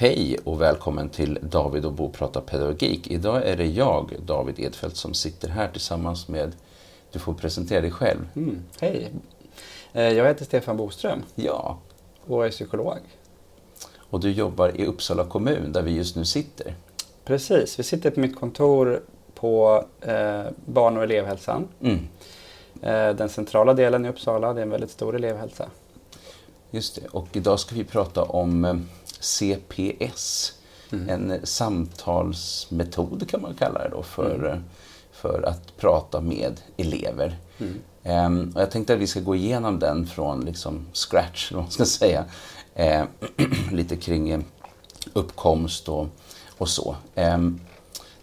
Hej 0.00 0.38
och 0.44 0.60
välkommen 0.60 1.08
till 1.08 1.38
David 1.42 1.84
och 1.84 1.92
Bo 1.92 2.10
pratar 2.10 2.40
pedagogik. 2.40 3.10
Idag 3.10 3.46
är 3.46 3.56
det 3.56 3.66
jag, 3.66 4.16
David 4.26 4.58
Edfeldt, 4.58 4.96
som 4.96 5.14
sitter 5.14 5.48
här 5.48 5.68
tillsammans 5.68 6.28
med... 6.28 6.52
Du 7.12 7.18
får 7.18 7.34
presentera 7.34 7.80
dig 7.80 7.90
själv. 7.90 8.28
Mm, 8.36 8.62
hej, 8.80 9.10
Eh, 9.92 10.02
jag 10.02 10.26
heter 10.26 10.44
Stefan 10.44 10.76
Boström 10.76 11.22
Ja, 11.34 11.78
och 12.26 12.46
är 12.46 12.50
psykolog. 12.50 12.98
och 13.98 14.20
du 14.20 14.30
jobbar 14.32 14.80
i 14.80 14.86
Uppsala 14.86 15.24
kommun 15.24 15.72
där 15.72 15.82
vi 15.82 15.90
just 15.90 16.16
nu 16.16 16.24
sitter. 16.24 16.74
Precis, 17.24 17.78
vi 17.78 17.82
sitter 17.82 18.10
på 18.10 18.20
mitt 18.20 18.36
kontor 18.40 19.02
på 19.34 19.84
eh, 20.00 20.42
barn 20.64 20.96
och 20.96 21.02
elevhälsan. 21.02 21.68
Mm, 21.80 22.08
Eh, 22.82 23.14
den 23.16 23.28
centrala 23.28 23.74
delen 23.74 24.06
i 24.06 24.08
Uppsala, 24.08 24.52
det 24.52 24.60
är 24.60 24.62
en 24.62 24.70
väldigt 24.70 24.90
stor 24.90 25.16
elevhälsa. 25.16 25.68
just 26.70 26.94
det. 26.94 27.08
Och 27.08 27.26
idag 27.32 27.60
ska 27.60 27.74
vi 27.74 27.84
prata 27.84 28.22
om 28.22 28.86
CPS. 29.20 30.52
En 31.08 31.40
samtalsmetod 31.46 33.28
kan 33.30 33.42
man 33.42 33.54
kalla 33.54 33.78
det 33.82 33.88
då 33.88 34.02
för, 34.02 34.48
eh, 34.52 34.58
för 35.12 35.42
att 35.42 35.76
prata 35.76 36.20
med 36.20 36.60
elever. 36.76 37.38
Ehm, 38.02 38.52
och 38.54 38.60
jag 38.60 38.70
tänkte 38.70 38.94
att 38.94 39.00
vi 39.00 39.06
ska 39.06 39.20
gå 39.20 39.36
igenom 39.36 39.78
den 39.78 40.06
från 40.06 40.40
liksom 40.44 40.86
scratch, 40.92 41.50
eller 41.50 41.56
vad 41.56 41.64
man 41.64 41.70
ska 41.72 41.84
säga. 41.84 42.24
Eh, 42.74 43.04
lite 43.72 43.96
kring 43.96 44.30
eh, 44.30 44.40
uppkomst 45.12 45.88
och, 45.88 46.06
och 46.58 46.68
så. 46.68 46.96
Ehm, 47.14 47.60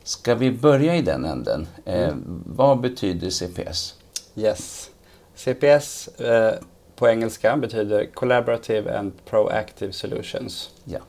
ska 0.03 0.35
vi 0.35 0.52
börja 0.52 0.95
i 0.95 1.02
den 1.02 1.25
änden? 1.25 1.67
Eh, 1.85 2.13
Vad 2.45 2.79
betyder 2.81 3.29
CPS? 3.29 3.94
Yes. 4.35 4.89
CPS 5.35 6.07
eh, 6.07 6.53
på 6.98 7.08
engelska 7.08 7.58
betyder 7.58 8.06
Collaborative 8.14 8.98
and 8.98 9.12
Proactive 9.26 9.94
Solutions. 9.94 10.70
Ja. 10.84 11.00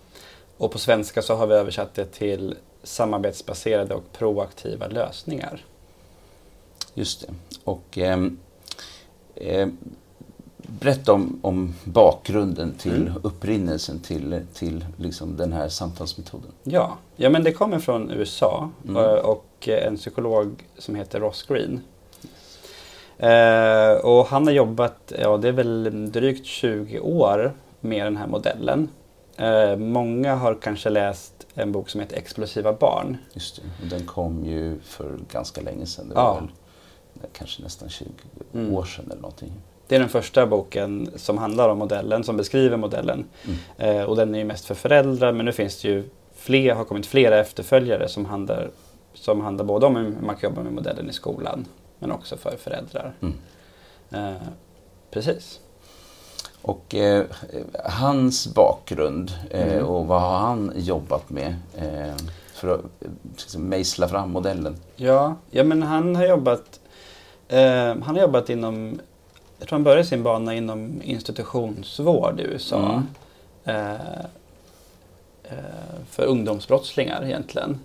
Och 0.56 0.72
på 0.72 0.78
svenska 0.78 1.22
så 1.22 1.34
har 1.34 1.46
vi 1.46 1.54
översatt 1.54 1.94
det 1.94 2.04
till 2.04 2.54
samarbetsbaserade 2.82 3.94
och 3.94 4.12
proaktiva 4.12 4.86
lösningar. 4.86 5.64
Just 6.94 7.20
det. 7.20 7.34
Och 7.64 7.98
ehm, 7.98 8.38
eh, 9.34 9.68
berätta 10.56 11.12
om, 11.12 11.40
om 11.42 11.74
bakgrunden 11.84 12.72
till 12.74 13.12
upprinnelsen 13.22 14.00
till, 14.00 14.40
till 14.54 14.84
liksom 14.96 15.36
den 15.36 15.52
här 15.52 15.68
samtalsmetoden. 15.68 16.50
Ja, 16.62 16.98
ja 17.16 17.30
men 17.30 17.44
det 17.44 17.52
kommer 17.52 17.78
från 17.78 18.10
USA 18.10 18.70
Mm. 18.84 18.96
eh, 18.96 19.12
och 19.12 19.68
en 19.68 19.96
psykolog 19.96 20.64
som 20.78 20.94
heter 20.94 21.20
Ross 21.20 21.42
Green. 21.42 21.80
Eh, 23.18 23.92
och 24.04 24.26
han 24.26 24.46
har 24.46 24.52
jobbat, 24.54 25.12
ja 25.18 25.36
det 25.36 25.48
är 25.48 25.52
väl 25.52 26.08
drygt 26.12 26.46
20 26.46 27.00
år 27.00 27.52
med 27.80 28.06
den 28.06 28.16
här 28.16 28.26
modellen. 28.26 28.88
Eh, 29.36 29.76
många 29.76 30.34
har 30.34 30.54
kanske 30.54 30.90
läst 30.90 31.46
en 31.54 31.72
bok 31.72 31.88
som 31.88 32.00
heter 32.00 32.16
Explosiva 32.16 32.72
barn. 32.72 33.16
Just 33.32 33.56
det. 33.56 33.62
Och 33.82 33.88
den 33.90 34.06
kom 34.06 34.44
ju 34.44 34.80
för 34.80 35.18
ganska 35.32 35.60
länge 35.60 35.86
sedan. 35.86 36.08
Det 36.08 36.14
Ja. 36.14 36.24
var 36.34 36.40
väl 36.40 36.50
kanske 37.32 37.62
nästan 37.62 37.88
20 37.88 38.06
Mm. 38.54 38.74
år 38.74 38.84
sedan 38.84 39.04
eller 39.10 39.20
någonting. 39.22 39.52
Det 39.86 39.96
är 39.96 40.00
den 40.00 40.08
första 40.08 40.46
boken 40.46 41.10
som 41.16 41.38
handlar 41.38 41.68
om 41.68 41.78
modellen, 41.78 42.24
som 42.24 42.36
beskriver 42.36 42.76
modellen. 42.76 43.24
Mm. 43.78 43.96
Eh, 43.98 44.04
och 44.04 44.16
den 44.16 44.34
är 44.34 44.38
ju 44.38 44.44
mest 44.44 44.64
för 44.64 44.74
föräldrar 44.74 45.32
men 45.32 45.46
nu 45.46 45.52
finns 45.52 45.82
det 45.82 45.88
ju 45.88 46.04
fler, 46.36 46.74
har 46.74 46.84
kommit 46.84 47.06
flera 47.06 47.38
efterföljare 47.38 48.08
som 48.08 48.24
handlar, 48.24 48.70
som 49.14 49.40
handlar 49.40 49.64
både 49.64 49.86
om 49.86 49.96
hur 49.96 50.14
man 50.26 50.36
kan 50.36 50.50
jobba 50.50 50.62
med 50.62 50.72
modellen 50.72 51.10
i 51.10 51.12
skolan 51.12 51.64
men 51.98 52.12
också 52.12 52.36
för 52.36 52.56
föräldrar. 52.56 53.12
Mm. 53.20 53.34
Eh, 54.10 54.42
precis. 55.10 55.60
Och 56.62 56.94
eh, 56.94 57.24
hans 57.84 58.54
bakgrund 58.54 59.32
eh, 59.50 59.72
Mm. 59.72 59.84
och 59.86 60.06
vad 60.06 60.20
har 60.20 60.38
han 60.38 60.72
jobbat 60.76 61.30
med 61.30 61.56
eh, 61.76 62.14
för 62.54 62.74
att 62.74 62.80
liksom, 63.36 63.62
mejsla 63.62 64.08
fram 64.08 64.30
modellen? 64.30 64.76
Ja, 64.96 65.36
ja 65.50 65.64
men 65.64 65.82
han 65.82 66.16
har 66.16 66.26
jobbat 66.26 66.80
eh, 67.48 67.84
Han 67.86 68.02
har 68.02 68.18
jobbat 68.18 68.50
inom 68.50 69.00
Jag 69.58 69.68
tror 69.68 69.76
han 69.76 69.84
började 69.84 70.04
sin 70.04 70.22
bana 70.22 70.54
inom 70.54 71.02
institutionsvård 71.02 72.40
i 72.40 72.42
USA. 72.42 73.02
Mm. 73.64 73.86
Eh, 73.86 74.26
för 76.10 76.24
ungdomsbrottslingar 76.26 77.24
egentligen. 77.24 77.80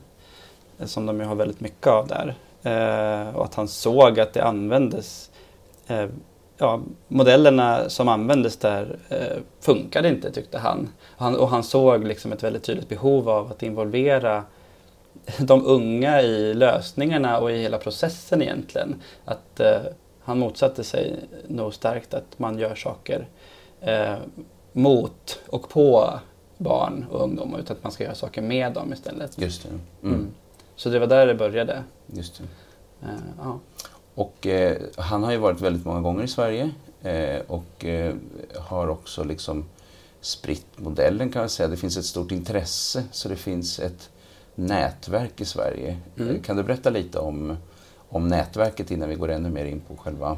Som 0.86 1.06
de 1.06 1.20
ju 1.20 1.26
har 1.26 1.36
väldigt 1.36 1.60
mycket 1.60 1.88
av 1.88 2.08
där. 2.08 2.36
Eh, 2.64 3.36
och 3.36 3.46
att 3.46 3.56
han 3.56 3.68
såg 3.68 4.20
att 4.20 4.34
det 4.34 4.44
användes 4.44 5.32
eh, 5.88 6.08
Ja, 6.58 6.82
modellerna 7.08 7.90
som 7.90 8.08
användes 8.08 8.58
där 8.58 8.98
eh, 9.10 9.38
funkade 9.60 10.10
inte 10.10 10.32
tyckte 10.32 10.58
han. 10.58 10.90
han. 11.18 11.36
Och 11.36 11.50
han 11.50 11.64
såg 11.64 12.04
liksom 12.04 12.32
ett 12.32 12.44
väldigt 12.44 12.64
tydligt 12.64 12.90
behov 12.90 13.30
av 13.30 13.52
att 13.52 13.64
involvera 13.64 14.44
de 15.38 15.66
unga 15.66 16.22
i 16.22 16.54
lösningarna 16.54 17.40
och 17.40 17.52
i 17.52 17.58
hela 17.58 17.78
processen 17.78 18.42
egentligen. 18.42 19.02
Att 19.26 19.60
eh, 19.60 19.82
han 20.24 20.40
motsatte 20.40 20.84
sig 20.84 21.16
nog 21.48 21.74
starkt 21.74 22.14
att 22.14 22.40
man 22.40 22.60
gör 22.60 22.76
saker 22.76 23.28
eh, 23.82 24.16
mot 24.72 25.40
och 25.48 25.70
på 25.70 26.20
barn 26.58 27.06
och 27.12 27.24
ungdomar 27.24 27.60
utan 27.60 27.78
att 27.78 27.84
man 27.84 27.92
ska 27.92 28.04
göra 28.04 28.16
saker 28.16 28.42
med 28.42 28.74
dem 28.74 28.94
istället. 28.94 29.42
Just 29.42 29.64
det. 29.64 29.70
Mm. 29.70 29.82
Mm. 30.04 30.34
Så 30.76 30.90
det 30.90 31.00
var 31.00 31.08
där 31.08 31.28
det 31.28 31.36
började. 31.36 31.84
Just 32.08 32.38
det. 32.38 32.44
Eh, 33.08 33.18
ja. 33.38 33.60
Och 34.16 34.48
eh, 34.48 34.78
han 34.98 35.24
har 35.24 35.32
ju 35.32 35.38
varit 35.38 35.62
väldigt 35.62 35.86
många 35.86 36.02
gånger 36.02 36.24
i 36.24 36.28
Sverige 36.28 36.70
eh, 37.02 37.42
och 37.48 37.86
eh, 37.86 38.16
har 38.60 38.88
också 38.88 39.24
liksom 39.24 39.66
spritt 40.22 40.66
modellen 40.76 41.30
kan 41.32 41.40
man 41.42 41.50
säga. 41.50 41.68
Det 41.70 41.78
finns 41.78 41.98
ett 41.98 42.06
stort 42.06 42.32
intresse 42.32 43.04
så 43.12 43.30
det 43.30 43.36
finns 43.36 43.80
ett 43.80 44.10
nätverk 44.56 45.42
i 45.42 45.46
Sverige. 45.46 45.98
Mm. 46.18 46.36
Eh, 46.36 46.42
Kan 46.42 46.58
du 46.58 46.64
berätta 46.64 46.90
lite 46.90 47.20
om, 47.20 47.58
om 48.10 48.28
nätverket 48.28 48.92
innan 48.92 49.10
vi 49.10 49.16
går 49.16 49.30
ännu 49.32 49.50
mer 49.50 49.66
in 49.66 49.80
på 49.80 49.96
själva 49.98 50.38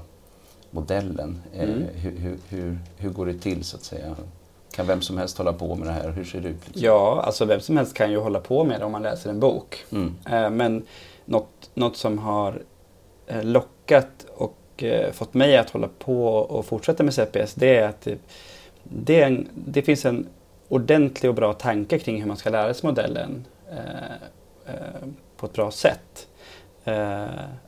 modellen? 0.72 1.41
Eh, 1.53 1.63
Mm. 1.69 1.84
hur, 1.94 2.12
hur, 2.12 2.38
hur, 2.50 2.79
hur 2.97 3.09
går 3.09 3.25
det 3.25 3.34
till 3.40 3.63
så 3.63 3.78
att 3.78 3.84
säga? 3.84 4.16
Kan 4.75 4.88
vem 4.88 5.02
som 5.02 5.18
helst 5.18 5.38
hålla 5.38 5.53
på 5.53 5.75
med 5.75 5.88
det 5.88 5.91
här? 5.91 6.09
Hur 6.09 6.24
ser 6.24 6.41
det 6.41 6.50
ut? 6.50 6.68
Liksom? 6.68 6.84
ja, 6.84 7.22
alltså 7.25 7.46
vem 7.46 7.59
som 7.59 7.78
helst 7.78 7.94
kan 7.94 8.12
ju 8.12 8.18
hålla 8.18 8.40
på 8.40 8.63
med 8.63 8.80
det 8.80 8.86
om 8.86 8.91
man 8.91 9.02
läser 9.02 9.30
en 9.30 9.40
bok. 9.40 9.86
Mm. 9.91 10.16
Eh, 10.30 10.50
Men 10.50 10.84
något, 11.25 11.69
något 11.74 11.97
som 11.97 12.18
har 12.18 12.62
eh, 13.28 13.44
lockat 13.44 14.25
och 14.36 14.84
eh, 14.84 15.12
fått 15.12 15.34
mig 15.34 15.58
att 15.58 15.69
hålla 15.69 15.90
på 16.00 16.28
och 16.28 16.66
fortsätta 16.66 17.03
med 17.03 17.13
CPS 17.13 17.53
det 17.53 17.78
är 17.78 17.88
att 17.88 18.02
det, 18.02 18.18
det, 18.84 19.22
är 19.22 19.28
en, 19.28 19.47
det 19.53 19.81
finns 19.81 20.06
en 20.06 20.28
ordentlig 20.69 21.30
och 21.30 21.36
bra 21.36 21.53
tanke 21.53 22.00
kring 22.00 22.19
hur 22.19 22.28
man 22.28 22.38
ska 22.38 22.50
lära 22.50 22.74
sig 22.74 22.88
modellen 22.88 23.46
på 25.38 25.46
ett 25.46 25.53
bra 25.53 25.72
sätt. 25.72 26.28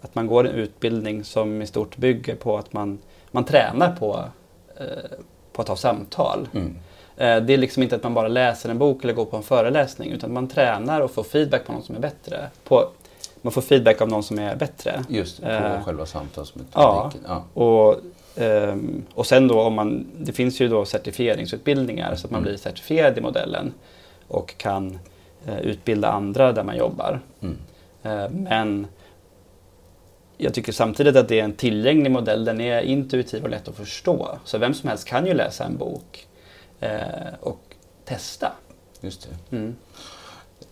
Att 0.02 0.16
man 0.16 0.28
går 0.28 0.48
en 0.48 0.56
utbildning 0.56 1.24
som 1.24 1.62
i 1.62 1.68
stort 1.68 1.98
bygger 1.98 2.36
på 2.36 2.58
att 2.58 2.74
man, 2.74 3.00
man 3.32 3.44
tränar 3.46 3.96
på, 3.96 4.24
på 5.52 5.62
att 5.62 5.68
ha 5.68 5.76
samtal. 5.76 6.48
Mm. 6.54 6.76
Eh, 7.18 7.38
Det 7.42 7.54
är 7.54 7.58
liksom 7.58 7.84
inte 7.84 7.96
att 7.96 8.04
man 8.04 8.14
bara 8.14 8.28
läser 8.28 8.70
en 8.70 8.78
bok 8.78 9.04
eller 9.04 9.14
går 9.14 9.26
på 9.26 9.38
en 9.38 9.44
föreläsning 9.44 10.12
utan 10.12 10.34
man 10.34 10.48
tränar 10.48 11.02
och 11.02 11.12
får 11.12 11.24
feedback 11.24 11.66
på 11.66 11.72
någon 11.74 11.84
som 11.84 11.96
är 11.96 12.00
bättre. 12.00 12.48
På, 12.64 12.90
man 13.42 13.54
får 13.54 13.62
feedback 13.62 14.02
av 14.02 14.10
någon 14.10 14.24
som 14.24 14.40
är 14.40 14.56
bättre. 14.56 15.04
Just 15.10 15.42
på 15.42 15.48
Eh, 15.50 15.84
själva 15.84 16.06
samtalsmetodiken. 16.06 17.22
Ja. 17.28 17.44
Och, 17.54 17.96
ehm, 18.36 19.04
och 19.14 19.26
sen 19.26 19.48
då 19.48 19.62
om 19.62 19.74
man, 19.74 20.06
det 20.20 20.32
finns 20.34 20.60
ju 20.62 20.68
då 20.68 20.86
certifieringsutbildningar 20.86 22.16
så 22.16 22.26
att 22.28 22.32
man 22.32 22.40
Mm. 22.42 22.50
blir 22.52 22.58
certifierad 22.58 23.18
i 23.18 23.22
modellen 23.22 23.74
och 24.28 24.58
kan 24.58 25.00
eh, 25.48 25.60
utbilda 25.60 26.08
andra 26.12 26.52
där 26.52 26.64
man 26.64 26.78
jobbar. 26.78 27.20
Mm. 27.42 27.58
Eh, 28.04 28.30
men 28.32 28.88
jag 30.38 30.54
tycker 30.54 30.72
samtidigt 30.72 31.16
att 31.16 31.28
det 31.28 31.40
är 31.40 31.44
en 31.44 31.54
tillgänglig 31.54 32.12
modell. 32.12 32.46
Den 32.46 32.62
är 32.62 32.82
intuitiv 32.82 33.44
och 33.44 33.50
lätt 33.50 33.68
att 33.68 33.76
förstå. 33.76 34.38
Så 34.46 34.58
vem 34.58 34.74
som 34.74 34.90
helst 34.90 35.08
kan 35.08 35.26
ju 35.26 35.34
läsa 35.34 35.64
en 35.64 35.78
bok 35.78 36.27
och 37.40 37.62
testa. 38.06 38.52
Just 39.02 39.28
det. 39.50 39.56
Mm. 39.58 39.76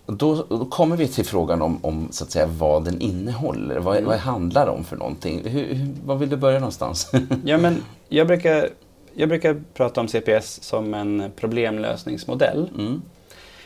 Då, 0.05 0.45
då 0.49 0.65
kommer 0.65 0.95
vi 0.97 1.07
till 1.07 1.25
frågan 1.25 1.61
om, 1.61 1.85
om 1.85 2.07
så 2.11 2.23
att 2.23 2.31
säga, 2.31 2.45
vad 2.45 2.85
den 2.85 3.01
innehåller. 3.01 3.79
Vad, 3.79 3.95
Mm. 3.97 4.09
vad 4.09 4.17
handlar 4.17 4.65
det 4.65 4.71
om 4.71 4.83
för 4.83 4.95
någonting? 4.97 5.47
Hur, 5.47 5.87
var 6.05 6.15
vill 6.15 6.29
du 6.29 6.35
börja 6.37 6.59
någonstans? 6.59 7.11
Ja, 7.45 7.57
men 7.57 7.83
jag, 8.09 8.27
brukar, 8.27 8.69
jag 9.13 9.29
brukar 9.29 9.61
prata 9.73 10.01
om 10.01 10.07
CPS 10.07 10.63
som 10.63 10.93
en 10.93 11.31
problemlösningsmodell. 11.35 12.69
Mm. 12.77 13.01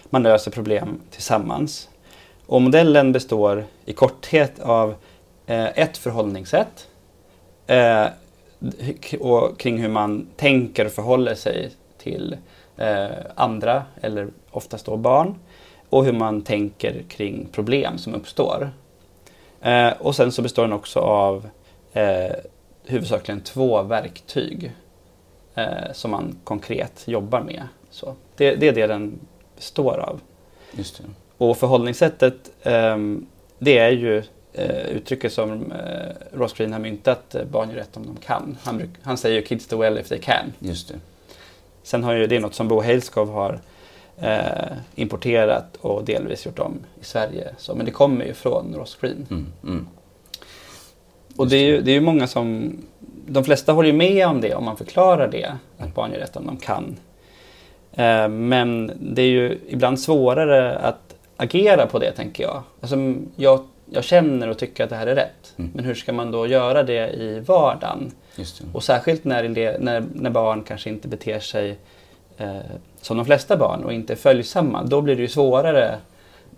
Man 0.09 0.23
löser 0.23 0.51
problem 0.51 1.01
tillsammans. 1.11 1.89
Och 2.45 2.61
modellen 2.61 3.11
består 3.11 3.65
i 3.85 3.93
korthet 3.93 4.59
av 4.59 4.95
eh, 5.45 5.65
ett 5.79 5.97
förhållningssätt 5.97 6.87
eh, 7.67 8.05
och 9.19 9.59
kring 9.59 9.77
hur 9.81 9.89
man 9.89 10.27
tänker 10.35 10.85
och 10.85 10.91
förhåller 10.91 11.35
sig 11.35 11.71
till 11.99 12.37
eh, 12.77 13.07
andra, 13.35 13.83
eller 14.01 14.27
oftast 14.51 14.85
då 14.85 14.97
barn, 14.97 15.35
och 15.89 16.05
hur 16.05 16.13
man 16.13 16.41
tänker 16.41 17.03
kring 17.07 17.47
problem 17.51 17.97
som 17.97 18.15
uppstår. 18.15 18.71
Eh, 19.61 19.91
och 19.99 20.15
sen 20.15 20.31
så 20.31 20.41
består 20.41 20.63
den 20.63 20.73
också 20.73 20.99
av 20.99 21.49
eh, 21.93 22.35
huvudsakligen 22.85 23.41
två 23.41 23.81
verktyg 23.81 24.71
som 25.93 26.11
man 26.11 26.35
konkret 26.43 27.07
jobbar 27.07 27.41
med. 27.41 27.63
Så 27.89 28.15
det, 28.37 28.55
det 28.55 28.67
är 28.67 28.73
det 28.73 28.87
den 28.87 29.19
består 29.55 29.97
av. 29.97 30.21
Just 30.71 30.97
det. 30.97 31.03
Och 31.37 31.57
förhållningssättet, 31.57 32.51
ehm, 32.63 33.25
det 33.59 33.77
är 33.77 33.89
ju 33.91 34.23
eh, 34.53 34.87
uttrycket 34.87 35.33
som 35.33 35.71
eh, 35.71 36.37
Ross 36.37 36.53
Green 36.53 36.73
har 36.73 36.79
myntat, 36.79 37.35
eh, 37.35 37.45
barn 37.45 37.69
gör 37.69 37.77
rätt 37.77 37.97
om 37.97 38.05
de 38.05 38.15
kan. 38.15 38.57
Han, 38.63 38.77
bruk, 38.77 38.89
han 39.03 39.17
säger 39.17 39.41
kids 39.41 39.67
do 39.67 39.77
well 39.77 39.97
if 39.97 40.09
they 40.09 40.19
can. 40.19 40.53
Just 40.59 40.87
det. 40.87 40.99
Sen 41.83 42.03
har 42.03 42.13
ju 42.13 42.27
det 42.27 42.39
något 42.39 42.53
som 42.53 42.67
Bo 42.67 42.81
Hailskov 42.81 43.31
har 43.31 43.59
eh, 44.17 44.77
importerat 44.95 45.77
och 45.81 46.03
delvis 46.03 46.45
gjort 46.45 46.59
om 46.59 46.79
i 47.01 47.05
Sverige. 47.05 47.47
Så, 47.57 47.75
men 47.75 47.85
det 47.85 47.91
kommer 47.91 48.25
ju 48.25 48.33
från 48.33 48.75
Ross 48.75 48.97
Green. 49.01 49.27
Mm, 49.29 49.47
mm. 49.63 49.87
Och 51.35 51.47
det 51.47 51.57
är, 51.57 51.65
ju, 51.65 51.81
det 51.81 51.91
är 51.91 51.95
ju 51.95 52.01
många 52.01 52.27
som, 52.27 52.77
de 53.27 53.43
flesta 53.43 53.73
håller 53.73 53.89
ju 53.89 53.95
med 53.95 54.27
om 54.27 54.41
det 54.41 54.55
om 54.55 54.65
man 54.65 54.77
förklarar 54.77 55.27
det, 55.27 55.55
att 55.77 55.95
barn 55.95 56.11
gör 56.11 56.19
rätt 56.19 56.35
om 56.35 56.45
de 56.45 56.57
kan. 56.57 56.97
Eh, 57.91 58.27
men 58.27 58.91
det 58.99 59.21
är 59.21 59.29
ju 59.29 59.59
ibland 59.67 59.99
svårare 59.99 60.77
att 60.77 61.15
agera 61.37 61.85
på 61.85 61.99
det 61.99 62.11
tänker 62.11 62.43
jag. 62.43 62.63
Alltså, 62.81 62.95
jag, 63.35 63.67
jag 63.91 64.03
känner 64.03 64.47
och 64.47 64.57
tycker 64.57 64.83
att 64.83 64.89
det 64.89 64.95
här 64.95 65.07
är 65.07 65.15
rätt. 65.15 65.53
Mm. 65.57 65.71
Men 65.75 65.85
hur 65.85 65.95
ska 65.95 66.13
man 66.13 66.31
då 66.31 66.47
göra 66.47 66.83
det 66.83 67.09
i 67.13 67.39
vardagen? 67.39 68.11
Det. 68.35 68.45
Och 68.73 68.83
särskilt 68.83 69.23
när, 69.23 69.43
ele- 69.43 69.77
när, 69.79 70.03
när 70.13 70.29
barn 70.29 70.63
kanske 70.63 70.89
inte 70.89 71.07
beter 71.07 71.39
sig 71.39 71.77
eh, 72.37 72.57
som 73.01 73.17
de 73.17 73.25
flesta 73.25 73.57
barn 73.57 73.83
och 73.83 73.93
inte 73.93 74.13
är 74.13 74.17
följsamma. 74.17 74.83
Då 74.83 75.01
blir 75.01 75.15
det 75.15 75.21
ju 75.21 75.27
svårare 75.27 75.97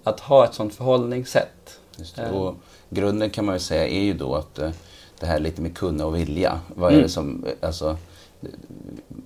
att 0.03 0.19
ha 0.19 0.45
ett 0.45 0.53
sådant 0.53 0.75
förhållningssätt. 0.75 1.79
Eh. 2.17 2.29
Och 2.29 2.55
grunden 2.89 3.29
kan 3.29 3.45
man 3.45 3.55
ju 3.55 3.59
säga 3.59 3.87
är 3.87 4.03
ju 4.03 4.13
då 4.13 4.35
att 4.35 4.59
eh, 4.59 4.69
det 5.19 5.25
här 5.25 5.39
lite 5.39 5.61
med 5.61 5.77
kunna 5.77 6.05
och 6.05 6.15
vilja. 6.15 6.59
Vad 6.75 6.87
är 6.89 6.93
Mm. 6.93 7.03
det 7.03 7.09
som, 7.09 7.45
eh, 7.45 7.67
alltså, 7.67 7.97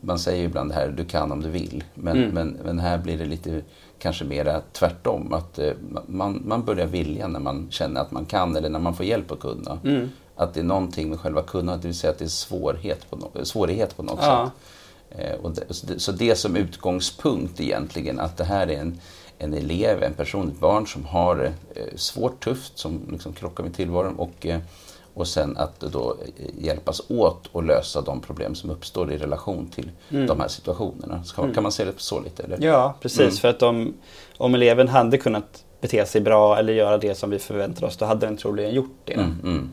man 0.01 0.19
säger 0.19 0.39
ju 0.39 0.45
ibland 0.45 0.71
det 0.71 0.75
här, 0.75 0.87
du 0.87 1.05
kan 1.05 1.31
om 1.31 1.41
du 1.41 1.49
vill. 1.49 1.83
Men, 1.93 2.17
Mm. 2.17 2.29
men, 2.33 2.57
men 2.63 2.79
här 2.79 2.97
blir 2.97 3.17
det 3.17 3.25
lite 3.25 3.61
kanske 3.99 4.25
mera 4.25 4.61
tvärtom. 4.71 5.33
Att 5.33 5.59
eh, 5.59 5.71
man, 6.07 6.41
man 6.45 6.63
börjar 6.65 6.85
vilja 6.87 7.27
när 7.27 7.39
man 7.39 7.67
känner 7.69 8.01
att 8.01 8.11
man 8.11 8.25
kan 8.25 8.55
eller 8.55 8.69
när 8.69 8.79
man 8.79 8.95
får 8.95 9.05
hjälp 9.05 9.31
att 9.31 9.39
kunna. 9.39 9.79
Mm. 9.83 10.09
Att 10.35 10.53
det 10.53 10.59
är 10.59 10.63
någonting 10.63 11.09
med 11.09 11.19
själva 11.19 11.41
kunnandet, 11.41 11.81
det 11.81 11.87
vill 11.87 11.97
säga 11.97 12.11
att 12.11 12.19
det 12.19 12.25
är 12.25 12.29
svårighet 12.29 13.09
på, 13.09 13.15
no- 13.17 13.43
svårighet 13.43 13.97
på 13.97 14.03
något 14.03 14.19
Ja. 14.21 14.51
sätt. 15.09 15.19
Eh, 15.19 15.35
och 15.45 15.51
det, 15.51 15.99
så 16.01 16.11
det- 16.11 16.35
som 16.35 16.55
utgångspunkt 16.55 17.59
egentligen, 17.61 18.19
att 18.19 18.37
det 18.37 18.43
här 18.43 18.67
är 18.67 18.79
en, 18.79 18.99
en 19.37 19.53
elev, 19.53 20.03
en 20.03 20.13
person, 20.13 20.47
ett 20.47 20.59
barn 20.59 20.87
som 20.87 21.05
har 21.05 21.35
det 21.35 21.53
eh, 21.81 21.95
svårt, 21.95 22.43
tufft, 22.43 22.77
som 22.77 23.01
liksom 23.11 23.33
krockar 23.33 23.63
med 23.63 23.75
tillvaron 23.75 24.15
och, 24.15 24.45
och 25.15 25.27
sen 25.27 25.57
att 25.57 25.79
då 25.79 26.17
hjälpas 26.57 27.01
åt 27.09 27.49
att 27.53 27.65
lösa 27.65 28.01
de 28.01 28.21
problem 28.21 28.55
som 28.55 28.69
uppstår 28.69 29.11
i 29.11 29.17
relation 29.17 29.67
till 29.67 29.91
Mm. 30.09 30.27
de 30.27 30.39
här 30.39 30.47
situationerna. 30.47 31.23
Så 31.23 31.35
kan, 31.35 31.53
kan 31.53 31.63
man 31.63 31.71
se 31.71 31.85
det 31.85 31.91
så 31.97 32.19
lite? 32.21 32.43
Eller? 32.43 32.57
Ja, 32.67 32.93
precis. 33.01 33.19
Mm. 33.19 33.31
För 33.35 33.47
att 33.47 33.61
om, 33.63 33.93
om 34.37 34.55
eleven 34.55 34.87
hade 34.87 35.17
kunnat 35.17 35.63
bete 35.81 36.05
sig 36.05 36.21
bra 36.21 36.57
eller 36.57 36.73
göra 36.73 36.97
det 36.97 37.15
som 37.15 37.29
vi 37.29 37.39
förväntar 37.39 37.87
oss, 37.87 37.97
då 37.97 38.05
hade 38.05 38.25
den 38.25 38.37
troligen 38.37 38.73
gjort 38.73 38.97
det. 39.05 39.13
Mm, 39.13 39.35
mm. 39.43 39.69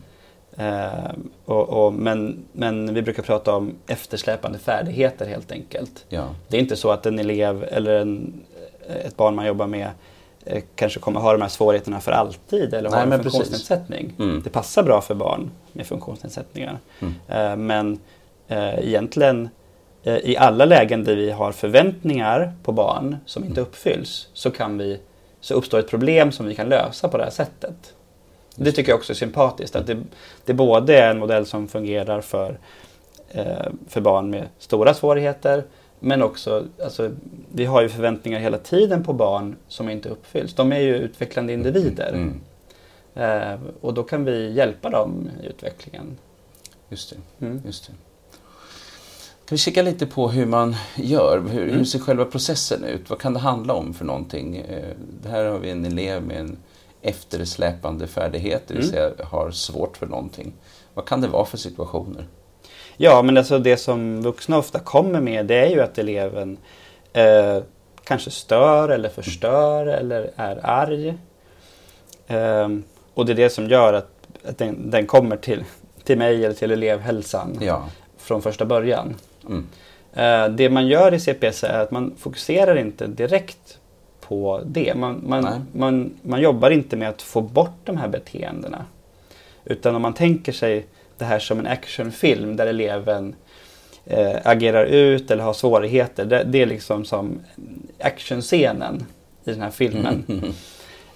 Eh, 0.57 1.11
och, 1.45 1.69
och, 1.87 1.93
men, 1.93 2.45
men 2.53 2.95
vi 2.95 3.03
brukar 3.03 3.23
prata 3.23 3.55
om 3.57 3.75
eftersläpande 3.87 4.59
färdigheter 4.59 5.27
helt 5.27 5.53
enkelt. 5.53 6.05
Ja. 6.09 6.29
Det 6.49 6.57
är 6.57 6.61
inte 6.61 6.77
så 6.77 6.91
att 6.91 7.07
en 7.07 7.19
elev 7.19 7.65
eller 7.71 8.01
en, 8.01 8.33
ett 9.05 9.17
barn 9.17 9.35
man 9.35 9.47
jobbar 9.47 9.67
med 9.67 9.91
kanske 10.75 11.01
kommer 11.01 11.21
ha 11.21 11.33
de 11.33 11.43
här 11.43 11.49
svårigheterna 11.49 12.01
för 12.01 12.13
alltid 12.13 12.75
eller 12.75 12.91
Nej, 12.91 13.07
ha 13.07 13.15
en 13.15 13.23
funktionsnedsättning. 13.23 14.15
Mm. 14.19 14.43
Det 14.45 14.51
passar 14.51 14.83
bra 14.83 15.01
för 15.01 15.15
barn 15.15 15.51
med 15.73 15.87
funktionsnedsättningar. 15.87 16.79
Mm. 17.01 17.15
Eh, 17.29 17.57
men 17.57 17.99
eh, 18.49 18.89
egentligen 18.89 19.49
eh, 20.03 20.17
i 20.17 20.37
alla 20.37 20.65
lägen 20.65 21.05
där 21.05 21.17
vi 21.17 21.31
har 21.31 21.53
förväntningar 21.53 22.53
på 22.63 22.73
barn 22.73 23.17
som 23.27 23.45
inte 23.45 23.61
uppfylls 23.61 24.29
så, 24.33 24.51
kan 24.51 24.79
vi, 24.79 25.01
så 25.41 25.55
uppstår 25.55 25.79
ett 25.79 25.91
problem 25.91 26.33
som 26.33 26.47
vi 26.47 26.55
kan 26.55 26.69
lösa 26.69 27.09
på 27.09 27.17
det 27.17 27.25
här 27.25 27.31
sättet. 27.31 27.95
Det 28.57 28.73
tycker 28.73 28.93
jag 28.93 28.99
också 28.99 29.13
är 29.13 29.15
sympatiskt. 29.15 29.77
Att 29.77 29.87
det, 29.87 29.97
det 30.45 30.55
både 30.55 30.99
är 30.99 31.11
en 31.11 31.19
modell 31.19 31.47
som 31.47 31.69
fungerar 31.69 32.21
för, 32.21 32.59
eh, 33.29 33.45
för 33.89 34.01
barn 34.01 34.31
med 34.31 34.49
stora 34.59 34.95
svårigheter 34.95 35.65
men 36.03 36.23
också, 36.23 36.65
alltså, 36.85 37.11
vi 37.53 37.65
har 37.65 37.83
ju 37.83 37.89
förväntningar 37.89 38.41
hela 38.41 38.59
tiden 38.59 39.05
på 39.05 39.13
barn 39.13 39.57
som 39.69 39.89
inte 39.89 40.09
uppfylls. 40.09 40.55
De 40.55 40.73
är 40.73 40.79
ju 40.81 40.97
utvecklande 40.97 41.53
individer. 41.53 42.13
Mm. 42.13 42.41
Eh, 43.15 43.61
och 43.81 43.95
då 43.95 44.03
kan 44.03 44.25
vi 44.25 44.53
hjälpa 44.53 44.91
dem 44.91 45.31
i 45.43 45.47
utvecklingen. 45.47 46.19
Just 46.89 47.11
det. 47.39 47.47
Mm. 47.47 47.63
Just 47.67 47.87
det. 47.87 47.93
Kan 49.45 49.57
vi 49.57 49.59
kika 49.59 49.83
lite 49.83 50.07
på 50.07 50.29
hur 50.31 50.47
man 50.47 50.75
gör? 50.97 51.43
Hur, 51.51 51.63
Mm. 51.63 51.77
hur 51.79 51.85
ser 51.85 51.99
själva 51.99 52.25
processen 52.25 52.85
ut? 52.85 53.11
Vad 53.11 53.19
kan 53.21 53.33
det 53.35 53.39
handla 53.41 53.75
om 53.75 53.95
för 53.95 54.05
någonting? 54.05 54.57
Eh, 54.57 54.89
Det 55.23 55.29
här 55.29 55.45
har 55.45 55.59
vi 55.59 55.71
en 55.71 55.85
elev 55.85 56.23
med 56.27 56.37
en 56.41 56.57
eftersläpande 57.03 58.07
färdighet, 58.07 58.63
det 58.69 58.75
vill 58.75 58.83
Mm. 58.83 58.93
säga 58.95 59.27
har 59.27 59.51
svårt 59.51 59.97
för 59.97 60.07
någonting. 60.07 60.53
Vad 60.95 61.05
kan 61.07 61.21
det 61.21 61.29
vara 61.29 61.45
för 61.45 61.59
situationer? 61.59 62.27
Ja, 62.97 63.23
men 63.23 63.37
alltså 63.37 63.59
det 63.59 63.77
som 63.77 64.23
vuxna 64.23 64.59
ofta 64.59 64.79
kommer 64.79 65.21
med 65.21 65.47
det 65.47 65.55
är 65.55 65.71
ju 65.71 65.81
att 65.81 65.99
eleven 65.99 66.59
eh, 67.13 67.59
kanske 68.05 68.31
stör 68.31 68.89
eller 68.89 69.09
förstör 69.09 69.87
eller 69.87 70.31
är 70.37 70.61
arg. 70.63 71.15
Ehm, 72.27 72.83
och 73.15 73.27
det 73.27 73.33
är 73.33 73.37
det 73.37 73.51
som 73.51 73.69
gör 73.69 73.93
att, 73.93 74.09
att 74.45 74.59
den, 74.59 74.91
den 74.91 75.07
kommer 75.07 75.37
till, 75.37 75.65
till 76.05 76.19
mig 76.19 76.45
eller 76.45 76.55
till 76.55 76.71
elevhälsan 76.71 77.59
Ja. 77.61 77.85
från 78.19 78.43
första 78.43 78.65
början. 78.65 79.15
Mm. 79.47 79.67
Eh, 80.13 80.55
det 80.55 80.71
man 80.71 80.87
gör 80.87 81.15
i 81.15 81.21
CPS 81.21 81.65
är 81.65 81.79
att 81.79 81.91
man 81.91 82.15
fokuserar 82.19 82.77
inte 82.77 83.07
direkt 83.07 83.79
på 84.21 84.61
det. 84.67 84.95
Man, 84.97 85.23
man, 85.27 85.67
man, 85.73 86.15
man 86.23 86.41
jobbar 86.41 86.71
inte 86.71 86.97
med 86.97 87.09
att 87.09 87.23
få 87.23 87.41
bort 87.41 87.79
de 87.85 87.97
här 87.97 88.09
beteendena. 88.09 88.85
Utan 89.65 89.95
om 89.95 90.03
man 90.03 90.13
tänker 90.15 90.53
sig 90.53 90.87
det 91.23 91.27
här 91.27 91.39
som 91.39 91.59
en 91.59 91.67
actionfilm 91.67 92.57
där 92.57 92.67
eleven 92.67 93.35
eh, 94.07 94.37
agerar 94.45 94.85
ut 94.85 95.31
eller 95.31 95.45
har 95.45 95.53
svårigheter. 95.53 96.25
Det, 96.25 96.45
det 96.45 96.63
är 96.63 96.67
liksom 96.67 97.05
som 97.05 97.41
actionscenen 98.01 99.07
i 99.45 99.51
den 99.51 99.61
här 99.61 99.71
filmen. 99.71 100.25
Mm. 100.29 100.53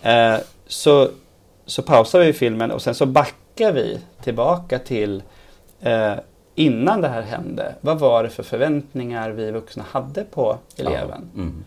Eh, 0.02 0.36
så, 0.66 1.08
så 1.66 1.82
pausar 1.82 2.20
vi 2.20 2.32
filmen 2.32 2.70
och 2.70 2.82
sen 2.82 2.94
så 2.94 3.06
backar 3.06 3.72
vi 3.72 3.98
tillbaka 4.22 4.78
till 4.78 5.22
eh, 5.80 6.12
innan 6.54 7.00
det 7.00 7.08
här 7.08 7.22
hände. 7.22 7.74
Vad 7.80 7.98
var 7.98 8.22
det 8.22 8.30
för 8.30 8.42
förväntningar 8.42 9.30
vi 9.30 9.50
vuxna 9.50 9.84
hade 9.90 10.24
på 10.24 10.58
eleven? 10.76 11.30
Ja. 11.34 11.40
Mm. 11.40 11.64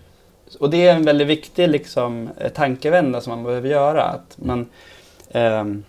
Och 0.60 0.70
det 0.70 0.88
är 0.88 0.96
en 0.96 1.06
väldigt 1.06 1.28
viktig 1.28 1.70
liksom, 1.70 2.30
eh, 2.38 2.52
tankevända 2.52 3.22
som 3.22 3.32
man 3.32 3.44
behöver 3.44 3.70
göra. 3.70 4.04
Att 4.04 4.38
man, 4.38 4.70
ehm, 5.32 5.84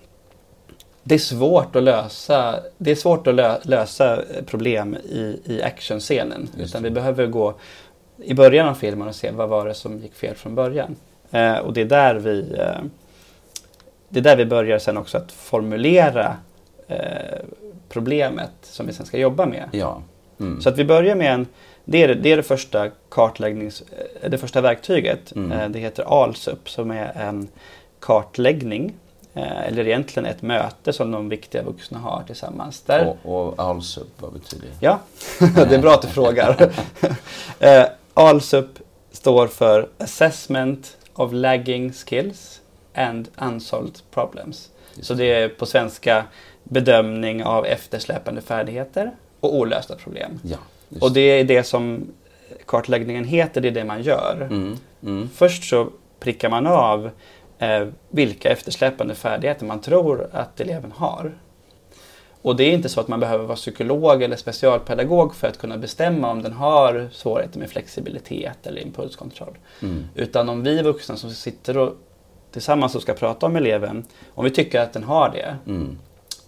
det 1.02 1.14
är 1.14 1.18
svårt 1.18 1.76
att 1.76 1.82
lösa, 1.82 2.60
det 2.78 2.90
är 2.90 2.94
svårt 2.94 3.26
att 3.26 3.34
lö, 3.34 3.58
lösa 3.62 4.22
problem 4.46 4.94
i, 4.94 5.40
i 5.44 5.62
actionscenen. 5.62 6.48
Utan 6.58 6.82
vi 6.82 6.90
behöver 6.90 7.26
gå 7.26 7.54
i 8.16 8.34
början 8.34 8.68
av 8.68 8.74
filmen 8.74 9.08
och 9.08 9.14
se 9.14 9.30
vad 9.30 9.48
var 9.48 9.66
det 9.66 9.74
som 9.74 9.98
gick 9.98 10.14
fel 10.14 10.34
från 10.34 10.54
början. 10.54 10.96
Eh, 11.30 11.56
och 11.56 11.72
det 11.72 11.80
är 11.80 11.84
där 11.84 12.14
vi 12.14 12.54
eh, 12.58 12.84
det 14.08 14.20
är 14.20 14.24
där 14.24 14.36
vi 14.36 14.46
börjar 14.46 14.78
sen 14.78 14.96
också 14.96 15.18
att 15.18 15.32
formulera 15.32 16.36
eh, 16.88 16.98
problemet 17.88 18.50
som 18.62 18.86
vi 18.86 18.92
sen 18.92 19.06
ska 19.06 19.18
jobba 19.18 19.46
med. 19.46 19.68
Ja. 19.72 20.02
Mm. 20.40 20.60
Så 20.60 20.68
att 20.68 20.78
vi 20.78 20.84
börjar 20.84 21.14
med 21.14 21.32
en, 21.34 21.46
det 21.84 22.02
är 22.02 22.08
det, 22.08 22.14
det, 22.14 22.32
är 22.32 22.36
det 22.36 22.42
första 22.42 22.88
kartläggnings, 23.08 23.82
eh, 24.22 24.30
det 24.30 24.38
första 24.38 24.60
verktyget. 24.60 25.32
Mm. 25.36 25.52
Eh, 25.52 25.68
Det 25.68 25.78
heter 25.78 26.22
ALSUP 26.22 26.70
som 26.70 26.90
är 26.90 27.12
en 27.16 27.48
kartläggning. 28.00 28.94
Eh, 29.34 29.66
Eller 29.66 29.86
egentligen 29.88 30.26
ett 30.26 30.42
möte 30.42 30.92
som 30.92 31.10
de 31.10 31.28
viktiga 31.28 31.62
vuxna 31.62 31.98
har 31.98 32.22
tillsammans. 32.26 32.80
Där, 32.82 33.16
Och, 33.22 33.48
och 33.48 33.54
ALSUP, 33.58 34.08
vad 34.18 34.32
betyder 34.32 34.66
det? 34.66 34.86
Ja, 34.86 34.98
det 35.54 35.74
är 35.74 35.78
bra 35.78 35.92
att 35.94 36.02
du 36.02 36.08
frågar. 36.08 36.72
Eh, 37.60 37.84
ALSUP 38.14 38.78
står 39.12 39.46
för 39.46 39.88
Assessment 39.98 40.96
of 41.14 41.32
Lagging 41.32 41.92
Skills 41.92 42.60
and 42.94 43.28
Unsolved 43.38 43.98
Problems. 44.10 44.70
Just 44.94 45.08
Så 45.08 45.14
det 45.14 45.24
är 45.24 45.48
på 45.48 45.66
svenska 45.66 46.24
bedömning 46.64 47.44
av 47.44 47.66
eftersläpande 47.66 48.40
färdigheter 48.40 49.12
och 49.40 49.54
olösta 49.54 49.96
problem. 49.96 50.40
Ja, 50.42 50.56
Och 51.00 51.12
det 51.12 51.20
är 51.20 51.44
det 51.44 51.64
som 51.64 52.06
kartläggningen 52.66 53.24
heter, 53.24 53.60
det 53.60 53.68
är 53.68 53.72
det 53.72 53.84
man 53.84 54.02
gör. 54.02 54.48
Mm. 54.50 54.76
Mm. 55.02 55.28
Först 55.34 55.68
så 55.68 55.88
prickar 56.20 56.50
man 56.50 56.66
av 56.66 57.10
vilka 58.08 58.50
eftersläpande 58.50 59.14
färdigheter 59.14 59.66
man 59.66 59.80
tror 59.80 60.28
att 60.32 60.60
eleven 60.60 60.92
har. 60.96 61.32
Och 62.42 62.56
det 62.56 62.64
är 62.64 62.72
inte 62.72 62.88
så 62.88 63.00
att 63.00 63.08
man 63.08 63.20
behöver 63.20 63.44
vara 63.44 63.56
psykolog 63.56 64.22
eller 64.22 64.36
specialpedagog 64.36 65.34
för 65.34 65.48
att 65.48 65.58
kunna 65.58 65.78
bestämma 65.78 66.30
om 66.30 66.42
den 66.42 66.52
har 66.52 67.08
svårigheter 67.12 67.58
med 67.58 67.70
flexibilitet 67.70 68.66
eller 68.66 68.80
impulskontroll. 68.82 69.58
Mm. 69.82 70.04
Utan 70.14 70.48
om 70.48 70.62
vi 70.62 70.82
vuxna 70.82 71.16
som 71.16 71.30
sitter 71.30 71.78
och 71.78 71.92
tillsammans 72.52 72.94
och 72.94 73.02
ska 73.02 73.14
prata 73.14 73.46
om 73.46 73.56
eleven, 73.56 74.04
om 74.34 74.44
vi 74.44 74.50
tycker 74.50 74.80
att 74.80 74.92
den 74.92 75.04
har 75.04 75.30
det, 75.30 75.56
Mm. 75.66 75.98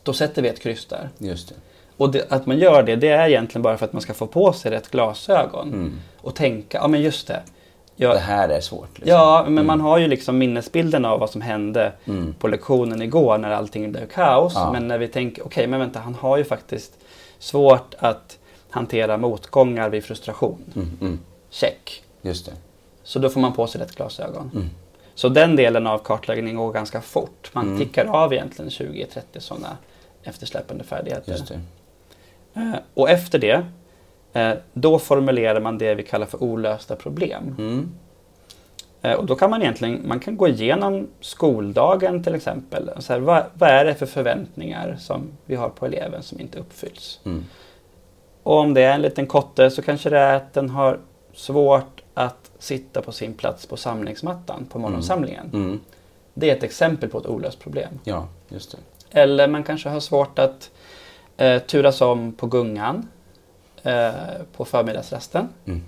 då 0.02 0.12
sätter 0.12 0.42
vi 0.42 0.48
ett 0.48 0.60
kryss 0.60 0.86
där. 0.86 1.08
Just 1.18 1.48
det. 1.48 1.54
Och 1.96 2.10
det, 2.12 2.32
att 2.32 2.46
man 2.46 2.58
gör 2.58 2.82
det, 2.82 2.96
det 2.96 3.08
är 3.08 3.28
egentligen 3.28 3.62
bara 3.62 3.76
för 3.78 3.84
att 3.84 3.92
man 3.92 4.02
ska 4.02 4.14
få 4.14 4.26
på 4.26 4.52
sig 4.52 4.70
rätt 4.70 4.90
glasögon 4.90 5.68
Mm. 5.68 5.98
och 6.20 6.34
tänka, 6.34 6.78
ja 6.78 6.88
men 6.88 7.00
just 7.02 7.26
det, 7.28 7.42
Ja. 8.02 8.12
det 8.14 8.18
här 8.20 8.48
är 8.48 8.60
svårt. 8.60 8.88
Liksom. 8.98 9.08
Ja, 9.18 9.44
men 9.48 9.66
man 9.66 9.80
har 9.80 9.98
ju 9.98 10.08
liksom 10.08 10.38
minnesbilden 10.38 11.04
av 11.04 11.20
vad 11.20 11.30
som 11.30 11.40
hände 11.40 11.92
Mm. 12.04 12.34
på 12.38 12.48
lektionen 12.48 13.02
igår 13.02 13.38
när 13.38 13.50
allting 13.50 13.92
blev 13.92 14.06
kaos. 14.06 14.52
Ja. 14.54 14.72
Men 14.72 14.88
när 14.88 14.98
vi 14.98 15.08
tänker, 15.08 15.46
okej 15.46 15.66
men 15.66 15.80
vänta, 15.80 15.98
han 16.00 16.14
har 16.14 16.36
ju 16.36 16.44
faktiskt 16.44 16.92
svårt 17.38 17.94
att 17.98 18.38
hantera 18.70 19.16
motgångar 19.16 19.88
vid 19.88 20.04
frustration. 20.04 20.58
Mm, 20.74 20.90
mm. 21.00 21.18
Check. 21.50 22.02
Just 22.22 22.46
det. 22.46 22.52
Så 23.04 23.18
då 23.18 23.28
får 23.28 23.40
man 23.40 23.52
på 23.52 23.66
sig 23.66 23.80
rätt 23.80 23.94
glasögon. 23.96 24.50
Mm. 24.54 24.70
Så 25.14 25.28
den 25.28 25.56
delen 25.56 25.86
av 25.86 25.98
kartläggningen 25.98 26.56
går 26.56 26.72
ganska 26.72 27.00
fort. 27.00 27.50
Man 27.52 27.66
Mm. 27.66 27.78
tickar 27.78 28.04
av 28.04 28.32
egentligen 28.32 28.70
20-30 28.70 29.40
sådana 29.40 29.76
eftersläpande 30.22 30.84
färdigheter. 30.84 31.60
Eh, 32.54 32.72
Och 32.94 33.10
efter 33.10 33.38
det, 33.38 33.66
då 34.72 34.98
formulerar 34.98 35.60
man 35.60 35.78
det 35.78 35.94
vi 35.94 36.02
kallar 36.02 36.26
för 36.26 36.42
olösta 36.42 36.96
problem. 36.96 37.54
Mm. 37.58 37.92
Eh, 39.02 39.12
Och 39.12 39.26
då 39.26 39.34
kan 39.34 39.50
man 39.50 39.62
egentligen 39.62 40.00
man 40.08 40.20
kan 40.20 40.36
gå 40.36 40.48
igenom 40.48 41.08
skoldagen 41.20 42.24
till 42.24 42.34
exempel. 42.34 42.90
Så 42.98 43.12
här, 43.12 43.20
vad, 43.20 43.44
vad 43.54 43.70
är 43.70 43.84
det 43.84 43.94
för 43.94 44.06
förväntningar 44.06 44.96
som 45.00 45.22
vi 45.46 45.54
har 45.54 45.68
på 45.68 45.86
eleven 45.86 46.22
som 46.22 46.40
inte 46.40 46.58
uppfylls? 46.58 47.20
Mm. 47.24 47.44
Och 48.42 48.56
om 48.58 48.74
det 48.74 48.82
är 48.82 48.94
en 48.94 49.02
liten 49.02 49.26
kotte 49.26 49.70
så 49.70 49.82
kanske 49.82 50.10
det 50.10 50.18
är 50.18 50.34
att 50.34 50.52
den 50.52 50.70
har 50.70 50.98
svårt 51.34 52.02
att 52.14 52.50
sitta 52.58 53.02
på 53.02 53.12
sin 53.12 53.34
plats 53.34 53.66
på 53.66 53.76
samlingsmattan 53.76 54.66
på 54.70 54.78
morgonsamlingen. 54.78 55.50
Mm. 55.52 55.80
Det 56.34 56.50
är 56.50 56.56
ett 56.56 56.62
exempel 56.62 57.08
på 57.08 57.18
ett 57.18 57.26
olöst 57.26 57.60
problem. 57.60 58.00
Ja, 58.04 58.28
just 58.48 58.70
det. 58.72 58.78
Eller 59.20 59.48
man 59.48 59.64
kanske 59.64 59.88
har 59.88 60.00
svårt 60.00 60.38
att 60.38 60.70
eh, 61.36 61.62
turas 61.62 62.00
om 62.00 62.32
på 62.32 62.46
gungan 62.46 63.08
eh, 63.82 64.10
på 64.56 64.64
förmiddagsrasten. 64.64 65.48
Mm. 65.66 65.82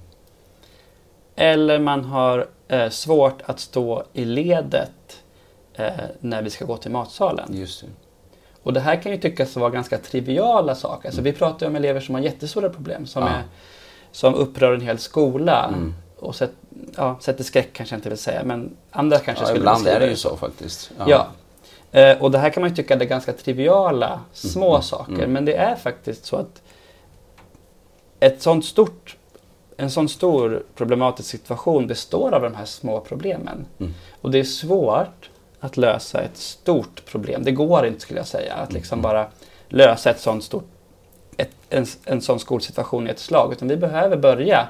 Eller 1.37 1.79
man 1.79 2.05
har 2.05 2.47
eh, 2.69 2.89
svårt 2.89 3.43
att 3.47 3.61
stå 3.61 4.05
i 4.13 4.25
ledet 4.25 5.23
eh, 5.75 5.87
när 6.21 6.43
vi 6.43 6.51
ska 6.51 6.65
gå 6.65 6.77
till 6.77 6.91
matsalen. 6.91 7.49
Just 7.57 7.81
det. 7.81 7.87
Och 8.63 8.73
det 8.73 8.81
här 8.81 9.03
kan 9.03 9.13
ju 9.13 9.19
tyckas 9.19 9.57
vara 9.57 9.71
ganska 9.71 9.99
triviala 9.99 10.75
saker. 10.75 11.09
Alltså 11.09 11.23
vi 11.23 11.33
pratar 11.33 11.67
ju 11.67 11.71
om 11.71 11.77
elever 11.77 12.01
som 12.01 12.15
har 12.15 12.23
jättestora 12.23 12.69
problem 12.71 13.07
som, 13.07 13.23
Ja. 13.23 13.29
är, 13.29 13.43
som 14.13 14.35
upprör 14.35 14.73
en 14.75 14.81
hel 14.81 14.99
skola. 14.99 15.65
Mm. 15.69 15.95
Och 16.19 16.35
sätt, 16.35 16.53
ja, 16.97 17.19
sätter 17.21 17.45
skräck 17.45 17.69
kanske 17.73 17.95
jag 17.95 17.99
inte 17.99 18.09
vill 18.09 18.19
säga, 18.19 18.43
men 18.45 18.77
andra 18.91 19.19
kanske 19.19 19.43
Ja, 19.43 19.47
skulle 19.47 19.59
ibland 19.61 19.77
beskriva 19.85 19.97
är 19.97 20.01
det 20.01 20.11
ju 20.11 20.17
så 20.17 20.37
faktiskt. 20.37 20.91
Ja. 21.07 21.27
Eh, 21.93 22.23
och 22.23 22.31
det 22.31 22.39
här 22.39 22.51
kan 22.51 22.61
man 22.61 22.71
ju 22.71 22.77
tycka 22.77 22.95
är 22.95 22.99
ganska 22.99 23.33
triviala, 23.33 24.21
små 24.33 24.71
Mm, 24.71 24.83
saker. 24.83 25.13
mm. 25.13 25.33
Men 25.33 25.45
det 25.45 25.55
är 25.57 25.77
faktiskt 25.77 26.25
så 26.27 26.37
att 26.37 26.63
ett 28.27 28.43
sånt 28.43 28.65
stort, 28.65 29.17
en 29.77 29.91
sån 29.91 30.09
stor 30.09 30.63
problematisk 30.75 31.29
situation 31.31 31.87
består 31.87 32.35
av 32.35 32.43
de 32.43 32.55
här 32.55 32.65
små 32.65 33.01
problemen. 33.01 33.67
Mm. 33.81 33.95
Och 34.21 34.31
det 34.31 34.39
är 34.39 34.45
svårt 34.45 35.31
att 35.61 35.77
lösa 35.77 36.23
ett 36.23 36.37
stort 36.37 37.05
problem. 37.07 37.45
Det 37.45 37.53
går 37.53 37.87
inte 37.87 38.01
skulle 38.01 38.21
jag 38.21 38.27
säga 38.27 38.55
att 38.55 38.73
liksom 38.73 39.03
bara 39.03 39.27
lösa 39.69 40.11
ett 40.11 40.21
sånt 40.21 40.45
stort, 40.45 40.65
ett, 41.37 41.51
en, 41.71 41.87
en 42.05 42.21
sån 42.21 42.41
skolsituation 42.41 43.07
i 43.07 43.11
ett 43.11 43.19
slag. 43.19 43.53
Utan 43.53 43.69
vi 43.69 43.77
behöver 43.77 44.17
börja 44.17 44.69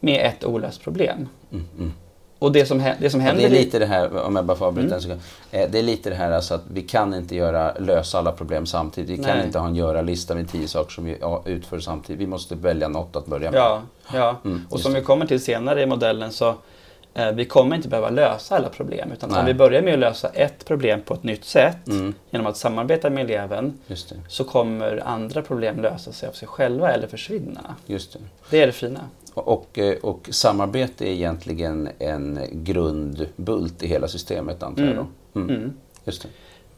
med 0.00 0.26
ett 0.26 0.44
olöst 0.44 0.82
problem. 0.82 1.28
Mm, 1.52 1.68
mm. 1.78 1.92
Och 2.42 2.52
det 2.52 2.66
som, 2.66 2.78
det 3.00 3.10
som 3.10 3.20
Ja, 3.20 3.26
händer... 3.26 3.42
det 3.48 3.56
är 3.56 3.60
lite 3.64 3.78
det 3.78 3.86
här, 3.86 4.24
om 4.26 4.36
jag 4.36 4.44
bara 4.44 4.56
får 4.56 4.66
avbryta 4.66 4.86
Mm. 4.86 4.96
en 4.96 5.02
sekund. 5.02 5.20
Eh, 5.50 5.70
Det 5.70 5.78
är 5.78 5.82
lite 5.82 6.10
det 6.10 6.16
här 6.16 6.30
alltså 6.32 6.54
att 6.54 6.62
vi 6.72 6.82
kan 6.82 7.14
inte 7.14 7.36
göra, 7.36 7.72
lösa 7.78 8.18
alla 8.18 8.32
problem 8.32 8.66
samtidigt. 8.66 9.10
Vi 9.20 9.24
kan 9.24 9.36
Nej. 9.36 9.46
inte 9.46 9.58
ha 9.58 9.66
en 9.66 9.74
göra-lista 9.74 10.34
med 10.34 10.50
tio 10.50 10.68
saker 10.68 10.90
som 10.92 11.04
vi 11.04 11.16
ja, 11.20 11.42
utför 11.46 11.78
samtidigt. 11.80 12.20
Vi 12.20 12.26
måste 12.26 12.54
välja 12.54 12.88
något 12.88 13.16
att 13.16 13.26
börja 13.26 13.50
med. 13.50 13.60
Ja, 13.60 13.82
ja. 14.14 14.36
Mm, 14.44 14.66
och 14.70 14.80
som 14.80 14.92
det. 14.92 14.98
vi 15.00 15.04
kommer 15.04 15.26
till 15.26 15.40
senare 15.40 15.82
i 15.82 15.86
modellen 15.86 16.32
så 16.32 16.54
eh, 17.14 17.30
vi 17.32 17.44
kommer 17.44 17.76
inte 17.76 17.88
behöva 17.88 18.10
lösa 18.10 18.56
alla 18.56 18.68
problem. 18.68 19.12
Utan 19.12 19.34
om 19.34 19.44
vi 19.46 19.54
börjar 19.54 19.82
med 19.82 19.92
att 19.94 20.00
lösa 20.00 20.28
ett 20.28 20.64
problem 20.64 21.00
på 21.02 21.14
ett 21.14 21.22
nytt 21.22 21.44
sätt 21.44 21.86
Mm, 21.88 22.14
genom 22.30 22.46
att 22.46 22.56
samarbeta 22.56 23.10
med 23.10 23.24
eleven 23.24 23.78
så 24.28 24.44
kommer 24.44 25.02
andra 25.06 25.42
problem 25.42 25.80
lösa 25.82 26.12
sig 26.12 26.28
av 26.28 26.32
sig 26.32 26.48
själva 26.48 26.92
eller 26.92 27.06
försvinna. 27.06 27.74
Just 27.86 28.12
det. 28.12 28.18
Det 28.50 28.62
är 28.62 28.66
det 28.66 28.72
fina. 28.72 29.00
Och, 29.34 29.78
eh, 29.78 29.96
och 30.02 30.28
samarbete 30.32 31.04
är 31.08 31.12
egentligen 31.12 31.88
en 31.98 32.38
grundbult 32.52 33.82
i 33.82 33.86
hela 33.86 34.08
systemet 34.08 34.62
antar 34.62 34.82
jag 34.82 34.92
Mm. 34.92 35.06
då? 35.32 35.40
Mm. 35.40 35.56
Mm. 35.56 35.72
Just 36.04 36.22
det. 36.22 36.28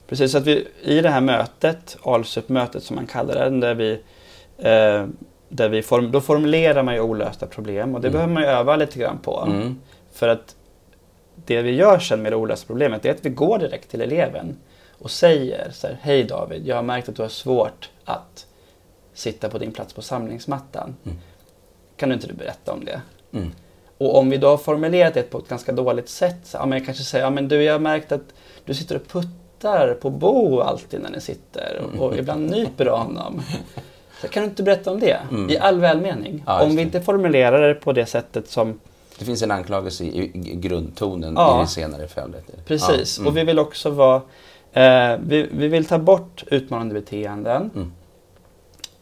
Precis, 0.06 0.32
så 0.32 0.38
att 0.38 0.46
vi 0.46 0.66
i 0.82 1.00
det 1.00 1.08
här 1.11 1.20
mötet, 1.20 1.96
ALSUP-mötet 2.02 2.82
som 2.82 2.96
man 2.96 3.06
kallar 3.06 3.50
det, 3.50 3.61
där 3.61 3.75
vi, 3.75 3.92
eh, 4.58 5.06
där 5.49 5.68
vi 5.68 5.82
form, 5.82 6.11
då 6.11 6.20
formulerar 6.20 6.82
man 6.82 6.94
ju 6.94 7.00
olösta 7.00 7.46
problem 7.46 7.94
och 7.94 8.00
det 8.00 8.08
Mm. 8.08 8.12
behöver 8.16 8.34
man 8.34 8.42
ju 8.42 8.49
öva 8.49 8.76
lite 8.76 8.99
grann 8.99 9.18
på. 9.18 9.44
Mm. 9.46 9.78
För 10.12 10.28
att 10.28 10.56
det 11.46 11.62
vi 11.62 11.70
gör 11.70 11.99
sen 11.99 12.23
med 12.23 12.32
det 12.32 12.37
olösta 12.37 12.66
problemet 12.66 13.04
är 13.04 13.11
att 13.11 13.26
vi 13.26 13.30
går 13.30 13.58
direkt 13.58 13.90
till 13.90 14.00
eleven 14.00 14.56
och 14.99 15.11
säger 15.11 15.70
så 15.70 15.87
här, 15.87 15.99
Hej 16.02 16.25
David, 16.25 16.66
jag 16.66 16.76
har 16.76 16.82
märkt 16.82 17.08
att 17.08 17.16
du 17.16 17.23
har 17.23 17.28
svårt 17.28 17.90
att 18.04 18.46
sitta 19.14 19.49
på 19.49 19.58
din 19.58 19.73
plats 19.73 19.92
på 19.92 20.02
samlingsmattan. 20.02 20.96
Mm. 21.04 21.18
Kan 21.97 22.09
du 22.09 22.15
inte 22.15 22.27
du 22.27 22.35
berätta 22.35 22.73
om 22.73 22.85
det? 22.85 23.01
Mm. 23.33 23.53
Och 23.99 24.19
om 24.19 24.31
vi 24.31 24.37
då 24.37 24.49
har 24.49 24.57
formulerat 24.57 25.15
det 25.15 25.23
på 25.23 25.39
ett 25.39 25.49
ganska 25.49 25.73
dåligt 25.73 26.09
sätt, 26.09 26.37
så, 26.45 26.57
ja, 26.57 26.67
men 26.67 26.79
jag 26.79 26.87
kanske 26.87 27.05
säger, 27.05 27.25
ja 27.25 27.31
men 27.31 27.49
du 27.49 27.63
jag 27.63 27.73
har 27.75 27.79
märkt 27.79 28.13
att 28.13 28.35
du 28.65 28.75
sitter 28.75 28.97
och 28.97 29.09
puttar 29.09 29.95
på 29.95 30.11
Bo 30.11 30.61
alltid 30.61 31.01
när 31.03 31.11
ni 31.11 31.21
sitter 31.21 31.83
och, 31.83 32.07
och 32.07 32.17
ibland 32.17 32.51
nyper 32.51 32.85
du 32.85 32.91
honom. 32.91 33.43
Så 34.21 34.29
kan 34.29 34.43
du 34.43 34.49
inte 34.49 34.63
berätta 34.63 34.91
om 34.91 35.01
det? 35.01 35.19
Mm. 35.31 35.51
I 35.51 35.59
all 35.59 35.81
välmening. 35.81 36.43
Ja, 36.47 36.63
om 36.63 36.77
vi 36.77 36.83
inte 36.83 37.03
formulerar 37.03 37.69
det 37.69 37.75
på 37.75 37.93
det 37.93 38.07
sättet 38.07 38.49
som 38.49 38.81
Det 39.19 39.25
finns 39.25 39.43
en 39.43 39.51
anklagelse 39.51 40.05
i, 40.05 40.31
i 40.35 40.55
grundtonen 40.57 41.35
Ja. 41.37 41.59
i 41.59 41.63
det 41.63 41.69
senare 41.69 42.09
fallet. 42.09 42.45
Precis. 42.67 43.19
Mm. 43.19 43.29
och 43.29 43.37
vi 43.37 43.45
vill 43.45 43.59
också 43.59 43.91
vara... 43.91 44.23
Eh, 44.73 45.19
vi, 45.27 45.49
vi 45.53 45.69
vill 45.69 45.85
ta 45.85 45.99
bort 45.99 46.45
utmanande 46.47 46.95
beteenden. 46.95 47.71
Mm. 47.75 47.93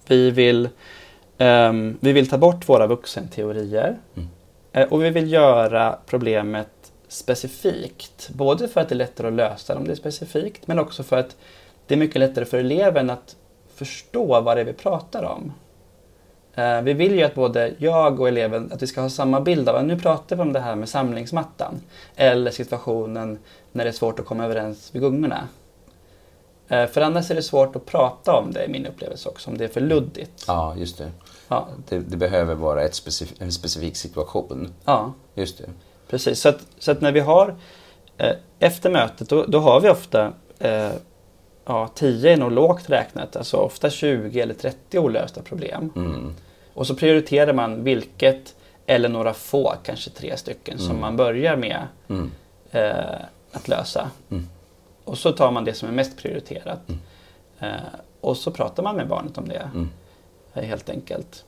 Vi, 0.07 0.31
vill, 0.31 0.69
ehm, 1.43 1.99
vi 2.01 2.13
vill 2.13 2.29
ta 2.29 2.39
bort 2.39 2.69
våra 2.69 2.87
vuxenteorier. 2.87 3.99
Mm. 4.17 4.29
Eh, 4.73 4.89
och 4.93 5.05
vi 5.05 5.11
vill 5.11 5.33
göra 5.33 5.99
problemet 6.07 6.69
specifikt. 7.09 8.31
Både 8.33 8.69
för 8.69 8.81
att 8.81 8.89
det 8.89 8.95
är 8.95 8.97
lättare 8.97 9.27
att 9.27 9.33
lösa 9.33 9.73
det 9.73 9.79
om 9.79 9.87
det 9.87 9.93
är 9.93 9.97
specifikt, 9.97 10.67
men 10.67 10.79
också 10.79 11.03
för 11.03 11.17
att 11.17 11.37
det 11.87 11.95
är 11.95 11.99
mycket 11.99 12.17
lättare 12.21 12.45
för 12.45 12.59
eleven 12.59 13.11
att 13.11 13.37
förstå 13.75 14.41
vad 14.41 14.57
det 14.57 14.61
är 14.61 14.65
vi 14.65 14.73
pratar 14.73 15.25
om. 15.25 15.53
Eh, 16.55 16.81
Vi 16.83 16.93
vill 16.93 17.15
ju 17.15 17.23
att 17.23 17.35
både 17.35 17.73
jag 17.79 18.21
och 18.21 18.29
eleven 18.29 18.71
att 18.73 18.83
vi 18.83 18.87
ska 18.87 19.01
ha 19.01 19.11
samma 19.11 19.41
bild 19.41 19.69
av 19.69 19.77
att 19.77 19.85
nu 19.85 19.99
pratar 19.99 20.37
vi 20.37 20.43
om 20.43 20.53
det 20.53 20.61
här 20.61 20.77
med 20.77 20.89
samlingsmattan. 20.89 21.81
Eller 22.17 22.51
situationen 22.51 23.39
när 23.73 23.85
det 23.85 23.91
är 23.91 23.93
svårt 23.93 24.21
att 24.21 24.27
komma 24.27 24.45
överens 24.45 24.91
vid 24.95 25.03
gungorna. 25.03 25.49
Eh, 26.69 26.87
För 26.87 27.01
annars 27.01 27.31
är 27.31 27.35
det 27.35 27.43
svårt 27.43 27.77
att 27.77 27.87
prata 27.87 28.33
om 28.37 28.53
det 28.53 28.65
i 28.65 28.69
min 28.69 28.87
upplevelse 28.87 29.29
också, 29.29 29.51
om 29.51 29.59
det 29.59 29.65
är 29.65 29.69
för 29.69 29.81
luddigt. 29.81 30.45
Ja, 30.47 30.75
just 30.77 30.99
det. 30.99 31.11
Ja, 31.53 31.69
Det, 31.89 31.99
det 31.99 32.17
behöver 32.17 32.55
vara 32.55 32.83
ett 32.83 32.95
specif 32.95 33.33
en 33.39 33.53
specifik 33.53 33.97
situation. 33.97 34.73
ja 34.85 35.13
Just 35.35 35.59
det. 35.59 35.65
precis. 36.09 36.41
Så 36.41 36.49
att, 36.49 36.59
så 36.79 36.91
att 36.91 37.01
när 37.01 37.13
vi 37.13 37.21
har 37.21 37.55
eh, 38.19 38.33
efter 38.59 38.91
mötet, 38.91 39.29
då, 39.29 39.45
då 39.49 39.59
har 39.59 39.81
vi 39.81 39.89
ofta 39.91 40.33
eh, 40.59 40.91
ja, 41.65 41.89
10 41.95 42.33
är 42.33 42.37
nog 42.37 42.53
lågt 42.53 42.91
räknat, 42.91 43.37
alltså 43.37 43.57
ofta 43.57 43.91
20 43.91 44.41
eller 44.41 44.55
30 44.55 44.99
olösta 44.99 45.43
problem. 45.43 45.93
Mm. 45.97 46.35
Och 46.75 46.87
så 46.87 46.95
prioriterar 46.95 47.53
man 47.53 47.85
vilket 47.85 48.55
eller 48.87 49.09
några 49.09 49.35
få, 49.35 49.75
kanske 49.83 50.11
tre 50.11 50.37
stycken, 50.37 50.79
som 50.79 50.89
Mm. 50.91 51.01
man 51.01 51.17
börjar 51.17 51.57
med 51.57 51.87
Mm. 52.09 52.31
eh, 52.71 53.21
att 53.53 53.69
lösa. 53.69 54.11
Mm. 54.31 54.49
Och 55.05 55.19
så 55.19 55.33
tar 55.33 55.51
man 55.51 55.65
det 55.65 55.75
som 55.75 55.89
är 55.89 55.93
mest 55.93 56.17
prioriterat. 56.19 56.81
Mm. 56.89 57.01
Eh, 57.59 57.81
och 58.21 58.37
så 58.37 58.51
pratar 58.51 58.83
man 58.83 58.97
med 58.97 59.09
barnet 59.09 59.39
om 59.39 59.49
det, 59.49 59.71
Mm. 59.75 59.89
Helt 60.61 60.91
enkelt. 60.91 61.45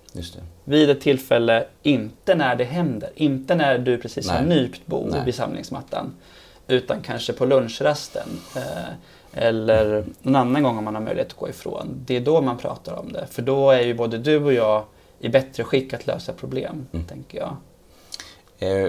Vid 0.65 0.91
ett 0.91 1.01
tillfälle, 1.01 1.65
inte 1.83 2.35
när 2.35 2.57
det 2.57 2.65
händer. 2.65 3.11
Inte 3.15 3.55
när 3.55 3.79
du 3.79 3.99
precis 3.99 4.29
har 4.31 4.43
Nej. 4.43 4.63
nypt 4.63 4.87
Bo 4.87 5.07
Nej. 5.11 5.21
vid 5.25 5.35
samlingsmattan. 5.35 6.15
Utan 6.67 7.01
kanske 7.03 7.33
på 7.33 7.47
lunchrasten. 7.47 8.29
Eh, 8.57 8.63
eller 9.33 10.05
någon 10.23 10.37
annan 10.37 10.63
gång 10.63 10.79
om 10.79 10.85
man 10.85 10.95
har 10.95 11.03
möjlighet 11.03 11.29
att 11.33 11.39
gå 11.39 11.49
ifrån. 11.49 11.89
Det 12.07 12.17
är 12.17 12.21
då 12.21 12.41
man 12.43 12.59
pratar 12.59 12.95
om 12.99 13.13
det. 13.13 13.27
För 13.31 13.43
då 13.43 13.71
är 13.71 13.81
ju 13.81 13.95
både 13.95 14.19
du 14.19 14.45
och 14.45 14.53
jag 14.53 14.85
i 15.19 15.29
bättre 15.29 15.65
skick 15.65 15.93
att 15.93 16.07
lösa 16.07 16.33
problem, 16.33 16.87
Mm. 16.93 17.07
tänker 17.07 17.39
jag. 17.39 17.57
Eh, 18.59 18.89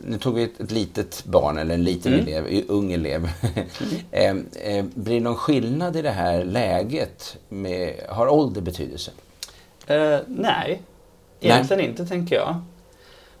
nu 0.00 0.18
tog 0.18 0.34
vi 0.34 0.42
ett, 0.42 0.60
ett 0.60 0.70
litet 0.70 1.24
barn, 1.24 1.58
eller 1.58 1.74
en 1.74 1.84
liten 1.84 2.12
Mm. 2.14 2.26
elev, 2.28 2.64
ung 2.68 2.92
elev. 2.92 3.28
eh, 4.10 4.36
eh, 4.62 4.84
blir 4.94 5.14
det 5.14 5.20
någon 5.20 5.36
skillnad 5.36 5.96
i 5.96 6.02
det 6.02 6.10
här 6.10 6.44
läget? 6.44 7.36
Med, 7.48 7.94
har 8.08 8.28
ålder 8.28 8.60
betydelse? 8.60 9.10
Eh, 9.86 10.18
nej, 10.26 10.82
egentligen 11.40 11.84
inte 11.84 12.06
tänker 12.06 12.36
jag. 12.36 12.62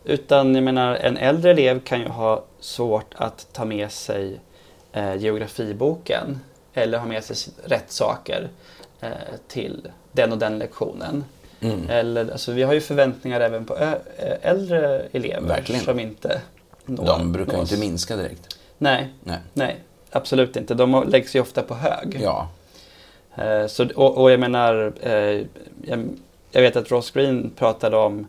Utan 0.04 0.54
jag 0.54 0.64
menar, 0.64 0.94
en 0.94 1.16
äldre 1.16 1.50
elev 1.50 1.80
kan 1.80 2.00
ju 2.00 2.08
ha 2.08 2.44
svårt 2.60 3.14
att 3.16 3.46
ta 3.52 3.64
med 3.64 3.92
sig 3.92 4.40
eh, 4.92 5.14
geografiboken 5.16 6.40
eller 6.74 6.98
ha 6.98 7.06
med 7.06 7.24
sig 7.24 7.52
rätt 7.64 7.90
saker 7.92 8.48
eh, 9.00 9.08
till 9.48 9.88
den 10.12 10.32
och 10.32 10.38
den 10.38 10.58
lektionen. 10.58 11.24
Mm. 11.60 11.90
Eller, 11.90 12.30
alltså, 12.32 12.52
vi 12.52 12.62
har 12.62 12.72
ju 12.74 12.80
förväntningar 12.80 13.40
även 13.40 13.64
på 13.64 13.76
äldre 14.42 15.02
elever 15.12 15.48
Verkligen. 15.48 15.84
som 15.84 16.00
inte 16.00 16.40
når, 16.86 17.04
De 17.04 17.32
brukar 17.32 17.52
nås. 17.58 17.72
inte 17.72 17.86
minska 17.86 18.16
direkt. 18.16 18.58
Nej, 18.78 19.12
Nej. 19.24 19.38
nej, 19.52 19.76
absolut 20.10 20.56
inte. 20.56 20.74
De 20.74 21.04
läggs 21.08 21.36
ju 21.36 21.40
ofta 21.40 21.62
på 21.62 21.74
hög. 21.74 22.18
Ja. 22.22 22.48
Eh, 23.36 23.66
så, 23.66 23.86
och, 23.94 24.18
och 24.18 24.30
jag 24.30 24.40
menar, 24.40 24.92
eh, 25.02 25.12
jag, 25.84 26.08
jag 26.50 26.62
vet 26.62 26.76
att 26.76 26.90
Ross 26.90 27.10
Green 27.10 27.50
pratade 27.56 27.96
om, 27.96 28.26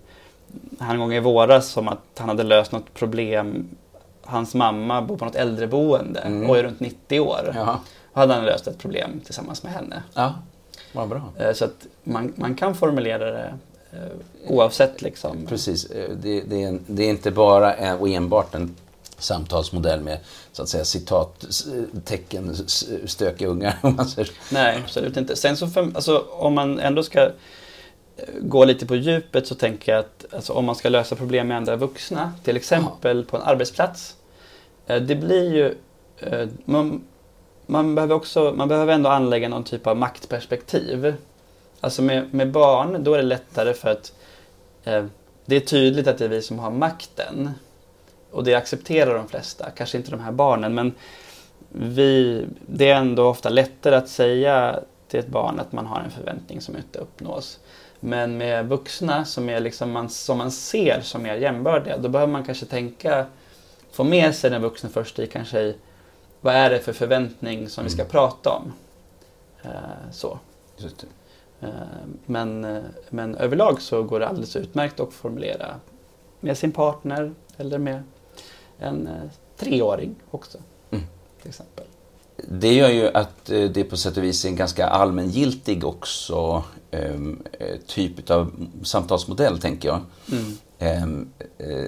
han 0.79 1.00
gång 1.00 1.13
i 1.13 1.20
våras, 1.20 1.77
om 1.77 1.88
att 1.88 2.00
han 2.17 2.29
hade 2.29 2.44
löst 2.44 2.72
något 2.72 2.94
problem. 2.94 3.67
Hans 4.24 4.53
mamma 4.55 5.01
bor 5.01 5.17
på 5.17 5.25
något 5.25 5.36
äldreboende 5.36 6.20
Mm. 6.20 6.50
och 6.50 6.58
är 6.58 6.63
runt 6.63 6.79
90 6.79 7.20
år. 7.20 7.51
Ja. 7.55 7.79
Och 8.13 8.20
hade 8.22 8.34
han 8.34 8.46
löst 8.46 8.67
ett 8.67 8.77
problem 8.77 9.22
tillsammans 9.25 9.63
med 9.63 9.72
henne. 9.72 10.03
Ja, 10.13 10.34
vad 10.96 11.10
bra. 11.10 11.22
Eh, 11.38 11.54
så 11.54 11.66
att 11.66 11.88
man, 12.04 12.34
man 12.36 12.56
kan 12.56 12.75
formulera 12.75 13.32
det 13.32 13.54
eh, 13.92 14.00
oavsett 14.48 15.02
liksom. 15.02 15.46
Precis. 15.46 15.86
Eh, 15.86 16.10
Det, 16.22 16.42
det, 16.42 16.64
är, 16.64 16.68
en, 16.68 16.80
det 16.88 17.04
är 17.04 17.10
inte 17.10 17.32
bara 17.32 17.74
en, 17.74 17.98
och 17.98 18.10
enbart 18.10 18.56
en 18.56 18.75
samtalsmodell 19.18 20.02
med 20.02 20.20
så 20.52 20.62
att 20.64 20.70
säga 20.70 20.86
citattecken, 20.86 22.56
stökiga 23.06 23.48
ungar. 23.48 23.78
Om 23.82 23.96
man 23.96 24.08
säger. 24.08 24.32
Nej, 24.52 24.82
absolut 24.84 25.18
inte. 25.18 25.36
Sen 25.36 25.58
så, 25.58 25.68
för, 25.68 25.82
alltså, 25.96 26.25
om 26.32 26.54
man 26.54 26.80
ändå 26.80 27.04
ska 27.04 27.30
gå 28.42 28.66
lite 28.66 28.86
på 28.86 28.96
djupet 28.96 29.48
så 29.48 29.56
tänker 29.56 29.92
jag 29.92 30.00
att 30.00 30.25
alltså, 30.32 30.54
om 30.54 30.66
man 30.66 30.75
ska 30.75 30.90
lösa 30.90 31.16
problem 31.16 31.48
med 31.48 31.58
andra 31.58 31.75
vuxna, 31.75 32.34
till 32.44 32.58
exempel 32.58 33.25
på 33.25 33.38
en 33.38 33.44
arbetsplats. 33.44 34.16
Det 34.86 35.16
blir 35.16 35.54
ju... 35.56 35.75
Man, 36.66 37.04
man, 37.65 37.95
behöver 37.95 38.15
också, 38.15 38.53
man 38.57 38.67
behöver 38.67 38.93
ändå 38.93 39.10
anlägga 39.10 39.50
någon 39.50 39.63
typ 39.63 39.88
av 39.88 39.98
maktperspektiv. 39.98 41.15
Alltså 41.81 42.01
med, 42.01 42.34
med 42.34 42.51
barn, 42.51 43.03
då 43.03 43.13
är 43.13 43.17
det 43.17 43.24
lättare 43.24 43.74
för 43.74 43.89
att 43.89 44.13
eh, 44.84 45.05
det 45.45 45.55
är 45.55 45.60
tydligt 45.60 46.07
att 46.07 46.17
det 46.17 46.25
är 46.25 46.29
vi 46.29 46.41
som 46.41 46.60
har 46.60 46.72
makten. 46.72 47.51
Och 48.31 48.43
det 48.43 48.55
accepterar 48.55 49.13
de 49.13 49.27
flesta, 49.27 49.69
kanske 49.69 49.98
inte 49.98 50.12
de 50.12 50.19
här 50.19 50.31
barnen, 50.31 50.75
men 50.75 50.93
vi, 51.69 52.45
det 52.65 52.89
är 52.89 52.95
ändå 52.95 53.27
ofta 53.27 53.50
lättare 53.50 53.95
att 53.95 54.10
säga 54.10 54.79
till 55.07 55.19
ett 55.19 55.27
barn 55.27 55.60
att 55.60 55.72
man 55.72 55.86
har 55.86 56.00
en 56.00 56.12
förväntning 56.12 56.62
som 56.62 56.77
inte 56.77 57.00
uppnås. 57.00 57.60
Men 58.00 58.38
med 58.38 58.67
vuxna 58.67 59.25
som, 59.25 59.50
är 59.50 59.60
liksom 59.60 59.91
man, 59.91 60.10
som 60.10 60.38
man 60.38 60.51
ser 60.51 61.01
som 61.01 61.24
mer 61.24 61.36
jämbördiga, 61.36 61.98
då 61.98 62.10
behöver 62.10 62.34
man 62.34 62.43
kanske 62.43 62.65
tänka, 62.65 63.25
få 63.91 64.03
med 64.03 64.36
sig 64.36 64.50
den 64.50 64.62
vuxna 64.62 64.89
först 64.89 65.19
i 65.19 65.27
kanske 65.27 65.60
i, 65.60 65.75
vad 66.46 66.56
är 66.56 66.70
det 66.70 66.80
för 66.80 66.94
förväntning 66.94 67.70
som 67.70 67.84
vi 67.84 67.90
ska 67.90 68.02
Mm. 68.02 68.12
prata 68.12 68.50
om? 68.50 68.74
Eh, 69.64 70.12
så. 70.12 70.40
Eh, 71.62 71.70
men, 72.25 72.66
eh, 72.66 72.84
men 73.10 73.36
överlag 73.36 73.82
så 73.82 74.04
går 74.04 74.20
det 74.20 74.28
alldeles 74.28 74.56
utmärkt 74.56 75.00
att 75.00 75.14
formulera 75.14 75.75
med 76.40 76.58
sin 76.58 76.72
partner 76.72 77.34
eller 77.58 77.78
med 77.78 78.04
en 78.80 79.10
treåring 79.58 80.16
också. 80.32 80.58
Mm. 80.92 81.06
Till 81.42 81.50
exempel. 81.50 81.86
Det 82.48 82.74
gör 82.74 82.90
ju 82.90 83.08
att 83.08 83.46
det 83.46 83.84
på 83.90 83.98
sätt 83.98 84.18
och 84.18 84.24
vis 84.24 84.46
är 84.46 84.50
en 84.50 84.56
ganska 84.56 84.88
allmängiltig 84.88 85.86
också 85.86 86.64
ehm, 86.92 87.44
eh, 87.60 87.78
typ 87.88 88.30
av 88.30 88.68
samtalsmodell, 88.84 89.60
tänker 89.60 89.88
jag. 89.90 90.02
Mm. 90.32 90.58
Ehm, 90.80 91.30
eh, 91.58 91.86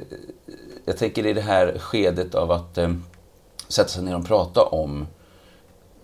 jag 0.85 0.97
tänker 0.97 1.25
i 1.25 1.33
det 1.33 1.41
här 1.41 1.77
skedet 1.79 2.35
av 2.35 2.51
att 2.51 2.77
ehm, 2.77 3.03
sätta 3.67 3.89
sig 3.89 4.03
ner 4.03 4.15
och 4.15 4.25
prata 4.25 4.63
om 4.63 5.07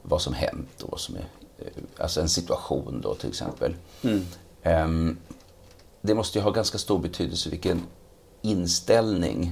vad 0.02 0.22
som 0.22 0.34
hänt 0.34 0.82
och 0.82 0.92
vad 0.92 1.00
som 1.00 1.16
är, 1.16 1.28
eh, 1.58 1.66
alltså 1.98 2.22
en 2.22 2.30
situation 2.30 3.02
då 3.02 3.16
till 3.16 3.30
exempel. 3.30 3.76
Mm. 4.02 4.26
Ehm, 4.64 5.18
det 6.02 6.16
måste 6.16 6.38
ju 6.38 6.44
ha 6.44 6.52
ganska 6.52 6.78
stor 6.78 7.00
betydelse 7.00 7.50
vilken 7.50 7.82
inställning 8.42 9.52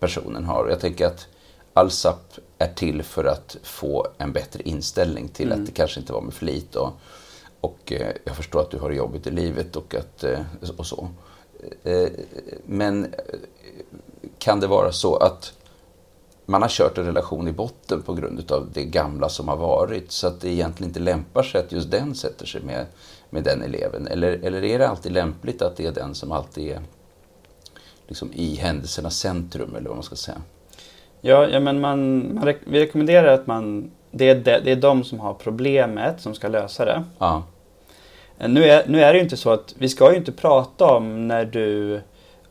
personen 0.00 0.44
har. 0.44 0.68
Jag 0.68 0.80
tänker 0.80 1.06
att 1.06 1.26
Allsap 1.76 2.38
är 2.58 2.72
till 2.74 3.02
för 3.02 3.24
att 3.24 3.56
få 3.62 4.06
en 4.18 4.32
bättre 4.32 4.62
inställning 4.62 5.28
till 5.28 5.46
Mm. 5.46 5.60
att 5.60 5.66
det 5.66 5.72
kanske 5.72 6.00
inte 6.00 6.12
var 6.12 6.20
med 6.20 6.34
flit 6.34 6.76
och, 6.76 6.92
och 7.60 7.92
eh, 7.92 8.12
jag 8.24 8.36
förstår 8.36 8.60
att 8.60 8.70
du 8.70 8.78
har 8.78 8.90
jobbigt 8.90 9.26
i 9.26 9.30
livet 9.30 9.76
och, 9.76 9.94
att, 9.94 10.24
eh, 10.24 10.40
och 10.76 10.86
så. 10.86 11.08
Men 12.66 13.14
kan 14.38 14.60
det 14.60 14.66
vara 14.66 14.92
så 14.92 15.16
att 15.16 15.52
man 16.46 16.62
har 16.62 16.68
kört 16.68 16.98
en 16.98 17.04
relation 17.06 17.48
i 17.48 17.52
botten 17.52 18.02
på 18.02 18.14
grund 18.14 18.50
av 18.52 18.68
det 18.72 18.84
gamla 18.84 19.28
som 19.28 19.48
har 19.48 19.56
varit 19.56 20.12
så 20.12 20.26
att 20.26 20.40
det 20.40 20.48
egentligen 20.48 20.90
inte 20.90 21.00
lämpar 21.00 21.42
sig 21.42 21.60
att 21.60 21.72
just 21.72 21.90
den 21.90 22.14
sätter 22.14 22.46
sig 22.46 22.62
med, 22.62 22.86
med 23.30 23.44
den 23.44 23.62
eleven? 23.62 24.06
Eller, 24.06 24.32
eller 24.42 24.64
är 24.64 24.78
det 24.78 24.88
alltid 24.88 25.12
lämpligt 25.12 25.62
att 25.62 25.76
det 25.76 25.86
är 25.86 25.92
den 25.92 26.14
som 26.14 26.32
alltid 26.32 26.70
är 26.70 26.80
liksom 28.06 28.30
i 28.32 28.54
händelsernas 28.56 29.16
centrum 29.18 29.74
eller 29.76 29.88
vad 29.88 29.96
man 29.96 30.02
ska 30.04 30.16
säga? 30.16 30.38
Ja, 31.20 31.48
ja, 31.48 31.60
men 31.60 31.80
man, 31.80 32.34
man 32.34 32.44
rek- 32.44 32.64
vi 32.66 32.80
rekommenderar 32.80 33.34
att 33.34 33.46
man, 33.46 33.90
det 34.10 34.28
är, 34.28 34.34
de, 34.34 34.60
det 34.64 34.72
är 34.72 34.76
de 34.76 35.04
som 35.04 35.20
har 35.20 35.34
problemet 35.34 36.20
som 36.20 36.34
ska 36.34 36.48
lösa 36.48 36.84
det. 36.84 37.04
Ja, 37.18 37.42
Eh, 38.38 38.48
Nu 38.48 38.64
är, 38.64 38.88
nu 38.88 39.00
är 39.02 39.12
det 39.12 39.18
ju 39.18 39.24
inte 39.24 39.36
så 39.36 39.50
att 39.50 39.74
vi 39.78 39.88
ska 39.88 40.10
ju 40.10 40.16
inte 40.16 40.32
prata 40.32 40.84
om 40.86 41.28
när 41.28 41.44
du 41.44 42.00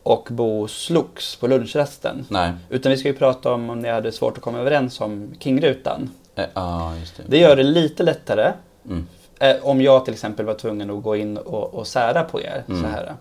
och 0.03 0.27
Bo 0.31 0.67
slogs 0.67 1.35
på 1.35 1.47
lunchrasten. 1.47 2.25
nej. 2.29 2.51
Utan 2.69 2.89
vi 2.91 2.97
ska 2.97 3.07
ju 3.07 3.13
prata 3.15 3.53
om 3.53 3.69
om 3.69 3.79
ni 3.79 3.89
hade 3.89 4.11
svårt 4.11 4.37
att 4.37 4.43
komma 4.43 4.59
överens 4.59 5.01
om 5.01 5.33
kringrutan. 5.39 6.09
Eh, 6.35 6.45
Ja, 6.53 6.95
just 6.99 7.17
det. 7.17 7.23
Det 7.27 7.37
gör 7.37 7.55
det 7.55 7.63
lite 7.63 8.03
lättare 8.03 8.51
Mm. 8.85 9.07
eh, 9.39 9.55
om 9.61 9.81
jag 9.81 10.05
till 10.05 10.13
exempel 10.13 10.45
var 10.45 10.53
tvungen 10.53 10.89
att 10.89 11.03
gå 11.03 11.15
in 11.15 11.37
och, 11.37 11.73
och 11.73 11.87
sära 11.87 12.23
på 12.23 12.41
er. 12.41 12.63
Mm. 12.67 12.81
Så 12.81 12.87
här. 12.87 13.13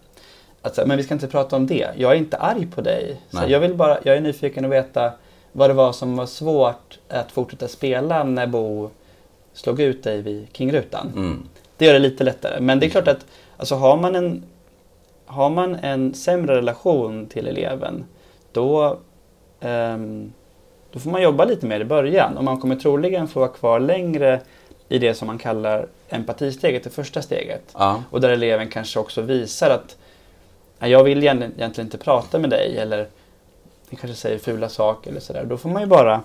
Att, 0.63 0.75
så 0.75 0.81
här, 0.81 0.89
men 0.89 0.97
vi 0.97 1.03
ska 1.03 1.15
inte 1.15 1.27
prata 1.27 1.57
om 1.57 1.67
det. 1.67 1.89
Jag 1.97 2.13
är 2.13 2.17
inte 2.17 2.37
arg 2.37 2.67
på 2.67 2.81
dig. 2.81 3.21
Så 3.31 3.37
Nej. 3.41 3.51
jag, 3.51 3.61
vill 3.61 3.75
bara, 3.75 3.99
jag 4.03 4.17
är 4.17 4.21
nyfiken 4.21 4.65
att 4.65 4.71
veta 4.71 5.13
vad 5.53 5.71
det 5.71 5.75
var 5.75 5.93
som 5.93 6.17
var 6.17 6.27
svårt 6.27 6.99
att 7.09 7.33
fortsätta 7.33 7.69
spela 7.69 8.25
när 8.25 8.47
Bo 8.47 8.91
slog 9.53 9.81
ut 9.81 10.03
dig 10.03 10.23
vid 10.23 10.53
kringrutan. 10.53 11.13
Mm. 11.17 11.43
Det 11.77 11.85
gör 11.87 11.93
det 11.93 11.99
lite 11.99 12.25
lättare. 12.25 12.61
Men 12.61 12.81
det 12.81 12.87
är 12.87 12.91
klart 12.91 13.09
att 13.09 13.27
alltså, 13.57 13.75
har, 13.75 13.97
man 13.97 14.15
en, 14.17 14.43
har 15.33 15.51
man 15.51 15.75
en 15.75 16.15
sämre 16.15 16.57
relation 16.57 17.27
till 17.27 17.47
eleven 17.49 18.05
då, 18.53 18.99
ehm, 19.61 20.33
då 20.93 20.99
får 20.99 21.11
man 21.11 21.23
jobba 21.23 21.45
lite 21.45 21.67
mer 21.67 21.81
i 21.81 21.85
början. 21.85 22.37
Och 22.37 22.45
man 22.45 22.61
kommer 22.61 22.77
troligen 22.77 23.29
få 23.29 23.41
vara 23.41 23.51
kvar 23.51 23.81
längre 23.81 24.41
i 24.89 24.99
det 24.99 25.15
som 25.15 25.27
man 25.27 25.39
kallar 25.39 25.87
empatisteget, 26.09 26.85
det 26.85 26.91
första 26.91 27.23
steget. 27.23 27.63
Ja, 27.79 28.03
Och 28.11 28.21
där 28.21 28.29
eleven 28.31 28.69
kanske 28.69 28.99
också 28.99 29.23
visar 29.23 29.71
att 29.71 29.97
"Nej, 30.79 30.91
jag 30.91 31.05
vill 31.05 31.23
egentligen 31.23 31.71
inte 31.87 31.99
prata 31.99 32.39
med 32.39 32.51
dig 32.51 32.79
eller 32.79 33.09
ni 33.91 33.97
kanske 33.97 34.17
säger 34.17 34.39
fula 34.39 34.69
saker 34.69 35.11
eller 35.11 35.21
sådär. 35.21 35.45
Då 35.45 35.57
får 35.57 35.69
man 35.69 35.83
ju 35.83 35.89
bara 35.89 36.23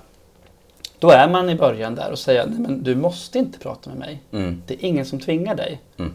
då 1.00 1.10
är 1.10 1.30
man 1.30 1.50
i 1.50 1.56
början 1.56 1.96
där 1.96 2.12
och 2.12 2.20
säger 2.20 2.46
Nej, 2.48 2.60
men 2.60 2.84
du 2.84 2.96
måste 2.96 3.40
inte 3.40 3.60
prata 3.60 3.90
med 3.90 4.00
mig. 4.00 4.22
mm. 4.32 4.62
Det 4.68 4.74
är 4.74 4.86
ingen 4.86 5.06
som 5.06 5.20
tvingar 5.20 5.56
dig. 5.56 5.82
Mm. 5.98 6.14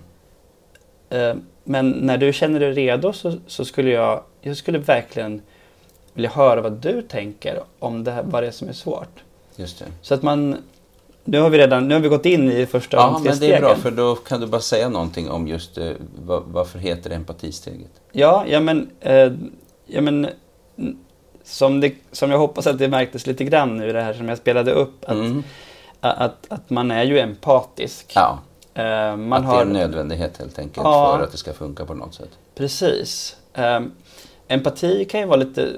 Eh, 1.10 1.34
Men 1.64 1.90
när 1.90 2.18
du 2.18 2.32
känner 2.32 2.60
dig 2.60 2.72
redo 2.72 3.12
så, 3.12 3.32
så 3.46 3.64
skulle 3.64 3.90
jag, 3.90 4.22
jag 4.40 4.56
skulle 4.56 4.78
verkligen 4.78 5.42
vilja 6.14 6.30
höra 6.30 6.60
vad 6.60 6.72
du 6.72 7.02
tänker 7.02 7.60
om 7.78 8.04
det 8.04 8.10
här, 8.12 8.22
vad 8.22 8.42
det 8.42 8.46
är 8.46 8.50
som 8.50 8.68
är 8.68 8.72
svårt. 8.72 9.22
just 9.56 9.78
det. 9.78 9.84
Så 10.02 10.14
att 10.14 10.22
man, 10.22 10.56
nu 11.24 11.40
har 11.40 11.50
vi 11.50 11.58
redan, 11.58 11.88
nu 11.88 11.94
har 11.94 12.00
vi 12.00 12.08
gått 12.08 12.26
in 12.26 12.52
i 12.52 12.66
första 12.66 12.96
Ja, 12.96 13.20
men 13.24 13.38
det 13.38 13.52
är 13.52 13.60
bra 13.60 13.74
för 13.74 13.90
då 13.90 14.14
kan 14.14 14.40
du 14.40 14.46
bara 14.46 14.60
säga 14.60 14.88
någonting 14.88 15.30
om 15.30 15.48
just 15.48 15.78
eh, 15.78 15.90
va- 16.24 16.42
varför 16.46 16.78
heter 16.78 17.10
det 17.10 17.16
empatisteget? 17.16 17.90
Ja, 18.12 18.44
ja 18.48 18.60
men, 18.60 18.90
eh, 19.00 19.32
ja, 19.86 20.00
men 20.00 20.28
som, 21.44 21.80
det, 21.80 21.92
som 22.12 22.30
jag 22.30 22.38
hoppas 22.38 22.66
att 22.66 22.78
det 22.78 22.88
märktes 22.88 23.26
lite 23.26 23.44
grann 23.44 23.76
nu 23.76 23.88
i 23.88 23.92
det 23.92 24.02
här 24.02 24.14
som 24.14 24.28
jag 24.28 24.38
spelade 24.38 24.72
upp. 24.72 25.04
Att, 25.04 25.10
Mm. 25.16 25.42
att, 26.00 26.46
att 26.48 26.70
man 26.70 26.90
är 26.90 27.02
ju 27.04 27.18
empatisk. 27.18 28.12
Ja, 28.14 28.38
man 28.74 29.32
att 29.32 29.42
det 29.42 29.48
är 29.48 29.54
har, 29.54 29.62
en 29.62 29.72
nödvändighet 29.72 30.38
helt 30.38 30.58
enkelt 30.58 30.84
Ja. 30.86 31.14
för 31.16 31.24
att 31.24 31.32
det 31.32 31.38
ska 31.38 31.52
funka 31.52 31.84
på 31.84 31.94
något 31.94 32.14
sätt. 32.14 32.30
Precis. 32.54 33.36
Ehm, 33.54 33.92
empati 34.48 35.04
kan 35.04 35.20
ju 35.20 35.26
vara 35.26 35.36
lite, 35.36 35.68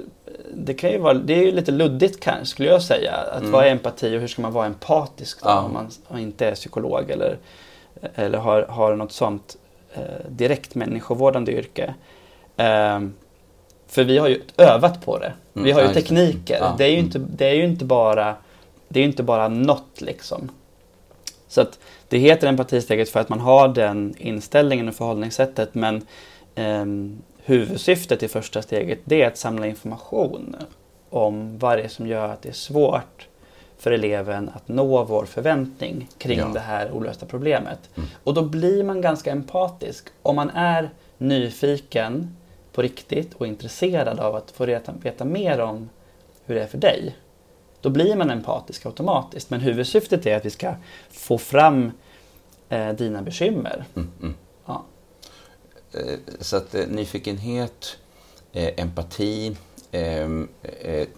det, 0.53 0.73
kan 0.73 0.89
ju 0.91 0.97
vara, 0.97 1.13
det 1.13 1.33
är 1.33 1.43
ju 1.45 1.51
lite 1.51 1.71
luddigt 1.71 2.19
kanske 2.19 2.45
skulle 2.45 2.69
jag 2.69 2.81
säga. 2.81 3.11
Att 3.13 3.39
Mm. 3.39 3.51
vad 3.51 3.65
är 3.65 3.69
empati 3.71 4.15
och 4.17 4.21
hur 4.21 4.27
ska 4.27 4.41
man 4.41 4.53
vara 4.53 4.65
empatisk 4.65 5.43
då, 5.43 5.49
Ja. 5.49 5.59
om 5.61 5.73
man 5.73 6.19
inte 6.19 6.47
är 6.47 6.55
psykolog 6.55 7.09
eller, 7.11 7.37
eller 8.15 8.37
har, 8.37 8.61
har 8.63 8.95
något 8.95 9.11
sånt 9.11 9.57
eh, 9.93 10.01
direkt 10.29 10.75
människovårdande 10.75 11.51
yrke. 11.51 11.93
Ehm, 12.57 13.13
för 13.87 14.03
vi 14.03 14.17
har 14.17 14.27
ju 14.27 14.41
övat 14.57 15.05
på 15.05 15.17
det. 15.19 15.33
Vi 15.53 15.61
Mm, 15.61 15.75
har 15.75 15.81
ju 15.81 15.93
tekniker. 15.93 16.57
Ja, 16.61 16.75
Det 16.77 16.83
är 16.83 16.87
ju 16.89 16.93
mm. 16.93 17.05
inte, 17.05 17.19
det 17.19 17.45
är 17.49 17.53
ju 17.53 17.63
inte 17.65 17.85
bara 17.85 18.35
det 18.87 18.99
är 18.99 19.03
inte 19.03 19.23
bara 19.23 19.47
något 19.47 20.01
liksom. 20.01 20.51
Så 21.47 21.61
att 21.61 21.79
det 22.15 22.19
heter 22.19 22.47
empatisteget 22.47 23.09
för 23.09 23.19
att 23.19 23.29
man 23.29 23.39
har 23.39 23.67
den 23.67 24.15
inställningen 24.17 24.87
och 24.87 24.95
förhållningssättet 24.95 25.75
men 25.75 26.01
ehm, 26.55 27.21
huvudsyftet 27.43 28.23
i 28.23 28.27
första 28.27 28.61
steget 28.61 28.99
det 29.05 29.21
är 29.21 29.27
att 29.27 29.37
samla 29.37 29.67
information 29.67 30.55
om 31.09 31.59
vad 31.59 31.77
det 31.77 31.83
är 31.83 31.87
som 31.87 32.07
gör 32.07 32.29
att 32.29 32.41
det 32.41 32.49
är 32.49 32.53
svårt 32.53 33.27
för 33.77 33.91
eleven 33.91 34.49
att 34.53 34.67
nå 34.67 35.03
vår 35.03 35.25
förväntning 35.25 36.07
kring 36.17 36.39
Ja. 36.39 36.47
det 36.53 36.59
här 36.59 36.91
olösta 36.91 37.25
problemet. 37.25 37.79
Mm. 37.95 38.09
Och 38.23 38.33
då 38.33 38.41
blir 38.41 38.83
man 38.83 39.01
ganska 39.01 39.31
empatisk. 39.31 40.07
Om 40.21 40.35
man 40.35 40.49
är 40.49 40.89
nyfiken 41.17 42.35
på 42.71 42.81
riktigt 42.81 43.33
och 43.33 43.47
intresserad 43.47 44.19
av 44.19 44.35
att 44.35 44.51
få 44.51 44.65
veta, 44.65 44.93
veta 45.01 45.25
mer 45.25 45.59
om 45.61 45.89
hur 46.45 46.55
det 46.55 46.63
är 46.63 46.67
för 46.67 46.77
dig. 46.77 47.15
Då 47.81 47.89
blir 47.89 48.15
man 48.15 48.29
empatisk 48.29 48.85
automatiskt. 48.85 49.49
Men 49.49 49.59
huvudsyftet 49.59 50.25
är 50.25 50.37
att 50.37 50.45
vi 50.45 50.49
ska 50.49 50.73
få 51.09 51.37
fram 51.37 51.91
eh, 52.69 52.89
dina 52.89 53.21
bekymmer. 53.21 53.85
Mm, 53.95 54.11
mm. 54.21 54.35
Ja. 54.65 54.85
Eh, 55.91 56.19
Så 56.39 56.57
att 56.57 56.75
eh, 56.75 56.87
nyfikenhet, 56.87 57.97
eh, 58.53 58.73
empati, 58.77 59.55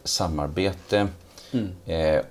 samarbete 0.04 1.08
Mm. 1.52 1.70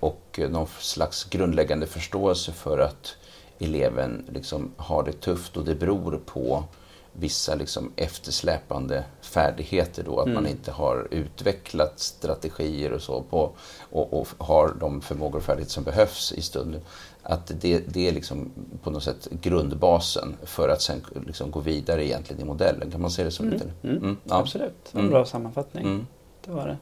och 0.01 0.41
någon 0.51 0.67
slags 0.79 1.25
grundläggande 1.25 1.87
förståelse 1.87 2.53
för 2.53 2.79
att 2.79 3.17
eleven 3.59 4.25
liksom 4.33 4.71
har 4.77 5.03
det 5.03 5.13
tufft 5.21 5.57
och 5.57 5.65
det 5.65 5.75
beror 5.75 6.21
på 6.27 6.65
vissa 7.13 7.55
liksom 7.55 7.93
eftersläpande 7.97 9.05
färdigheter 9.21 10.03
då, 10.03 10.21
att 10.21 10.27
man 10.27 10.37
Mm. 10.37 10.51
inte 10.51 10.71
har 10.73 11.09
utvecklat 11.11 12.01
strategier 12.01 12.93
och 12.93 13.03
så 13.03 13.23
på, 13.23 13.53
och, 13.91 14.21
och 14.21 14.29
har 14.39 14.75
de 14.81 15.01
förmågor 15.01 15.39
och 15.39 15.45
färdigheter 15.45 15.73
som 15.73 15.85
behövs 15.85 16.33
i 16.33 16.43
stunden. 16.43 16.81
Att 17.29 17.53
det, 17.61 17.79
det 17.95 18.09
är 18.09 18.13
liksom 18.13 18.51
på 18.83 18.91
något 18.91 19.03
sätt 19.03 19.29
grundbasen 19.31 20.37
för 20.45 20.69
att 20.69 20.83
sen 20.83 21.05
liksom 21.27 21.51
gå 21.51 21.61
vidare 21.61 22.07
egentligen 22.07 22.43
i 22.43 22.45
modellen. 22.45 22.91
Kan 22.91 23.01
man 23.01 23.11
se 23.11 23.25
det 23.25 23.31
som 23.31 23.47
Mm, 23.47 23.59
lite? 23.59 23.71
mm, 23.83 23.97
Mm, 23.97 24.17
ja. 24.25 24.37
Absolut, 24.39 24.75
en 24.93 24.99
Mm. 25.01 25.11
bra 25.11 25.25
sammanfattning. 25.25 25.85
Mm. 25.85 26.07
Det 26.45 26.51
var 26.53 26.67
det. 26.67 26.77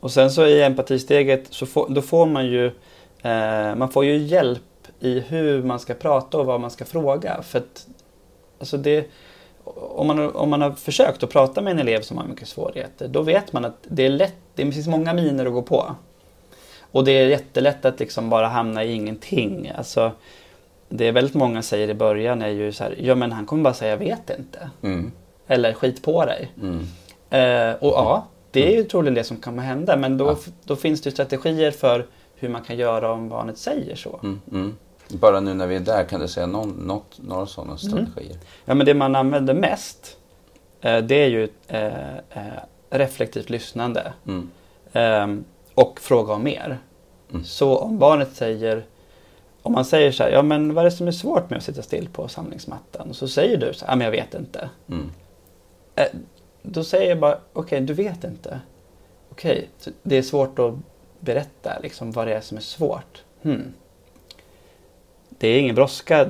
Och 0.00 0.10
sen 0.12 0.30
så 0.30 0.46
i 0.46 0.62
empatisteget 0.62 1.44
så 1.50 1.66
får, 1.66 1.88
då 1.88 2.02
får 2.02 2.26
man 2.26 2.46
ju 2.46 2.66
eh, 3.22 3.74
man 3.76 3.88
får 3.90 4.04
ju 4.04 4.16
hjälp 4.16 4.62
i 5.00 5.20
hur 5.20 5.62
man 5.62 5.80
ska 5.80 5.94
prata 5.94 6.38
och 6.38 6.46
vad 6.46 6.60
man 6.60 6.70
ska 6.70 6.84
fråga. 6.84 7.42
För 7.42 7.58
att, 7.58 7.86
alltså 8.58 8.76
det, 8.76 9.06
om, 9.74 10.06
man, 10.06 10.30
om 10.36 10.50
man 10.50 10.62
har 10.62 10.70
försökt 10.72 11.22
att 11.22 11.30
prata 11.30 11.60
med 11.62 11.70
en 11.70 11.78
elev 11.78 12.00
som 12.02 12.18
har 12.18 12.24
mycket 12.26 12.48
svårigheter 12.48 13.08
då 13.08 13.22
vet 13.22 13.52
man 13.52 13.64
att 13.64 13.76
det 13.88 14.06
är 14.06 14.10
lätt, 14.10 14.34
det 14.54 14.72
finns 14.72 14.86
många 14.86 15.14
miner 15.14 15.46
att 15.46 15.52
gå 15.52 15.62
på. 15.62 15.94
Och 16.94 17.04
det 17.04 17.12
är 17.12 17.26
jättelätt 17.26 17.84
att 17.84 18.00
liksom 18.00 18.30
bara 18.30 18.48
hamna 18.48 18.84
i 18.84 18.92
ingenting. 18.92 19.72
Alltså, 19.76 20.12
det 20.88 21.08
är 21.08 21.12
väldigt 21.12 21.34
många 21.34 21.62
säger 21.62 21.88
i 21.90 21.94
början 21.94 22.42
är 22.42 22.48
ju 22.48 22.72
så 22.72 22.84
här, 22.84 22.96
ja 23.00 23.14
men 23.14 23.32
han 23.32 23.46
kommer 23.46 23.62
bara 23.62 23.74
säga 23.74 23.90
jag 23.90 23.98
vet 23.98 24.30
inte. 24.38 24.70
Mm. 24.82 25.12
Eller 25.46 25.72
skit 25.72 26.02
på 26.02 26.24
dig. 26.24 26.52
Mm. 26.62 26.78
Eh, 27.30 27.74
och 27.74 27.92
ja, 27.92 28.26
det 28.50 28.72
är 28.72 28.76
ju 28.76 28.84
troligen 28.84 29.14
det 29.14 29.24
som 29.24 29.36
kommer 29.36 29.62
hända. 29.62 29.96
Men 29.96 30.18
då, 30.18 30.26
Ja. 30.26 30.36
då 30.64 30.76
finns 30.76 31.02
det 31.02 31.08
ju 31.08 31.12
strategier 31.12 31.70
för 31.70 32.06
hur 32.36 32.48
man 32.48 32.62
kan 32.62 32.76
göra 32.76 33.12
om 33.12 33.28
barnet 33.28 33.58
säger 33.58 33.96
så. 33.96 34.20
Mm. 34.22 34.40
Mm. 34.52 34.76
Bara 35.08 35.40
nu 35.40 35.54
när 35.54 35.66
vi 35.66 35.76
är 35.76 35.80
där, 35.80 36.04
kan 36.04 36.20
du 36.20 36.28
säga 36.28 36.46
någon, 36.46 36.70
något, 36.70 37.18
några 37.22 37.46
sådana 37.46 37.70
Mm. 37.70 38.06
strategier? 38.06 38.36
Ja, 38.64 38.74
men 38.74 38.86
det 38.86 38.94
man 38.94 39.16
använder 39.16 39.54
mest 39.54 40.16
eh, 40.80 40.98
det 40.98 41.14
är 41.14 41.28
ju 41.28 41.48
eh, 41.68 42.14
eh, 42.14 42.42
reflektivt 42.90 43.50
lyssnande. 43.50 44.12
Mm. 44.26 44.50
Och 45.74 46.00
fråga 46.00 46.32
om 46.32 46.42
mer. 46.44 46.78
Mm. 47.30 47.44
Så 47.44 47.76
om 47.78 47.98
barnet 47.98 48.32
säger 48.34 48.86
om 49.62 49.72
man 49.72 49.84
säger 49.84 50.12
så 50.12 50.22
här, 50.22 50.30
ja 50.30 50.42
men 50.42 50.74
vad 50.74 50.86
är 50.86 50.90
det 50.90 50.96
som 50.96 51.06
är 51.08 51.12
svårt 51.12 51.50
med 51.50 51.56
att 51.56 51.64
sitta 51.64 51.82
still 51.82 52.08
på 52.08 52.28
samlingsmattan? 52.28 53.08
Och 53.10 53.16
så 53.16 53.28
säger 53.28 53.56
du 53.56 53.74
så 53.74 53.84
här, 53.84 53.92
ja 53.92 53.96
men 53.96 54.04
jag 54.04 54.12
vet 54.12 54.34
inte. 54.34 54.70
Mm. 54.88 55.10
Eh, 55.94 56.06
då 56.62 56.84
säger 56.84 57.08
jag 57.08 57.18
bara, 57.18 57.38
okej 57.52 57.80
du 57.80 57.94
vet 57.94 58.24
inte. 58.24 58.60
Okej, 59.30 59.68
så 59.78 59.90
det 60.02 60.16
är 60.16 60.22
svårt 60.22 60.58
att 60.58 60.74
berätta 61.20 61.78
liksom 61.82 62.12
vad 62.12 62.26
det 62.26 62.34
är 62.34 62.40
som 62.40 62.56
är 62.56 62.62
svårt. 62.62 63.22
Hmm. 63.42 63.72
Det 65.28 65.48
är 65.48 65.58
ingen 65.58 65.74
brådska, 65.74 66.28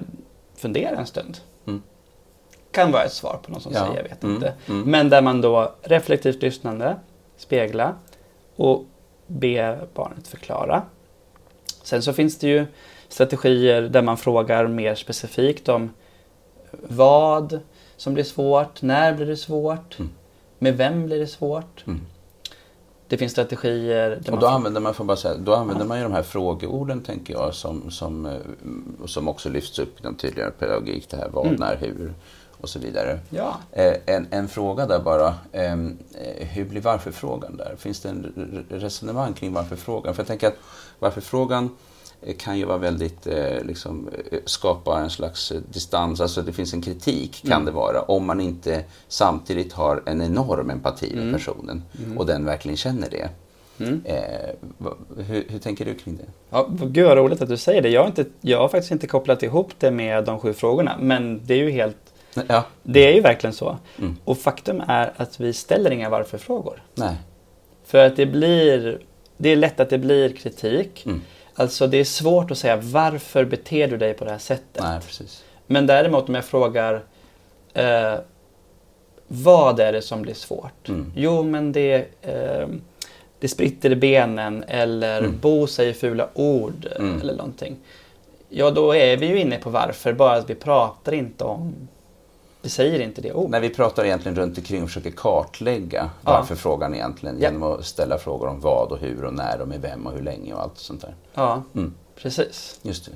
fundera 0.57 0.97
en 0.97 1.07
stund. 1.07 1.39
Mm. 1.67 1.83
Kan 2.71 2.93
vara 2.93 3.05
ett 3.05 3.13
svar 3.13 3.39
på 3.43 3.53
någon 3.53 3.61
som 3.61 3.73
Ja. 3.73 3.81
säger 3.81 3.97
jag 3.97 4.03
vet 4.09 4.23
Mm. 4.23 4.35
inte. 4.37 4.55
Mm. 4.69 4.91
Men 4.91 5.09
där 5.09 5.23
man 5.23 5.41
då 5.41 5.73
reflektivt 5.83 6.43
lyssnande, 6.43 6.97
spegla 7.37 7.95
och 8.57 8.85
be 9.27 9.79
barnet 9.95 10.29
förklara. 10.29 10.83
Sen 11.83 12.03
så 12.03 12.13
finns 12.13 12.39
det 12.39 12.49
ju 12.49 12.67
strategier 13.09 13.83
där 13.83 14.03
man 14.03 14.17
frågar 14.17 14.67
mer 14.67 14.95
specifikt 14.95 15.69
om 15.69 15.91
vad 16.73 17.61
som 17.97 18.15
blir 18.15 18.25
svårt, 18.25 18.83
när 18.83 19.13
blir 19.15 19.27
det 19.27 19.37
svårt, 19.37 19.99
Mm. 19.99 20.11
med 20.59 20.77
vem 20.77 21.07
blir 21.07 21.19
det 21.19 21.27
svårt. 21.27 21.85
Mm. 21.87 22.01
Det 23.09 23.17
finns 23.17 23.33
strategier 23.33 24.21
Och 24.33 24.39
då 24.39 24.47
använder 24.47 24.81
man, 24.81 24.95
får 24.95 25.05
bara 25.05 25.17
säga, 25.17 25.35
då 25.37 25.55
använder 25.55 25.85
Ja. 25.85 25.89
man 25.89 25.99
ju 25.99 26.03
de 26.05 26.13
här 26.13 26.23
frågeorden 26.23 27.01
tänker 27.03 27.35
jag 27.35 27.55
som, 27.55 27.91
som, 27.91 28.27
eh, 28.27 28.33
som 29.07 29.29
också 29.29 29.49
lyfts 29.49 29.79
upp 29.79 30.01
i 30.01 30.03
den 30.03 30.15
tidigare 30.15 30.51
pedagogik. 30.51 31.09
Det 31.11 31.17
här 31.17 31.29
vad, 31.29 31.47
Mm. 31.47 31.61
när, 31.61 31.77
hur 31.77 32.13
och 32.65 32.71
så 32.71 32.79
vidare. 32.79 33.19
Ja. 33.31 33.57
Eh, 33.73 33.93
En, 34.07 34.27
en 34.31 34.49
fråga 34.49 34.87
där 34.87 34.99
bara. 34.99 35.35
ehm, 35.53 35.99
eh, 36.15 36.47
Hur 36.47 36.65
blir 36.65 36.81
varför-frågan 36.81 37.57
där? 37.57 37.75
Finns 37.79 38.01
det 38.01 38.09
en 38.09 38.25
re- 38.37 38.79
resonemang 38.81 39.33
kring 39.33 39.53
varför-frågan? 39.53 40.15
För 40.15 40.21
jag 40.23 40.27
tänker 40.29 40.47
att 40.49 40.57
varför-frågan 40.99 41.71
eh, 42.23 42.37
kan 42.37 42.59
ju 42.59 42.65
vara 42.65 42.79
väldigt, 42.79 43.27
liksom, 43.63 44.09
skapa 44.45 45.01
en 45.01 45.11
slags 45.11 45.53
distans, 45.73 46.21
alltså 46.21 46.43
det 46.43 46.53
finns 46.53 46.75
en 46.75 46.83
kritik 46.83 47.43
kan 47.43 47.53
Mm. 47.53 47.65
det 47.65 47.71
vara 47.73 48.03
om 48.03 48.27
man 48.27 48.41
inte 48.41 48.85
samtidigt 49.09 49.73
har 49.73 50.03
en 50.07 50.23
enorm 50.23 50.71
empati 50.71 51.11
med 51.15 51.23
Mm. 51.23 51.35
personen 51.35 51.83
Mm. 52.05 52.19
och 52.19 52.27
den 52.27 52.45
verkligen 52.45 52.77
känner 52.77 53.11
det. 53.11 53.29
Mm. 53.79 54.03
Eh, 54.05 54.51
hur, 55.25 55.45
hur 55.49 55.59
tänker 55.59 55.85
du 55.85 55.95
kring 55.95 56.17
det? 56.17 56.25
Ja, 56.51 56.67
vad- 56.69 56.93
gud 56.95 57.07
vad 57.09 57.17
roligt 57.17 57.43
att 57.43 57.49
du 57.49 57.57
säger 57.57 57.83
det. 57.83 57.89
Jag 57.89 58.01
har, 58.01 58.07
inte, 58.09 58.25
jag 58.41 58.59
har 58.59 58.69
faktiskt 58.69 58.93
inte 58.93 59.07
kopplat 59.07 59.43
ihop 59.43 59.71
det 59.79 59.91
med 59.91 60.25
de 60.25 60.39
sju 60.41 60.53
frågorna. 60.53 60.97
Men 61.01 61.41
det 61.47 61.55
är 61.55 61.59
ju 61.59 61.71
helt, 61.71 61.97
Ja, 62.49 62.65
det 62.83 63.07
är 63.07 63.13
ju 63.13 63.21
verkligen 63.21 63.55
så. 63.55 63.79
Mm. 63.99 64.17
Och 64.25 64.39
faktum 64.39 64.83
är 64.89 65.13
att 65.17 65.41
vi 65.41 65.53
ställer 65.53 65.91
inga 65.91 66.09
varför-frågor. 66.11 66.83
nej. 66.95 67.15
För 67.87 68.07
att 68.07 68.17
det 68.17 68.27
blir, 68.27 68.99
det 69.37 69.49
är 69.49 69.57
lätt 69.57 69.81
att 69.81 69.91
det 69.91 69.99
blir 69.99 70.29
kritik. 70.37 71.07
Mm. 71.07 71.23
Alltså 71.55 71.87
det 71.87 71.97
är 71.97 72.05
svårt 72.05 72.51
att 72.51 72.59
säga 72.59 72.77
varför 72.77 73.45
beter 73.45 73.89
du 73.89 73.97
dig 73.97 74.15
på 74.15 74.25
det 74.25 74.31
här 74.31 74.39
sättet. 74.39 74.83
Nej, 74.83 75.01
precis. 75.01 75.45
Men 75.67 75.87
däremot 75.87 76.29
om 76.29 76.35
jag 76.35 76.45
frågar 76.45 77.03
eh, 77.75 78.15
vad 79.29 79.81
är 79.81 79.93
det 79.93 80.03
som 80.03 80.23
blir 80.23 80.35
svårt? 80.35 80.89
Mm. 80.89 81.13
Jo 81.17 81.43
men 81.43 81.73
det, 81.73 82.07
eh, 82.23 82.69
det 83.39 83.49
spritter 83.49 83.91
i 83.91 83.97
benen 83.97 84.65
eller 84.69 85.19
Mm. 85.19 85.39
Bo 85.41 85.67
säger 85.67 85.93
fula 85.93 86.29
ord 86.35 86.87
Mm. 86.97 87.21
eller 87.21 87.35
någonting. 87.37 87.77
Ja 88.49 88.71
då 88.71 88.95
är 88.95 89.17
vi 89.17 89.27
ju 89.27 89.41
inne 89.41 89.59
på 89.59 89.71
varför, 89.71 90.13
bara 90.13 90.33
att 90.37 90.51
vi 90.51 90.55
pratar 90.55 91.13
inte 91.15 91.45
om, 91.45 91.75
vi 92.65 92.71
säger 92.71 93.01
inte 93.01 93.21
det 93.21 93.33
ordet. 93.33 93.51
När 93.51 93.61
vi 93.61 93.71
pratar 93.71 94.05
egentligen 94.05 94.37
runt 94.37 94.59
omkring 94.59 94.83
och 94.83 94.89
försöker 94.89 95.11
kartlägga 95.11 96.11
Ja. 96.25 96.33
varför 96.33 96.55
frågan 96.55 96.95
egentligen 96.95 97.37
Ja. 97.41 97.51
genom 97.51 97.63
att 97.63 97.85
ställa 97.85 98.19
frågor 98.19 98.49
om 98.49 98.61
vad 98.61 98.93
och 98.93 98.99
hur 98.99 99.25
och 99.25 99.35
när 99.35 99.61
och 99.61 99.69
med 99.69 99.81
vem 99.81 100.07
och 100.07 100.13
hur 100.13 100.23
länge 100.23 100.55
och 100.55 100.61
allt 100.63 100.79
sånt 100.79 101.01
där. 101.01 101.15
Ja, 101.35 101.63
Mm. 101.75 101.95
precis. 102.17 102.79
Just 102.83 103.05
det. 103.05 103.13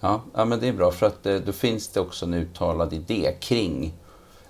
Ja, 0.00 0.20
ja, 0.34 0.44
men 0.44 0.60
det 0.60 0.68
är 0.68 0.72
bra 0.72 0.90
för 0.90 1.06
att 1.06 1.26
eh, 1.26 1.36
då 1.36 1.52
finns 1.52 1.88
det 1.88 2.00
också 2.00 2.26
en 2.26 2.34
uttalad 2.34 2.92
idé 2.92 3.34
kring 3.40 3.92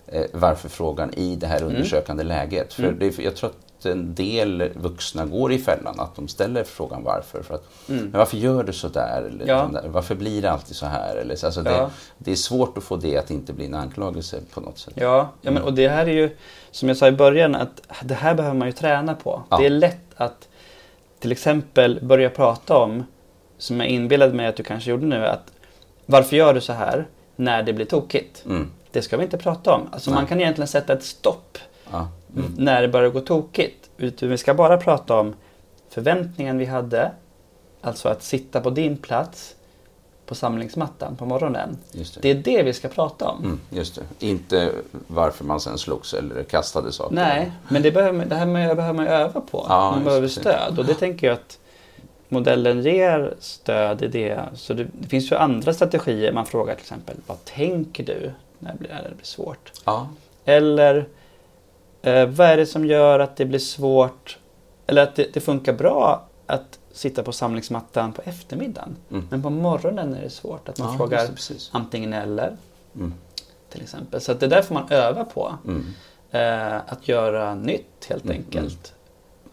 eh, 0.06 0.24
varför 0.32 0.68
frågan 0.68 1.14
i 1.14 1.36
det 1.36 1.46
här 1.46 1.62
undersökande 1.62 2.24
läget. 2.24 2.72
För 2.72 2.82
Mm. 2.82 2.98
det, 2.98 3.18
jag 3.18 3.36
tror 3.36 3.50
att 3.50 3.56
en 3.86 4.14
del 4.14 4.70
vuxna 4.74 5.26
går 5.26 5.52
i 5.52 5.58
fällan 5.58 6.00
att 6.00 6.16
de 6.16 6.28
ställer 6.28 6.64
frågan 6.64 7.02
varför. 7.04 7.42
För 7.42 7.54
att, 7.54 7.64
Mm. 7.88 8.02
men 8.02 8.18
varför 8.18 8.36
gör 8.36 8.62
du 8.62 8.72
så 8.72 8.88
där? 8.88 9.22
Eller, 9.22 9.46
Ja. 9.48 9.70
Varför 9.86 10.14
blir 10.14 10.42
det 10.42 10.50
alltid 10.50 10.76
så 10.76 10.86
här? 10.86 11.16
Eller, 11.16 11.36
så- 11.36 11.46
alltså 11.46 11.62
det, 11.62 11.70
Ja. 11.70 11.90
det 12.18 12.32
är 12.32 12.36
svårt 12.36 12.78
att 12.78 12.84
få 12.84 12.96
det 12.96 13.16
att 13.18 13.30
inte 13.30 13.52
bli 13.52 13.66
en 13.66 13.74
anklagelse 13.74 14.40
på 14.54 14.60
något 14.60 14.78
sätt. 14.78 14.94
Ja, 14.96 15.28
ja 15.42 15.50
men, 15.50 15.62
och 15.62 15.74
det 15.74 15.88
här 15.88 16.06
är 16.06 16.12
ju 16.12 16.36
som 16.70 16.88
jag 16.88 16.96
sa 16.96 17.08
i 17.08 17.12
början 17.12 17.54
att 17.54 17.82
det 18.02 18.14
här 18.14 18.34
behöver 18.34 18.56
man 18.56 18.68
ju 18.68 18.72
träna 18.72 19.14
på. 19.14 19.42
Ja. 19.48 19.56
Det 19.56 19.66
är 19.66 19.70
lätt 19.70 20.00
att 20.16 20.48
till 21.18 21.32
exempel 21.32 21.98
börja 22.02 22.30
prata 22.30 22.76
om, 22.76 23.04
som 23.58 23.80
jag 23.80 23.88
inbillade 23.88 24.32
mig 24.34 24.46
att 24.46 24.56
du 24.56 24.62
kanske 24.62 24.90
gjorde 24.90 25.06
nu, 25.06 25.26
att 25.26 25.52
varför 26.06 26.36
gör 26.36 26.54
du 26.54 26.60
så 26.60 26.72
här 26.72 27.06
när 27.36 27.62
det 27.62 27.72
blir 27.72 27.86
tokigt? 27.86 28.42
Mm. 28.46 28.70
Det 28.92 29.02
ska 29.02 29.16
vi 29.16 29.24
inte 29.24 29.38
prata 29.38 29.74
om. 29.74 29.88
Alltså 29.92 30.10
Nej. 30.10 30.18
man 30.20 30.26
kan 30.26 30.40
egentligen 30.40 30.68
sätta 30.68 30.92
ett 30.92 31.04
stopp 31.04 31.58
Ja. 31.92 32.08
Mm. 32.36 32.54
när 32.58 32.82
det 32.82 32.88
börjar 32.88 33.10
gå 33.10 33.20
tokigt. 33.20 33.90
Utan 33.96 34.28
vi 34.28 34.38
ska 34.38 34.54
bara 34.54 34.76
prata 34.76 35.20
om 35.20 35.34
förväntningen 35.88 36.58
vi 36.58 36.64
hade, 36.64 37.10
alltså 37.80 38.08
att 38.08 38.22
sitta 38.22 38.60
på 38.60 38.70
din 38.70 38.96
plats 38.96 39.54
på 40.26 40.34
samlingsmattan 40.34 41.16
på 41.16 41.26
morgonen. 41.26 41.78
Det. 41.92 42.22
Det 42.22 42.30
är 42.30 42.34
det 42.34 42.62
vi 42.62 42.72
ska 42.72 42.88
prata 42.88 43.28
om. 43.28 43.44
Mm, 43.44 43.60
just 43.70 43.94
det. 43.94 44.26
Inte 44.26 44.72
varför 45.06 45.44
man 45.44 45.60
sen 45.60 45.78
slogs 45.78 46.14
eller 46.14 46.42
kastade 46.42 46.92
saker. 46.92 47.14
Nej, 47.14 47.52
men 47.68 47.82
det, 47.82 47.90
behöver, 47.90 48.26
det 48.26 48.34
här 48.34 48.46
med, 48.46 48.76
behöver 48.76 48.96
man 48.96 49.06
öva 49.06 49.40
på. 49.40 49.66
Ja, 49.68 49.90
man 49.90 50.04
behöver 50.04 50.28
stöd 50.28 50.78
och 50.78 50.84
det 50.84 50.94
tänker 50.94 51.26
jag 51.26 51.34
att 51.34 51.58
modellen 52.28 52.82
ger 52.82 53.34
stöd 53.40 54.02
i 54.02 54.08
det. 54.08 54.40
Så 54.54 54.74
det, 54.74 54.86
det 54.92 55.08
finns 55.08 55.32
ju 55.32 55.36
andra 55.36 55.74
strategier. 55.74 56.32
Man 56.32 56.46
frågar 56.46 56.74
till 56.74 56.82
exempel, 56.82 57.16
vad 57.26 57.44
tänker 57.44 58.04
du 58.04 58.32
när 58.58 58.72
det 58.72 58.78
blir, 58.78 58.88
när 58.88 59.02
det 59.02 59.14
blir 59.14 59.26
svårt? 59.26 59.72
Ja. 59.84 60.08
Eller 60.44 61.06
eh, 62.02 62.26
vad 62.26 62.46
är 62.46 62.56
det 62.56 62.66
som 62.66 62.86
gör 62.86 63.18
att 63.20 63.36
det 63.36 63.44
blir 63.44 63.58
svårt? 63.58 64.38
Eller 64.86 65.02
att 65.02 65.16
det, 65.16 65.34
det 65.34 65.40
funkar 65.40 65.72
bra 65.72 66.26
att 66.46 66.78
sitta 66.92 67.22
på 67.22 67.32
samlingsmattan 67.32 68.12
på 68.12 68.22
eftermiddagen. 68.24 68.96
Mm. 69.10 69.26
Men 69.30 69.42
på 69.42 69.50
morgonen 69.50 70.14
är 70.14 70.22
det 70.22 70.30
svårt. 70.30 70.68
Att 70.68 70.78
man 70.78 70.92
Ja, 70.92 70.96
frågar 70.98 71.26
precis. 71.26 71.70
antingen 71.72 72.12
eller 72.12 72.56
Mm. 72.94 73.14
till 73.68 73.82
exempel. 73.82 74.20
Så 74.20 74.34
det 74.34 74.46
där 74.46 74.62
får 74.62 74.74
man 74.74 74.86
öva 74.90 75.24
på. 75.24 75.54
Mm. 75.66 75.86
Eh, 76.30 76.76
att 76.86 77.08
göra 77.08 77.54
nytt 77.54 78.06
helt 78.08 78.24
Mm, 78.24 78.36
enkelt. 78.36 78.94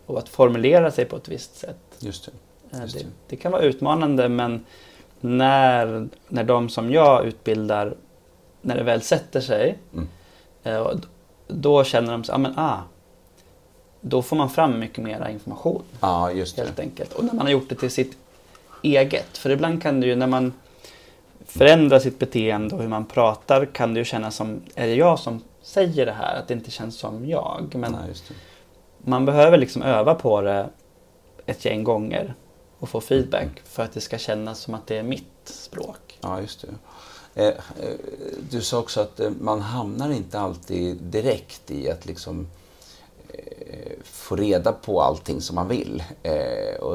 Och 0.06 0.18
att 0.18 0.30
formulera 0.30 0.92
sig 0.92 1.06
på 1.06 1.16
ett 1.16 1.28
visst 1.28 1.56
sätt. 1.58 1.78
Just 2.00 2.26
det. 2.26 2.32
Eh, 2.78 2.82
Just 2.82 2.94
det, 2.98 3.04
det. 3.04 3.10
det 3.28 3.36
kan 3.36 3.52
vara 3.52 3.62
utmanande 3.62 4.30
men 4.30 4.66
när, 5.20 6.08
när 6.28 6.44
de 6.44 6.70
som 6.70 6.92
jag 6.92 7.26
utbildar, 7.26 7.96
när 8.62 8.76
det 8.76 8.84
väl 8.84 9.02
sätter 9.02 9.42
sig, 9.42 9.78
Mm. 9.94 10.08
eh, 10.64 10.78
och 10.78 10.94
då 11.48 11.84
känner 11.84 12.12
de 12.12 12.24
så, 12.24 12.34
ah, 12.34 12.38
men 12.38 12.60
ah, 12.60 12.78
då 14.02 14.22
får 14.22 14.36
man 14.36 14.50
fram 14.50 14.80
mycket 14.80 15.04
mer 15.04 15.28
information 15.30 15.82
Ja, 16.00 16.32
just 16.32 16.56
det. 16.56 16.62
helt 16.62 16.80
enkelt. 16.80 17.14
Och 17.14 17.24
när 17.24 17.34
man 17.34 17.46
har 17.46 17.52
gjort 17.52 17.70
det 17.70 17.76
till 17.76 17.92
sitt 17.92 18.18
eget. 18.84 19.38
För 19.38 19.50
ibland 19.50 19.82
kan 19.82 20.02
det 20.02 20.08
ju 20.08 20.16
när 20.16 20.28
man 20.28 20.54
förändrar 21.46 22.00
sitt 22.00 22.20
beteende 22.20 22.76
och 22.76 22.82
hur 22.82 22.90
man 22.90 23.06
pratar 23.06 23.66
kan 23.66 23.94
det 23.94 24.00
ju 24.00 24.06
kännas 24.06 24.36
som, 24.36 24.62
är 24.76 24.88
det 24.88 24.96
jag 24.96 25.20
som 25.20 25.42
säger 25.62 26.06
det 26.06 26.12
här? 26.12 26.36
Att 26.40 26.48
det 26.48 26.54
inte 26.54 26.72
känns 26.72 26.98
som 27.00 27.30
jag. 27.30 27.76
Men 27.76 27.92
det. 27.92 28.34
man 28.98 29.26
behöver 29.26 29.58
liksom 29.58 29.82
öva 29.82 30.16
på 30.16 30.42
det 30.42 30.70
ett 31.46 31.66
gäng 31.66 31.84
gånger 31.84 32.34
och 32.80 32.90
få 32.90 33.02
feedback 33.02 33.62
för 33.66 33.84
att 33.84 33.94
det 33.94 34.02
ska 34.02 34.18
kännas 34.18 34.60
som 34.60 34.74
att 34.74 34.88
det 34.88 34.98
är 34.98 35.04
mitt 35.04 35.26
språk. 35.44 36.20
Ja, 36.22 36.42
just 36.42 36.62
det. 36.62 36.68
Eh, 37.38 37.48
eh, 37.48 37.54
du 38.50 38.62
sa 38.62 38.80
också 38.80 39.02
att 39.02 39.20
eh, 39.20 39.32
man 39.40 39.62
hamnar 39.62 40.12
inte 40.12 40.40
alltid 40.40 40.98
direkt 41.02 41.72
i 41.72 41.90
att 41.90 42.06
liksom 42.06 42.48
få 44.04 44.36
reda 44.36 44.72
på 44.74 45.02
allting 45.02 45.42
som 45.42 45.56
man 45.56 45.68
vill. 45.68 46.04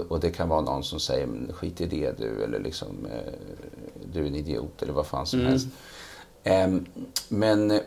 Och, 0.09 0.21
det 0.21 0.31
kan 0.31 0.49
vara 0.49 0.61
någon 0.61 0.85
som 0.85 1.01
säger 1.01 1.27
"Men 1.27 1.53
skit 1.53 1.81
i 1.81 1.87
det 1.87 2.19
du 2.19 2.45
eller 2.45 2.61
liksom 2.61 3.07
du 4.13 4.23
är 4.23 4.27
en 4.27 4.35
idiot 4.35 4.83
eller 4.83 4.93
vad 4.93 5.07
fan 5.07 5.27
som 5.27 5.39
Mm. 5.41 5.51
helst. 5.53 5.67
Ehm, 6.45 6.87
men 7.29 7.81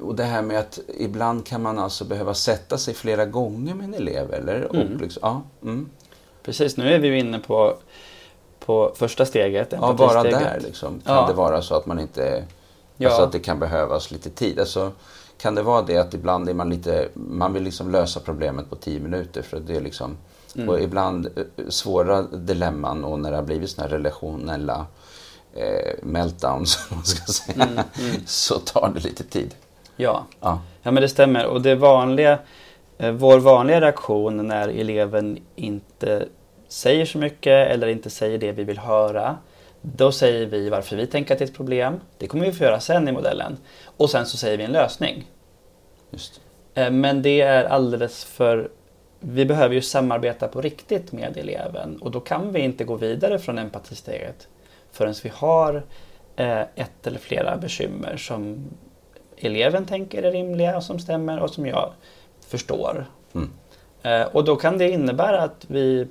och 0.00 0.14
det 0.14 0.24
här 0.24 0.42
med 0.42 0.58
att 0.58 0.78
ibland 0.98 1.46
kan 1.46 1.62
man 1.62 1.78
alltså 1.78 2.04
behöva 2.04 2.34
sätta 2.34 2.78
sig 2.78 2.94
flera 2.94 3.26
gånger 3.26 3.74
med 3.74 3.84
en 3.84 3.94
elev 3.94 4.32
eller? 4.34 4.68
Mm. 4.74 4.94
Och 4.94 5.00
liksom, 5.00 5.20
ja, 5.22 5.42
mm. 5.62 5.88
Precis, 6.42 6.76
nu 6.76 6.94
är 6.94 6.98
vi 6.98 7.08
ju 7.08 7.18
inne 7.18 7.38
på, 7.38 7.76
på 8.66 8.92
första 8.96 9.26
steget. 9.26 9.68
ja, 9.72 9.92
bara 9.98 10.22
där 10.22 10.60
liksom. 10.62 11.00
Kan 11.06 11.16
Ja. 11.16 11.26
det 11.26 11.32
vara 11.32 11.62
så 11.62 11.74
att 11.74 11.86
man 11.86 11.98
inte 11.98 12.44
Ja. 12.96 13.08
Alltså 13.08 13.22
att 13.22 13.32
det 13.32 13.38
kan 13.38 13.58
behövas 13.58 14.10
lite 14.10 14.30
tid. 14.30 14.60
Alltså, 14.60 14.92
kan 15.38 15.54
det 15.54 15.62
vara 15.62 15.82
det 15.82 15.96
att 15.98 16.14
ibland 16.14 16.48
är 16.48 16.54
man 16.54 16.70
lite, 16.70 17.08
man 17.14 17.52
vill 17.52 17.62
liksom 17.62 17.90
lösa 17.90 18.20
problemet 18.20 18.70
på 18.70 18.76
tio 18.76 19.00
minuter 19.00 19.42
för 19.42 19.60
det 19.60 19.76
är 19.76 19.80
liksom, 19.80 20.16
Mm. 20.56 20.68
och 20.68 20.80
ibland 20.80 21.26
eh, 21.26 21.42
svåra 21.68 22.22
dilemman 22.22 23.04
och 23.04 23.20
när 23.20 23.30
det 23.30 23.36
har 23.36 23.42
blivit 23.42 23.70
såna 23.70 23.88
här 23.88 23.94
relationella 23.96 24.86
eh, 25.54 25.92
meltdowns, 26.02 26.78
man 26.90 27.04
ska 27.04 27.32
säga, 27.32 27.64
Mm, 27.64 27.78
mm. 27.78 28.20
så 28.26 28.58
tar 28.58 28.92
det 28.94 29.00
lite 29.00 29.24
tid. 29.24 29.54
Ja. 29.96 30.24
Ja, 30.40 30.60
ja, 30.82 30.90
men 30.90 31.02
det 31.02 31.08
stämmer. 31.08 31.46
Och 31.46 31.62
det 31.62 31.74
vanliga, 31.74 32.38
eh, 32.98 33.10
vår 33.12 33.38
vanliga 33.38 33.80
reaktion 33.80 34.48
när 34.48 34.68
eleven 34.68 35.38
inte 35.56 36.28
säger 36.72 37.04
så 37.06 37.18
mycket 37.18 37.70
eller 37.70 37.86
inte 37.86 38.10
säger 38.10 38.38
det 38.38 38.52
vi 38.52 38.64
vill 38.64 38.78
höra. 38.78 39.38
Då 39.80 40.12
säger 40.12 40.46
vi 40.46 40.68
varför 40.70 40.96
vi 40.96 41.06
tänker 41.06 41.34
att 41.34 41.38
det 41.38 41.44
är 41.44 41.48
ett 41.48 41.56
problem. 41.56 42.00
Det 42.18 42.26
kommer 42.26 42.46
vi 42.46 42.52
få 42.52 42.64
göra 42.64 42.80
sen 42.80 43.08
i 43.08 43.12
modellen. 43.12 43.56
Och 43.96 44.10
sen 44.10 44.26
så 44.26 44.36
säger 44.36 44.58
vi 44.58 44.64
en 44.64 44.72
lösning. 44.72 45.30
just. 46.10 46.40
Eh, 46.74 46.90
Men 46.90 47.22
det 47.22 47.40
är 47.40 47.64
alldeles 47.64 48.24
för... 48.24 48.70
Vi 49.20 49.44
behöver 49.44 49.74
ju 49.74 49.82
samarbeta 49.82 50.48
på 50.48 50.60
riktigt 50.60 51.12
med 51.12 51.36
eleven 51.36 51.96
och 51.96 52.10
då 52.10 52.20
kan 52.20 52.52
vi 52.52 52.60
inte 52.60 52.84
gå 52.84 52.94
vidare 52.96 53.38
från 53.38 53.58
empatisteget 53.58 54.48
förrän 54.92 55.14
vi 55.22 55.30
har 55.34 55.82
eh, 56.36 56.60
ett 56.60 57.06
eller 57.06 57.18
flera 57.18 57.56
bekymmer 57.56 58.16
som 58.16 58.64
eleven 59.36 59.84
tänker 59.86 60.22
är 60.22 60.32
rimliga 60.32 60.76
och 60.76 60.82
som 60.82 60.98
stämmer 60.98 61.40
och 61.40 61.50
som 61.50 61.66
jag 61.66 61.92
förstår. 62.46 63.06
Mm. 63.34 63.50
Eh, 64.02 64.26
Och 64.26 64.44
då 64.44 64.56
kan 64.56 64.78
det 64.78 64.90
innebära 64.90 65.42
att 65.42 65.64
vi 65.68 66.06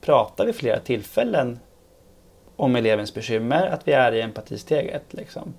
pratar 0.00 0.46
vid 0.46 0.54
flera 0.54 0.78
tillfällen 0.78 1.60
om 2.56 2.76
elevens 2.76 3.14
bekymmer, 3.14 3.66
att 3.66 3.88
vi 3.88 3.92
är 3.92 4.12
i 4.12 4.20
empatisteget. 4.20 5.04
Liksom. 5.10 5.54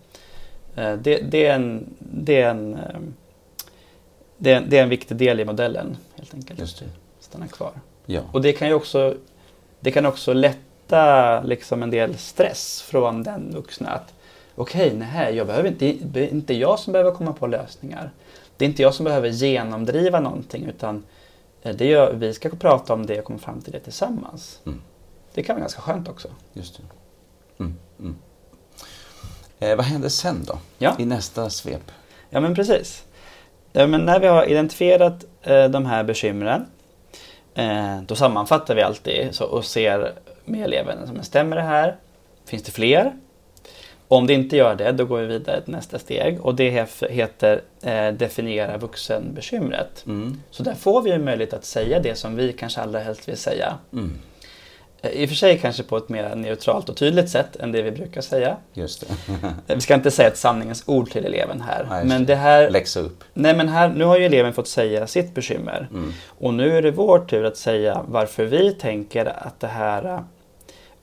Eh, 0.75 0.93
Det, 0.93 1.17
det, 1.17 1.45
är 1.45 1.55
en, 1.55 1.95
det, 1.99 2.41
är 2.41 2.49
en, 2.49 2.73
eh, 2.73 2.99
det, 4.37 4.51
är, 4.51 4.61
det 4.61 4.77
är 4.77 4.83
en 4.83 4.89
viktig 4.89 5.17
del 5.17 5.39
i 5.39 5.45
modellen 5.45 5.97
helt 6.15 6.33
enkelt. 6.33 6.59
Just 6.59 6.79
det. 6.79 6.85
Stanna 7.19 7.47
kvar. 7.47 7.71
Ja. 8.05 8.21
Och 8.31 8.41
det 8.41 8.53
kan 8.53 8.67
ju 8.67 8.73
också, 8.73 9.15
det 9.79 9.91
kan 9.91 10.05
också 10.05 10.33
lätta 10.33 11.41
liksom 11.43 11.83
en 11.83 11.91
del 11.91 12.17
stress 12.17 12.81
från 12.81 13.23
den 13.23 13.51
vuxna. 13.53 13.89
att 13.89 14.13
Okej, 14.55 14.93
nej, 14.95 15.35
jag 15.35 15.47
behöver 15.47 15.69
inte, 15.69 15.97
det 16.01 16.19
är 16.19 16.29
inte 16.29 16.53
jag 16.53 16.79
som 16.79 16.93
behöver 16.93 17.11
komma 17.11 17.33
på 17.33 17.47
lösningar. 17.47 18.11
Det 18.57 18.65
är 18.65 18.69
inte 18.69 18.81
jag 18.81 18.93
som 18.93 19.03
behöver 19.03 19.29
genomdriva 19.29 20.19
någonting 20.19 20.65
utan 20.65 21.03
det 21.61 21.85
gör, 21.85 22.13
vi 22.13 22.33
ska 22.33 22.49
prata 22.49 22.93
om 22.93 23.05
det 23.05 23.19
och 23.19 23.25
komma 23.25 23.39
fram 23.39 23.61
till 23.61 23.73
det 23.73 23.79
tillsammans. 23.79 24.59
Mm. 24.65 24.81
Det 25.33 25.43
kan 25.43 25.55
vara 25.55 25.61
ganska 25.61 25.81
skönt 25.81 26.09
också. 26.09 26.27
Just 26.53 26.77
det. 26.77 26.83
Mm. 27.63 27.75
Mm. 27.99 28.15
Eh, 29.59 29.75
vad 29.75 29.85
händer 29.85 30.09
sen 30.09 30.43
då? 30.47 30.59
Ja. 30.77 30.95
I 30.99 31.05
nästa 31.05 31.49
svep? 31.49 31.91
Ja 32.29 32.39
men 32.39 32.55
precis. 32.55 33.05
Ja, 33.71 33.87
men 33.87 34.01
när 34.01 34.19
vi 34.19 34.27
har 34.27 34.45
identifierat 34.45 35.25
eh, 35.41 35.65
de 35.65 35.85
här 35.85 36.03
bekymren 36.03 36.65
eh, 37.53 38.01
då 38.01 38.15
sammanfattar 38.15 38.75
vi 38.75 38.81
alltid 38.81 39.35
så, 39.35 39.45
och 39.45 39.65
ser 39.65 40.13
med 40.45 40.63
eleven, 40.63 41.07
som 41.07 41.23
stämmer 41.23 41.55
det 41.55 41.61
här? 41.61 41.97
Finns 42.45 42.63
det 42.63 42.71
fler? 42.71 43.13
Om 44.11 44.27
det 44.27 44.33
inte 44.33 44.57
gör 44.57 44.75
det, 44.75 44.91
då 44.91 45.05
går 45.05 45.19
vi 45.19 45.27
vidare 45.27 45.61
till 45.61 45.73
nästa 45.73 45.99
steg 45.99 46.41
och 46.45 46.55
det 46.55 46.89
heter 47.09 47.61
eh, 47.81 48.07
definiera 48.13 48.77
vuxenbekymret. 48.77 50.03
Mm. 50.05 50.41
Så 50.49 50.63
där 50.63 50.73
får 50.73 51.01
vi 51.01 51.11
ju 51.11 51.19
möjlighet 51.19 51.53
att 51.53 51.65
säga 51.65 51.99
det 51.99 52.15
som 52.15 52.35
vi 52.35 52.53
kanske 52.53 52.81
allra 52.81 52.99
helst 52.99 53.29
vill 53.29 53.37
säga. 53.37 53.77
Mm. 53.93 54.19
Eh, 55.01 55.11
I 55.11 55.25
och 55.25 55.29
för 55.29 55.35
sig 55.35 55.57
kanske 55.57 55.83
på 55.83 55.97
ett 55.97 56.09
mer 56.09 56.35
neutralt 56.35 56.89
och 56.89 56.97
tydligt 56.97 57.29
sätt 57.29 57.55
än 57.55 57.71
det 57.71 57.81
vi 57.81 57.91
brukar 57.91 58.21
säga. 58.21 58.57
Just 58.73 59.01
det. 59.01 59.33
Eh, 59.67 59.75
Vi 59.75 59.81
ska 59.81 59.93
inte 59.93 60.11
säga 60.11 60.27
ett 60.27 60.37
sanningens 60.37 60.83
ord 60.85 61.11
till 61.11 61.25
eleven 61.25 61.61
här. 61.61 61.85
Nej, 61.89 62.05
men 62.05 62.25
det. 62.25 62.35
här 62.35 62.69
Läxa 62.69 62.99
upp. 62.99 63.23
Nej 63.33 63.55
men 63.55 63.69
här, 63.69 63.89
nu 63.89 64.03
har 64.05 64.17
ju 64.17 64.25
eleven 64.25 64.53
fått 64.53 64.67
säga 64.67 65.07
sitt 65.07 65.33
bekymmer. 65.35 65.87
Mm. 65.91 66.13
Och 66.27 66.53
nu 66.53 66.77
är 66.77 66.81
det 66.81 66.91
vår 66.91 67.19
tur 67.19 67.45
att 67.45 67.57
säga 67.57 68.01
varför 68.07 68.45
vi 68.45 68.73
tänker 68.73 69.25
att 69.25 69.59
det 69.59 69.67
här 69.67 70.05
äh, 70.05 70.19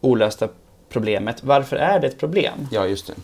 olösta 0.00 0.48
problemet, 0.88 1.44
varför 1.44 1.76
är 1.76 2.00
det 2.00 2.06
ett 2.06 2.18
problem? 2.18 2.68
Ja, 2.70 2.86
just 2.86 3.06
det. 3.06 3.14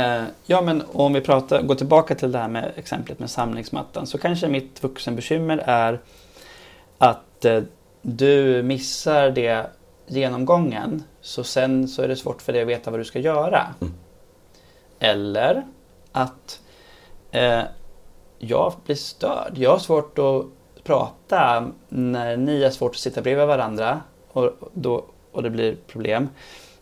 Eh, 0.00 0.24
ja 0.46 0.62
men 0.62 0.82
om 0.92 1.12
vi 1.12 1.20
pratar, 1.20 1.62
går 1.62 1.74
tillbaka 1.74 2.14
till 2.14 2.32
det 2.32 2.38
här 2.38 2.48
med 2.48 2.72
exemplet 2.76 3.18
med 3.18 3.30
samlingsmattan 3.30 4.06
så 4.06 4.18
kanske 4.18 4.48
mitt 4.48 4.82
vuxenbekymmer 4.82 5.62
är 5.66 6.00
att 6.98 7.44
eh, 7.44 7.62
du 8.02 8.62
missar 8.62 9.30
det 9.30 9.66
genomgången 10.06 11.02
så 11.20 11.44
sen 11.44 11.88
så 11.88 12.02
är 12.02 12.08
det 12.08 12.16
svårt 12.16 12.42
för 12.42 12.52
dig 12.52 12.62
att 12.62 12.68
veta 12.68 12.90
vad 12.90 13.00
du 13.00 13.04
ska 13.04 13.18
göra. 13.18 13.66
Mm. 13.80 13.94
Eller 14.98 15.66
att 16.12 16.60
eh, 17.30 17.62
jag 18.38 18.72
blir 18.84 18.96
störd. 18.96 19.52
Jag 19.54 19.70
har 19.70 19.78
svårt 19.78 20.18
att 20.18 20.44
prata 20.84 21.70
när 21.88 22.36
ni 22.36 22.62
har 22.62 22.70
svårt 22.70 22.90
att 22.90 22.96
sitta 22.96 23.22
bredvid 23.22 23.46
varandra 23.46 24.00
och, 24.32 24.52
då, 24.72 25.04
och 25.32 25.42
det 25.42 25.50
blir 25.50 25.76
problem. 25.86 26.28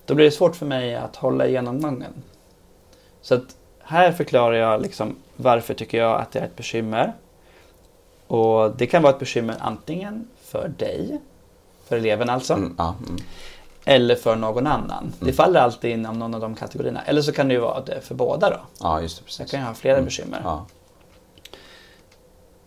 Då 0.09 0.15
blir 0.15 0.25
det 0.25 0.31
svårt 0.31 0.57
för 0.57 0.67
mig 0.67 0.95
att 0.95 1.17
hålla 1.17 1.47
genomgången. 1.47 2.13
Så 3.23 3.35
att 3.35 3.57
här 3.81 4.13
förklarar 4.13 4.55
jag 4.57 4.83
liksom 4.83 5.17
varför 5.37 5.75
tycker 5.75 5.99
jag 5.99 6.21
att 6.21 6.33
det 6.33 6.39
är 6.39 6.45
ett 6.45 6.57
bekymmer. 6.57 7.13
Och 8.27 8.77
det 8.77 8.87
kan 8.87 9.03
vara 9.03 9.13
ett 9.13 9.19
bekymmer 9.19 9.57
antingen 9.61 10.29
för 10.43 10.69
dig, 10.69 11.21
för 11.89 11.97
eleven 11.97 12.31
alltså, 12.31 12.55
Mm. 12.55 12.75
Ja. 12.79 12.95
Mm. 13.09 13.17
eller 13.85 14.15
för 14.15 14.37
någon 14.37 14.67
annan. 14.67 15.13
Det 15.19 15.25
Mm. 15.25 15.35
faller 15.35 15.61
alltid 15.61 15.91
inom 15.91 16.19
någon 16.19 16.35
av 16.35 16.41
de 16.41 16.55
kategorierna. 16.55 17.03
Eller 17.03 17.23
så 17.23 17.33
kan 17.33 17.49
det 17.49 17.55
ju 17.55 17.61
vara 17.61 17.81
det 17.81 18.01
för 18.01 18.15
båda 18.15 18.51
då. 18.51 18.57
ja, 18.81 19.01
just 19.01 19.19
det. 19.19 19.25
Precis. 19.25 19.41
jag 19.41 19.49
kan 19.49 19.61
ju 19.61 19.67
ha 19.67 19.75
flera 19.75 19.95
Mm. 19.95 20.05
bekymmer. 20.05 20.41
Ja. 20.45 20.67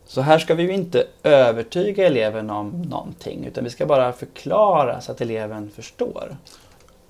Så 0.06 0.22
här 0.22 0.40
ska 0.40 0.56
vi 0.56 0.64
ju 0.64 0.74
inte 0.74 1.08
övertyga 1.24 2.08
eleven 2.08 2.50
om 2.50 2.82
någonting 2.82 3.46
utan 3.46 3.64
vi 3.64 3.70
ska 3.70 3.86
bara 3.86 4.14
förklara 4.14 5.02
så 5.02 5.12
att 5.12 5.22
eleven 5.22 5.72
förstår. 5.76 6.38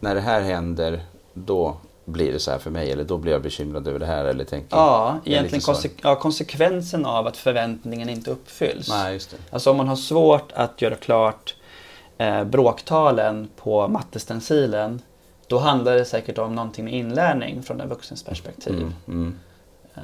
När 0.04 0.16
det 0.16 0.22
här 0.22 0.42
händer, 0.42 1.04
då 1.34 1.78
blir 2.06 2.34
det 2.34 2.40
så 2.40 2.52
här 2.52 2.58
för 2.58 2.70
mig 2.72 2.92
eller 2.92 3.04
då 3.04 3.18
blir 3.18 3.32
jag 3.32 3.42
bekymrad 3.42 3.88
över 3.88 4.00
det 4.00 4.06
här 4.06 4.26
eller 4.26 4.44
tänker 4.44 4.78
Ja, 4.78 5.20
egentligen 5.26 5.62
konse- 5.62 6.00
ja, 6.04 6.16
konsekvensen 6.16 7.06
av 7.06 7.28
att 7.28 7.38
förväntningen 7.38 8.10
inte 8.10 8.32
uppfylls. 8.32 8.90
Nej, 8.90 9.14
just 9.14 9.32
det. 9.32 9.38
Alltså 9.50 9.72
om 9.72 9.78
man 9.78 9.88
har 9.88 9.96
svårt 9.96 10.52
att 10.52 10.82
göra 10.82 10.96
klart 10.96 11.56
eh, 12.18 12.44
bråktalen 12.44 13.50
på 13.56 13.88
mattestencilen 13.88 15.02
då 15.48 15.58
handlar 15.60 15.96
det 15.96 16.06
säkert 16.06 16.38
om 16.38 16.56
någonting 16.56 16.86
med 16.86 16.94
inlärning 16.94 17.64
från 17.64 17.82
en 17.82 17.90
vuxens 17.90 18.24
perspektiv. 18.24 18.74
Mm. 18.74 18.94
Mm. 19.08 19.40
Eh, 19.96 20.02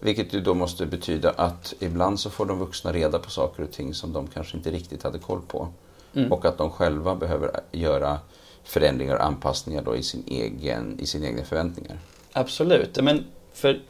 Vilket 0.00 0.32
ju 0.32 0.40
då 0.40 0.54
måste 0.54 0.86
betyda 0.86 1.30
att 1.30 1.74
ibland 1.80 2.20
så 2.20 2.30
får 2.30 2.46
de 2.46 2.58
vuxna 2.58 2.92
reda 2.92 3.18
på 3.18 3.30
saker 3.30 3.62
och 3.62 3.70
ting 3.72 3.94
som 3.94 4.12
de 4.12 4.26
kanske 4.26 4.56
inte 4.56 4.70
riktigt 4.70 5.02
hade 5.02 5.18
koll 5.18 5.40
på. 5.48 5.68
Mm. 6.14 6.32
och 6.32 6.44
att 6.44 6.58
de 6.58 6.70
själva 6.70 7.14
behöver 7.14 7.50
göra 7.72 8.18
förändringar 8.64 9.14
och 9.14 9.24
anpassningar 9.24 9.82
då 9.82 9.96
i, 9.96 10.02
sin 10.02 10.24
egen, 10.26 10.96
i 11.00 11.06
sina 11.06 11.26
egna 11.26 11.44
förväntningar. 11.44 11.98
Absolut. 12.32 12.98
Men 13.02 13.24
för, 13.54 13.80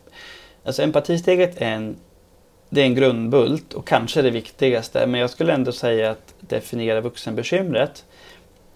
alltså 0.65 0.83
empatisteget 0.83 1.61
är 1.61 1.67
en, 1.71 1.97
det 2.69 2.81
är 2.81 2.85
en 2.85 2.95
grundbult 2.95 3.75
och 3.75 3.87
kanske 3.87 4.23
det 4.23 4.31
viktigaste. 4.31 5.07
Men 5.07 5.21
jag 5.21 5.31
skulle 5.31 5.53
ändå 5.53 5.73
säga 5.73 6.11
att 6.11 6.35
definiera 6.41 7.01
vuxenbekymret 7.01 8.05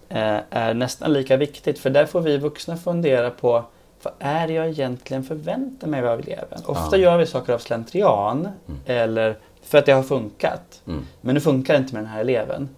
eh, 0.09 0.37
är 0.49 0.73
nästan 0.73 1.13
lika 1.13 1.37
viktigt. 1.37 1.79
För 1.79 1.89
där 1.89 2.05
får 2.05 2.21
vi 2.21 2.37
vuxna 2.37 2.77
fundera 2.77 3.29
på 3.29 3.63
vad 4.03 4.13
är 4.19 4.47
det 4.47 4.53
jag 4.53 4.67
egentligen 4.69 5.23
förväntar 5.23 5.87
mig 5.87 6.07
av 6.07 6.19
eleven? 6.19 6.59
Ofta 6.65 6.97
Ja. 6.97 7.03
gör 7.03 7.17
vi 7.17 7.25
saker 7.25 7.53
av 7.53 7.59
slentrian 7.59 8.47
eller 8.85 9.37
för 9.63 9.77
att 9.77 9.85
det 9.85 9.91
har 9.91 10.03
funkat. 10.03 10.81
Mm. 10.87 11.05
Men 11.21 11.33
nu 11.35 11.41
funkar 11.41 11.73
det 11.73 11.77
inte 11.79 11.93
med 11.93 12.03
den 12.03 12.09
här 12.11 12.21
eleven. 12.21 12.69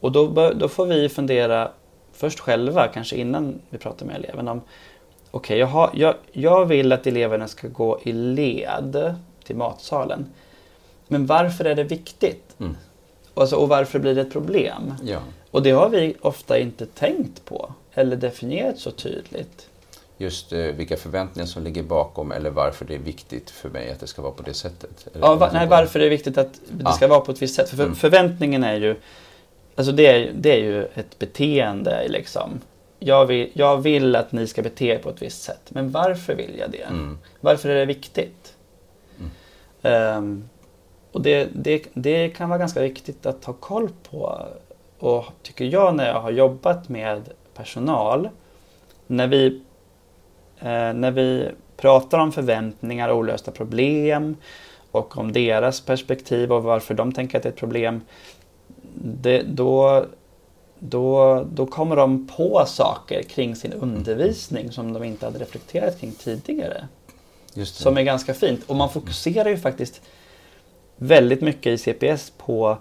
Och 0.00 0.12
då, 0.12 0.52
då 0.54 0.68
får 0.68 0.86
vi 0.86 1.08
fundera 1.08 1.70
först 2.20 2.40
själva, 2.40 2.88
kanske 2.88 3.16
innan 3.16 3.60
vi 3.70 3.78
pratar 3.78 4.06
med 4.06 4.16
eleven 4.16 4.48
om 4.48 4.60
Okej, 5.30 5.58
jag, 5.58 5.66
har- 5.66 5.90
jag, 5.94 6.14
jag 6.32 6.66
vill 6.66 6.92
att 6.92 7.06
eleverna 7.06 7.48
ska 7.48 7.68
gå 7.68 8.00
i 8.02 8.12
led 8.12 9.14
till 9.44 9.56
matsalen. 9.56 10.26
Men 11.08 11.26
varför 11.26 11.64
är 11.64 11.74
det 11.74 11.84
viktigt? 11.84 12.54
Mm. 12.60 12.76
Alltså, 13.34 13.56
och 13.56 13.68
varför 13.68 13.98
blir 13.98 14.14
det 14.14 14.20
ett 14.20 14.32
problem? 14.32 14.94
Ja, 15.02 15.18
Och 15.50 15.62
det 15.62 15.70
har 15.70 15.88
vi 15.88 16.16
ofta 16.20 16.58
inte 16.58 16.86
tänkt 16.86 17.44
på 17.44 17.72
eller 17.94 18.16
definierat 18.16 18.78
så 18.78 18.90
tydligt. 18.90 19.68
just 20.18 20.52
eh, 20.52 20.58
vilka 20.58 20.96
förväntningar 20.96 21.46
som 21.46 21.62
ligger 21.62 21.82
bakom 21.82 22.32
eller 22.32 22.50
varför 22.50 22.84
det 22.84 22.94
är 22.94 22.98
viktigt 22.98 23.50
för 23.50 23.68
mig 23.68 23.90
att 23.92 24.00
det 24.00 24.06
ska 24.06 24.22
vara 24.22 24.32
på 24.32 24.42
det 24.42 24.54
sättet. 24.54 25.08
Eller 25.14 25.26
Ja, 25.26 25.34
va, 25.34 25.50
nej, 25.52 25.66
varför 25.68 25.98
det 25.98 26.04
är 26.06 26.10
viktigt 26.10 26.38
att 26.38 26.52
det 26.68 26.82
Ja. 26.84 26.92
ska 26.92 27.08
vara 27.08 27.20
på 27.20 27.32
ett 27.32 27.42
visst 27.42 27.54
sätt. 27.54 27.68
För, 27.70 27.76
för 27.76 27.84
Mm. 27.84 27.94
förväntningen 27.96 28.64
är 28.64 28.74
ju, 28.76 28.96
alltså 29.80 29.92
det 29.92 30.06
är, 30.06 30.32
det 30.34 30.52
är 30.52 30.58
ju 30.58 30.84
ett 30.84 31.18
beteende 31.18 32.08
liksom. 32.08 32.60
Jag 32.98 33.26
vill, 33.26 33.50
jag 33.52 33.76
vill 33.76 34.16
att 34.16 34.32
ni 34.32 34.46
ska 34.46 34.62
bete 34.62 34.86
er 34.86 34.98
på 34.98 35.10
ett 35.10 35.22
visst 35.22 35.42
sätt. 35.42 35.60
Men 35.68 35.90
varför 35.90 36.34
vill 36.34 36.58
jag 36.58 36.70
det? 36.70 36.82
Mm. 36.82 37.18
Varför 37.40 37.68
är 37.68 37.74
det 37.74 37.84
viktigt? 37.84 38.54
Mm. 39.18 39.30
Ehm, 39.82 40.48
och 41.12 41.22
det, 41.22 41.48
det, 41.52 41.86
det 41.94 42.28
kan 42.28 42.48
vara 42.48 42.58
ganska 42.58 42.80
viktigt 42.80 43.26
att 43.26 43.44
ha 43.44 43.52
koll 43.52 43.88
på. 44.10 44.46
Och 44.98 45.24
tycker 45.42 45.64
jag 45.64 45.94
när 45.94 46.08
jag 46.08 46.20
har 46.20 46.30
jobbat 46.30 46.88
med 46.88 47.22
personal. 47.54 48.28
När 49.06 49.26
vi, 49.26 49.46
eh, 50.58 50.92
när 50.94 51.10
vi 51.10 51.48
pratar 51.76 52.18
om 52.18 52.32
förväntningar 52.32 53.08
och 53.08 53.16
olösta 53.16 53.50
problem 53.50 54.36
och 54.90 55.18
om 55.18 55.32
deras 55.32 55.80
perspektiv 55.80 56.52
och 56.52 56.62
varför 56.62 56.94
de 56.94 57.12
tänker 57.12 57.36
att 57.36 57.42
det 57.42 57.48
är 57.48 57.52
ett 57.52 57.58
problem. 57.58 58.00
Det, 59.02 59.42
då, 59.42 60.04
då, 60.78 61.44
då 61.52 61.66
kommer 61.66 61.96
de 61.96 62.26
på 62.36 62.64
saker 62.66 63.22
kring 63.22 63.56
sin 63.56 63.72
undervisning 63.72 64.72
som 64.72 64.92
de 64.92 65.04
inte 65.04 65.26
hade 65.26 65.38
reflekterat 65.38 66.00
kring 66.00 66.12
tidigare. 66.12 66.88
Som 67.64 67.96
är 67.96 68.02
ganska 68.02 68.34
fint. 68.34 68.60
Och 68.66 68.76
man 68.76 68.90
fokuserar 68.90 69.48
ju 69.48 69.56
faktiskt 69.58 70.00
väldigt 70.96 71.40
mycket 71.40 71.66
i 71.66 71.78
CPS 71.78 72.32
på 72.38 72.78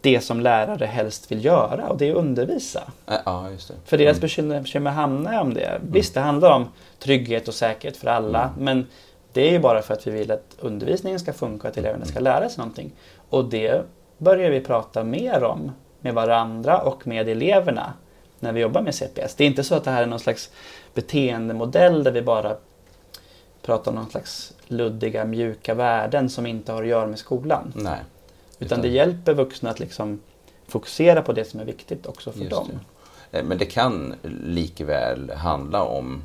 det 0.00 0.20
som 0.20 0.40
lärare 0.40 0.86
helst 0.86 1.30
vill 1.32 1.44
göra 1.44 1.88
och 1.88 1.98
det 1.98 2.08
är 2.08 2.10
att 2.12 2.16
undervisa. 2.16 2.92
Ja, 3.24 3.50
just 3.50 3.68
det. 3.68 3.74
För 3.84 3.98
deras 3.98 4.16
Mm. 4.16 4.20
bekymmer, 4.20 4.60
bekymmer 4.60 4.90
handlar 4.90 5.40
om 5.40 5.54
det. 5.54 5.80
Visst, 5.90 6.14
det 6.14 6.20
handlar 6.20 6.50
om 6.56 6.66
trygghet 6.98 7.48
och 7.48 7.54
säkerhet 7.54 7.96
för 7.96 8.06
alla. 8.08 8.42
Mm. 8.42 8.64
Men 8.64 8.86
det 9.32 9.48
är 9.48 9.52
ju 9.52 9.58
bara 9.58 9.82
för 9.82 9.94
att 9.94 10.06
vi 10.06 10.10
vill 10.10 10.30
att 10.30 10.56
undervisningen 10.60 11.20
ska 11.20 11.32
funka 11.32 11.62
och 11.62 11.70
att 11.70 11.78
eleverna 11.78 12.04
ska 12.04 12.20
lära 12.20 12.48
sig 12.48 12.58
någonting. 12.58 12.90
Och 13.28 13.44
det 13.44 13.82
börjar 14.22 14.50
vi 14.50 14.60
prata 14.60 15.04
mer 15.04 15.44
om 15.44 15.72
med 16.00 16.14
varandra 16.14 16.78
och 16.78 17.06
med 17.06 17.28
eleverna 17.28 17.92
när 18.40 18.52
vi 18.52 18.60
jobbar 18.60 18.82
med 18.82 18.94
CPS. 18.94 19.34
Det 19.34 19.44
är 19.44 19.48
inte 19.48 19.64
så 19.64 19.74
att 19.74 19.84
det 19.84 19.90
här 19.90 20.02
är 20.02 20.06
någon 20.06 20.20
slags 20.20 20.50
beteendemodell 20.94 22.04
där 22.04 22.12
vi 22.12 22.22
bara 22.22 22.56
pratar 23.62 23.90
om 23.90 23.94
någon 23.94 24.10
slags 24.10 24.52
luddiga, 24.66 25.24
mjuka 25.24 25.74
värden 25.74 26.28
som 26.28 26.46
inte 26.46 26.72
har 26.72 26.82
att 26.82 26.88
göra 26.88 27.06
med 27.06 27.18
skolan. 27.18 27.72
Nej. 27.76 27.98
Utan 28.58 28.82
det 28.82 28.88
hjälper 28.88 29.34
vuxna 29.34 29.70
att 29.70 29.80
liksom 29.80 30.20
fokusera 30.66 31.22
på 31.22 31.32
det 31.32 31.44
som 31.44 31.60
är 31.60 31.64
viktigt 31.64 32.06
också 32.06 32.32
för 32.32 32.44
dem. 32.44 32.68
det. 33.30 33.38
Eh, 33.38 33.44
Men 33.44 33.58
det 33.58 33.64
kan 33.66 34.14
likväl 34.44 35.30
handla 35.30 35.84
om 35.84 36.24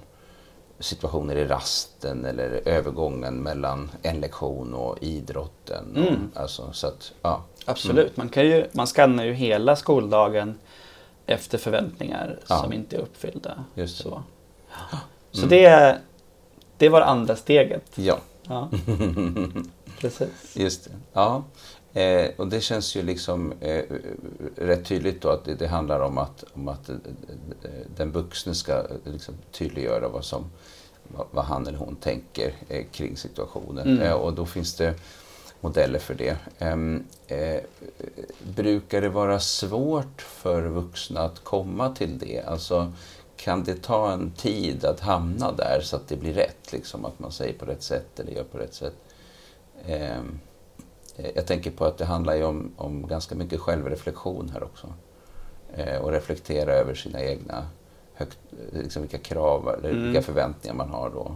situationer 0.79 1.35
i 1.35 1.45
rasten 1.45 2.25
eller 2.25 2.61
övergången 2.67 3.35
mellan 3.43 3.91
en 4.01 4.19
lektion 4.19 4.73
och 4.73 4.97
idrotten. 5.01 5.91
Och, 5.91 5.97
Mm. 5.97 6.31
alltså, 6.35 6.69
så 6.73 6.87
att, 6.87 7.13
ja. 7.21 7.43
Absolut, 7.65 8.17
man, 8.17 8.29
kan 8.29 8.45
ju, 8.45 8.65
man 8.71 8.87
skannar 8.87 9.23
ju 9.23 9.33
hela 9.33 9.75
skoldagen 9.75 10.59
efter 11.25 11.57
förväntningar 11.57 12.39
Ja. 12.47 12.57
som 12.57 12.73
inte 12.73 12.95
är 12.95 12.99
uppfyllda. 12.99 13.63
Just 13.75 13.97
det. 13.97 14.03
Så, 14.03 14.23
så 15.31 15.37
Mm. 15.45 15.49
det, 15.49 15.97
det 16.77 16.89
var 16.89 17.01
andra 17.01 17.35
steget. 17.35 17.83
Ja, 17.95 18.17
Ja, 18.49 18.69
precis. 19.99 20.55
just 20.57 20.83
det. 20.83 20.91
Ja. 21.13 21.43
Eh, 21.97 22.29
och 22.37 22.47
det 22.47 22.61
känns 22.61 22.95
ju 22.95 23.01
liksom 23.01 23.53
eh, 23.61 23.83
rätt 24.55 24.85
tydligt 24.85 25.21
då 25.21 25.29
att 25.29 25.45
det, 25.45 25.55
det 25.55 25.67
handlar 25.67 25.99
om 25.99 26.17
att, 26.17 26.43
om 26.53 26.67
att 26.67 26.89
eh, 26.89 26.95
eh, 27.63 27.69
den 27.95 28.11
vuxne 28.11 28.55
ska 28.55 28.73
eh, 28.73 28.83
liksom 29.03 29.35
tydliggöra 29.51 30.07
vad, 30.07 30.25
som, 30.25 30.45
vad, 31.07 31.27
vad 31.31 31.45
han 31.45 31.67
eller 31.67 31.77
hon 31.77 31.95
tänker 31.95 32.53
eh, 32.69 32.85
kring 32.91 33.17
situationen. 33.17 33.97
Mm. 33.97 34.17
Och 34.17 34.33
då 34.33 34.45
finns 34.45 34.75
det 34.75 34.93
modeller 35.61 35.99
för 35.99 36.13
det. 36.13 36.37
Ehm, 36.59 37.03
eh, 37.27 37.61
brukar 38.55 39.01
det 39.01 39.09
vara 39.09 39.39
svårt 39.39 40.21
för 40.21 40.61
vuxna 40.61 41.21
att 41.21 41.43
komma 41.43 41.95
till 41.95 42.19
det? 42.19 42.41
Alltså, 42.41 42.93
kan 43.35 43.63
det 43.63 43.83
ta 43.83 44.11
en 44.11 44.31
tid 44.31 44.85
att 44.85 44.99
hamna 44.99 45.51
där 45.51 45.81
så 45.83 45.95
att 45.95 46.07
det 46.07 46.15
blir 46.15 46.33
rätt? 46.33 46.71
Liksom, 46.71 47.05
att 47.05 47.19
man 47.19 47.31
säger 47.31 47.53
på 47.53 47.65
rätt 47.65 47.83
sätt 47.83 48.19
eller 48.19 48.31
gör 48.31 48.43
på 48.43 48.57
rätt 48.57 48.73
sätt? 48.73 48.95
Eh, 49.85 50.21
jag 51.35 51.45
tänker 51.47 51.71
på 51.71 51.85
att 51.85 51.97
det 51.97 52.05
handlar 52.05 52.35
ju 52.35 52.43
om, 52.43 52.71
om 52.77 53.07
ganska 53.07 53.35
mycket 53.35 53.59
självreflektion 53.59 54.49
här 54.53 54.63
också. 54.63 54.93
Eh, 55.75 55.97
och 55.97 56.11
reflektera 56.11 56.71
över 56.73 56.93
sina 56.95 57.21
egna, 57.23 57.67
högt, 58.13 58.37
liksom 58.71 59.01
vilka 59.01 59.17
krav 59.17 59.69
eller 59.69 59.89
Mm. 59.89 60.03
vilka 60.03 60.21
förväntningar 60.21 60.75
man 60.75 60.89
har 60.89 61.09
då 61.09 61.35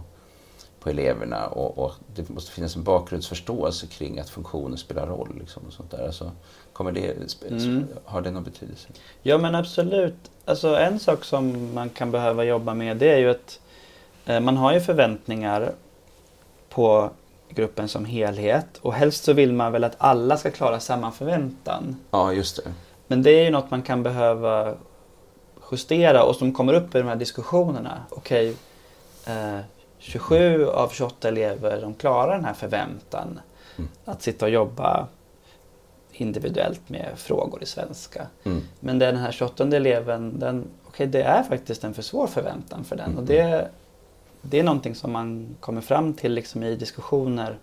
på 0.80 0.90
eleverna. 0.90 1.46
Och, 1.46 1.78
och 1.78 1.92
det 2.14 2.28
måste 2.28 2.52
finnas 2.52 2.76
en 2.76 2.82
bakgrundsförståelse 2.82 3.86
kring 3.86 4.18
att 4.18 4.30
funktioner 4.30 4.76
spelar 4.76 5.06
roll. 5.06 5.36
Liksom, 5.40 5.62
och 5.66 5.72
sånt 5.72 5.90
där. 5.90 6.06
Alltså, 6.06 6.30
kommer 6.72 6.92
det, 6.92 7.16
Mm. 7.50 7.86
Har 8.04 8.20
det 8.20 8.30
någon 8.30 8.44
betydelse? 8.44 8.88
Ja 9.22 9.38
men 9.38 9.54
absolut. 9.54 10.30
Alltså 10.44 10.76
en 10.76 10.98
sak 10.98 11.24
som 11.24 11.74
man 11.74 11.88
kan 11.90 12.10
behöva 12.10 12.44
jobba 12.44 12.74
med 12.74 12.96
det 12.96 13.10
är 13.12 13.18
ju 13.18 13.30
att 13.30 13.60
eh, 14.26 14.40
man 14.40 14.56
har 14.56 14.72
ju 14.72 14.80
förväntningar 14.80 15.72
på 16.68 17.10
gruppen 17.54 17.88
som 17.88 18.04
helhet 18.04 18.78
och 18.82 18.94
helst 18.94 19.24
så 19.24 19.32
vill 19.32 19.52
man 19.52 19.72
väl 19.72 19.84
att 19.84 19.96
alla 19.98 20.36
ska 20.36 20.50
klara 20.50 20.80
samma 20.80 21.12
förväntan. 21.12 21.96
Ja, 22.10 22.32
just 22.32 22.56
det. 22.56 22.72
Men 23.06 23.22
det 23.22 23.30
är 23.30 23.44
ju 23.44 23.50
något 23.50 23.70
man 23.70 23.82
kan 23.82 24.02
behöva 24.02 24.74
justera 25.70 26.24
och 26.24 26.36
som 26.36 26.52
kommer 26.52 26.74
upp 26.74 26.94
i 26.94 26.98
de 26.98 27.08
här 27.08 27.16
diskussionerna. 27.16 28.02
Okej, 28.10 28.56
eh, 29.26 29.58
27 29.98 30.66
av 30.66 30.88
28 30.88 31.28
elever 31.28 31.80
de 31.80 31.94
klarar 31.94 32.34
den 32.36 32.44
här 32.44 32.54
förväntan. 32.54 33.40
Mm. 33.76 33.90
Att 34.04 34.22
sitta 34.22 34.44
och 34.44 34.50
jobba 34.50 35.06
individuellt 36.12 36.88
med 36.88 37.08
frågor 37.16 37.62
i 37.62 37.66
svenska. 37.66 38.26
Mm. 38.44 38.62
Men 38.80 38.98
den 38.98 39.16
här 39.16 39.32
28 39.32 39.76
eleven, 39.76 40.38
den, 40.38 40.64
okej, 40.86 41.06
det 41.06 41.22
är 41.22 41.42
faktiskt 41.42 41.84
en 41.84 41.94
för 41.94 42.02
svår 42.02 42.26
förväntan 42.26 42.84
för 42.84 42.96
den. 42.96 43.06
Mm. 43.06 43.18
Och 43.18 43.24
det, 43.24 43.68
det 44.42 44.58
är 44.58 44.62
någonting 44.62 44.94
som 44.94 45.12
man 45.12 45.56
kommer 45.60 45.80
fram 45.80 46.14
till 46.14 46.32
liksom 46.32 46.62
i 46.62 46.76
diskussioner 46.76 47.58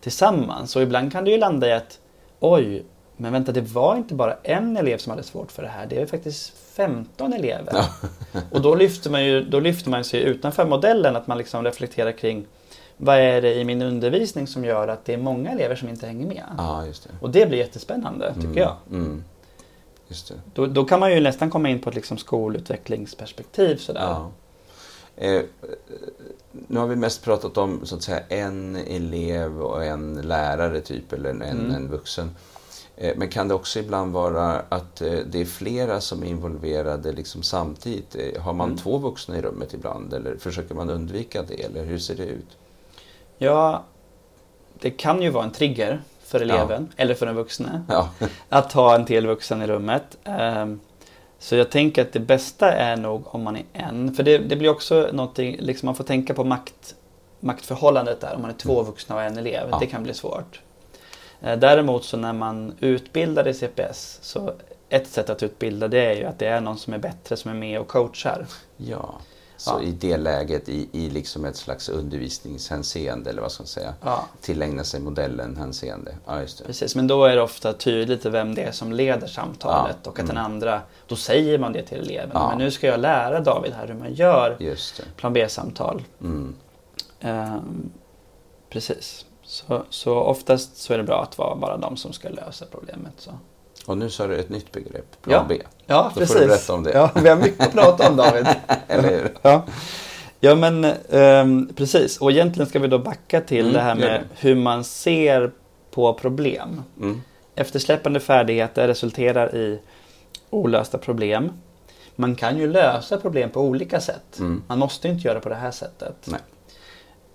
tillsammans. 0.00 0.76
Och 0.76 0.82
ibland 0.82 1.12
kan 1.12 1.24
det 1.24 1.30
ju 1.30 1.38
landa 1.38 1.68
i 1.68 1.72
att 1.72 2.00
oj, 2.40 2.84
men 3.16 3.32
vänta, 3.32 3.52
det 3.52 3.60
var 3.60 3.96
inte 3.96 4.14
bara 4.14 4.36
en 4.42 4.76
elev 4.76 4.98
som 4.98 5.10
hade 5.10 5.22
svårt 5.22 5.52
för 5.52 5.62
det 5.62 5.68
här. 5.68 5.86
Det 5.86 6.00
är 6.00 6.06
faktiskt 6.06 6.52
15 6.58 7.32
elever. 7.32 7.74
Och 8.50 8.60
då 8.62 8.74
lyfter 8.74 9.10
man 9.10 9.24
ju 9.24 9.44
då 9.44 9.60
lyfter 9.60 9.90
man 9.90 10.04
sig 10.04 10.20
utanför 10.22 10.66
modellen, 10.66 11.16
att 11.16 11.26
man 11.26 11.38
liksom 11.38 11.64
reflekterar 11.64 12.12
kring 12.12 12.46
vad 12.96 13.16
är 13.18 13.42
det 13.42 13.54
i 13.54 13.64
min 13.64 13.82
undervisning 13.82 14.46
som 14.46 14.64
gör 14.64 14.88
att 14.88 15.04
det 15.04 15.14
är 15.14 15.18
många 15.18 15.50
elever 15.50 15.76
som 15.76 15.88
inte 15.88 16.06
hänger 16.06 16.26
med? 16.26 16.44
Ja, 16.58 16.86
just 16.86 17.04
det. 17.04 17.10
Och 17.20 17.30
det 17.30 17.46
blir 17.48 17.58
jättespännande, 17.58 18.34
tycker 18.34 18.46
Mm, 18.46 18.58
jag. 18.58 18.76
Mm. 18.90 19.24
Just 20.08 20.28
det. 20.28 20.34
Då, 20.54 20.66
då 20.66 20.84
kan 20.84 21.00
man 21.00 21.12
ju 21.14 21.20
nästan 21.20 21.50
komma 21.50 21.68
in 21.68 21.80
på 21.80 21.88
ett 21.90 21.94
liksom 21.94 22.18
skolutvecklingsperspektiv. 22.18 23.76
Sådär. 23.76 24.00
Ja. 24.00 24.30
Eh, 25.16 25.42
nu 26.52 26.78
har 26.80 26.86
vi 26.86 26.96
mest 26.96 27.24
pratat 27.24 27.56
om 27.58 27.86
så 27.86 27.94
att 27.96 28.02
säga 28.02 28.20
en 28.28 28.76
elev 28.76 29.62
och 29.62 29.84
en 29.84 30.14
lärare 30.22 30.80
typ, 30.80 31.12
eller 31.12 31.30
en, 31.30 31.42
Mm. 31.42 31.70
en 31.74 31.88
vuxen. 31.90 32.30
Eh, 32.96 33.14
men 33.16 33.28
kan 33.28 33.48
det 33.48 33.54
också 33.54 33.78
ibland 33.78 34.12
vara 34.12 34.62
att 34.68 35.00
eh, 35.00 35.12
det 35.30 35.40
är 35.40 35.44
flera 35.44 36.00
som 36.00 36.22
är 36.22 36.26
involverade 36.26 37.12
liksom 37.12 37.42
samtidigt? 37.42 38.16
Eh, 38.16 38.42
har 38.42 38.52
man 38.52 38.68
Mm. 38.68 38.78
två 38.78 38.98
vuxna 38.98 39.38
i 39.38 39.42
rummet 39.42 39.74
ibland 39.74 40.12
eller 40.14 40.36
försöker 40.36 40.74
man 40.74 40.90
undvika 40.90 41.42
det 41.42 41.62
eller 41.64 41.84
hur 41.84 41.98
ser 41.98 42.14
det 42.14 42.24
ut? 42.26 42.56
Ja, 43.38 43.84
det 44.80 44.90
kan 44.90 45.22
ju 45.22 45.30
vara 45.30 45.44
en 45.44 45.50
trigger 45.52 46.02
för 46.24 46.40
eleven 46.40 46.88
eller 46.96 47.14
för 47.14 47.26
den 47.26 47.34
vuxne. 47.34 47.82
Ja. 47.88 48.08
Att 48.48 48.72
ha 48.72 48.94
en 48.94 49.04
till 49.06 49.26
vuxen 49.26 49.62
i 49.62 49.66
rummet. 49.66 50.16
Så 51.38 51.56
jag 51.56 51.70
tänker 51.70 52.02
att 52.02 52.12
det 52.12 52.20
bästa 52.20 52.72
är 52.72 52.96
nog 52.96 53.34
om 53.34 53.42
man 53.42 53.56
är 53.56 53.64
en. 53.72 54.14
För 54.14 54.22
det, 54.22 54.38
det 54.38 54.56
blir 54.56 54.68
också 54.68 55.08
någonting, 55.12 55.56
liksom 55.60 55.86
man 55.86 55.94
får 55.94 56.04
tänka 56.04 56.34
på 56.34 56.44
makt, 56.44 56.94
maktförhållandet 57.40 58.20
där. 58.20 58.34
Om 58.34 58.42
man 58.42 58.50
är 58.50 58.54
två 58.54 58.82
vuxna 58.82 59.14
och 59.16 59.22
en 59.22 59.38
elev. 59.38 59.68
Ja. 59.70 59.78
Det 59.80 59.86
kan 59.86 60.02
bli 60.02 60.14
svårt. 60.14 60.60
Eh, 61.40 61.58
Däremot 61.58 62.04
så 62.04 62.16
när 62.16 62.32
man 62.32 62.74
utbildar 62.80 63.48
i 63.48 63.54
CPS 63.54 64.18
så 64.22 64.54
ett 64.88 65.08
sätt 65.08 65.30
att 65.30 65.42
utbilda 65.42 65.88
det 65.88 66.04
är 66.06 66.14
ju 66.16 66.24
att 66.24 66.38
det 66.38 66.46
är 66.46 66.60
någon 66.60 66.78
som 66.78 66.94
är 66.94 66.98
bättre 66.98 67.36
som 67.36 67.50
är 67.50 67.54
med 67.54 67.80
och 67.80 67.88
coachar. 67.88 68.46
ja. 68.76 69.14
Så 69.64 69.82
i 69.82 69.92
det 69.92 70.16
läget, 70.16 70.68
i, 70.68 70.88
i 70.92 71.10
liksom 71.10 71.44
ett 71.44 71.56
slags 71.56 71.88
undervisningshänseende, 71.88 73.30
eller 73.30 73.42
vad 73.42 73.52
ska 73.52 73.62
man 73.62 73.68
säga, 73.68 73.94
tillägna 74.40 74.84
sig 74.84 75.00
modellen 75.00 75.56
hänseende. 75.56 76.14
Ja, 76.26 76.40
just 76.40 76.58
det. 76.58 76.64
precis. 76.64 76.96
Men 76.96 77.06
då 77.06 77.24
är 77.24 77.36
det 77.36 77.42
ofta 77.42 77.72
tydligt 77.72 78.26
vem 78.26 78.54
det 78.54 78.62
är 78.62 78.72
som 78.72 78.92
leder 78.92 79.26
samtalet 79.26 80.06
och 80.06 80.18
att 80.18 80.26
den 80.26 80.36
mm. 80.36 80.44
andra, 80.44 80.80
då 81.06 81.16
säger 81.16 81.58
man 81.58 81.72
det 81.72 81.82
till 81.82 81.98
eleven. 81.98 82.48
Men 82.48 82.58
nu 82.58 82.70
ska 82.70 82.86
jag 82.86 83.00
lära 83.00 83.40
David 83.40 83.72
här 83.72 83.86
hur 83.86 83.94
man 83.94 84.14
gör 84.14 84.76
plan 85.16 85.32
B-samtal. 85.32 86.02
Mm. 86.20 86.54
Ehm, 87.20 87.92
precis. 88.68 89.24
Så, 89.42 89.82
så 89.90 90.16
oftast 90.16 90.76
så 90.76 90.94
är 90.94 90.98
det 90.98 91.04
bra 91.04 91.22
att 91.22 91.38
vara 91.38 91.56
bara 91.56 91.76
de 91.76 91.96
som 91.96 92.12
ska 92.12 92.28
lösa 92.28 92.66
problemet. 92.70 93.12
Så. 93.16 93.30
Och 93.86 93.98
nu 93.98 94.10
sa 94.10 94.26
du 94.26 94.36
ett 94.36 94.48
nytt 94.48 94.72
begrepp, 94.72 95.22
plan 95.22 95.34
Ja. 95.34 95.46
B. 95.48 95.58
Ja, 95.86 96.12
Då 96.14 96.26
får 96.26 96.34
du 96.34 96.46
berätta 96.46 96.74
om 96.74 96.82
det. 96.82 96.90
Ja, 96.92 97.10
vi 97.22 97.28
har 97.28 97.36
mycket 97.36 97.60
att 97.66 97.72
prata 97.72 98.08
om 98.10 98.16
David. 98.16 98.46
Eller 98.88 99.10
hur? 99.10 99.34
ja. 99.42 99.64
ja, 100.40 100.54
men 100.54 100.84
ehm, 101.10 101.68
precis. 101.76 102.18
Och 102.20 102.30
egentligen 102.30 102.68
ska 102.68 102.78
vi 102.78 102.88
då 102.88 102.98
backa 102.98 103.40
till 103.40 103.60
Mm, 103.60 103.72
det 103.72 103.80
här 103.80 103.94
med 103.94 104.10
det. 104.10 104.22
hur 104.38 104.54
man 104.54 104.84
ser 104.84 105.50
på 105.90 106.14
problem. 106.14 106.82
Mm. 107.00 107.20
Eftersläppande 107.54 108.20
färdigheter 108.20 108.88
resulterar 108.88 109.54
i 109.54 109.78
olösta 110.50 110.98
problem. 110.98 111.50
Man 112.16 112.34
kan 112.34 112.58
ju 112.58 112.72
lösa 112.72 113.16
problem 113.18 113.50
på 113.50 113.60
olika 113.60 114.00
sätt. 114.00 114.38
Mm. 114.38 114.62
Man 114.66 114.78
måste 114.78 115.08
inte 115.08 115.28
göra 115.28 115.40
på 115.40 115.48
det 115.48 115.54
här 115.54 115.70
sättet. 115.70 116.28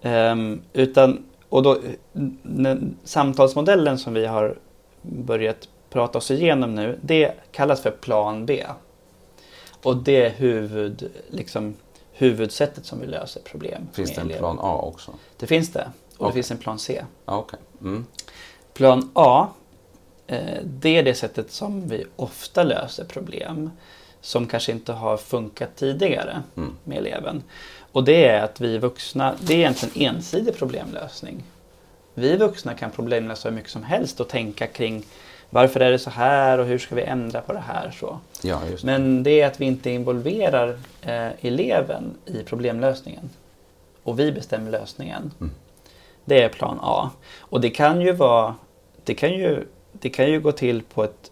Ehm, 0.02 0.62
utan, 0.74 1.24
och 1.50 1.64
då, 1.64 1.78
samtalsmodellen 3.04 3.98
som 3.98 4.14
vi 4.14 4.26
har 4.26 4.58
börjat 5.02 5.68
prata 5.90 6.18
oss 6.18 6.32
igenom 6.32 6.76
nu, 6.76 7.00
det 7.02 7.34
kallas 7.52 7.82
för 7.82 7.92
plan 7.92 8.46
B. 8.46 8.66
Och 9.84 9.98
det 9.98 10.26
är 10.26 10.30
huvud, 10.30 11.12
liksom, 11.30 11.76
huvudsättet 12.14 12.86
som 12.86 13.00
vi 13.00 13.08
löser 13.08 13.42
problem 13.42 13.88
Finns 13.94 14.10
det 14.16 14.22
en 14.22 14.28
elever. 14.28 14.40
plan 14.40 14.58
A 14.62 14.82
också? 14.82 15.12
Det 15.38 15.48
finns 15.48 15.72
det. 15.72 15.82
Och 15.84 16.18
det 16.18 16.24
Okej. 16.26 16.34
finns 16.34 16.52
en 16.52 16.58
plan 16.58 16.80
C. 16.80 17.02
Ja, 17.26 17.38
okej. 17.38 17.60
Mm. 17.82 18.06
Plan 18.74 19.12
A, 19.14 19.48
eh, 20.28 20.58
det 20.64 20.98
är 20.98 21.04
det 21.04 21.14
sättet 21.14 21.52
som 21.52 21.88
vi 21.88 22.06
ofta 22.16 22.64
löser 22.64 23.04
problem 23.06 23.72
som 24.22 24.48
kanske 24.48 24.72
inte 24.72 24.94
har 24.94 25.18
funkat 25.18 25.76
tidigare 25.76 26.44
Mm. 26.56 26.76
med 26.84 26.98
eleven. 26.98 27.44
Och 27.92 28.04
det 28.04 28.26
är 28.26 28.42
att 28.44 28.62
vi 28.62 28.78
vuxna, 28.78 29.36
det 29.42 29.54
är 29.54 29.58
egentligen 29.58 30.16
ensidig 30.16 30.56
problemlösning. 30.58 31.44
Vi 32.14 32.38
vuxna 32.38 32.74
kan 32.74 32.92
problemlösa 32.92 33.50
hur 33.50 33.56
mycket 33.56 33.72
som 33.72 33.84
helst 33.84 34.20
och 34.20 34.28
tänka 34.28 34.68
kring 34.68 35.04
varför 35.50 35.80
är 35.80 35.92
det 35.92 36.00
så 36.00 36.10
här 36.10 36.58
och 36.58 36.66
hur 36.66 36.78
ska 36.78 36.96
vi 36.96 37.04
ändra 37.04 37.42
på 37.42 37.54
det 37.54 37.64
här. 37.68 37.92
Så. 37.92 38.20
Ja, 38.42 38.62
just 38.72 38.86
det. 38.86 38.92
Men 38.92 39.24
det 39.24 39.42
är 39.42 39.48
att 39.48 39.62
vi 39.62 39.66
inte 39.66 39.90
involverar 39.90 40.78
eh, 41.02 41.30
eleven 41.42 42.18
i 42.26 42.44
problemlösningen. 42.44 43.30
Och 44.04 44.20
vi 44.20 44.32
bestämmer 44.32 44.72
lösningen. 44.72 45.32
Mm. 45.40 45.54
Det 46.26 46.44
är 46.44 46.50
plan 46.50 46.80
A. 46.82 47.10
Och 47.40 47.62
det 47.62 47.70
kan 47.70 48.02
ju 48.02 48.12
vara 48.12 48.56
det 49.04 49.14
kan 49.14 49.34
ju, 49.34 49.68
det 49.92 50.10
kan 50.10 50.32
ju 50.32 50.42
gå 50.42 50.52
till 50.52 50.84
på 50.84 51.04
ett 51.04 51.32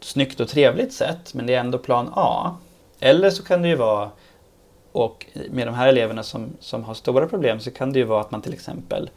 snyggt 0.00 0.40
och 0.40 0.48
trevligt 0.48 0.92
sätt 0.92 1.34
men 1.34 1.46
det 1.46 1.54
är 1.54 1.60
ändå 1.60 1.78
plan 1.78 2.12
A. 2.16 2.56
Eller 3.00 3.30
så 3.30 3.42
kan 3.44 3.62
det 3.62 3.68
ju 3.68 3.76
vara 3.76 4.10
och 4.92 5.26
med 5.50 5.66
de 5.66 5.74
här 5.74 5.88
eleverna 5.88 6.22
som, 6.22 6.48
som 6.60 6.84
har 6.84 6.94
stora 6.94 7.26
problem 7.26 7.60
så 7.60 7.70
kan 7.70 7.92
det 7.92 7.98
ju 7.98 8.04
vara 8.04 8.20
att 8.20 8.30
man 8.30 8.42
till 8.42 8.52
exempel 8.52 9.10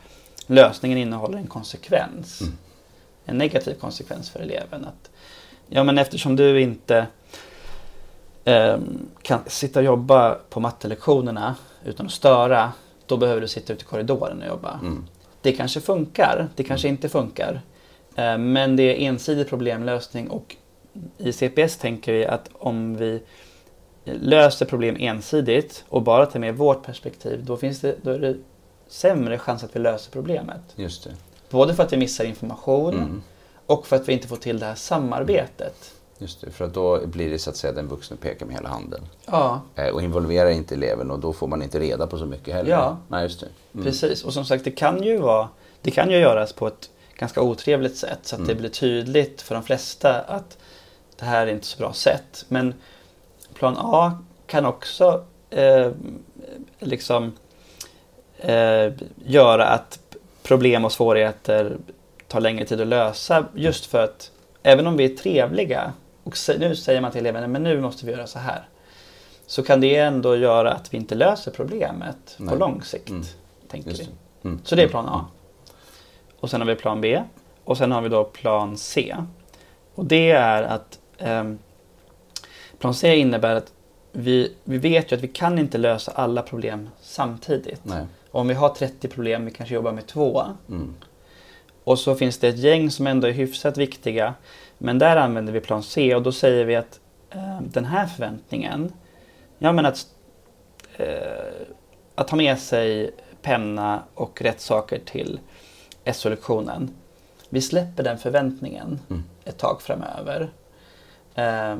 lösningen 0.47 0.97
innehåller 0.97 1.37
en 1.37 1.47
konsekvens. 1.47 2.41
Mm. 2.41 2.53
En 3.29 3.37
negativ 3.37 3.73
konsekvens 3.73 4.29
för 4.29 4.39
eleven. 4.39 4.85
Att, 4.85 5.09
ja 5.67 5.83
men 5.83 5.97
eftersom 5.97 6.35
du 6.35 6.61
inte 6.61 7.07
ehm, 8.45 9.07
kan 9.21 9.39
sitta 9.47 9.79
och 9.79 9.85
jobba 9.85 10.37
på 10.49 10.59
mattelektionerna 10.59 11.55
utan 11.85 12.05
att 12.05 12.11
störa 12.11 12.71
då 13.05 13.17
behöver 13.17 13.41
du 13.41 13.47
sitta 13.47 13.73
ute 13.73 13.81
i 13.83 13.85
korridoren 13.85 14.41
och 14.41 14.47
jobba. 14.47 14.79
Mm. 14.81 15.05
Det 15.41 15.51
kanske 15.51 15.81
funkar, 15.81 16.47
det 16.55 16.63
kanske 16.63 16.87
inte 16.87 17.09
funkar. 17.09 17.61
Eh, 18.15 18.37
Men 18.37 18.75
det 18.75 18.83
är 18.83 19.07
ensidig 19.07 19.49
problemlösning 19.49 20.29
och 20.29 20.55
i 21.17 21.33
CPS 21.33 21.77
tänker 21.77 22.13
vi 22.13 22.25
att 22.25 22.49
om 22.53 22.97
vi 22.97 23.21
löser 24.03 24.65
problem 24.65 24.95
ensidigt 24.99 25.85
och 25.89 26.01
bara 26.01 26.25
tar 26.25 26.39
med 26.39 26.57
vårt 26.57 26.83
perspektiv 26.83 27.45
då, 27.45 27.57
finns 27.57 27.79
det, 27.79 27.95
då 28.01 28.11
är 28.11 28.19
det 28.19 28.35
sämre 28.87 29.37
chans 29.37 29.63
att 29.63 29.75
vi 29.75 29.79
löser 29.79 30.11
problemet. 30.11 30.61
Just 30.75 31.03
det. 31.03 31.11
Både 31.49 31.75
för 31.75 31.83
att 31.83 31.93
vi 31.93 31.97
missar 31.97 32.23
information 32.23 32.93
Mm. 32.93 33.21
och 33.65 33.87
för 33.87 33.95
att 33.95 34.09
vi 34.09 34.13
inte 34.13 34.27
får 34.27 34.35
till 34.35 34.59
det 34.59 34.65
här 34.65 34.75
samarbetet. 34.75 35.93
Just 36.17 36.41
det. 36.41 36.51
För 36.51 36.65
att 36.65 36.73
då 36.73 37.07
blir 37.07 37.29
det 37.29 37.39
så 37.39 37.49
att 37.49 37.55
säga 37.57 37.73
den 37.73 37.87
vuxne 37.87 38.17
pekar 38.17 38.45
med 38.45 38.55
hela 38.55 38.69
handen. 38.69 39.01
Ja, 39.25 39.61
Eh, 39.75 39.87
Och 39.87 40.01
involverar 40.01 40.49
inte 40.49 40.75
eleven 40.75 41.11
och 41.11 41.19
då 41.19 41.33
får 41.33 41.47
man 41.47 41.61
inte 41.61 41.79
reda 41.79 42.07
på 42.07 42.17
så 42.17 42.25
mycket 42.25 42.53
heller. 42.53 42.69
Ja. 42.71 42.97
Nej, 43.07 43.23
just 43.23 43.39
det. 43.39 43.47
Mm. 43.73 43.85
precis. 43.85 44.23
Och 44.23 44.33
som 44.33 44.45
sagt, 44.45 44.63
det 44.63 44.71
kan 44.71 45.03
ju 45.03 45.17
vara 45.17 45.49
det 45.81 45.91
kan 45.91 46.11
ju 46.11 46.17
göras 46.17 46.53
på 46.53 46.67
ett 46.67 46.89
ganska 47.17 47.41
otrevligt 47.41 47.97
sätt 47.97 48.19
så 48.21 48.35
att 48.35 48.41
det 48.45 48.51
Mm. 48.51 48.57
blir 48.61 48.69
tydligt 48.69 49.41
för 49.41 49.55
de 49.55 49.63
flesta 49.63 50.19
att 50.19 50.57
det 51.19 51.25
här 51.25 51.47
är 51.47 51.51
inte 51.51 51.65
så 51.65 51.77
bra 51.77 51.93
sätt. 51.93 52.45
Men 52.47 52.73
plan 53.53 53.75
A 53.77 54.19
kan 54.47 54.65
också 54.65 55.25
eh, 55.49 55.91
liksom 56.79 57.31
eh, 58.37 58.93
göra 59.25 59.65
att 59.65 59.99
problem 60.49 60.85
och 60.85 60.91
svårigheter 60.91 61.77
tar 62.27 62.41
längre 62.41 62.65
tid 62.65 62.81
att 62.81 62.87
lösa 62.87 63.45
just 63.55 63.85
för 63.85 64.03
att 64.03 64.31
även 64.63 64.87
om 64.87 64.97
vi 64.97 65.05
är 65.05 65.17
trevliga 65.17 65.93
och 66.23 66.35
nu 66.59 66.75
säger 66.75 67.01
man 67.01 67.11
till 67.11 67.19
eleverna 67.19 67.47
men 67.47 67.63
nu 67.63 67.81
måste 67.81 68.05
vi 68.05 68.11
göra 68.11 68.27
så 68.27 68.39
här. 68.39 68.67
Så 69.47 69.63
kan 69.63 69.81
det 69.81 69.95
ändå 69.95 70.35
göra 70.35 70.71
att 70.71 70.93
vi 70.93 70.97
inte 70.97 71.15
löser 71.15 71.51
problemet 71.51 72.35
på 72.37 72.43
Nej. 72.43 72.57
lång 72.57 72.81
sikt. 72.81 73.09
Mm. 73.09 73.23
Tänker 73.67 73.89
Just 73.89 74.01
vi. 74.01 74.05
det. 74.05 74.47
Mm. 74.47 74.61
Så 74.63 74.75
det 74.75 74.83
är 74.83 74.87
plan 74.87 75.05
A. 75.05 75.25
Och 76.39 76.49
sen 76.49 76.61
har 76.61 76.67
vi 76.67 76.75
plan 76.75 77.01
B. 77.01 77.23
Och 77.63 77.77
sen 77.77 77.91
har 77.91 78.01
vi 78.01 78.09
då 78.09 78.23
plan 78.23 78.77
C. 78.77 79.15
Och 79.95 80.05
det 80.05 80.31
är 80.31 80.63
att 80.63 80.99
ehm, 81.17 81.59
plan 82.79 82.93
C 82.93 83.15
innebär 83.15 83.55
att 83.55 83.71
vi, 84.11 84.53
vi 84.63 84.77
vet 84.77 85.11
ju 85.11 85.15
att 85.15 85.21
vi 85.21 85.27
kan 85.27 85.59
inte 85.59 85.77
lösa 85.77 86.11
alla 86.11 86.41
problem 86.41 86.89
samtidigt. 87.01 87.81
Nej. 87.83 88.05
Om 88.31 88.47
vi 88.47 88.53
har 88.53 88.69
30 88.69 89.07
problem, 89.07 89.45
vi 89.45 89.51
kanske 89.51 89.75
jobbar 89.75 89.91
med 89.91 90.07
två. 90.07 90.43
Mm. 90.69 90.95
Och 91.83 91.99
så 91.99 92.15
finns 92.15 92.37
det 92.37 92.47
ett 92.47 92.57
gäng 92.57 92.91
som 92.91 93.07
ändå 93.07 93.27
är 93.27 93.31
hyfsat 93.31 93.77
viktiga. 93.77 94.33
Men 94.77 94.99
där 94.99 95.15
använder 95.17 95.53
vi 95.53 95.59
plan 95.59 95.83
C 95.83 96.15
och 96.15 96.21
då 96.23 96.31
säger 96.31 96.65
vi 96.65 96.75
att 96.75 96.99
eh, 97.29 97.61
den 97.61 97.85
här 97.85 98.07
förväntningen, 98.07 98.93
ja 99.57 99.71
men 99.71 99.85
att, 99.85 100.07
eh, 100.97 101.65
att 102.15 102.29
ha 102.29 102.37
med 102.37 102.59
sig 102.59 103.11
penna 103.41 104.03
och 104.13 104.41
rätt 104.41 104.61
saker 104.61 104.99
till 105.05 105.39
SO-lektionen. 106.13 106.89
Vi 107.49 107.61
släpper 107.61 108.03
den 108.03 108.17
förväntningen 108.17 108.99
Mm. 109.09 109.23
ett 109.45 109.57
tag 109.57 109.81
framöver. 109.81 110.49
Eh, 111.35 111.75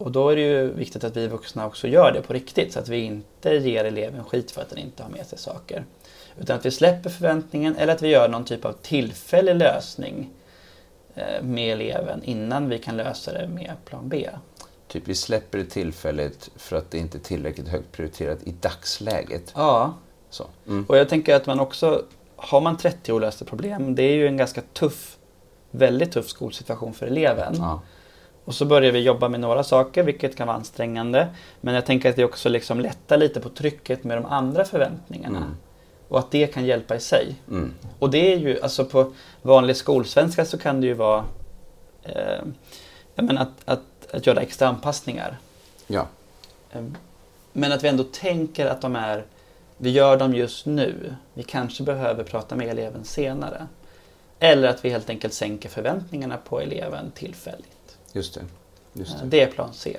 och 0.00 0.12
då 0.12 0.28
är 0.28 0.36
det 0.36 0.42
ju 0.42 0.72
viktigt 0.72 1.04
att 1.04 1.16
vi 1.16 1.26
vuxna 1.26 1.66
också 1.66 1.88
gör 1.88 2.12
det 2.12 2.22
på 2.22 2.32
riktigt 2.32 2.72
så 2.72 2.78
att 2.78 2.88
vi 2.88 2.98
inte 2.98 3.50
ger 3.50 3.84
eleven 3.84 4.24
skit 4.24 4.50
för 4.50 4.62
att 4.62 4.70
den 4.70 4.78
inte 4.78 5.02
har 5.02 5.10
med 5.10 5.26
sig 5.26 5.38
saker. 5.38 5.84
Utan 6.40 6.56
att 6.56 6.66
vi 6.66 6.70
släpper 6.70 7.10
förväntningen 7.10 7.76
eller 7.76 7.92
att 7.92 8.02
vi 8.02 8.08
gör 8.08 8.28
någon 8.28 8.44
typ 8.44 8.64
av 8.64 8.72
tillfällig 8.72 9.54
lösning 9.54 10.30
eh, 11.14 11.42
med 11.42 11.72
eleven 11.72 12.22
innan 12.24 12.68
vi 12.68 12.78
kan 12.78 12.96
lösa 12.96 13.32
det 13.32 13.48
med 13.48 13.72
plan 13.84 14.08
B. 14.08 14.30
Typ 14.88 15.08
vi 15.08 15.14
släpper 15.14 15.58
det 15.58 15.64
tillfället 15.64 16.50
för 16.56 16.76
att 16.76 16.90
det 16.90 16.98
inte 16.98 17.18
är 17.18 17.22
tillräckligt 17.22 17.68
högt 17.68 17.92
prioriterat 17.92 18.42
i 18.42 18.54
dagsläget. 18.60 19.52
Ja, 19.56 19.94
Så. 20.30 20.46
Mm. 20.66 20.84
och 20.88 20.96
jag 20.96 21.08
tänker 21.08 21.34
att 21.34 21.46
man 21.46 21.60
också, 21.60 22.02
har 22.36 22.60
man 22.60 22.76
30 22.76 23.12
olösta 23.12 23.44
problem, 23.44 23.94
det 23.94 24.02
är 24.02 24.14
ju 24.14 24.26
en 24.26 24.36
ganska 24.36 24.60
tuff, 24.72 25.18
väldigt 25.70 26.12
tuff 26.12 26.28
skolsituation 26.28 26.94
för 26.94 27.06
eleven. 27.06 27.54
Ja. 27.58 27.80
Och 28.50 28.54
så 28.54 28.64
börjar 28.64 28.92
vi 28.92 29.00
jobba 29.00 29.28
med 29.28 29.40
några 29.40 29.64
saker, 29.64 30.02
vilket 30.02 30.36
kan 30.36 30.46
vara 30.46 30.56
ansträngande. 30.56 31.28
Men 31.60 31.74
jag 31.74 31.86
tänker 31.86 32.10
att 32.10 32.16
det 32.16 32.24
också 32.24 32.48
liksom 32.48 32.80
lättar 32.80 33.16
lite 33.16 33.40
på 33.40 33.48
trycket 33.48 34.04
med 34.04 34.16
de 34.16 34.26
andra 34.26 34.64
förväntningarna. 34.64 35.38
Mm. 35.38 35.56
Och 36.08 36.18
att 36.18 36.30
det 36.30 36.46
kan 36.46 36.64
hjälpa 36.64 36.96
i 36.96 37.00
sig. 37.00 37.34
Mm. 37.48 37.74
Och 37.98 38.10
det 38.10 38.32
är 38.32 38.36
ju, 38.36 38.60
alltså 38.62 38.84
på 38.84 39.12
vanlig 39.42 39.76
skolsvenska 39.76 40.44
så 40.44 40.58
kan 40.58 40.80
det 40.80 40.86
ju 40.86 40.94
vara 40.94 41.24
eh, 42.02 42.44
menar 43.14 43.42
att, 43.42 43.62
att, 43.64 44.14
att 44.14 44.26
göra 44.26 44.40
extra 44.40 44.68
anpassningar. 44.68 45.38
ja. 45.86 46.06
Eh, 46.72 46.82
Men 47.52 47.72
att 47.72 47.84
vi 47.84 47.88
ändå 47.88 48.04
tänker 48.04 48.66
att 48.66 48.80
de 48.80 48.96
är, 48.96 49.24
vi 49.76 49.90
gör 49.90 50.16
dem 50.16 50.34
just 50.34 50.66
nu. 50.66 51.14
Vi 51.34 51.42
kanske 51.42 51.82
behöver 51.82 52.24
prata 52.24 52.56
med 52.56 52.68
eleven 52.68 53.04
senare. 53.04 53.66
Eller 54.38 54.68
att 54.68 54.84
vi 54.84 54.90
helt 54.90 55.10
enkelt 55.10 55.34
sänker 55.34 55.68
förväntningarna 55.68 56.36
på 56.36 56.60
eleven 56.60 57.10
tillfälligt. 57.10 57.76
Just 58.12 58.34
det. 58.34 58.40
Just 58.92 59.18
det. 59.18 59.26
Det 59.26 59.40
är 59.40 59.46
plan 59.46 59.68
C. 59.72 59.96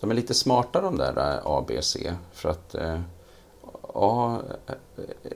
De 0.00 0.10
är 0.10 0.14
lite 0.14 0.34
smarta 0.34 0.80
de 0.80 0.96
där 0.98 1.16
eh, 1.34 1.40
A, 1.44 1.64
B, 1.68 1.78
C. 1.82 2.12
För 2.32 2.48
att 2.48 2.74
eh, 2.74 3.00
A 3.94 4.38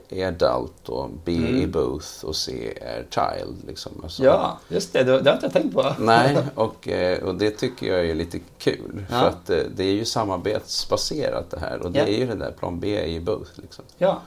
är 0.09 0.27
adult 0.27 0.89
och 0.89 1.09
B 1.25 1.35
Mm. 1.35 1.61
är 1.63 1.67
both 1.67 2.25
och 2.25 2.35
C 2.35 2.73
är 2.81 3.07
child. 3.09 3.57
Liksom. 3.67 3.91
Alltså, 4.03 4.23
Ja, 4.23 4.59
just 4.67 4.93
det. 4.93 5.03
Det, 5.03 5.21
det 5.21 5.29
har 5.29 5.35
inte 5.35 5.45
jag 5.45 5.53
tänkt 5.53 5.73
på. 5.75 5.95
Nej, 5.99 6.37
och, 6.55 6.87
eh, 6.87 7.23
och 7.23 7.35
det 7.35 7.51
tycker 7.51 7.87
jag 7.93 8.05
är 8.09 8.15
lite 8.15 8.39
kul. 8.57 9.05
Ja. 9.09 9.19
För 9.19 9.27
att 9.27 9.49
eh, 9.49 9.57
det 9.75 9.83
är 9.83 9.93
ju 9.93 10.05
samarbetsbaserat 10.05 11.51
det 11.51 11.59
här. 11.59 11.79
Och 11.81 11.91
det 11.91 11.99
Ja. 11.99 12.05
är 12.05 12.17
ju 12.17 12.25
den 12.27 12.39
där, 12.39 12.51
plan 12.51 12.79
B 12.79 12.97
är 13.03 13.07
ju 13.07 13.19
both. 13.19 13.51
Liksom. 13.55 13.85
Ja, 13.97 14.21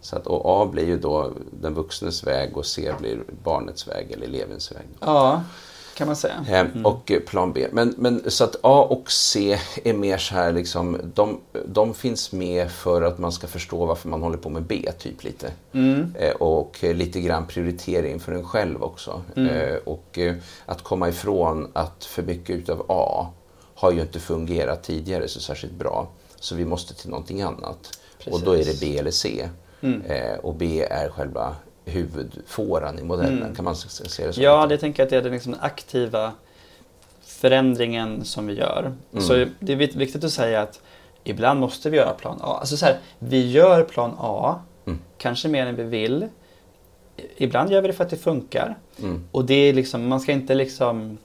Så 0.00 0.16
att, 0.16 0.26
och 0.26 0.62
A 0.62 0.66
blir 0.72 0.86
ju 0.86 0.98
då 0.98 1.32
den 1.60 1.74
vuxnes 1.74 2.24
väg 2.24 2.56
och 2.56 2.66
C 2.66 2.92
blir 2.98 3.22
barnets 3.44 3.88
väg 3.88 4.10
eller 4.12 4.26
elevens 4.26 4.72
väg. 4.72 4.86
ja 5.00 5.42
kan 6.00 6.06
man 6.06 6.16
säga. 6.16 6.44
Eh, 6.48 6.82
Och 6.84 7.10
eh, 7.10 7.20
plan 7.20 7.52
B. 7.52 7.66
Men, 7.72 7.94
men 7.98 8.30
så 8.30 8.44
att 8.44 8.56
A 8.62 8.86
och 8.90 9.12
C 9.12 9.58
är 9.84 9.92
mer 9.92 10.18
så 10.18 10.34
här 10.34 10.52
liksom, 10.52 10.98
de, 11.14 11.40
de 11.66 11.94
finns 11.94 12.32
med 12.32 12.70
för 12.70 13.02
att 13.02 13.18
man 13.18 13.32
ska 13.32 13.46
förstå 13.46 13.86
varför 13.86 14.08
man 14.08 14.22
håller 14.22 14.38
på 14.38 14.48
med 14.48 14.62
B, 14.62 14.92
typ 14.98 15.24
lite. 15.24 15.52
Mm. 15.72 16.14
Eh, 16.18 16.30
och 16.30 16.84
eh, 16.84 16.94
lite 16.94 17.20
grann 17.20 17.46
prioritering 17.46 18.20
för 18.20 18.32
en 18.32 18.44
själv 18.44 18.82
också. 18.82 19.22
Eh, 19.36 19.76
och 19.84 20.18
att 20.66 20.82
komma 20.82 21.08
ifrån 21.08 21.70
att 21.72 22.04
för 22.04 22.22
mycket 22.22 22.56
utav 22.56 22.86
A 22.88 23.26
har 23.74 23.92
ju 23.92 24.00
inte 24.00 24.20
fungerat 24.20 24.82
tidigare 24.82 25.28
så 25.28 25.40
särskilt 25.40 25.74
bra. 25.74 26.08
Så 26.36 26.54
vi 26.54 26.64
måste 26.64 26.94
till 26.94 27.10
någonting 27.10 27.42
annat. 27.42 27.98
Och 28.30 28.40
då 28.40 28.52
är 28.52 28.58
det 28.58 28.64
Precis. 28.64 28.80
B 28.80 28.98
eller 28.98 29.10
C. 29.10 29.48
Eh, 30.06 30.38
och 30.42 30.54
B 30.54 30.86
är 30.90 31.08
själva 31.08 31.56
huvudfåran 31.90 32.98
i 32.98 33.02
modellen. 33.02 33.54
Kan 33.54 33.64
man 33.64 33.76
se 33.76 34.24
det 34.24 34.32
så? 34.32 34.42
Ja, 34.42 34.66
det 34.66 34.78
tänker 34.78 35.02
jag 35.02 35.06
att 35.06 35.10
det 35.10 35.16
är 35.16 35.22
den 35.22 35.32
liksom 35.32 35.54
aktiva 35.60 36.32
förändringen 37.22 38.24
som 38.24 38.46
vi 38.46 38.54
gör. 38.54 38.92
Mm. 39.12 39.24
Så 39.24 39.46
det 39.60 39.72
är 39.72 39.76
vik- 39.76 39.96
viktigt 39.96 40.24
att 40.24 40.32
säga 40.32 40.62
att 40.62 40.80
ibland 41.24 41.60
måste 41.60 41.90
vi 41.90 41.96
göra 41.96 42.14
plan 42.14 42.38
A. 42.40 42.56
Alltså 42.60 42.76
så 42.76 42.86
här, 42.86 42.98
vi 43.18 43.50
gör 43.50 43.82
plan 43.84 44.14
A, 44.18 44.60
Mm. 44.86 44.98
kanske 45.18 45.48
mer 45.48 45.66
än 45.66 45.76
vi 45.76 45.82
vill. 45.82 46.28
Ibland 47.36 47.72
gör 47.72 47.82
vi 47.82 47.86
det 47.88 47.94
för 47.94 48.04
att 48.04 48.10
det 48.10 48.16
funkar. 48.16 48.78
Mm. 49.02 49.24
Och 49.32 49.44
det 49.44 49.54
är 49.54 49.72
liksom, 49.72 50.08
man 50.08 50.20
ska 50.20 50.32
inte 50.32 50.54
liksom 50.54 51.18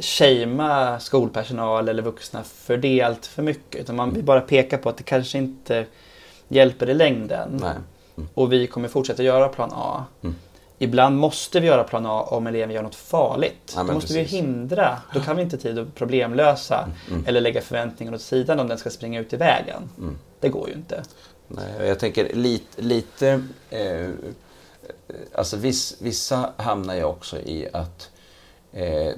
shamea 0.00 1.00
skolpersonal 1.00 1.88
eller 1.88 2.02
vuxna 2.02 2.42
för 2.42 2.76
det 2.76 3.02
allt 3.02 3.26
för 3.26 3.42
mycket. 3.42 3.80
Utan 3.80 3.96
man 3.96 4.12
vill 4.14 4.24
bara 4.24 4.40
peka 4.40 4.78
på 4.78 4.88
att 4.88 4.96
det 4.96 5.02
kanske 5.02 5.38
inte 5.38 5.86
hjälper 6.48 6.88
i 6.90 6.94
längden. 6.94 7.58
Nej. 7.62 7.74
Och 8.34 8.52
vi 8.52 8.66
kommer 8.66 8.88
fortsätta 8.88 9.22
göra 9.22 9.48
plan 9.48 9.70
A. 9.74 10.04
Mm. 10.22 10.36
Ibland 10.78 11.16
måste 11.18 11.60
vi 11.60 11.66
göra 11.66 11.84
plan 11.84 12.06
A 12.06 12.22
om 12.22 12.46
eleven 12.46 12.74
gör 12.74 12.82
något 12.82 12.94
farligt. 12.94 13.72
Ja, 13.76 13.82
Då 13.82 13.92
måste 13.92 14.14
precis. 14.14 14.32
vi 14.32 14.36
hindra. 14.36 14.98
Då 15.14 15.20
kan 15.20 15.36
vi 15.36 15.42
inte 15.42 15.56
tid 15.58 15.78
att 15.78 15.94
problemlösa 15.94 16.88
Mm. 17.10 17.24
eller 17.26 17.40
lägga 17.40 17.60
förväntningar 17.60 18.14
åt 18.14 18.20
sidan 18.20 18.60
om 18.60 18.68
den 18.68 18.78
ska 18.78 18.90
springa 18.90 19.20
ut 19.20 19.32
i 19.32 19.36
vägen. 19.36 19.88
Mm. 19.98 20.18
Det 20.40 20.48
går 20.48 20.68
ju 20.68 20.74
inte. 20.74 21.02
Nej, 21.48 21.86
jag 21.88 21.98
tänker 21.98 22.34
lite, 22.34 22.82
lite 22.82 23.42
eh, 23.70 24.10
alltså 25.34 25.56
viss, 25.56 25.96
vissa 26.00 26.50
hamnar 26.56 26.94
ju 26.94 27.04
också 27.04 27.38
i 27.38 27.68
att 27.72 28.10
eh, 28.72 29.12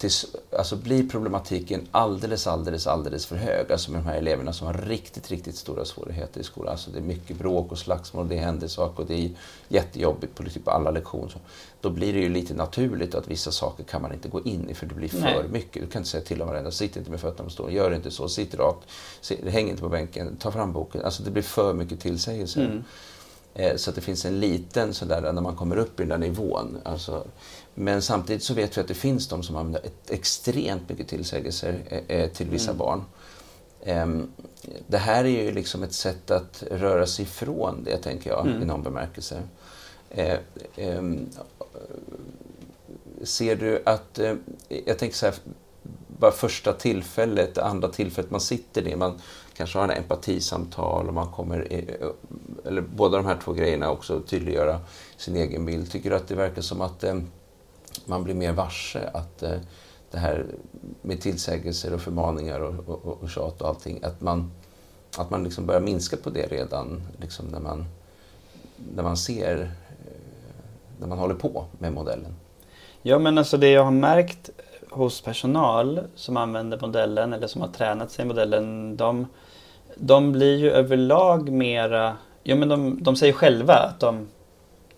tills, 0.00 0.26
alltså 0.58 0.76
blir 0.76 1.08
problematiken 1.08 1.88
alldeles, 1.90 2.46
alldeles, 2.46 2.86
alldeles 2.86 3.26
för 3.26 3.36
hög, 3.36 3.72
alltså 3.72 3.90
med 3.90 4.00
de 4.00 4.06
här 4.06 4.16
eleverna 4.16 4.52
som 4.52 4.66
har 4.66 4.74
riktigt, 4.74 5.30
riktigt 5.30 5.56
stora 5.56 5.84
svårigheter 5.84 6.40
i 6.40 6.44
skolan. 6.44 6.72
Alltså 6.72 6.90
det 6.90 6.98
är 6.98 7.02
mycket 7.02 7.38
bråk 7.38 7.72
och 7.72 7.78
slagsmål, 7.78 8.28
det 8.28 8.36
händer 8.36 8.68
saker 8.68 9.02
och 9.02 9.08
det 9.08 9.14
är 9.14 9.30
jättejobbigt 9.68 10.34
på 10.34 10.42
typ 10.42 10.68
alla 10.68 10.90
lektioner. 10.90 11.34
Då 11.80 11.90
blir 11.90 12.12
det 12.12 12.18
ju 12.18 12.28
lite 12.28 12.54
naturligt 12.54 13.14
att 13.14 13.28
vissa 13.28 13.50
saker 13.50 13.84
kan 13.84 14.02
man 14.02 14.12
inte 14.12 14.28
gå 14.28 14.40
in 14.42 14.70
i 14.70 14.74
för 14.74 14.86
det 14.86 14.94
blir 14.94 15.08
för 15.08 15.20
Nej. 15.20 15.48
mycket. 15.50 15.82
Du 15.82 15.88
kan 15.88 16.00
inte 16.00 16.10
säga 16.10 16.24
till 16.24 16.42
om 16.42 16.48
varandra, 16.48 16.70
sitt 16.70 16.96
inte 16.96 17.10
med 17.10 17.20
fötterna 17.20 17.44
på 17.44 17.50
stolen, 17.50 17.74
gör 17.74 17.94
inte 17.94 18.10
så, 18.10 18.28
sitt 18.28 18.54
rakt, 18.54 18.88
häng 19.46 19.68
inte 19.70 19.82
på 19.82 19.88
bänken, 19.88 20.36
ta 20.36 20.50
fram 20.50 20.72
boken. 20.72 21.04
Alltså 21.04 21.22
det 21.22 21.30
blir 21.30 21.42
för 21.42 21.74
mycket 21.74 22.00
tillsägelser. 22.00 22.64
Mm. 22.64 22.84
Eh, 23.54 23.76
Så 23.76 23.90
att 23.90 23.96
det 23.96 24.02
finns 24.02 24.24
en 24.24 24.40
liten 24.40 24.94
sådär 24.94 25.32
när 25.32 25.42
man 25.42 25.56
kommer 25.56 25.76
upp 25.76 26.00
i 26.00 26.02
den 26.02 26.08
där 26.08 26.28
nivån. 26.28 26.78
Alltså, 26.82 27.24
men 27.74 28.02
samtidigt 28.02 28.42
så 28.42 28.54
vet 28.54 28.76
vi 28.76 28.80
att 28.80 28.88
det 28.88 28.94
finns 28.94 29.28
de 29.28 29.42
som 29.42 29.56
använder 29.56 29.80
ett 29.86 30.10
extremt 30.10 30.88
mycket 30.88 31.08
tillsägelser 31.08 31.78
eh, 31.88 32.20
eh, 32.20 32.30
till 32.30 32.50
vissa 32.50 32.70
Mm. 32.70 32.78
barn. 32.78 33.04
Ehm, 33.84 34.30
Det 34.86 34.98
här 34.98 35.24
är 35.24 35.28
ju 35.44 35.52
liksom 35.52 35.82
ett 35.82 35.92
sätt 35.92 36.30
att 36.30 36.64
röra 36.70 37.06
sig 37.06 37.22
ifrån 37.24 37.84
det, 37.84 37.96
tänker 37.96 38.30
jag, 38.30 38.46
Mm. 38.46 38.62
i 38.62 38.64
någon 38.64 38.82
bemärkelse. 38.82 39.42
Eh, 40.10 40.38
ehm, 40.76 41.26
Ser 43.22 43.56
du 43.56 43.82
att, 43.86 44.20
jag 44.86 44.98
tänker 44.98 45.16
så 45.16 45.26
här, 45.26 45.34
bara 46.18 46.30
första 46.30 46.72
tillfället, 46.72 47.58
andra 47.58 47.88
tillfället 47.88 48.30
man 48.30 48.40
sitter 48.40 48.82
ner, 48.82 48.96
man 48.96 49.20
kanske 49.56 49.78
har 49.78 49.84
en 49.84 49.90
empatisamtal 49.90 51.08
och 51.08 51.14
man 51.14 51.32
kommer, 51.32 51.72
i- 51.72 51.96
eller 52.66 52.80
båda 52.80 53.16
de 53.16 53.26
här 53.26 53.38
två 53.44 53.52
grejerna 53.52 53.90
också, 53.90 54.20
tydliggöra 54.20 54.80
sin 55.16 55.36
egen 55.36 55.66
bild. 55.66 55.90
Tycker 55.90 56.10
du 56.10 56.16
att 56.16 56.28
det 56.28 56.34
verkar 56.34 56.62
som 56.62 56.80
att 56.80 57.04
eh, 57.04 57.14
man 58.10 58.24
blir 58.24 58.34
mer 58.34 58.52
varse 58.52 59.10
att 59.14 59.42
eh, 59.42 59.58
det 60.10 60.18
här 60.18 60.46
med 61.02 61.20
tillsägelser 61.20 61.94
och 61.94 62.00
förmaningar 62.00 62.60
och, 62.60 62.88
och, 62.88 63.22
och 63.22 63.30
tjat 63.30 63.62
och 63.62 63.68
allting, 63.68 64.00
att 64.02 64.20
man, 64.20 64.52
att 65.18 65.30
man 65.30 65.44
liksom 65.44 65.66
börjar 65.66 65.80
minska 65.80 66.16
på 66.16 66.30
det 66.30 66.46
redan 66.46 67.02
liksom 67.20 67.46
när, 67.46 67.60
man, 67.60 67.84
när 68.94 69.02
man 69.02 69.16
ser, 69.16 69.60
eh, 69.60 70.12
när 71.00 71.06
man 71.06 71.18
håller 71.18 71.34
på 71.34 71.64
med 71.78 71.92
modellen? 71.92 72.34
Ja 73.02 73.18
men 73.18 73.38
alltså 73.38 73.56
det 73.56 73.70
jag 73.70 73.84
har 73.84 73.90
märkt 73.90 74.50
hos 74.90 75.20
personal 75.20 76.00
som 76.14 76.36
använder 76.36 76.78
modellen 76.80 77.32
eller 77.32 77.46
som 77.46 77.60
har 77.60 77.68
tränat 77.68 78.10
sig 78.10 78.24
i 78.24 78.28
modellen. 78.28 78.96
De, 78.96 79.26
de 79.96 80.32
blir 80.32 80.58
ju 80.58 80.70
överlag 80.70 81.50
mera, 81.50 82.16
ja 82.42 82.56
men 82.56 82.68
de, 82.68 83.02
de 83.02 83.16
säger 83.16 83.32
själva 83.32 83.74
att 83.74 84.00
de 84.00 84.28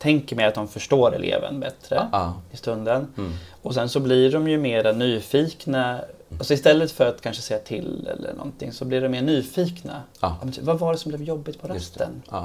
tänker 0.03 0.36
mer 0.36 0.48
att 0.48 0.55
de 0.55 0.68
förstår 0.68 1.14
eleven 1.14 1.61
bättre 1.61 2.09
Ah, 2.12 2.32
i 2.53 2.57
stunden. 2.57 3.07
mm. 3.18 3.32
Och 3.62 3.74
sen 3.74 3.88
så 3.88 4.00
blir 4.00 4.32
de 4.32 4.48
ju 4.48 4.59
mera 4.59 4.92
nyfikna. 4.92 6.00
Alltså 6.38 6.55
istället 6.55 6.92
för 6.92 7.07
att 7.09 7.20
kanske 7.20 7.42
säga 7.42 7.61
till 7.61 8.09
eller 8.18 8.32
någonting 8.34 8.72
så 8.72 8.84
blir 8.84 9.00
de 9.00 9.09
mer 9.09 9.22
nyfikna. 9.22 10.03
Ah, 10.20 10.32
Vad 10.61 10.78
var 10.78 10.92
det 10.92 10.98
som 10.98 11.09
blev 11.09 11.22
jobbigt 11.22 11.61
på 11.62 11.68
rasten? 11.68 12.22
Ah, 12.28 12.44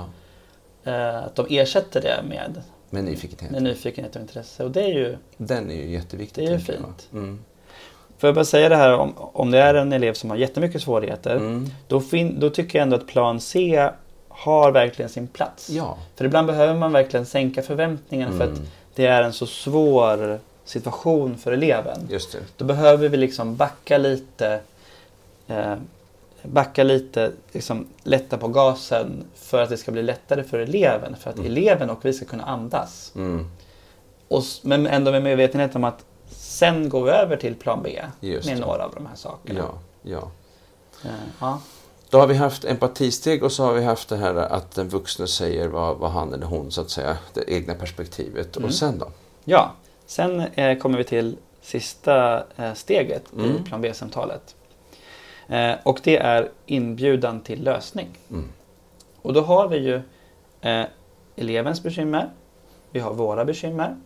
Eh, 0.84 1.18
Att 1.18 1.36
de 1.36 1.46
ersätter 1.50 2.02
det 2.02 2.24
med, 2.30 2.62
med 2.90 3.04
nyfikenhet. 3.04 3.52
med 3.52 3.64
nyfikenhet 3.64 4.16
och 4.16 4.22
intresse. 4.22 4.64
Och 4.64 4.72
det 4.72 4.82
är 4.84 4.88
ju 4.88 5.18
Den 5.38 5.72
är 5.72 5.76
ju 5.76 5.92
jätteviktig. 5.92 6.44
Det 6.46 6.50
är 6.52 6.54
ju 6.54 6.60
fint. 6.60 7.10
Mm. 7.14 7.40
Får 8.18 8.28
jag 8.28 8.36
bara 8.36 8.46
säga 8.46 8.70
det 8.70 8.76
här 8.76 8.94
om, 8.94 9.14
om 9.18 9.52
det 9.52 9.60
är 9.60 9.74
en 9.74 9.94
elev 9.94 10.14
som 10.14 10.30
har 10.30 10.38
jättemycket 10.38 10.82
svårigheter. 10.82 11.36
Mm. 11.36 11.70
Då, 11.88 12.02
fin, 12.02 12.40
då 12.40 12.50
tycker 12.50 12.80
jag 12.80 12.84
ändå 12.84 12.96
att 12.96 13.08
plan 13.08 13.40
C 13.40 13.90
har 14.38 14.72
verkligen 14.72 15.10
sin 15.10 15.28
plats. 15.28 15.70
Ja. 15.70 15.98
För 16.16 16.26
ibland 16.26 16.48
behöver 16.48 16.76
man 16.76 16.92
verkligen 16.92 17.26
sänka 17.26 17.64
förväntningarna 17.64 18.38
för 18.38 18.44
att 18.44 18.50
Mm. 18.58 18.66
det 18.96 19.06
är 19.06 19.24
en 19.24 19.34
så 19.34 19.46
svår 19.46 20.40
situation 20.66 21.38
för 21.38 21.52
eleven. 21.52 22.08
Just 22.10 22.32
det. 22.32 22.40
Då 22.58 22.66
behöver 22.66 23.10
vi 23.10 23.18
liksom 23.18 23.56
backa 23.56 23.98
lite. 23.98 24.60
Eh, 25.48 25.76
backa 26.44 26.84
lite, 26.84 27.32
liksom 27.52 27.88
lätta 28.04 28.38
på 28.38 28.48
gasen 28.48 29.24
för 29.36 29.62
att 29.64 29.70
det 29.70 29.78
ska 29.78 29.92
bli 29.92 30.04
lättare 30.04 30.44
för 30.44 30.60
eleven. 30.60 31.16
För 31.16 31.30
att 31.30 31.36
Mm. 31.38 31.52
eleven 31.52 31.90
och 31.90 32.06
vi 32.06 32.14
ska 32.14 32.26
kunna 32.26 32.44
andas. 32.44 33.12
Mm. 33.16 33.50
Och, 34.28 34.44
men 34.62 34.88
ändå 34.88 35.12
med 35.12 35.24
medvetenhet 35.24 35.76
om 35.76 35.84
att 35.84 36.06
sen 36.30 36.90
går 36.90 37.04
vi 37.04 37.12
över 37.12 37.38
till 37.38 37.56
plan 37.56 37.80
B 37.84 38.02
Just 38.20 38.48
med 38.48 38.58
det. 38.58 38.62
några 38.66 38.84
av 38.86 38.92
de 38.96 39.06
här 39.06 39.16
sakerna. 39.16 39.60
Ja, 39.60 39.80
ja. 40.02 40.32
Eh, 41.06 41.12
ja. 41.42 41.60
Då 42.10 42.20
har 42.20 42.28
vi 42.28 42.36
haft 42.36 42.66
empatisteg 42.66 43.44
och 43.44 43.52
så 43.52 43.64
har 43.64 43.74
vi 43.74 43.84
haft 43.84 44.10
det 44.10 44.18
här 44.18 44.36
att 44.36 44.72
den 44.72 44.90
vuxne 44.90 45.28
säger 45.28 45.68
vad, 45.68 45.98
vad 45.98 46.12
han 46.12 46.34
eller 46.34 46.46
hon, 46.46 46.72
så 46.72 46.82
att 46.82 46.90
säga, 46.90 47.18
det 47.34 47.44
egna 47.52 47.74
perspektivet. 47.74 48.58
Mm. 48.58 48.68
Och 48.68 48.76
sen 48.76 49.00
då? 49.00 49.12
ja. 49.44 49.72
Sen 50.10 50.40
eh, 50.40 50.78
kommer 50.78 50.98
vi 50.98 51.04
till 51.04 51.38
sista 51.62 52.44
eh, 52.56 52.74
steget 52.74 53.24
i 53.38 53.40
Mm. 53.40 53.64
plan 53.64 53.82
B-samtalet. 53.82 54.56
Eh, 55.48 55.72
och 55.84 56.00
det 56.04 56.18
är 56.18 56.52
inbjudan 56.66 57.42
till 57.42 57.64
lösning. 57.64 58.08
Mm. 58.30 58.50
Och 59.22 59.34
då 59.34 59.42
har 59.42 59.68
vi 59.68 59.78
ju 59.78 60.02
eh, 60.62 60.86
elevens 61.36 61.84
bekymmer. 61.84 62.30
Vi 62.92 63.00
har 63.00 63.14
våra 63.14 63.46
bekymmer. 63.46 63.98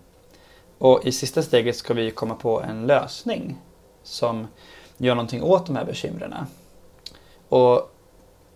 Och 0.78 1.06
i 1.06 1.12
sista 1.12 1.42
steget 1.44 1.76
ska 1.76 1.94
vi 1.94 2.12
komma 2.12 2.36
på 2.36 2.62
en 2.62 2.88
lösning 2.88 3.58
som 4.04 4.48
gör 4.98 5.16
någonting 5.16 5.44
åt 5.44 5.66
de 5.66 5.76
här 5.76 5.86
bekymren. 5.86 6.36
Och 7.50 7.91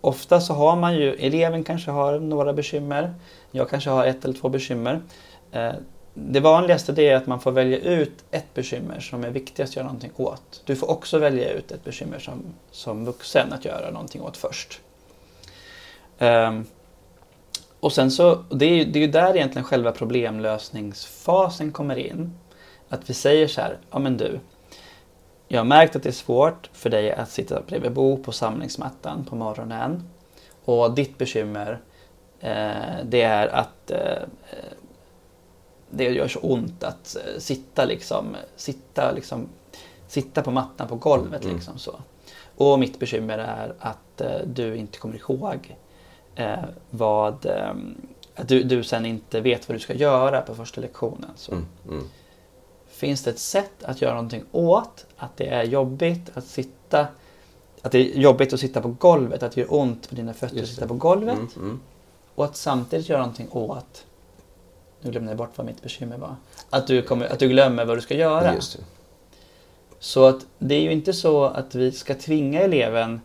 ofta 0.06 0.40
så 0.40 0.54
har 0.54 0.76
man 0.76 0.94
ju, 0.94 1.14
eleven 1.14 1.64
kanske 1.64 1.90
har 1.90 2.18
några 2.18 2.52
bekymmer. 2.52 3.14
Jag 3.50 3.70
kanske 3.70 3.90
har 3.90 4.06
ett 4.06 4.24
eller 4.24 4.34
två 4.34 4.48
bekymmer. 4.48 5.00
Eh, 5.52 5.72
det 6.14 6.40
vanligaste 6.40 6.92
det 6.92 7.08
är 7.08 7.16
att 7.16 7.26
man 7.26 7.40
får 7.40 7.52
välja 7.52 7.78
ut 7.78 8.24
ett 8.30 8.54
bekymmer 8.54 9.00
som 9.00 9.24
är 9.24 9.30
viktigast 9.30 9.72
att 9.72 9.76
göra 9.76 9.86
någonting 9.86 10.12
åt. 10.16 10.62
Du 10.64 10.76
får 10.76 10.90
också 10.90 11.18
välja 11.18 11.50
ut 11.50 11.72
ett 11.72 11.84
bekymmer 11.84 12.18
som, 12.18 12.42
som 12.70 13.04
vuxen 13.04 13.52
att 13.52 13.64
göra 13.64 13.90
någonting 13.90 14.22
åt 14.22 14.36
först. 14.36 14.80
Ehm, 16.18 16.64
och 17.80 17.92
sen 17.92 18.10
så, 18.10 18.44
det 18.50 18.64
är 18.64 18.74
ju 18.74 18.84
det 18.84 18.98
är 18.98 19.00
ju 19.00 19.10
där 19.10 19.36
egentligen 19.36 19.64
själva 19.64 19.92
problemlösningsfasen 19.92 21.72
kommer 21.72 21.96
in. 21.96 22.38
Att 22.88 23.10
vi 23.10 23.14
säger 23.14 23.48
så 23.48 23.60
här, 23.60 23.78
ja 23.90 23.98
men 23.98 24.16
du, 24.16 24.40
jag 25.48 25.60
har 25.60 25.64
märkt 25.64 25.96
att 25.96 26.02
det 26.02 26.08
är 26.08 26.12
svårt 26.12 26.70
för 26.72 26.90
dig 26.90 27.12
att 27.12 27.30
sitta 27.30 27.62
bredvid 27.66 27.92
Bo 27.92 28.16
på 28.22 28.32
samlingsmattan 28.32 29.24
på 29.24 29.36
morgonen. 29.36 30.08
Och 30.64 30.94
ditt 30.94 31.18
bekymmer 31.18 31.80
eh, 32.40 33.04
det 33.04 33.22
är 33.22 33.48
att 33.48 33.90
eh, 33.90 34.22
det 35.90 36.04
gör 36.04 36.28
så 36.28 36.38
ont 36.38 36.84
att 36.84 37.16
eh, 37.16 37.38
sitta 37.40 37.84
liksom, 37.84 38.36
sitta 38.56 39.12
liksom, 39.12 39.48
sitta 40.08 40.42
på 40.42 40.50
mattan 40.50 40.88
på 40.88 40.96
golvet 40.96 41.44
Mm. 41.44 41.56
liksom 41.56 41.78
så. 41.78 41.94
Och 42.56 42.78
mitt 42.78 42.98
bekymmer 42.98 43.38
är 43.38 43.74
att 43.78 44.20
eh, 44.20 44.38
du 44.46 44.76
inte 44.76 44.98
kommer 44.98 45.16
ihåg 45.16 45.76
eh, 46.34 46.64
vad, 46.90 47.46
eh, 47.46 47.74
att 48.34 48.48
du, 48.48 48.62
du 48.62 48.84
sen 48.84 49.06
inte 49.06 49.40
vet 49.40 49.68
vad 49.68 49.76
du 49.76 49.80
ska 49.80 49.94
göra 49.94 50.40
på 50.40 50.54
första 50.54 50.80
lektionen. 50.80 51.30
Så. 51.36 51.52
Mm, 51.52 51.66
mm. 51.88 52.08
Finns 52.96 53.22
det 53.22 53.30
ett 53.30 53.38
sätt 53.38 53.84
att 53.84 54.02
göra 54.02 54.14
någonting 54.14 54.44
åt 54.52 55.06
att 55.16 55.36
det 55.36 55.48
är 55.48 55.64
jobbigt 55.64 56.30
att 56.34 56.44
sitta 56.44 57.06
att 57.82 57.92
det 57.92 57.98
är 57.98 58.18
jobbigt 58.18 58.52
att 58.52 58.60
sitta 58.60 58.80
på 58.80 58.88
golvet, 58.88 59.42
att 59.42 59.52
det 59.52 59.60
gör 59.60 59.74
ont 59.74 60.08
på 60.08 60.14
dina 60.14 60.34
fötter 60.34 60.62
att 60.62 60.68
sitta 60.68 60.88
på 60.88 60.94
golvet. 60.94 61.34
Mm, 61.34 61.50
mm. 61.56 61.80
Och 62.34 62.44
att 62.44 62.56
samtidigt 62.56 63.08
göra 63.08 63.20
någonting 63.20 63.48
åt, 63.50 64.06
nu 65.00 65.10
glömde 65.10 65.30
jag 65.30 65.38
bort 65.38 65.50
vad 65.56 65.66
mitt 65.66 65.82
bekymmer 65.82 66.18
var, 66.18 66.36
att 66.70 66.86
du, 66.86 67.02
kommer, 67.02 67.26
att 67.26 67.38
du 67.38 67.48
glömmer 67.48 67.84
vad 67.84 67.96
du 67.96 68.00
ska 68.00 68.14
göra. 68.14 68.54
Så 69.98 70.24
att 70.24 70.46
det 70.58 70.74
är 70.74 70.80
ju 70.80 70.92
inte 70.92 71.12
så 71.12 71.44
att 71.44 71.74
vi 71.74 71.92
ska 71.92 72.14
tvinga 72.14 72.60
eleven 72.60 73.20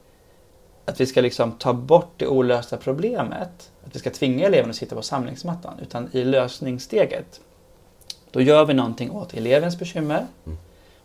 att 0.85 1.01
vi 1.01 1.05
ska 1.05 1.21
liksom 1.21 1.51
ta 1.51 1.73
bort 1.73 2.13
det 2.17 2.27
olösta 2.27 2.77
problemet. 2.77 3.71
Att 3.85 3.95
vi 3.95 3.99
ska 3.99 4.09
tvinga 4.09 4.47
eleven 4.47 4.69
att 4.69 4.75
sitta 4.75 4.95
på 4.95 5.01
samlingsmattan. 5.01 5.79
Utan 5.81 6.09
i 6.11 6.23
lösningssteget, 6.23 7.41
då 8.31 8.41
gör 8.41 8.65
vi 8.65 8.73
någonting 8.73 9.11
åt 9.11 9.33
elevens 9.33 9.79
bekymmer. 9.79 10.27
Mm. 10.45 10.57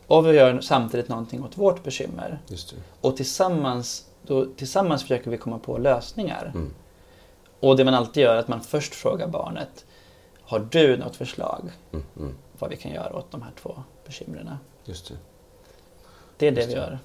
Och 0.07 0.27
vi 0.27 0.33
gör 0.33 0.61
samtidigt 0.61 1.09
någonting 1.09 1.45
åt 1.45 1.59
vårt 1.59 1.83
bekymmer. 1.85 2.39
Just 2.49 2.71
det. 2.71 2.77
Och 3.01 3.17
tillsammans, 3.17 4.07
då, 4.23 4.47
tillsammans 4.57 5.03
försöker 5.03 5.31
vi 5.31 5.39
komma 5.39 5.59
på 5.59 5.79
lösningar. 5.79 6.53
Mm. 6.55 6.75
Och 7.61 7.77
det 7.77 7.85
man 7.85 7.95
alltid 7.95 8.23
gör 8.23 8.35
är 8.35 8.39
att 8.39 8.49
man 8.49 8.61
först 8.61 8.95
frågar 8.95 9.29
barnet, 9.29 9.85
har 10.43 10.69
du 10.71 10.97
något 10.97 11.17
förslag 11.17 11.71
Mm, 11.93 12.05
mm. 12.17 12.35
vad 12.59 12.71
vi 12.71 12.77
kan 12.77 12.93
göra 12.93 13.17
åt 13.17 13.31
de 13.31 13.43
här 13.43 13.53
två 13.63 13.83
bekymren? 14.07 14.51
Just 14.85 15.09
det. 15.09 15.15
Det 16.37 16.47
är 16.47 16.53
det 16.53 16.61
Just 16.61 16.71
vi 16.71 16.75
det. 16.75 16.81
gör. 16.81 16.99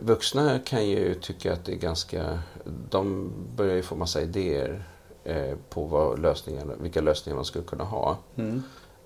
Vuxna 0.00 0.58
kan 0.58 0.86
ju 0.86 1.14
tycka 1.14 1.52
att 1.52 1.64
det 1.64 1.72
är 1.72 1.76
ganska... 1.76 2.38
De 2.90 3.32
börjar 3.56 3.74
ju 3.74 3.82
få 3.82 3.96
massa 3.96 4.20
idéer 4.22 4.84
eh, 5.24 5.56
på 5.68 5.84
vad 5.84 6.18
lösningarna, 6.18 6.72
vilka 6.80 7.00
lösningar 7.00 7.36
man 7.36 7.44
skulle 7.44 7.64
kunna 7.64 7.84
ha. 7.84 8.18
Mm. 8.36 8.62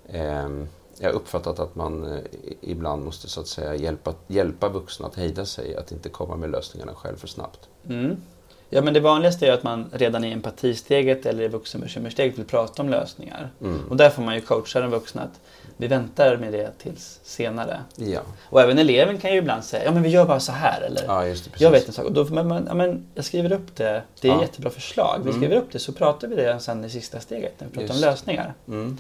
Eh, 0.07 0.67
jag 1.01 1.09
har 1.09 1.15
uppfattat 1.15 1.59
att 1.59 1.75
man 1.75 2.13
eh, 2.13 2.23
ibland 2.61 3.05
måste 3.05 3.29
så 3.29 3.41
att 3.41 3.47
säga 3.47 3.75
hjälpa, 3.75 4.15
hjälpa 4.27 4.69
vuxna 4.69 5.07
att 5.07 5.15
hejda 5.15 5.47
sig, 5.47 5.77
att 5.77 5.93
inte 5.93 6.09
komma 6.09 6.37
med 6.37 6.51
lösningarna 6.51 6.95
själv 6.95 7.17
för 7.17 7.29
snabbt. 7.29 7.69
Mm. 7.89 8.17
Ja, 8.71 8.83
men 8.83 8.95
det 8.95 9.01
vanligaste 9.01 9.47
är 9.47 9.53
att 9.53 9.63
man 9.63 9.91
redan 9.93 10.25
i 10.25 10.33
empatisteget 10.33 11.27
eller 11.27 11.43
i 11.45 11.49
vuxenbekymmersteget 11.49 12.39
vill 12.39 12.45
prata 12.45 12.83
om 12.83 12.89
lösningar. 12.89 13.51
Mm. 13.61 13.81
Och 13.89 13.97
där 13.97 14.11
får 14.11 14.23
man 14.23 14.35
ju 14.35 14.41
coacha 14.41 14.81
den 14.81 14.91
vuxna 14.91 15.23
att 15.23 15.41
vi 15.77 15.87
väntar 15.87 16.37
med 16.37 16.53
det 16.53 16.71
tills 16.79 17.21
senare. 17.23 17.81
Ja, 17.97 18.21
Och 18.51 18.61
även 18.63 18.79
eleven 18.79 19.19
kan 19.19 19.33
ju 19.33 19.37
ibland 19.39 19.65
säga, 19.65 19.85
ja 19.85 19.91
men 19.91 20.03
vi 20.03 20.09
gör 20.09 20.25
bara 20.25 20.41
så 20.41 20.53
här 20.53 20.81
eller 20.81 21.03
ja 21.07 21.27
just 21.27 21.45
det. 21.45 21.51
Jag 21.65 21.71
vet 21.71 21.87
en 21.87 21.93
sak. 21.93 22.05
Och 22.05 22.13
då 22.13 22.25
får 22.25 22.35
man, 22.43 22.65
ja, 22.69 22.75
men 22.75 23.05
jag 23.15 23.25
skriver 23.25 23.53
upp 23.53 23.77
det, 23.77 24.03
det 24.21 24.29
är 24.29 24.33
Ja. 24.33 24.37
ett 24.37 24.43
jättebra 24.49 24.71
förslag. 24.71 25.21
Vi 25.25 25.31
Mm. 25.31 25.41
skriver 25.43 25.57
upp 25.57 25.73
det 25.73 25.79
så 25.79 25.93
pratar 25.93 26.29
vi 26.29 26.37
det 26.37 26.61
sen 26.61 26.85
i 26.85 26.91
sista 26.91 27.21
steget 27.21 27.55
när 27.61 27.67
vi 27.69 27.73
pratar 27.75 27.87
Just. 27.95 28.05
om 28.05 28.11
lösningar. 28.11 28.55
Mm. 28.69 28.99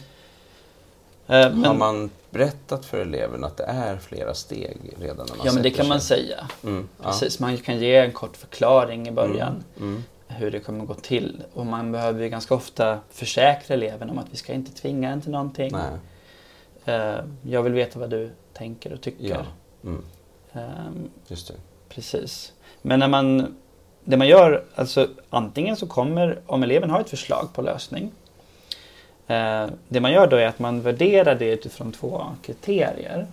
Eh, 1.28 1.36
Har 1.42 1.50
Men, 1.50 1.78
man 1.78 2.10
berättat 2.30 2.84
för 2.84 2.98
eleven 3.00 3.44
att 3.44 3.56
det 3.56 3.64
är 3.64 3.96
flera 3.96 4.34
steg 4.34 4.78
redan 5.00 5.26
när 5.26 5.36
man 5.36 5.46
ja 5.46 5.52
men 5.52 5.62
det 5.62 5.70
kan 5.70 5.88
man 5.88 6.00
sig? 6.00 6.18
säga. 6.26 6.48
Mm. 6.64 6.88
Ja. 6.98 7.04
Precis, 7.04 7.40
man 7.40 7.56
kan 7.56 7.78
ge 7.78 7.96
en 7.96 8.12
kort 8.12 8.36
förklaring 8.36 9.08
i 9.08 9.10
början. 9.10 9.64
Mm. 9.76 9.88
Mm. 9.90 10.02
hur 10.28 10.50
det 10.50 10.60
kommer 10.60 10.84
gå 10.84 10.94
till. 10.94 11.42
Och 11.54 11.66
man 11.66 11.92
behöver 11.92 12.22
ju 12.22 12.28
ganska 12.28 12.54
ofta 12.54 12.98
försäkra 13.10 13.74
eleven 13.74 14.10
om 14.10 14.18
att 14.18 14.26
vi 14.30 14.36
ska 14.36 14.52
inte 14.52 14.72
tvinga 14.72 15.10
en 15.10 15.20
till 15.20 15.30
någonting. 15.30 15.72
Nej. 15.72 16.94
Eh, 16.96 17.20
jag 17.42 17.62
vill 17.62 17.72
veta 17.72 17.98
vad 17.98 18.10
du 18.10 18.30
tänker 18.52 18.92
och 18.92 19.00
tycker. 19.00 19.24
Ja. 19.28 19.40
Mm. 19.84 20.04
Ehm, 20.52 21.10
Just 21.28 21.48
det. 21.48 21.54
precis. 21.88 22.52
Men 22.82 22.98
när 23.00 23.08
man, 23.08 23.56
det 24.04 24.16
man 24.16 24.28
gör, 24.28 24.64
alltså 24.74 25.08
antingen 25.30 25.76
så 25.76 25.86
kommer, 25.86 26.40
om 26.46 26.62
eleven 26.62 26.90
har 26.90 27.00
ett 27.00 27.10
förslag 27.10 27.48
på 27.52 27.62
lösning. 27.62 28.12
Eh, 29.28 29.66
det 29.88 30.00
man 30.00 30.12
gör 30.12 30.26
då 30.26 30.36
är 30.36 30.46
att 30.46 30.58
man 30.58 30.80
värderar 30.82 31.34
det 31.34 31.52
utifrån 31.52 31.92
två 31.92 32.24
kriterier. 32.42 33.26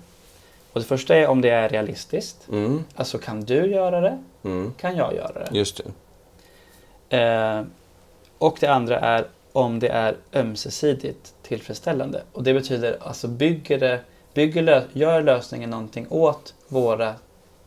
Och 0.74 0.82
det 0.82 0.88
första 0.88 1.16
är 1.16 1.28
om 1.28 1.42
det 1.42 1.50
är 1.50 1.70
realistiskt. 1.70 2.48
Mm. 2.50 2.84
Alltså 2.96 3.18
kan 3.18 3.42
du 3.42 3.66
göra 3.66 4.02
det? 4.02 4.24
Mm. 4.44 4.74
Kan 4.78 4.96
jag 4.96 5.14
göra 5.16 5.34
det? 5.34 5.50
Just 5.52 5.82
det. 7.10 7.18
Eh, 7.18 7.64
och 8.38 8.58
det 8.60 8.68
andra 8.68 9.00
är 9.00 9.26
om 9.52 9.80
det 9.80 9.88
är 9.88 10.16
ömsesidigt 10.34 11.34
tillfredsställande. 11.42 12.22
Och 12.32 12.44
det 12.44 12.54
betyder 12.54 12.98
alltså 13.02 13.28
bygger 13.28 13.80
det, 13.80 14.00
bygger 14.34 14.62
lö, 14.62 14.82
gör 14.94 15.22
lösningen 15.22 15.70
någonting 15.70 16.08
åt 16.10 16.54
våra 16.68 17.14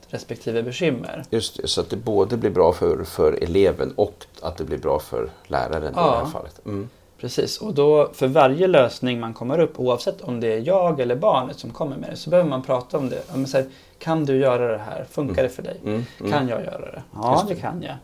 respektive 0.08 0.62
bekymmer. 0.62 1.22
Just 1.30 1.56
det, 1.62 1.68
så 1.68 1.80
att 1.80 1.90
det 1.90 1.96
både 1.96 2.36
blir 2.36 2.50
bra 2.50 2.72
för, 2.72 3.04
för 3.04 3.32
eleven 3.42 3.92
och 3.96 4.26
att 4.42 4.56
det 4.56 4.64
blir 4.64 4.78
bra 4.78 4.98
för 4.98 5.30
läraren 5.46 5.92
i 5.92 5.96
Ja. 5.96 6.10
det 6.10 6.18
här 6.24 6.32
fallet. 6.32 6.60
Mm. 6.66 6.88
Precis, 7.20 7.58
och 7.58 7.74
då 7.74 8.10
för 8.12 8.26
varje 8.26 8.66
lösning 8.66 9.20
man 9.20 9.34
kommer 9.34 9.58
upp, 9.58 9.80
oavsett 9.80 10.20
om 10.20 10.40
det 10.40 10.52
är 10.52 10.58
jag 10.58 11.00
eller 11.00 11.16
barnet 11.16 11.58
som 11.58 11.70
kommer 11.70 11.96
med 11.96 12.10
det, 12.10 12.16
så 12.16 12.30
behöver 12.30 12.50
man 12.50 12.62
prata 12.62 12.98
om 12.98 13.08
det. 13.08 13.22
Ja, 13.28 13.46
här, 13.52 13.66
kan 13.98 14.24
du 14.24 14.36
göra 14.36 14.72
det 14.72 14.78
här? 14.78 15.06
Funkar 15.10 15.42
det 15.42 15.48
för 15.48 15.62
dig? 15.62 15.80
Mm. 15.84 16.04
Mm. 16.20 16.32
Kan 16.32 16.48
jag 16.48 16.64
göra 16.64 16.92
det? 16.92 17.02
Ja, 17.14 17.44
det. 17.48 17.54
det. 17.54 17.60
kan 17.60 17.82
jag. 17.82 17.96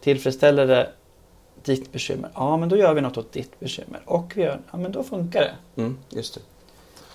Tillfredsställer 0.00 0.66
det 0.66 0.90
ditt 1.62 1.92
bekymmer? 1.92 2.30
Ja, 2.34 2.56
men 2.56 2.68
då 2.68 2.76
gör 2.76 2.94
vi 2.94 3.00
något 3.00 3.16
åt 3.16 3.32
ditt 3.32 3.60
bekymmer. 3.60 4.00
Och 4.04 4.32
vi 4.34 4.42
gör, 4.42 4.60
ja 4.70 4.78
men 4.78 4.92
då 4.92 5.02
funkar 5.02 5.40
det. 5.40 5.80
Mm. 5.80 5.98
Just 6.08 6.34
det. 6.34 6.40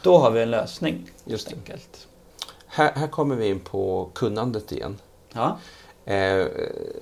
Då 0.04 0.18
har 0.18 0.32
vi 0.32 0.41
en 0.41 0.51
lösning. 0.51 1.12
Just 1.26 1.54
enkelt. 1.54 2.08
Här, 2.68 2.91
här 2.95 3.08
kommer 3.08 3.36
vi 3.36 3.47
in 3.47 3.60
på 3.60 4.10
kunnandet 4.14 4.72
igen. 4.72 4.97
Ja. 5.34 5.58
Eh, 6.06 6.45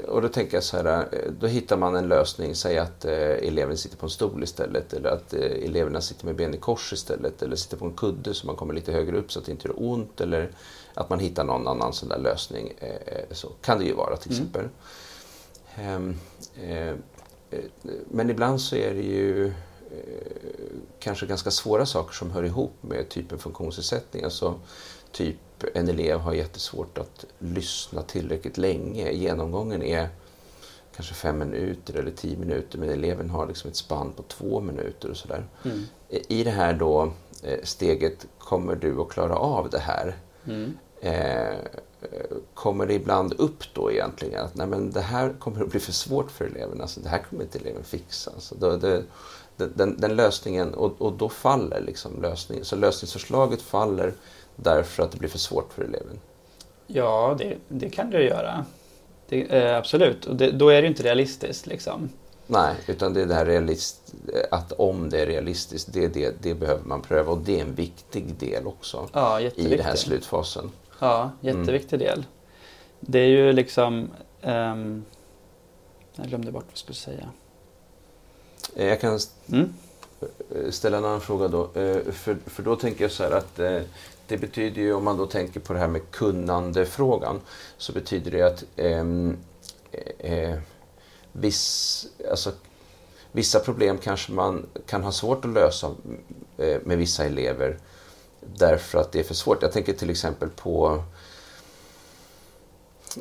och 0.08 0.22
då 0.22 0.28
tänker 0.28 0.58
jag 0.58 0.64
så 0.64 0.78
här, 0.78 1.08
eh, 1.12 1.32
då 1.40 1.48
hittar 1.48 1.78
man 1.78 1.96
en 1.96 2.08
lösning, 2.08 2.56
säg 2.56 2.78
att 2.78 3.06
eh, 3.06 3.14
eleven 3.14 3.78
sitter 3.78 3.98
på 3.98 4.06
en 4.06 4.10
stol 4.10 4.44
istället 4.44 4.94
eller 4.94 5.10
att 5.10 5.34
eh, 5.34 5.42
eleverna 5.42 6.02
sitter 6.02 6.26
med 6.26 6.36
ben 6.36 6.54
i 6.54 6.58
kors 6.58 6.94
istället 6.94 7.42
eller 7.42 7.56
sitter 7.56 7.78
på 7.78 7.86
en 7.86 7.94
kudde 7.94 8.34
så 8.34 8.48
man 8.48 8.56
kommer 8.56 8.74
lite 8.74 8.92
högre 8.92 9.18
upp 9.18 9.32
så 9.32 9.40
att 9.40 9.46
det 9.46 9.52
inte 9.52 9.68
gör 9.68 9.76
ont 9.78 10.22
eller 10.22 10.52
att 10.94 11.10
man 11.10 11.20
hittar 11.20 11.44
någon 11.44 11.68
annan 11.68 11.94
sån 11.94 12.10
där 12.10 12.20
lösning. 12.20 12.74
Eh, 12.80 12.90
eh, 12.90 13.26
så 13.32 13.48
kan 13.62 13.80
det 13.80 13.86
ju 13.86 13.94
vara 13.94 14.18
till 14.18 14.32
Mm. 14.32 14.42
exempel. 14.42 14.70
Eh, 16.56 16.96
men 18.08 18.30
ibland 18.30 18.62
så 18.62 18.76
är 18.76 18.94
det 18.94 19.02
ju 19.02 19.54
kanske 21.00 21.26
ganska 21.26 21.52
svåra 21.52 21.86
saker 21.86 22.14
som 22.14 22.32
hör 22.32 22.44
ihop 22.44 22.74
med 22.82 23.10
typen 23.10 23.40
funktionsnedsättning. 23.40 24.24
Alltså 24.24 24.60
typ 25.12 25.38
en 25.74 25.90
elev 25.90 26.20
har 26.20 26.34
jättesvårt 26.34 26.98
att 26.98 27.26
lyssna 27.40 28.02
tillräckligt 28.02 28.58
länge. 28.58 29.12
Genomgången 29.12 29.84
är 29.84 30.10
kanske 30.96 31.14
fem 31.14 31.40
minuter 31.40 31.94
eller 31.94 32.12
tio 32.12 32.38
minuter 32.38 32.80
men 32.80 32.90
eleven 32.90 33.30
har 33.30 33.48
liksom 33.48 33.70
ett 33.70 33.76
spann 33.76 34.14
på 34.16 34.24
två 34.24 34.60
minuter 34.60 35.10
och 35.10 35.18
sådär. 35.18 35.46
Mm. 35.66 35.84
I 36.10 36.44
det 36.44 36.52
här 36.52 36.74
då 36.74 37.14
eh, 37.44 37.60
steget, 37.64 38.28
kommer 38.38 38.76
du 38.76 39.02
att 39.02 39.10
klara 39.10 39.36
av 39.36 39.70
det 39.70 39.80
här? 39.80 40.16
Mm. 40.48 40.78
Eh, 41.02 41.58
kommer 42.54 42.86
det 42.86 42.94
ibland 42.94 43.34
upp 43.34 43.64
då 43.74 43.92
egentligen 43.92 44.46
att 44.46 44.56
nej, 44.56 44.68
men 44.68 44.92
det 44.92 45.02
här 45.02 45.34
kommer 45.40 45.64
att 45.64 45.70
bli 45.70 45.80
för 45.80 45.92
svårt 45.92 46.32
för 46.32 46.46
eleven, 46.46 46.82
alltså, 46.82 47.00
det 47.00 47.10
här 47.10 47.26
kommer 47.30 47.44
inte 47.44 47.60
eleven 47.60 47.84
fixa. 47.84 48.32
Alltså, 48.32 48.56
då, 48.56 48.78
det, 48.78 49.04
den, 49.58 49.74
den, 49.76 49.98
den 50.00 50.16
lösningen, 50.16 50.74
och, 50.74 51.02
och 51.02 51.14
då 51.14 51.30
faller 51.30 51.82
liksom 51.82 52.22
lösningen. 52.22 52.66
Så 52.66 52.76
lösningsförslaget 52.76 53.62
faller 53.62 54.14
därför 54.56 55.04
att 55.04 55.12
det 55.12 55.18
blir 55.18 55.30
för 55.30 55.38
svårt 55.40 55.74
för 55.74 55.84
eleven. 55.84 56.20
Ja, 56.88 57.36
det, 57.40 57.58
det 57.68 57.90
kan 57.90 58.10
du 58.10 58.24
göra. 58.24 58.66
Det, 59.30 59.42
eh, 59.42 59.78
absolut, 59.78 60.26
och 60.26 60.36
det, 60.36 60.52
då 60.52 60.70
är 60.70 60.82
det 60.82 60.88
inte 60.88 61.04
realistiskt. 61.04 61.66
Liksom. 61.68 62.10
Nej, 62.48 62.76
utan 62.88 63.14
det 63.14 63.22
är 63.22 63.26
det 63.26 63.34
här 63.34 63.46
realist, 63.46 64.14
att 64.52 64.72
om 64.72 65.10
det 65.10 65.20
är 65.22 65.26
realistiskt, 65.26 65.94
det, 65.94 66.08
det, 66.08 66.36
det 66.42 66.54
behöver 66.54 66.84
man 66.84 67.02
pröva 67.02 67.32
och 67.32 67.38
det 67.38 67.58
är 67.60 67.62
en 67.62 67.76
viktig 67.76 68.36
del 68.36 68.68
också 68.68 69.10
Ja, 69.14 69.40
i 69.42 69.50
den 69.68 69.80
här 69.80 69.96
slutfasen. 69.96 70.72
Ja, 71.00 71.32
jätteviktig 71.42 72.00
del. 72.00 72.26
Det 73.00 73.20
är 73.20 73.28
ju 73.28 73.54
liksom... 73.54 74.10
ehm, 74.42 75.06
jag 76.16 76.28
glömde 76.28 76.52
bort 76.52 76.64
vad 76.64 76.72
jag 76.72 76.78
skulle 76.78 76.96
säga. 76.96 77.30
Eh, 78.76 78.88
Jag 78.88 79.02
kan 79.02 79.20
Mm. 79.52 79.74
ställa 80.72 80.98
en 80.98 81.06
annan 81.06 81.22
fråga 81.22 81.48
då. 81.48 81.62
Eh, 81.76 82.12
För, 82.12 82.38
för 82.46 82.64
då 82.64 82.76
tänker 82.76 83.04
jag 83.04 83.12
så 83.12 83.24
här 83.24 83.32
att 83.32 83.60
eh, 83.60 83.82
det 84.32 84.38
betyder 84.38 84.82
ju, 84.82 84.94
om 84.94 85.04
man 85.04 85.18
då 85.18 85.26
tänker 85.26 85.60
på 85.60 85.74
det 85.74 85.80
här 85.80 85.88
med 85.88 86.12
kunnandefrågan, 86.12 87.42
så 87.78 87.94
betyder 87.94 88.32
det 88.32 88.42
att 88.42 88.64
ehm, 88.76 89.38
eh, 89.92 90.34
eh, 90.34 90.60
viss, 91.32 92.08
alltså, 92.30 92.52
vissa 93.32 93.60
problem 93.60 93.98
kanske 93.98 94.32
man 94.32 94.66
kan 94.86 95.04
ha 95.04 95.12
svårt 95.12 95.46
att 95.46 95.52
lösa 95.52 95.96
eh, 96.58 96.78
med 96.84 96.98
vissa 96.98 97.26
elever 97.26 97.78
därför 98.40 99.00
att 99.00 99.12
det 99.12 99.20
är 99.20 99.24
för 99.24 99.34
svårt. 99.34 99.62
Jag 99.62 99.72
tänker 99.72 99.94
till 99.94 100.10
exempel 100.10 100.50
på 100.50 101.04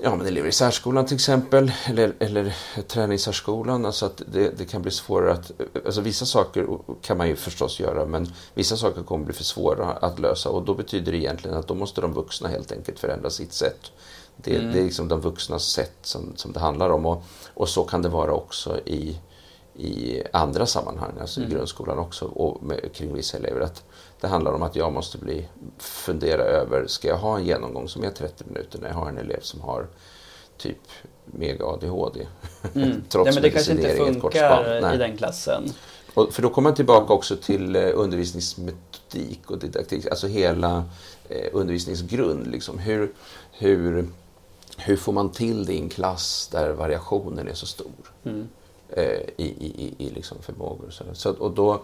ja, 0.03 0.17
men 0.17 0.27
elever 0.27 0.49
i 0.49 0.53
särskolan 0.53 1.07
till 1.07 1.15
exempel, 1.15 1.73
eller, 1.85 2.15
eller 2.19 2.57
träningssärskolan. 2.87 3.87
Alltså 3.87 4.07
att 4.07 4.23
det, 4.33 4.59
det, 4.59 4.65
kan 4.65 4.83
bli 4.83 4.91
svårare 4.91 5.33
att... 5.33 5.53
Alltså 5.85 6.01
vissa 6.01 6.27
saker 6.27 6.67
kan 7.03 7.17
man 7.17 7.29
ju 7.29 7.37
förstås 7.37 7.81
göra, 7.81 8.07
men 8.07 8.33
vissa 8.55 8.77
saker 8.77 9.03
kommer 9.03 9.25
bli 9.25 9.35
för 9.35 9.45
svåra 9.45 9.87
att 9.87 10.19
lösa 10.19 10.49
och 10.49 10.65
då 10.65 10.75
betyder 10.75 11.13
det 11.13 11.19
egentligen 11.19 11.57
att 11.57 11.69
då 11.69 11.75
måste 11.75 12.01
de 12.01 12.13
vuxna 12.13 12.49
helt 12.49 12.73
enkelt 12.73 12.99
förändra 12.99 13.31
sitt 13.31 13.53
sätt. 13.53 13.93
Det, 14.37 14.57
mm. 14.57 14.73
det 14.73 14.79
är 14.79 14.85
liksom 14.85 15.09
de 15.09 15.21
vuxnas 15.21 15.65
sätt 15.65 15.97
som, 16.03 16.33
som 16.37 16.53
det 16.53 16.61
handlar 16.61 16.91
om 16.91 17.07
och, 17.07 17.23
och 17.55 17.69
så 17.69 17.85
kan 17.85 18.03
det 18.03 18.09
vara 18.09 18.33
också 18.33 18.81
i, 18.87 19.19
i 19.75 20.23
andra 20.33 20.67
sammanhang, 20.67 21.13
alltså 21.21 21.41
mm. 21.41 21.53
i 21.53 21.55
grundskolan 21.55 21.99
också 21.99 22.25
och 22.25 22.63
med, 22.63 22.93
kring 22.95 23.15
vissa 23.15 23.37
elever. 23.37 23.61
Att 23.61 23.85
det 24.21 24.29
handlar 24.29 24.53
om 24.53 24.63
att 24.63 24.77
jag 24.77 24.93
måste 24.93 25.19
bli, 25.19 25.49
fundera 25.79 26.43
över, 26.43 26.87
ska 26.87 27.09
jag 27.09 27.17
ha 27.17 27.39
en 27.39 27.45
genomgång 27.45 27.89
som 27.89 28.05
är 28.05 28.11
30 28.11 28.45
minuter 28.47 28.79
när 28.79 28.89
jag 28.89 28.95
har 28.95 29.09
en 29.09 29.19
elev 29.19 29.41
som 29.41 29.61
har 29.61 29.87
typ 30.57 30.79
mega 31.25 31.67
ADHD? 31.67 32.27
Mm. 32.75 33.03
Trots 33.09 33.27
ja, 33.27 33.33
men 33.35 33.43
det 33.43 33.51
kanske 33.51 33.73
inte 33.73 33.97
funkar 33.97 34.95
i 34.95 34.97
den 34.97 35.17
klassen. 35.17 35.73
Och, 36.15 36.33
för 36.33 36.43
då 36.43 36.51
kommer 36.51 36.69
man 36.69 36.77
tillbaka 36.77 37.13
också 37.13 37.37
till 37.37 37.77
eh, 37.77 37.91
undervisningsmetodik 37.95 39.51
och 39.51 39.59
didaktik, 39.59 40.07
alltså 40.07 40.27
hela 40.27 40.85
eh, 41.29 41.49
undervisningsgrund. 41.53 42.47
Liksom. 42.47 42.79
Hur, 42.79 43.13
hur, 43.53 44.09
hur 44.77 44.97
får 44.97 45.13
man 45.13 45.31
till 45.31 45.65
det 45.65 45.73
i 45.73 45.81
en 45.81 45.89
klass 45.89 46.49
där 46.53 46.73
variationen 46.73 47.49
är 47.49 47.55
så 47.55 47.67
stor? 47.67 48.13
Mm. 48.25 48.49
Eh, 48.89 49.21
i, 49.37 49.47
i, 49.47 49.95
i 49.99 50.11
liksom 50.11 50.39
förmågor. 50.43 50.91
Så, 50.91 51.05
så, 51.13 51.31
och 51.31 51.51
då, 51.51 51.81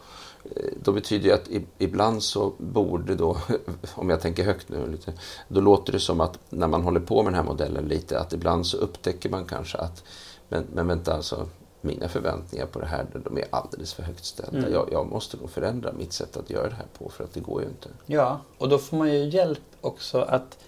då 0.82 0.92
betyder 0.92 1.28
det 1.28 1.34
att 1.34 1.64
ibland 1.78 2.22
så 2.22 2.52
borde 2.58 3.14
då, 3.14 3.36
om 3.94 4.10
jag 4.10 4.20
tänker 4.20 4.44
högt 4.44 4.68
nu 4.68 4.86
lite, 4.86 5.12
då 5.48 5.60
låter 5.60 5.92
det 5.92 6.00
som 6.00 6.20
att 6.20 6.38
när 6.50 6.68
man 6.68 6.82
håller 6.82 7.00
på 7.00 7.22
med 7.22 7.32
den 7.32 7.40
här 7.40 7.50
modellen 7.50 7.84
lite, 7.88 8.20
att 8.20 8.32
ibland 8.32 8.66
så 8.66 8.76
upptäcker 8.76 9.30
man 9.30 9.44
kanske 9.44 9.78
att, 9.78 10.04
men, 10.48 10.64
men 10.74 10.86
vänta 10.86 11.14
alltså, 11.14 11.48
mina 11.80 12.08
förväntningar 12.08 12.66
på 12.66 12.78
det 12.78 12.86
här, 12.86 13.06
de 13.24 13.38
är 13.38 13.44
alldeles 13.50 13.94
för 13.94 14.02
högt 14.02 14.24
ställda. 14.24 14.58
Mm. 14.58 14.72
Jag, 14.72 14.88
jag, 14.92 15.06
måste 15.06 15.36
nog 15.36 15.50
förändra 15.50 15.92
mitt 15.92 16.12
sätt 16.12 16.36
att 16.36 16.50
göra 16.50 16.68
det 16.68 16.74
här 16.74 16.86
på, 16.98 17.08
för 17.08 17.24
att 17.24 17.34
det 17.34 17.40
går 17.40 17.62
ju 17.62 17.68
inte. 17.68 17.88
Ja, 18.06 18.40
och 18.58 18.68
då 18.68 18.78
får 18.78 18.96
man 18.96 19.12
ju 19.12 19.28
hjälp 19.28 19.62
också 19.80 20.18
att 20.18 20.58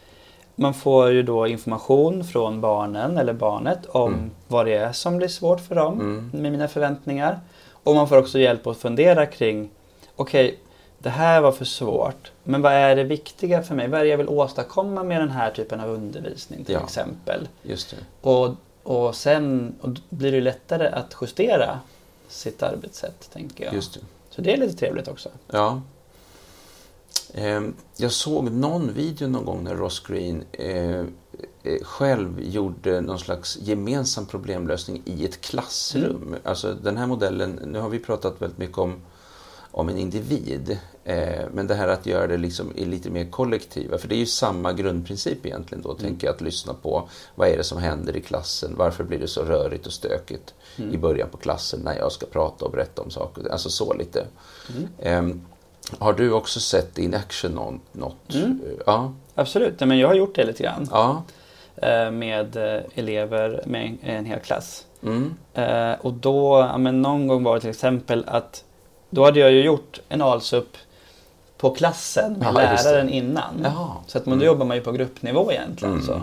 man 0.55 0.75
får 0.75 1.11
ju 1.11 1.23
då 1.23 1.47
information 1.47 2.25
från 2.25 2.61
barnen 2.61 3.19
eller 3.19 3.33
barnet 3.33 3.87
om 3.87 4.15
mm. 4.15 4.31
vad 4.49 4.67
det 4.67 4.75
är 4.75 4.93
som 4.93 5.17
blir 5.17 5.29
svårt 5.29 5.61
för 5.61 5.75
dem 5.75 6.01
mm. 6.01 6.31
med 6.33 6.53
mina 6.53 6.69
förväntningar. 6.69 7.41
Och 7.89 7.95
man 7.95 8.09
får 8.09 8.17
också 8.17 8.39
hjälp 8.39 8.67
att 8.67 8.77
fundera 8.77 9.27
kring, 9.27 9.71
okej, 10.17 10.47
okay, 10.47 10.59
det 10.99 11.11
här 11.11 11.41
var 11.41 11.53
för 11.53 11.65
svårt, 11.65 12.33
men 12.45 12.63
vad 12.63 12.73
är 12.73 12.97
det 12.97 13.05
viktiga 13.05 13.63
för 13.63 13.75
mig? 13.75 13.89
Vad 13.89 14.01
är 14.01 14.05
det 14.05 14.11
jag 14.11 14.19
vill 14.19 14.29
åstadkomma 14.29 15.03
med 15.03 15.21
den 15.21 15.31
här 15.31 15.51
typen 15.51 15.81
av 15.81 15.91
undervisning 15.91 16.65
till 16.65 16.75
ja, 16.75 16.85
exempel? 16.85 17.49
Just 17.63 17.91
det. 17.91 18.29
Och, 18.29 18.55
och 18.83 19.15
sen 19.15 19.75
och 19.81 19.91
blir 20.09 20.33
det 20.33 20.41
lättare 20.41 20.89
att 20.89 21.15
justera 21.21 21.81
sitt 22.29 22.63
arbetssätt, 22.63 23.31
tänker 23.33 23.65
jag. 23.65 23.75
Just 23.75 23.95
det. 23.95 24.01
Så 24.31 24.41
det 24.43 24.53
är 24.53 24.57
lite 24.57 24.77
trevligt 24.77 25.09
också. 25.09 25.29
Ja, 25.51 25.81
Ehm, 27.35 27.75
jag 27.97 28.13
såg 28.13 28.53
någon 28.53 28.93
video 28.93 29.29
någon 29.29 29.45
gång 29.45 29.65
när 29.65 29.75
Ross 29.75 30.01
Green 30.01 30.45
eh, 30.53 30.77
eh, 30.77 31.05
själv 31.83 32.41
gjorde 32.41 33.01
någon 33.01 33.19
slags 33.19 33.59
gemensam 33.61 34.27
problemlösning 34.27 35.03
i 35.05 35.25
ett 35.25 35.41
klassrum. 35.41 36.23
Mm. 36.27 36.41
Alltså 36.45 36.75
den 36.83 36.97
här 36.97 37.07
modellen, 37.07 37.61
nu 37.67 37.79
har 37.79 37.89
vi 37.89 37.99
pratat 37.99 38.43
väldigt 38.43 38.59
mycket 38.59 38.79
om, 38.79 39.01
om 39.71 39.89
en 39.89 39.99
individ. 39.99 40.79
Eh, 41.05 41.45
men 41.55 41.67
det 41.67 41.75
här 41.75 41.89
att 41.89 42.07
göra 42.07 42.27
det 42.27 42.37
liksom 42.37 42.77
i 42.77 42.85
lite 42.85 43.11
mer 43.11 43.31
kollektiva, 43.31 43.99
för 43.99 44.09
det 44.09 44.15
är 44.15 44.19
ju 44.19 44.27
samma 44.27 44.73
grundprincip 44.73 45.47
egentligen 45.47 45.83
då, 45.83 45.91
mm. 45.91 46.03
tänker 46.03 46.27
jag, 46.27 46.35
att 46.35 46.41
lyssna 46.41 46.75
på 46.75 47.09
vad 47.35 47.49
är 47.49 47.57
det 47.57 47.65
som 47.65 47.79
händer 47.79 48.17
i 48.17 48.21
klassen, 48.21 48.75
varför 48.77 49.05
blir 49.05 49.19
det 49.19 49.29
så 49.29 49.43
rörigt 49.43 49.87
och 49.87 49.93
stökigt 49.93 50.55
mm. 50.77 50.95
i 50.95 50.99
början 50.99 51.29
på 51.29 51.37
klassen 51.37 51.81
när 51.85 51.97
jag 51.97 52.13
ska 52.13 52.27
prata 52.27 52.65
och 52.65 52.71
berätta 52.71 53.03
om 53.03 53.11
saker, 53.11 53.53
alltså 53.53 53.71
så 53.71 53.95
lite. 53.95 54.27
Eh, 54.99 55.29
har 55.99 56.13
du 56.13 56.33
också 56.33 56.61
sett 56.61 56.99
in 56.99 57.15
action 57.15 57.81
något? 57.93 58.35
Mm. 58.35 58.61
Ja. 58.87 59.15
Absolut, 59.35 59.81
men 59.81 59.99
jag 59.99 60.09
har 60.09 60.15
gjort 60.15 60.35
det 60.35 60.45
lite 60.45 60.63
grann. 60.63 60.89
Ja. 60.91 61.25
Eh, 61.83 62.11
med 62.11 62.57
eh, 62.57 62.83
elever 62.95 63.63
med 63.67 63.97
en 64.03 64.25
hel 64.25 64.41
klass. 64.41 64.87
Mm. 65.03 65.35
Eh, 65.55 65.93
och 66.01 66.13
då, 66.13 66.71
men 66.79 67.03
någon 67.03 67.27
gång 67.27 67.43
var 67.43 67.55
det 67.55 67.61
till 67.61 67.71
exempel 67.71 68.25
att 68.27 68.65
då 69.11 69.25
hade 69.25 69.41
jag 69.41 69.53
ju 69.53 69.63
gjort 69.63 70.01
en 70.09 70.23
ALSUP 70.23 70.77
på 71.57 71.71
klassen 71.71 72.33
med 72.33 72.49
Aha, 72.49 72.59
läraren 72.59 73.09
innan. 73.09 73.61
Jaha. 73.63 73.89
Så 74.07 74.19
att 74.19 74.27
man, 74.27 74.39
då 74.39 74.45
mm. 74.45 74.47
jobbar 74.47 74.67
man 74.67 74.77
ju 74.77 74.83
på 74.83 74.93
gruppnivå 74.93 75.53
egentligen. 75.53 75.95
Mm. 75.95 76.07
Så. 76.07 76.23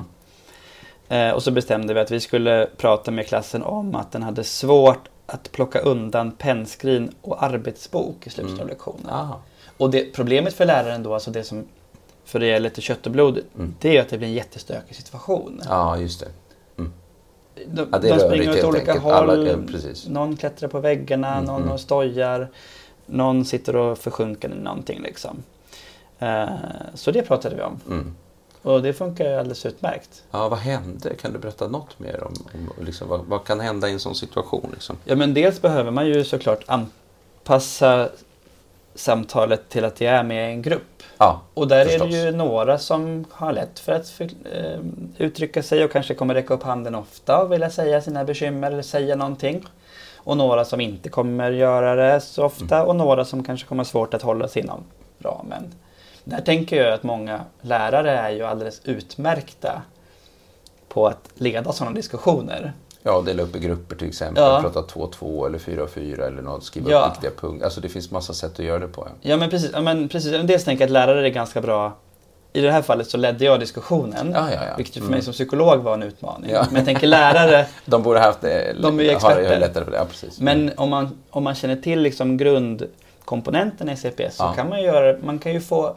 Och 1.36 1.44
så 1.44 1.52
bestämde 1.52 1.94
vi 1.94 2.00
att 2.00 2.12
vi 2.12 2.20
skulle 2.20 2.68
prata 2.78 3.12
med 3.12 3.28
klassen 3.28 3.64
om 3.64 3.96
att 3.96 4.12
den 4.12 4.24
hade 4.24 4.44
svårt 4.44 5.08
att 5.26 5.52
plocka 5.52 5.80
undan 5.80 6.32
pennskrin 6.32 7.12
och 7.22 7.44
arbetsbok 7.44 8.28
i 8.28 8.30
slutet 8.30 8.54
av 8.54 8.60
mm. 8.60 8.68
lektionen. 8.68 9.28
Och 9.78 9.90
det, 9.90 10.14
problemet 10.14 10.54
för 10.54 10.66
läraren 10.66 11.04
då, 11.04 11.14
alltså 11.14 11.32
det 11.32 11.44
som 11.44 11.66
för 12.26 12.40
det 12.40 12.52
är 12.52 12.60
lite 12.60 12.82
kött 12.82 13.06
och 13.06 13.12
blod, 13.12 13.40
mm. 13.56 13.76
det 13.80 13.98
är 13.98 14.02
att 14.02 14.10
det 14.10 14.18
blir 14.18 14.28
en 14.28 14.34
jättestökig 14.34 14.96
situation. 14.96 15.62
Ja, 15.66 15.98
just 15.98 16.20
det. 16.20 16.28
Mm. 16.78 16.94
De, 17.68 17.88
ja, 17.92 18.00
de 18.00 18.20
springer 18.20 18.58
åt 18.58 18.64
olika 18.64 18.92
enkelt. 18.92 19.04
håll, 19.04 19.14
Alla, 19.14 19.36
ja, 19.36 19.58
någon 20.08 20.38
klättrar 20.38 20.70
på 20.70 20.80
väggarna, 20.80 21.34
mm, 21.34 21.46
någon 21.46 21.64
mm. 21.64 21.78
stojar, 21.78 22.50
någon 23.06 23.46
sitter 23.46 23.76
och 23.76 23.98
försjunker 23.98 24.50
i 24.50 24.56
någonting 24.56 25.02
liksom. 25.02 25.44
Uh, 26.22 26.46
så 26.94 27.12
det 27.12 27.22
pratade 27.22 27.56
vi 27.56 27.62
om. 27.62 27.80
Mm. 27.88 28.16
Och 28.62 28.82
det 28.82 28.94
funkar 28.94 29.38
alldeles 29.38 29.66
utmärkt. 29.66 30.24
Ja, 30.32 30.50
vad 30.50 30.60
hände? 30.60 31.16
Kan 31.16 31.34
du 31.34 31.40
berätta 31.40 31.68
något 31.68 32.00
mer 32.00 32.24
om, 32.24 32.34
om 32.54 32.86
liksom, 32.86 33.08
vad, 33.08 33.26
vad, 33.26 33.46
kan 33.46 33.60
hända 33.60 33.90
i 33.90 33.92
en 33.92 34.00
sån 34.00 34.16
situation? 34.16 34.70
Liksom? 34.74 34.98
Ja, 35.06 35.16
men 35.16 35.34
dels 35.34 35.62
behöver 35.62 35.92
man 35.92 36.08
ju 36.08 36.24
såklart 36.24 36.64
anpassa 36.68 38.10
samtalet 38.96 39.70
till 39.70 39.86
att 39.86 40.02
jag 40.02 40.14
är 40.14 40.24
med 40.24 40.50
i 40.50 40.54
en 40.54 40.62
grupp. 40.62 41.04
Ja, 41.18 41.42
och 41.54 41.68
där 41.68 41.86
förstås. 41.86 42.02
är 42.02 42.08
det 42.08 42.26
ju 42.26 42.32
några 42.32 42.78
som 42.78 43.26
har 43.32 43.54
lätt 43.54 43.80
för 43.80 43.92
att 43.92 44.10
för, 44.10 44.24
eh, 44.24 44.80
uttrycka 45.18 45.64
sig 45.64 45.84
och 45.84 45.92
kanske 45.92 46.14
kommer 46.14 46.34
räcka 46.34 46.54
upp 46.54 46.64
handen 46.64 46.96
ofta 46.96 47.42
och 47.42 47.52
vilja 47.52 47.70
säga 47.70 48.02
sina 48.02 48.24
bekymmer 48.24 48.72
eller 48.72 48.82
säga 48.82 49.16
någonting. 49.16 49.66
Och 50.16 50.38
några 50.38 50.66
som 50.66 50.82
inte 50.82 51.10
kommer 51.10 51.52
göra 51.52 51.96
det 51.96 52.22
så 52.22 52.46
ofta 52.46 52.76
mm. 52.76 52.88
och 52.88 52.96
några 52.96 53.26
som 53.26 53.44
kanske 53.44 53.68
kommer 53.68 53.84
svårt 53.84 54.14
att 54.14 54.22
hålla 54.22 54.48
sig 54.48 54.62
inom 54.62 54.84
ramen. 55.20 55.74
Där 56.24 56.42
tänker 56.42 56.84
jag 56.84 56.94
att 56.94 57.04
många 57.04 57.42
lärare 57.62 58.12
är 58.12 58.30
ju 58.30 58.44
alldeles 58.44 58.82
utmärkta 58.84 59.82
på 60.88 61.08
att 61.08 61.30
leda 61.36 61.72
sådana 61.72 61.96
diskussioner. 61.96 62.74
Ja, 63.08 63.22
dela 63.22 63.44
upp 63.44 63.56
i 63.56 63.60
grupper 63.60 63.96
till 63.96 64.08
exempel. 64.08 64.44
Ja. 64.44 64.62
Prata 64.62 64.82
2-2 64.82 65.46
eller 65.46 65.60
4-4 65.60 66.28
eller 66.28 66.42
något. 66.42 66.64
Skriva 66.64 66.92
ja. 66.92 67.06
upp 67.06 67.16
viktiga 67.16 67.32
punkter. 67.32 67.66
Alltså 67.66 67.82
det 67.82 67.90
finns 67.90 68.12
massa 68.12 68.34
sätt 68.34 68.60
att 68.60 68.66
göra 68.66 68.80
det 68.80 68.88
på. 68.88 69.08
Ja, 69.08 69.30
ja 69.30 69.38
men 69.38 69.50
precis. 69.50 69.72
Ja, 69.74 69.82
men 69.82 70.10
precis. 70.10 70.32
Dels 70.32 70.64
tänker 70.64 70.82
jag 70.82 70.88
att 70.88 70.92
lärare 70.92 71.28
är 71.28 71.30
ganska 71.30 71.62
bra. 71.62 71.98
I 72.54 72.62
det 72.62 72.72
här 72.72 72.82
fallet 72.82 73.10
så 73.10 73.18
ledde 73.18 73.46
jag 73.46 73.60
diskussionen. 73.60 74.32
Ja, 74.34 74.52
ja. 74.52 74.60
Vilket 74.78 74.94
för 74.94 75.02
mm. 75.02 75.12
mig 75.12 75.22
som 75.22 75.34
psykolog 75.34 75.78
var 75.78 75.94
en 75.94 76.04
utmaning. 76.04 76.52
Men 76.52 76.76
jag 76.76 76.86
tänker 76.86 77.08
lärare. 77.08 77.66
de 77.86 78.04
borde 78.04 78.20
haft 78.20 78.42
det. 78.42 78.76
De 78.82 79.00
är 79.00 79.04
ju 79.04 79.10
experter. 79.10 79.60
lättare 79.60 79.84
för 79.84 79.92
det. 79.92 79.98
Ja, 79.98 80.06
precis. 80.06 80.40
Men 80.40 80.62
mm. 80.62 80.74
om, 80.78 80.90
man, 80.90 81.20
om 81.30 81.44
man 81.44 81.56
känner 81.56 81.76
till 81.76 82.02
liksom 82.02 82.38
grundkomponenten 82.38 83.90
i 83.90 83.98
CPS 83.98 84.36
så 84.36 84.44
kan 84.44 84.70
man 84.70 84.84
göra, 84.84 85.18
man 85.24 85.40
kan 85.40 85.54
ju 85.54 85.62
få 85.62 85.96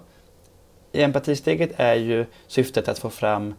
i 0.92 1.02
empatisteget 1.02 1.70
är 1.76 1.94
ju 1.94 2.26
syftet 2.46 2.88
att 2.88 2.98
få 2.98 3.10
fram 3.10 3.54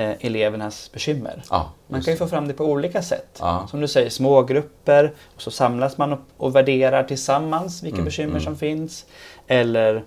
elevernas 0.00 0.92
bekymmer. 0.92 1.42
Ja, 1.50 1.72
man 1.86 2.02
kan 2.02 2.14
ju 2.14 2.18
få 2.18 2.26
fram 2.26 2.48
det 2.48 2.54
på 2.54 2.64
olika 2.64 3.02
sätt. 3.02 3.38
Ja. 3.40 3.66
Som 3.70 3.80
du 3.80 3.88
säger, 3.88 4.10
små 4.10 4.42
grupper 4.42 5.12
och 5.34 5.42
så 5.42 5.50
samlas 5.50 5.98
man 5.98 6.12
och, 6.12 6.18
och 6.36 6.56
värderar 6.56 7.04
tillsammans 7.04 7.82
vilka 7.82 7.96
mm, 7.96 8.04
bekymmer 8.04 8.30
mm. 8.30 8.42
som 8.42 8.56
finns. 8.56 9.06
Eller 9.46 10.04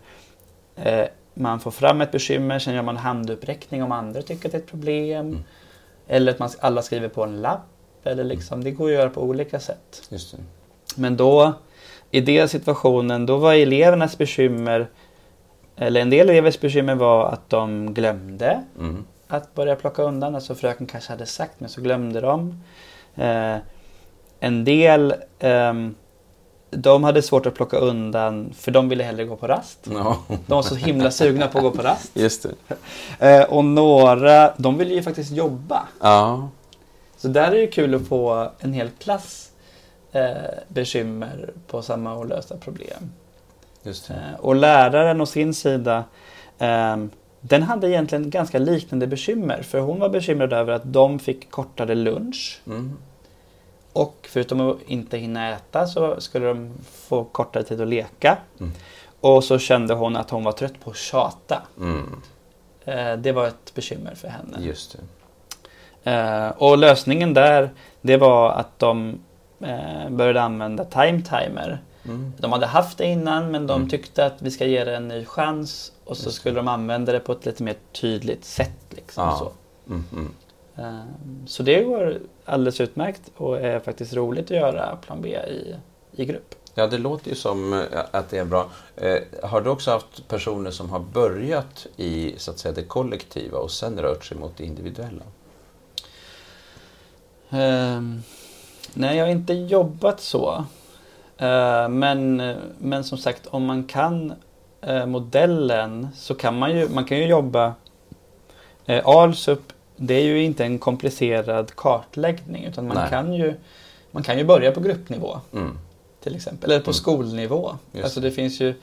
eh, 0.75 1.05
man 1.33 1.59
får 1.59 1.71
fram 1.71 2.01
ett 2.01 2.11
bekymmer, 2.11 2.59
sen 2.59 2.73
gör 2.73 2.81
man 2.81 2.97
handuppräckning 2.97 3.83
om 3.83 3.91
andra 3.91 4.21
tycker 4.21 4.45
att 4.45 4.51
det 4.51 4.57
är 4.57 4.61
ett 4.61 4.67
problem. 4.67 5.27
Mm. 5.27 5.43
Eller 6.07 6.31
att 6.31 6.39
man 6.39 6.49
alla 6.59 6.81
skriver 6.81 7.07
på 7.07 7.23
en 7.23 7.41
lapp. 7.41 7.67
Eller 8.03 8.23
liksom, 8.23 8.63
det 8.63 8.71
går 8.71 8.85
att 8.85 8.93
göra 8.93 9.09
på 9.09 9.21
olika 9.21 9.59
sätt. 9.59 10.11
Men 10.95 11.17
då, 11.17 11.53
i 12.11 12.21
den 12.21 12.49
situationen, 12.49 13.25
då 13.25 13.37
var 13.37 13.53
elevernas 13.53 14.17
bekymmer 14.17 14.87
eller 15.75 16.01
en 16.01 16.09
del 16.09 16.29
elevers 16.29 16.59
bekymmer 16.59 16.95
var 16.95 17.25
att 17.25 17.49
de 17.49 17.93
glömde. 17.93 18.63
Mm 18.79 19.05
att 19.37 19.55
börja 19.55 19.75
plocka 19.75 20.01
undan. 20.03 20.35
Alltså 20.35 20.55
fröken 20.55 20.87
kanske 20.87 21.11
hade 21.11 21.25
sagt 21.25 21.59
men 21.59 21.69
så 21.69 21.81
glömde 21.81 22.21
de. 22.21 22.63
Eh, 23.15 23.57
en 24.39 24.63
del 24.63 25.15
eh, 25.39 25.73
de 26.71 27.03
hade 27.03 27.21
svårt 27.21 27.45
att 27.45 27.53
plocka 27.53 27.77
undan 27.77 28.53
för 28.53 28.71
de 28.71 28.89
ville 28.89 29.03
hellre 29.03 29.25
gå 29.25 29.35
på 29.35 29.47
rast. 29.47 29.85
No. 29.85 30.15
De 30.27 30.55
var 30.55 30.61
så 30.61 30.75
himla 30.75 31.11
sugna 31.11 31.47
på 31.47 31.57
att 31.57 31.63
gå 31.63 31.71
på 31.71 31.81
rast. 31.81 32.11
Just 32.13 32.45
det. 32.67 32.75
Eh, 33.19 33.43
och 33.43 33.65
några, 33.65 34.53
de 34.57 34.77
ville 34.77 34.93
ju 34.93 35.03
faktiskt 35.03 35.31
jobba. 35.31 35.87
Ja. 36.01 36.49
Så 37.17 37.27
där 37.27 37.51
är 37.51 37.61
det 37.61 37.67
kul 37.67 37.95
att 37.95 38.07
få 38.07 38.51
en 38.59 38.73
hel 38.73 38.89
klass 38.89 39.51
eh, 40.11 40.31
bekymmer 40.67 41.49
på 41.67 41.81
samma 41.81 42.17
olösta 42.17 42.57
problem. 42.57 43.11
Just 43.83 44.07
det. 44.07 44.13
Eh, 44.13 44.39
och 44.39 44.55
läraren 44.55 45.21
å 45.21 45.25
sin 45.25 45.53
sida, 45.53 46.03
eh, 46.57 46.97
den 47.41 47.63
hade 47.63 47.89
egentligen 47.89 48.29
ganska 48.29 48.59
liknande 48.59 49.07
bekymmer. 49.07 49.61
För 49.61 49.79
hon 49.79 49.99
var 49.99 50.09
bekymrad 50.09 50.53
över 50.53 50.73
att 50.73 50.93
de 50.93 51.19
fick 51.19 51.51
kortare 51.51 51.95
lunch. 51.95 52.61
Mm. 52.67 52.97
Och 53.93 54.27
förutom 54.29 54.61
att 54.61 54.77
inte 54.87 55.17
hinna 55.17 55.49
äta 55.49 55.87
så 55.87 56.21
skulle 56.21 56.45
de 56.45 56.73
få 56.83 57.23
kortare 57.23 57.63
tid 57.63 57.81
att 57.81 57.87
leka. 57.87 58.37
Mm. 58.59 58.71
Och 59.21 59.43
så 59.43 59.59
kände 59.59 59.93
hon 59.93 60.15
att 60.15 60.29
hon 60.29 60.43
var 60.43 60.51
trött 60.51 60.79
på 60.83 60.89
att 60.89 60.97
tjata. 60.97 61.61
Mm. 61.79 62.21
Eh, 62.85 63.13
det 63.17 63.31
var 63.31 63.47
ett 63.47 63.73
bekymmer 63.75 64.15
för 64.15 64.27
henne. 64.27 64.57
Just 64.59 64.97
det. 66.03 66.11
Eh, 66.11 66.49
och 66.49 66.77
lösningen 66.77 67.33
där, 67.33 67.69
det 68.01 68.17
var 68.17 68.51
att 68.51 68.79
de 68.79 69.19
eh, 69.59 70.09
började 70.09 70.41
använda 70.41 70.85
time 70.85 71.21
timer. 71.21 71.81
Mm. 72.05 72.33
De 72.37 72.51
hade 72.51 72.65
haft 72.65 72.97
det 72.97 73.05
innan 73.05 73.51
men 73.51 73.67
de 73.67 73.75
Mm. 73.77 73.89
tyckte 73.89 74.25
att 74.25 74.41
vi 74.41 74.51
ska 74.51 74.65
ge 74.65 74.83
det 74.83 74.95
en 74.95 75.07
ny 75.07 75.25
chans 75.25 75.91
och 76.05 76.17
så 76.17 76.31
skulle 76.31 76.55
de 76.55 76.67
använda 76.67 77.11
det 77.11 77.19
på 77.19 77.31
ett 77.31 77.45
lite 77.45 77.63
mer 77.63 77.75
tydligt 77.91 78.45
sätt. 78.45 78.77
Liksom, 78.89 79.23
Ja. 79.23 79.37
så. 79.39 79.51
Mm. 79.93 80.03
Mm. 80.13 80.31
Eh, 80.77 81.03
så 81.45 81.63
det 81.63 81.83
går 81.83 82.19
alldeles 82.45 82.81
utmärkt 82.81 83.21
och 83.37 83.59
är 83.61 83.79
faktiskt 83.79 84.13
roligt 84.13 84.45
att 84.45 84.57
göra 84.57 84.95
plan 84.95 85.21
B 85.21 85.37
i, 85.37 85.75
i 86.21 86.25
grupp. 86.25 86.55
Ja, 86.75 86.87
det 86.87 86.97
låter 86.97 87.29
ju 87.29 87.35
som 87.35 87.73
eh, 87.73 87.79
att 88.11 88.29
det 88.29 88.37
är 88.37 88.45
bra. 88.45 88.69
Eh, 88.95 89.17
har 89.43 89.61
du 89.61 89.69
också 89.69 89.91
haft 89.91 90.27
personer 90.27 90.71
som 90.71 90.89
har 90.89 90.99
börjat 90.99 91.87
i 91.97 92.33
så 92.37 92.51
att 92.51 92.59
säga, 92.59 92.73
det 92.73 92.83
kollektiva 92.83 93.57
och 93.57 93.71
sen 93.71 93.99
rört 93.99 94.25
sig 94.25 94.37
mot 94.37 94.57
det 94.57 94.63
individuella? 94.65 95.23
Ehm, 97.49 98.23
nej, 98.93 99.17
jag 99.17 99.25
har 99.25 99.31
inte 99.31 99.53
jobbat 99.53 100.21
så. 100.21 100.65
Eh, 101.41 101.89
men, 101.89 102.53
men 102.79 103.03
som 103.03 103.17
sagt, 103.17 103.47
om 103.47 103.65
man 103.65 103.83
kan 103.83 104.33
eh, 104.81 105.05
modellen 105.05 106.07
så 106.15 106.35
kan 106.35 106.57
man 106.59 106.77
ju, 106.77 106.89
man 106.89 107.05
kan 107.05 107.17
ju 107.17 107.25
jobba... 107.25 107.73
Eh, 108.85 109.07
ALSUP, 109.07 109.73
det 109.95 110.13
är 110.13 110.23
ju 110.23 110.43
inte 110.43 110.63
en 110.65 110.79
komplicerad 110.79 111.75
kartläggning 111.75 112.65
utan 112.65 112.87
man 112.87 112.97
Nej. 112.97 113.09
kan, 113.09 113.33
ju, 113.33 113.53
man 114.11 114.23
kan 114.23 114.37
ju 114.37 114.43
börja 114.43 114.71
på 114.71 114.79
gruppnivå 114.79 115.39
Mm. 115.53 115.77
till 116.23 116.35
exempel. 116.35 116.71
Eller 116.71 116.79
på 116.81 116.89
Mm. 116.89 116.93
skolnivå. 116.93 117.75
Just 117.91 118.03
alltså 118.03 118.19
det. 118.19 118.31
finns 118.31 118.59
ju, 118.61 118.73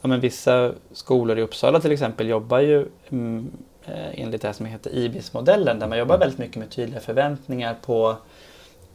ja, 0.00 0.08
men 0.08 0.20
vissa 0.20 0.72
skolor 0.92 1.38
i 1.38 1.42
Uppsala 1.42 1.80
till 1.80 1.92
exempel 1.92 2.28
jobbar 2.28 2.58
ju 2.60 2.86
mm, 3.10 3.50
enligt 4.14 4.42
det 4.42 4.48
här 4.48 4.52
som 4.52 4.66
heter 4.66 4.90
IBIS-modellen 4.94 5.78
där 5.78 5.86
man 5.86 5.98
jobbar 5.98 6.14
Mm. 6.14 6.20
väldigt 6.20 6.38
mycket 6.38 6.56
med 6.56 6.70
tydliga 6.70 7.00
förväntningar 7.00 7.76
på 7.86 8.16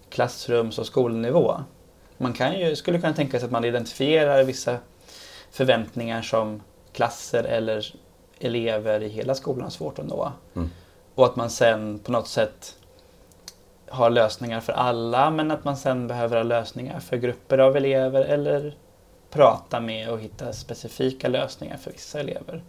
klassrums 0.09 0.79
och 0.79 0.85
skolnivå. 0.85 1.55
Man 2.17 2.33
kan 2.33 2.59
ju, 2.59 2.75
skulle 2.75 2.99
kunna 2.99 3.13
tänka 3.13 3.39
sig 3.39 3.45
att 3.45 3.51
man 3.51 3.65
identifierar 3.65 4.43
vissa 4.43 4.77
förväntningar 5.51 6.21
som 6.21 6.61
klasser 6.93 7.43
eller 7.43 7.93
elever 8.39 9.03
i 9.03 9.09
hela 9.09 9.35
skolan 9.35 9.63
har 9.63 9.69
svårt 9.69 9.99
att 9.99 10.05
nå. 10.05 10.31
Mm. 10.55 10.69
Och 11.15 11.25
att 11.25 11.35
man 11.35 11.49
sen 11.49 11.99
på 11.99 12.11
något 12.11 12.27
sätt 12.27 12.75
har 13.87 14.09
lösningar 14.09 14.61
för 14.61 14.73
alla 14.73 15.31
men 15.31 15.51
att 15.51 15.63
man 15.63 15.77
sen 15.77 16.07
behöver 16.07 16.37
ha 16.37 16.43
lösningar 16.43 16.99
för 16.99 17.17
grupper 17.17 17.57
av 17.57 17.77
elever 17.77 18.21
eller 18.21 18.77
prata 19.29 19.79
med 19.79 20.09
och 20.09 20.19
hitta 20.19 20.53
specifika 20.53 21.27
lösningar 21.27 21.77
för 21.77 21.91
vissa 21.91 22.19
elever. 22.19 22.63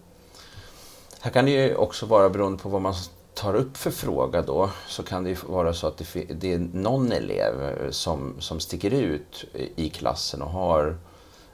Här 1.20 1.30
kan 1.30 1.44
det 1.44 1.50
ju 1.50 1.74
också 1.74 2.06
vara 2.06 2.30
beroende 2.30 2.62
på 2.62 2.68
vad 2.68 2.82
man 2.82 2.94
tar 3.36 3.54
upp 3.54 3.76
för 3.76 3.90
fråga 3.90 4.42
då 4.42 4.70
så 4.88 5.02
kan 5.02 5.24
det 5.24 5.30
ju 5.30 5.36
vara 5.46 5.72
så 5.74 5.86
att 5.86 6.02
det, 6.28 6.52
är 6.52 6.58
någon 6.58 7.12
elev 7.12 7.62
eh, 7.62 7.90
som, 7.90 8.34
som 8.38 8.60
sticker 8.60 8.90
ut 8.90 9.44
i 9.76 9.88
klassen 9.88 10.42
och 10.42 10.50
har, 10.50 10.96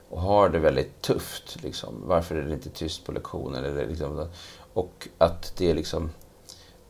och 0.09 0.21
har 0.21 0.49
det 0.49 0.59
väldigt 0.59 1.01
tufft. 1.01 1.57
Liksom. 1.63 2.03
Varför 2.05 2.35
är 2.35 2.41
det 2.43 2.53
inte 2.53 2.69
tyst 2.69 3.05
på 3.05 3.11
lektionen? 3.11 3.65
Eller 3.65 3.87
liksom, 3.87 4.27
och 4.73 5.07
att 5.17 5.53
det 5.57 5.69
är 5.69 5.73
liksom 5.75 6.09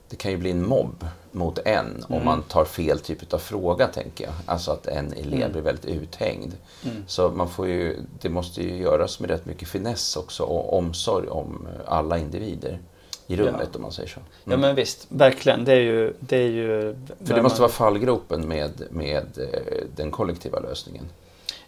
det 0.10 0.16
kan 0.18 0.32
ju 0.32 0.38
bli 0.38 0.52
en 0.52 0.68
mobb 0.68 1.08
mot 1.32 1.58
en 1.66 2.04
om 2.08 2.14
Mm. 2.14 2.26
man 2.26 2.44
tar 2.44 2.66
fel 2.66 3.00
typ 3.00 3.34
av 3.34 3.38
fråga, 3.38 3.88
tänker 3.88 4.24
jag. 4.26 4.34
Alltså 4.46 4.72
att 4.72 4.88
en 4.88 5.14
elev 5.14 5.34
Mm. 5.40 5.52
blir 5.52 5.62
väldigt 5.62 5.86
uthängd. 5.86 6.54
Mm. 6.84 7.04
Så 7.08 7.30
man 7.30 7.50
får 7.50 7.68
ju, 7.68 8.00
det 8.22 8.30
måste 8.30 8.64
ju 8.64 8.78
göras 8.78 9.20
med 9.20 9.30
rätt 9.30 9.46
mycket 9.46 9.68
finess 9.68 10.16
också 10.18 10.44
och 10.44 10.78
omsorg 10.78 11.28
om 11.28 11.68
alla 11.86 12.18
individer 12.18 12.80
i 13.28 13.36
rummet 13.36 13.56
Ja. 13.62 13.76
om 13.76 13.82
man 13.82 13.92
säger 13.92 14.10
så. 14.10 14.20
Ja 14.44 14.52
Mm. 14.54 14.60
men 14.62 14.76
visst, 14.76 15.06
verkligen. 15.10 15.66
Det 15.66 15.74
är 15.74 15.80
ju... 15.80 16.14
Det 16.20 16.38
är 16.38 16.50
ju 16.50 16.96
För 17.26 17.36
det 17.36 17.42
måste 17.42 17.62
vara 17.62 17.72
fallgropen 17.72 18.48
med, 18.48 18.72
med 18.92 19.26
eh, 19.38 19.84
den 19.96 20.12
kollektiva 20.12 20.60
lösningen. 20.60 21.06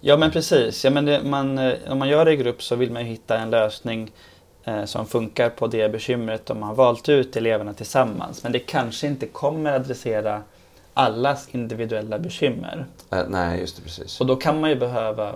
Ja 0.02 0.18
men 0.18 0.32
precis. 0.32 0.84
Ja, 0.86 0.90
men 0.92 1.06
det, 1.06 1.22
man, 1.24 1.58
eh, 1.58 1.74
om 1.88 2.00
man 2.00 2.10
gör 2.10 2.26
det 2.26 2.32
i 2.32 2.36
grupp 2.36 2.64
så 2.64 2.76
vill 2.76 2.92
man 2.92 3.02
ju 3.02 3.08
hitta 3.08 3.38
en 3.38 3.50
lösning 3.50 4.12
eh, 4.64 4.86
som 4.86 5.06
funkar 5.06 5.50
på 5.50 5.68
det 5.68 5.90
bekymret 5.90 6.46
de 6.46 6.64
har 6.64 6.76
valt 6.76 7.10
ut 7.10 7.36
eleverna 7.36 7.74
tillsammans. 7.74 8.44
Men 8.44 8.52
det 8.52 8.60
kanske 8.60 9.08
inte 9.08 9.26
kommer 9.28 9.72
adressera 9.72 10.42
allas 10.94 11.48
individuella 11.52 12.20
bekymmer. 12.20 12.86
Eh, 13.12 13.24
nej, 13.28 13.60
just 13.60 13.76
det, 13.76 13.82
precis. 13.84 14.22
Och 14.22 14.26
då 14.28 14.36
kan 14.36 14.60
man 14.62 14.70
ju 14.70 14.76
behöva 14.76 15.36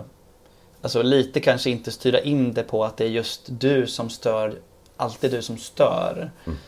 Alltså 0.82 1.02
lite 1.02 1.40
kanske 1.40 1.70
inte 1.70 1.90
styra 1.90 2.20
in 2.20 2.52
det 2.52 2.62
på 2.62 2.84
att 2.84 2.96
det 2.96 3.04
är 3.04 3.08
just 3.08 3.40
du 3.46 3.86
som 3.86 4.10
stör, 4.10 4.54
alltid 5.00 5.30
du 5.30 5.42
som 5.42 5.58
stör. 5.58 6.30
Mm. 6.44 6.58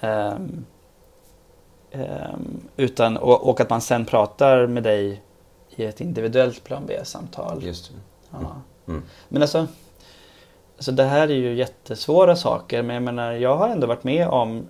Ehm, 0.00 0.64
ehm, 1.90 2.60
utan, 2.76 3.16
och, 3.16 3.48
och 3.48 3.60
att 3.60 3.70
man 3.70 3.80
sen 3.80 4.04
pratar 4.04 4.66
med 4.66 4.82
dig 4.82 5.22
i 5.76 5.84
ett 5.84 6.00
individuellt 6.00 6.64
plan 6.64 6.82
B-samtal. 6.86 7.64
Just 7.64 7.88
det. 7.88 7.94
Ja. 8.30 8.56
Mm. 8.88 9.02
Men 9.28 9.42
alltså, 9.42 9.66
alltså 10.76 10.92
det 10.92 11.04
här 11.04 11.28
är 11.28 11.34
ju 11.34 11.54
jättesvåra 11.54 12.36
saker 12.36 12.82
men 12.82 12.94
jag 12.94 13.02
menar 13.02 13.32
jag 13.32 13.56
har 13.56 13.68
ändå 13.68 13.86
varit 13.86 14.04
med 14.04 14.28
om 14.28 14.66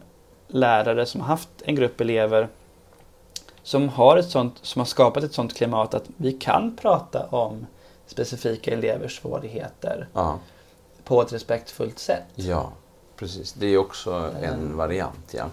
lärare 0.49 1.07
som 1.07 1.21
har 1.21 1.29
haft 1.29 1.49
en 1.65 1.75
grupp 1.75 2.01
elever 2.01 2.49
som 3.63 3.89
har, 3.89 4.17
ett 4.17 4.31
sånt, 4.31 4.59
som 4.63 4.81
har 4.81 4.87
skapat 4.87 5.25
ett 5.25 5.35
sånt 5.35 5.57
klimat 5.57 5.95
att 5.95 6.05
vi 6.17 6.33
kan 6.33 6.77
prata 6.77 7.27
om 7.27 7.67
specifika 8.07 8.71
elevers 8.71 9.21
svårigheter 9.21 10.09
Ja, 10.13 10.39
på 11.05 11.23
ett 11.23 11.33
respektfullt 11.33 11.99
sätt. 11.99 12.25
ja, 12.35 12.73
precis. 13.17 13.53
Det 13.53 13.67
är 13.67 13.79
också 13.79 14.31
en 14.43 14.71
Eh. 14.71 14.77
variant, 14.77 15.35
ja. 15.35 15.45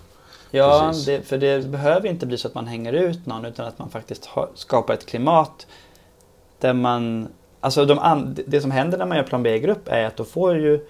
Ja, 0.54 0.94
det, 1.06 1.22
för 1.28 1.38
det 1.38 1.68
behöver 1.68 2.10
inte 2.10 2.26
bli 2.26 2.38
så 2.38 2.48
att 2.48 2.56
man 2.56 2.68
hänger 2.68 2.94
ut 2.94 3.26
någon 3.26 3.46
utan 3.46 3.68
att 3.68 3.80
man 3.80 3.90
faktiskt 3.90 4.26
har, 4.26 4.50
skapar 4.56 4.94
ett 4.94 5.06
klimat 5.06 5.68
där 6.60 6.74
man... 6.74 7.28
Alltså 7.60 7.86
de 7.86 8.34
det 8.48 8.62
som 8.62 8.72
händer 8.72 8.98
när 8.98 9.06
man 9.06 9.18
gör 9.18 9.24
plan 9.24 9.44
B-grupp 9.44 9.88
är 9.88 10.06
att 10.06 10.18
då 10.18 10.26
får 10.26 10.56
ju 10.58 10.88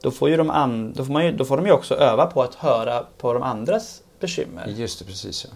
då 0.00 0.10
får 0.10 0.28
ju 0.30 0.36
de, 0.36 0.50
an, 0.50 0.92
då 0.92 1.04
får 1.04 1.12
man 1.12 1.24
ju, 1.26 1.32
då 1.32 1.44
får 1.44 1.56
de 1.56 1.66
ju 1.66 1.72
också 1.72 1.94
öva 1.94 2.26
på 2.26 2.42
att 2.42 2.54
höra 2.54 3.04
på 3.18 3.32
de 3.32 3.42
andras 3.42 4.02
bekymmer. 4.20 4.66
Just 4.66 4.98
det, 4.98 5.04
precis. 5.04 5.46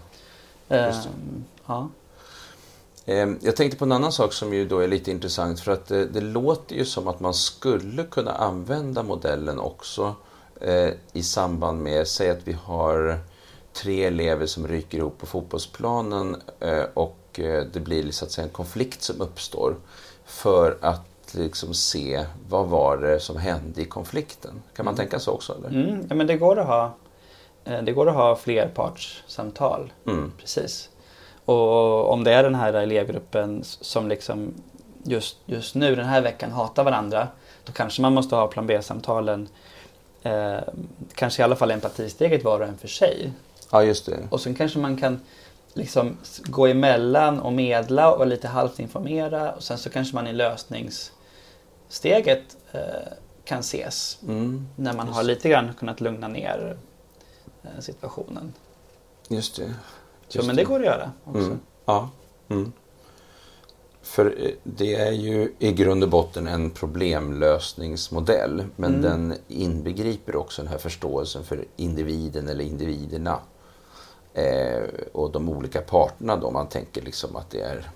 Ja. 0.69 0.87
just 0.87 1.03
det. 1.03 1.09
Ehm, 1.09 1.45
ja. 1.67 1.89
Eh, 3.05 3.29
Jag 3.41 3.57
tänkte 3.57 3.79
på 3.79 3.85
en 3.85 3.93
annan 3.93 4.13
sak 4.13 4.33
som 4.33 4.55
ju 4.55 4.69
då 4.69 4.79
är 4.79 4.89
lite 4.89 5.11
intressant 5.11 5.61
för 5.61 5.73
att 5.73 5.87
det, 5.87 6.07
det 6.07 6.21
låter 6.21 6.75
ju 6.77 6.85
som 6.85 7.09
att 7.09 7.21
man 7.21 7.35
skulle 7.35 8.05
kunna 8.05 8.33
använda 8.33 9.03
modellen 9.03 9.59
också 9.59 10.15
eh, 10.61 10.91
i 11.13 11.23
samband 11.23 11.83
med, 11.83 12.07
säg 12.09 12.31
att 12.31 12.41
vi 12.49 12.53
har 12.65 13.19
tre 13.73 14.05
elever 14.05 14.47
som 14.47 14.69
ryker 14.69 14.99
ihop 14.99 15.19
på 15.19 15.27
fotbollsplanen 15.27 16.43
eh, 16.61 16.85
och 16.95 17.17
eh, 17.41 17.65
det 17.73 17.81
blir 17.81 18.11
så 18.11 18.25
att 18.25 18.31
säga 18.31 18.45
en 18.47 18.53
konflikt 18.53 19.03
som 19.03 19.21
uppstår 19.21 19.77
för 20.25 20.79
att 20.81 21.07
liksom 21.35 21.75
se 21.75 22.25
vad 22.49 22.67
var 22.69 22.97
det 22.97 23.21
som 23.21 23.37
hände 23.37 23.81
i 23.81 23.85
konflikten. 23.85 24.63
Kan 24.77 24.85
man 24.85 24.95
Mm. 24.95 24.97
tänka 25.07 25.19
så 25.19 25.33
också? 25.33 25.55
Eller? 25.59 25.69
Mm, 25.69 26.07
ja, 26.09 26.15
men 26.15 26.27
det 26.27 26.37
går 26.37 26.59
att 26.59 26.67
ha, 26.67 26.95
eh, 27.65 27.83
det 27.83 27.93
går 27.93 28.09
att 28.09 28.15
ha 28.15 28.37
flerpartssamtal. 28.37 29.93
Mm. 30.07 30.33
Precis. 30.39 30.89
Och 31.45 32.13
om 32.13 32.25
det 32.25 32.33
är 32.33 32.43
den 32.43 32.55
här 32.55 32.73
elevgruppen 32.73 33.65
som 33.65 34.09
liksom 34.09 34.55
just, 35.05 35.37
just 35.47 35.75
nu 35.75 35.95
den 35.97 36.07
här 36.07 36.21
veckan 36.21 36.51
hatar 36.53 36.85
varandra. 36.85 37.29
Då 37.65 37.73
kanske 37.73 38.03
man 38.03 38.15
måste 38.15 38.37
ha 38.37 38.47
plan 38.47 38.67
B-samtalen. 38.67 39.49
Eh, 40.23 40.61
kanske 41.15 41.43
i 41.43 41.45
alla 41.45 41.57
fall 41.57 41.71
empatisteget 41.71 42.45
var 42.45 42.61
och 42.61 42.67
en 42.67 42.79
för 42.79 42.89
sig. 42.89 43.33
Ja, 43.71 43.83
just 43.83 44.07
det. 44.07 44.29
Och 44.31 44.41
sen 44.41 44.55
kanske 44.55 44.79
man 44.79 44.97
kan 44.97 45.21
liksom 45.75 46.17
gå 46.45 46.67
emellan 46.67 47.41
och 47.41 47.53
medla 47.53 48.13
och 48.13 48.27
lite 48.27 48.49
halvt 48.49 48.79
informera. 48.79 49.53
Och 49.53 49.63
sen 49.63 49.79
så 49.79 49.91
kanske 49.91 50.15
man 50.15 50.27
i 50.27 50.33
lösningssteget 50.33 52.57
eh, 52.73 52.81
kan 53.45 53.61
ses. 53.61 54.19
Mm. 54.23 54.69
När 54.77 54.93
man 54.93 55.07
Just 55.07 55.17
har 55.17 55.25
lite 55.25 55.49
grann 55.49 55.75
kunnat 55.75 56.01
lugna 56.01 56.29
ner 56.29 56.77
eh, 57.63 57.81
situationen. 57.81 58.53
Just 59.29 59.57
det. 59.57 59.75
Så, 60.29 60.39
Just 60.39 60.47
men 60.47 60.57
det 60.57 60.65
går 60.65 60.81
att 60.81 60.87
göra 60.87 61.13
också. 61.25 61.41
Mm. 61.41 61.61
Ja. 61.85 62.11
Mm. 62.49 62.73
För 64.11 64.27
eh, 64.39 64.51
det 64.65 64.95
är 64.95 65.13
ju 65.13 65.53
i 65.59 65.73
grund 65.73 66.03
och 66.03 66.09
botten 66.11 66.47
en 66.47 66.71
problemlösningsmodell. 66.71 68.65
Men 68.77 68.95
Mm. 68.95 69.03
den 69.03 69.35
inbegriper 69.49 70.37
också 70.37 70.63
den 70.63 70.71
här 70.71 70.79
förståelsen 70.79 71.45
för 71.45 71.65
individen 71.77 72.49
eller 72.49 72.65
individerna. 72.65 73.39
Eh, 74.35 74.83
och 75.13 75.31
de 75.31 75.49
olika 75.49 75.81
parterna 75.81 76.37
då. 76.37 76.51
Man 76.51 76.69
tänker 76.69 77.03
liksom 77.03 77.37
att 77.37 77.51
det 77.51 77.61
är 77.61 77.91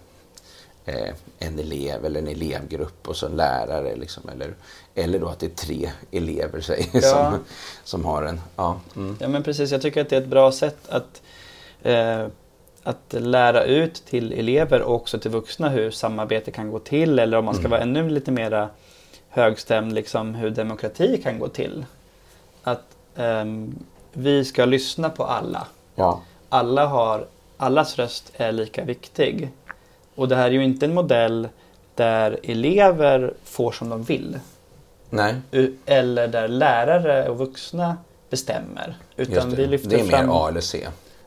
eh, 0.85 1.15
en 1.39 1.59
elev 1.59 2.05
eller 2.05 2.21
en 2.21 2.29
elevgrupp 2.29 3.09
och 3.09 3.17
så 3.17 3.27
en 3.27 3.37
lärare. 3.37 3.97
Liksom, 3.97 4.29
eller, 4.29 4.55
eller 4.95 5.19
då 5.19 5.29
att 5.29 5.39
det 5.39 5.47
är 5.47 5.67
tre 5.67 5.91
elever 6.11 6.61
säg, 6.61 6.91
Ja. 6.93 7.01
som, 7.01 7.45
som 7.85 8.05
har 8.05 8.23
en... 8.23 8.41
Ja, 8.57 8.81
mm. 8.97 9.17
Ja 9.21 9.29
men 9.29 9.43
precis, 9.43 9.71
jag 9.73 9.83
tycker 9.83 10.01
att 10.01 10.09
det 10.11 10.17
är 10.17 10.21
ett 10.21 10.27
bra 10.29 10.53
sätt 10.53 10.89
att, 10.89 11.23
eh, 11.83 12.27
att 12.85 13.15
lära 13.19 13.65
ut 13.65 13.95
till 13.95 14.33
elever 14.33 14.83
och 14.83 14.95
också 14.95 15.19
till 15.19 15.31
vuxna 15.31 15.69
hur 15.69 15.91
samarbete 15.91 16.51
kan 16.51 16.71
gå 16.71 16.79
till 16.79 17.19
eller 17.19 17.37
om 17.39 17.45
man 17.45 17.55
ska 17.55 17.61
Mm. 17.61 17.71
vara 17.71 17.81
ännu 17.81 18.09
lite 18.11 18.31
mera 18.31 18.69
högstämd, 19.29 19.93
liksom 19.93 20.35
hur 20.35 20.51
demokrati 20.51 21.21
kan 21.23 21.39
gå 21.39 21.49
till. 21.49 21.85
Att 22.63 22.85
ehm, 23.17 23.75
vi 24.13 24.45
ska 24.45 24.65
lyssna 24.65 25.11
på 25.11 25.25
alla. 25.25 25.67
ja. 25.95 26.21
Alla 26.49 26.87
har, 26.87 27.27
allas 27.57 27.99
röst 27.99 28.33
är 28.37 28.53
lika 28.53 28.85
viktig. 28.85 29.51
Och 30.15 30.29
det 30.29 30.37
här 30.37 30.47
är 30.47 30.51
ju 30.51 30.65
inte 30.65 30.87
en 30.87 30.95
modell 30.95 31.49
där 31.95 32.39
elever 32.43 33.35
får 33.45 33.73
som 33.73 33.89
de 33.89 34.03
vill. 34.03 34.39
Nej, 35.11 35.35
Eller 35.87 36.29
där 36.29 36.49
lärare 36.49 37.29
och 37.29 37.39
vuxna 37.39 37.97
bestämmer. 38.31 38.95
Utan 39.17 39.51
vi 39.51 39.67
lyfter 39.67 39.91
det 39.91 40.01
är 40.01 40.05
fram... 40.05 40.27
mer 40.27 40.35
A 40.35 40.49
eller 40.49 40.61
C. 40.61 40.87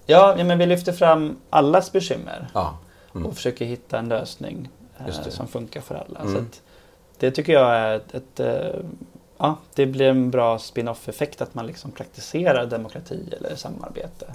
Ja, 0.10 0.36
ja, 0.38 0.44
men 0.44 0.58
vi 0.58 0.66
lyfter 0.66 0.92
fram 0.94 1.38
allas 1.50 1.92
bekymmer 1.92 2.48
Ja. 2.54 2.78
Mm. 3.16 3.28
och 3.28 3.36
försöker 3.36 3.66
hitta 3.66 4.00
en 4.00 4.10
lösning 4.10 4.70
eh, 5.08 5.30
som 5.30 5.48
funkar 5.48 5.82
för 5.82 5.96
alla. 5.96 6.20
Mm. 6.20 6.34
Så 6.34 6.42
det 7.20 7.32
tycker 7.32 7.54
jag 7.54 7.76
är 7.76 7.96
ett, 7.96 8.14
ett 8.14 8.40
eh, 8.40 8.80
ja, 9.38 9.58
det 9.74 9.86
blir 9.86 10.08
en 10.10 10.32
bra 10.32 10.60
spin-off 10.60 11.10
effekt 11.10 11.42
att 11.42 11.56
man 11.56 11.68
liksom 11.68 11.92
praktiserar 11.92 12.66
demokrati 12.66 13.34
eller 13.38 13.56
samarbete. 13.56 14.26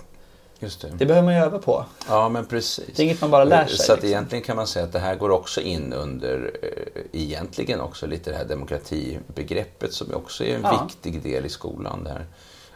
Just 0.58 0.80
det. 0.80 0.88
Det 0.98 1.06
behöver 1.06 1.24
man 1.24 1.34
ju 1.34 1.40
öva 1.40 1.58
på. 1.58 1.84
Ja, 2.08 2.28
men 2.28 2.46
precis. 2.46 2.96
Det 2.96 3.02
är 3.02 3.04
inget 3.04 3.20
man 3.20 3.30
bara 3.30 3.44
lär 3.44 3.66
sig. 3.66 3.78
Så 3.78 3.92
att 3.92 3.98
liksom. 3.98 4.08
egentligen 4.08 4.44
kan 4.44 4.56
man 4.56 4.66
säga 4.66 4.84
att 4.84 4.92
det 4.92 4.98
här 4.98 5.14
går 5.14 5.30
också 5.30 5.60
in 5.60 5.92
under 5.92 6.50
eh, 6.62 7.02
egentligen 7.22 7.80
också 7.80 8.06
lite 8.06 8.30
det 8.30 8.36
här 8.36 8.44
demokratibegreppet 8.44 9.92
som 9.92 10.14
också 10.14 10.44
är 10.44 10.54
en 10.56 10.62
Ja. 10.62 10.86
viktig 10.88 11.22
del 11.22 11.46
i 11.46 11.48
skolan. 11.48 12.04
Där. 12.04 12.26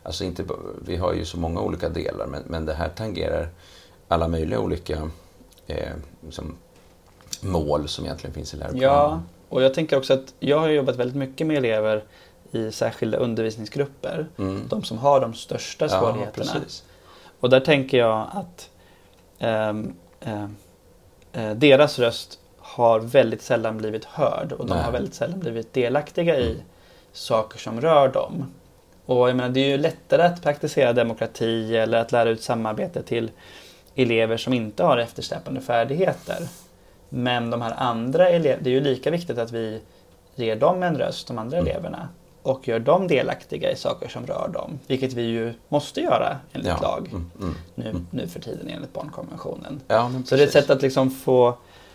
Alltså 0.07 0.25
inte, 0.25 0.45
vi 0.87 0.97
har 0.97 1.13
ju 1.13 1.25
så 1.25 1.39
många 1.39 1.61
olika 1.61 1.89
delar 1.89 2.27
men, 2.27 2.43
men 2.47 2.67
det 2.67 2.75
här 2.75 2.89
tangerar 2.89 3.49
alla 4.09 4.29
möjliga 4.29 4.61
olika 4.61 5.11
eh, 5.67 5.93
liksom, 6.25 6.57
mål 7.41 7.89
som 7.89 8.05
egentligen 8.05 8.35
finns 8.35 8.55
i 8.55 8.57
läroplanen. 8.57 8.83
Ja, 8.89 9.21
och 9.49 9.63
jag 9.63 9.75
tänker 9.75 9.97
också 9.97 10.15
att 10.15 10.35
jag 10.41 10.59
har 10.59 10.69
jobbat 10.69 10.97
väldigt 10.97 11.17
mycket 11.17 11.47
med 11.47 11.57
elever 11.57 12.05
i 12.53 12.73
särskilda 12.73 13.19
undervisningsgrupper. 13.19 14.27
Mm. 14.39 14.63
De 14.69 14.83
som 14.83 14.99
har 14.99 15.21
de 15.21 15.35
största 15.35 15.85
Ja, 15.85 16.01
svårigheterna. 16.01 16.53
precis. 16.53 16.85
Och 17.41 17.51
där 17.51 17.61
tänker 17.61 17.99
jag 17.99 18.27
att 18.33 18.71
ehm, 19.39 19.95
eh, 20.21 21.51
deras 21.55 21.99
röst 21.99 22.39
har 22.59 23.01
väldigt 23.01 23.43
sällan 23.43 23.79
blivit 23.79 24.05
hörd 24.05 24.53
och 24.53 24.67
de 24.67 24.75
Nej. 24.75 24.83
har 24.85 24.93
väldigt 24.93 25.15
sällan 25.15 25.41
blivit 25.41 25.73
delaktiga 25.73 26.39
i 26.39 26.51
Mm. 26.51 26.63
saker 27.13 27.59
som 27.59 27.81
rör 27.81 28.09
dem. 28.09 28.53
Och 29.07 29.29
jag 29.29 29.37
menar, 29.37 29.49
det 29.51 29.61
är 29.61 29.69
ju 29.69 29.77
lättare 29.79 30.23
att 30.23 30.43
praktisera 30.43 30.93
demokrati 30.93 31.77
eller 31.77 31.99
att 31.99 32.13
lära 32.13 32.29
ut 32.31 32.43
samarbete 32.43 33.03
till 33.03 33.31
elever 33.95 34.37
som 34.37 34.53
inte 34.53 34.85
har 34.85 34.99
eftersläpande 34.99 35.61
färdigheter. 35.61 36.39
Men 37.09 37.51
de 37.51 37.63
här 37.63 37.75
andra 37.77 38.29
eleverna, 38.29 38.63
det 38.65 38.71
är 38.71 38.75
ju 38.75 38.81
lika 38.81 39.11
viktigt 39.11 39.39
att 39.39 39.53
vi 39.53 39.81
ger 40.35 40.57
dem 40.57 40.83
en 40.83 40.99
röst, 40.99 41.29
de 41.29 41.39
andra 41.39 41.59
Mm. 41.59 41.71
eleverna, 41.71 42.09
och 42.43 42.69
gör 42.69 42.79
dem 42.79 43.09
delaktiga 43.09 43.71
i 43.73 43.77
saker 43.77 44.09
som 44.09 44.27
rör 44.27 44.49
dem. 44.49 44.79
Vilket 44.87 45.13
vi 45.13 45.23
ju 45.23 45.55
måste 45.69 46.01
göra 46.01 46.37
enligt 46.53 46.69
Ja. 46.69 46.79
lag 46.83 47.09
Mm, 47.09 47.31
mm. 47.41 47.55
nu, 47.75 47.95
nu 48.11 48.27
för 48.29 48.41
tiden 48.41 48.69
enligt 48.69 48.93
barnkonventionen. 48.93 49.81
Ja, 49.89 50.11
Så 50.27 50.37
det 50.37 50.43
är 50.43 50.47
ett 50.47 50.53
sätt 50.53 50.71
att 50.71 50.83
liksom 50.83 51.11
få, 51.11 51.55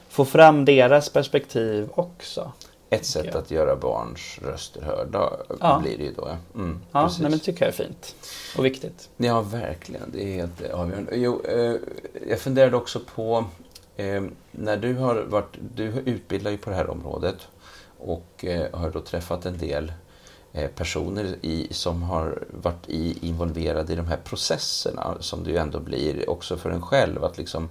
få 0.10 0.26
fram 0.26 0.66
deras 0.66 1.10
perspektiv 1.10 1.90
också. 1.94 2.52
Ett 2.94 3.06
sätt 3.06 3.36
att 3.36 3.52
göra 3.52 3.76
barns 3.76 4.40
röster 4.42 4.82
hörda 4.82 5.34
Ja. 5.60 5.80
blir 5.84 5.98
det 5.98 6.04
ju 6.04 6.14
då. 6.14 6.38
Mm, 6.56 6.80
Ja, 6.92 7.04
precis. 7.04 7.20
nej, 7.20 7.30
men 7.30 7.40
det 7.40 7.44
tycker 7.46 7.66
jag 7.66 7.74
är 7.74 7.78
fint 7.86 8.16
och 8.58 8.66
viktigt. 8.66 9.10
Ja, 9.18 9.42
verkligen. 9.42 10.12
Det 10.14 10.24
är 10.24 10.36
helt 10.36 10.72
avgörande. 10.72 11.16
Jo, 11.16 11.42
eh, 11.46 11.76
jag 12.28 12.40
funderade 12.40 12.78
också 12.78 13.00
på, 13.16 13.46
eh, 13.96 14.24
när 14.52 14.78
du 14.78 14.94
har 14.96 15.16
varit, 15.16 15.58
du 15.76 15.84
utbildar 15.86 16.52
ju 16.52 16.58
på 16.58 16.70
det 16.70 16.76
här 16.76 16.90
området 16.90 17.36
och 17.98 18.46
eh, 18.46 18.80
har 18.80 18.90
då 18.90 19.02
träffat 19.02 19.46
en 19.46 19.58
del 19.58 19.94
eh, 20.54 20.70
personer 20.70 21.36
i, 21.42 21.68
som 21.72 22.04
har 22.04 22.44
varit 22.50 22.88
i, 22.90 23.28
involverade 23.28 23.94
i 23.94 23.96
de 23.96 24.06
här 24.08 24.20
processerna 24.24 25.18
som 25.20 25.44
det 25.44 25.52
ju 25.52 25.58
ändå 25.58 25.80
blir 25.80 26.30
också 26.30 26.58
för 26.58 26.70
en 26.70 26.82
själv 26.82 27.24
att 27.24 27.38
liksom 27.38 27.70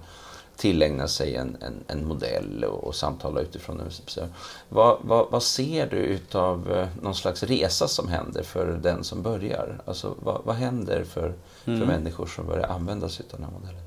tillägna 0.61 1.07
sig 1.07 1.35
en, 1.35 1.57
en, 1.61 1.83
en 1.87 2.07
modell 2.07 2.63
och, 2.63 2.83
och 2.83 2.95
samtala 2.95 3.41
utifrån 3.41 3.77
den. 3.77 3.91
Så, 3.91 4.21
vad, 4.69 4.97
vad, 5.01 5.31
vad 5.31 5.43
ser 5.43 5.87
du 5.89 5.97
utav 5.97 6.71
eh, 6.71 6.87
någon 7.01 7.15
slags 7.15 7.43
resa 7.43 7.87
som 7.87 8.07
händer 8.07 8.43
för 8.43 8.79
den 8.83 9.03
som 9.03 9.21
börjar? 9.21 9.81
Alltså, 9.85 10.15
vad, 10.19 10.41
vad 10.43 10.55
händer 10.55 11.03
för, 11.03 11.33
för 11.63 11.71
Mm. 11.71 11.87
människor 11.87 12.25
som 12.25 12.47
börjar 12.47 12.67
använda 12.67 13.09
sig 13.09 13.25
av 13.33 13.39
den 13.39 13.45
här 13.49 13.59
modellen? 13.59 13.81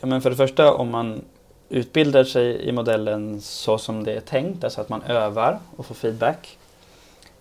Ja, 0.00 0.06
men 0.06 0.22
för 0.22 0.30
det 0.30 0.36
första, 0.36 0.74
om 0.74 0.90
man 0.90 1.24
utbildar 1.68 2.24
sig 2.24 2.68
i 2.68 2.72
modellen 2.72 3.40
så 3.40 3.78
som 3.78 4.04
det 4.04 4.12
är 4.12 4.20
tänkt, 4.20 4.64
alltså 4.64 4.80
att 4.80 4.88
man 4.88 5.02
övar 5.02 5.58
och 5.76 5.86
får 5.86 5.94
feedback. 5.94 6.58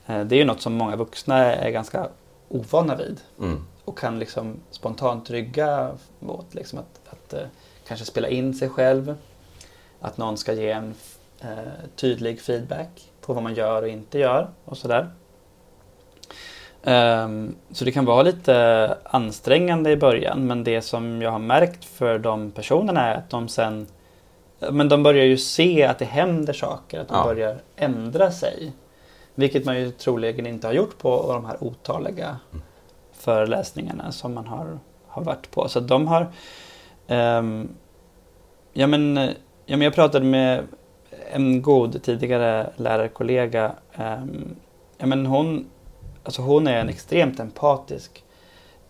eh, 0.06 0.22
Det 0.22 0.36
är 0.36 0.40
ju 0.40 0.46
något 0.46 0.62
som 0.62 0.74
många 0.74 0.96
vuxna 0.96 1.38
är 1.56 1.70
ganska 1.72 2.08
ovana 2.50 2.96
vid 2.96 3.20
Mm. 3.40 3.64
och 3.86 3.98
kan 3.98 4.20
liksom 4.20 4.56
spontant 4.72 5.30
rygga 5.30 5.92
mot. 6.20 6.46
Liksom 6.56 6.80
att, 6.80 7.00
att 7.14 7.34
eh, 7.34 7.48
kanske 7.88 8.06
spela 8.06 8.28
in 8.28 8.54
sig 8.54 8.70
själv. 8.70 9.16
Att 10.00 10.18
någon 10.18 10.38
ska 10.38 10.54
ge 10.54 10.72
en 10.72 10.94
eh, 11.42 11.48
tydlig 11.96 12.42
feedback 12.42 13.12
på 13.22 13.34
vad 13.34 13.44
man 13.44 13.56
gör 13.56 13.82
och 13.82 13.88
inte 13.88 14.20
gör 14.20 14.50
och 14.66 14.78
sådär. 14.78 15.10
Ehm, 16.84 17.56
så 17.72 17.86
det 17.86 17.92
kan 17.92 18.06
vara 18.06 18.24
lite 18.24 18.98
ansträngande 19.04 19.92
i 19.92 19.98
början 19.98 20.48
men 20.48 20.64
det 20.64 20.82
som 20.82 21.22
jag 21.22 21.32
har 21.32 21.40
märkt 21.40 21.86
för 21.86 22.20
de 22.20 22.52
personerna 22.52 23.02
är 23.02 23.16
att 23.16 23.30
de 23.30 23.48
sen 23.48 23.88
men 24.72 24.90
de 24.90 25.04
börjar 25.04 25.26
ju 25.26 25.38
se 25.38 25.84
att 25.84 26.00
det 26.00 26.06
händer 26.06 26.54
saker, 26.54 27.00
att 27.00 27.08
de 27.08 27.18
Ja. 27.18 27.24
börjar 27.24 27.58
ändra 27.76 28.32
sig. 28.32 28.72
Vilket 29.36 29.66
man 29.66 29.80
ju 29.80 29.92
troligen 29.92 30.48
inte 30.48 30.68
har 30.68 30.74
gjort 30.74 30.98
på 30.98 31.34
de 31.34 31.46
här 31.46 31.64
otaliga 31.64 32.38
föreläsningarna 33.14 34.12
som 34.12 34.34
man 34.34 34.48
har, 34.48 34.80
har 35.08 35.24
varit 35.24 35.52
på. 35.52 35.70
Så 35.70 35.80
de 35.80 36.08
har... 36.08 36.28
ehm, 37.08 37.70
ja, 38.74 38.88
men, 38.88 39.18
ja, 39.66 39.78
men 39.78 39.82
jag 39.82 39.94
pratade 39.96 40.26
med 40.26 40.68
en 41.32 41.62
god 41.62 42.04
tidigare 42.04 42.70
lärarkollega. 42.76 43.72
Um, 43.98 44.56
ja, 44.98 45.06
men 45.06 45.26
hon, 45.26 45.70
alltså 46.24 46.42
hon 46.42 46.68
är 46.68 46.80
en 46.82 46.90
extremt 46.90 47.40
empatisk 47.40 48.24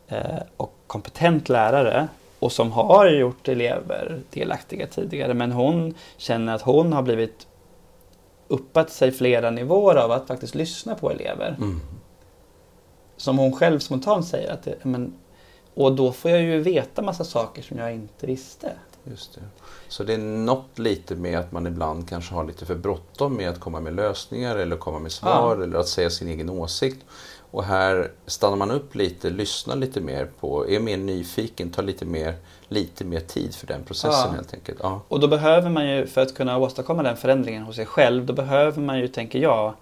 eh, 0.07 0.39
och 0.57 0.73
kompetent 0.87 1.49
lärare 1.49 2.07
och 2.39 2.51
som 2.51 2.71
har 2.71 3.09
gjort 3.09 3.47
elever 3.47 4.21
delaktiga 4.29 4.87
tidigare. 4.87 5.33
Men 5.33 5.51
hon 5.51 5.93
känner 6.17 6.55
att 6.55 6.61
hon 6.61 6.93
har 6.93 7.01
blivit 7.01 7.47
uppat 8.47 8.89
sig 8.89 9.11
flera 9.11 9.51
nivåer 9.51 9.95
av 9.95 10.11
att 10.11 10.27
faktiskt 10.27 10.55
lyssna 10.55 10.95
på 10.95 11.11
elever 11.11 11.55
Mm. 11.57 11.79
som 13.17 13.37
hon 13.37 13.53
själv 13.53 13.79
spontant 13.79 14.27
säger 14.27 14.51
att 14.53 14.63
det, 14.63 14.85
men, 14.85 15.13
och 15.77 15.95
då 15.95 16.11
får 16.11 16.31
jag 16.31 16.41
ju 16.41 16.59
veta 16.59 17.01
massa 17.01 17.23
saker 17.23 17.61
som 17.61 17.77
jag 17.77 17.93
inte 17.93 18.25
visste. 18.25 18.71
Just 19.03 19.33
det. 19.35 19.41
Så 19.87 20.03
det 20.03 20.13
är 20.13 20.17
något 20.17 20.79
lite 20.79 21.15
med 21.15 21.39
att 21.39 21.51
man 21.51 21.67
ibland 21.67 22.09
kanske 22.09 22.33
har 22.35 22.43
lite 22.43 22.65
för 22.65 22.75
bråttom 22.75 23.33
med 23.33 23.49
att 23.49 23.59
komma 23.59 23.79
med 23.79 23.95
lösningar 23.95 24.55
eller 24.55 24.77
komma 24.77 24.99
med 24.99 25.11
svar 25.11 25.55
Ja. 25.57 25.63
eller 25.63 25.79
att 25.79 25.87
säga 25.87 26.09
sin 26.09 26.27
egen 26.27 26.49
åsikt. 26.49 27.05
Och 27.51 27.63
här 27.63 28.11
stannar 28.25 28.55
man 28.57 28.71
upp 28.71 28.95
lite, 28.95 29.29
lyssnar 29.29 29.75
lite 29.75 30.01
mer 30.01 30.29
på, 30.39 30.69
är 30.69 30.79
mer 30.79 30.97
nyfiken, 30.97 31.71
tar 31.71 31.83
lite 31.83 32.05
mer, 32.05 32.33
lite 32.67 33.05
mer 33.05 33.19
tid 33.19 33.55
för 33.55 33.67
den 33.67 33.83
processen 33.83 34.29
Ja. 34.29 34.35
helt 34.35 34.53
enkelt. 34.53 34.79
Ja. 34.83 35.01
Och 35.07 35.19
då 35.19 35.27
behöver 35.27 35.69
man 35.69 35.89
ju, 35.89 36.07
för 36.07 36.21
att 36.21 36.35
kunna 36.35 36.57
åstadkomma 36.57 37.03
den 37.03 37.17
förändringen 37.17 37.63
hos 37.63 37.75
sig 37.75 37.85
själv, 37.85 38.25
då 38.25 38.33
behöver 38.33 38.81
man 38.81 38.99
ju, 38.99 39.07
tänker 39.07 39.39
jag, 39.39 39.73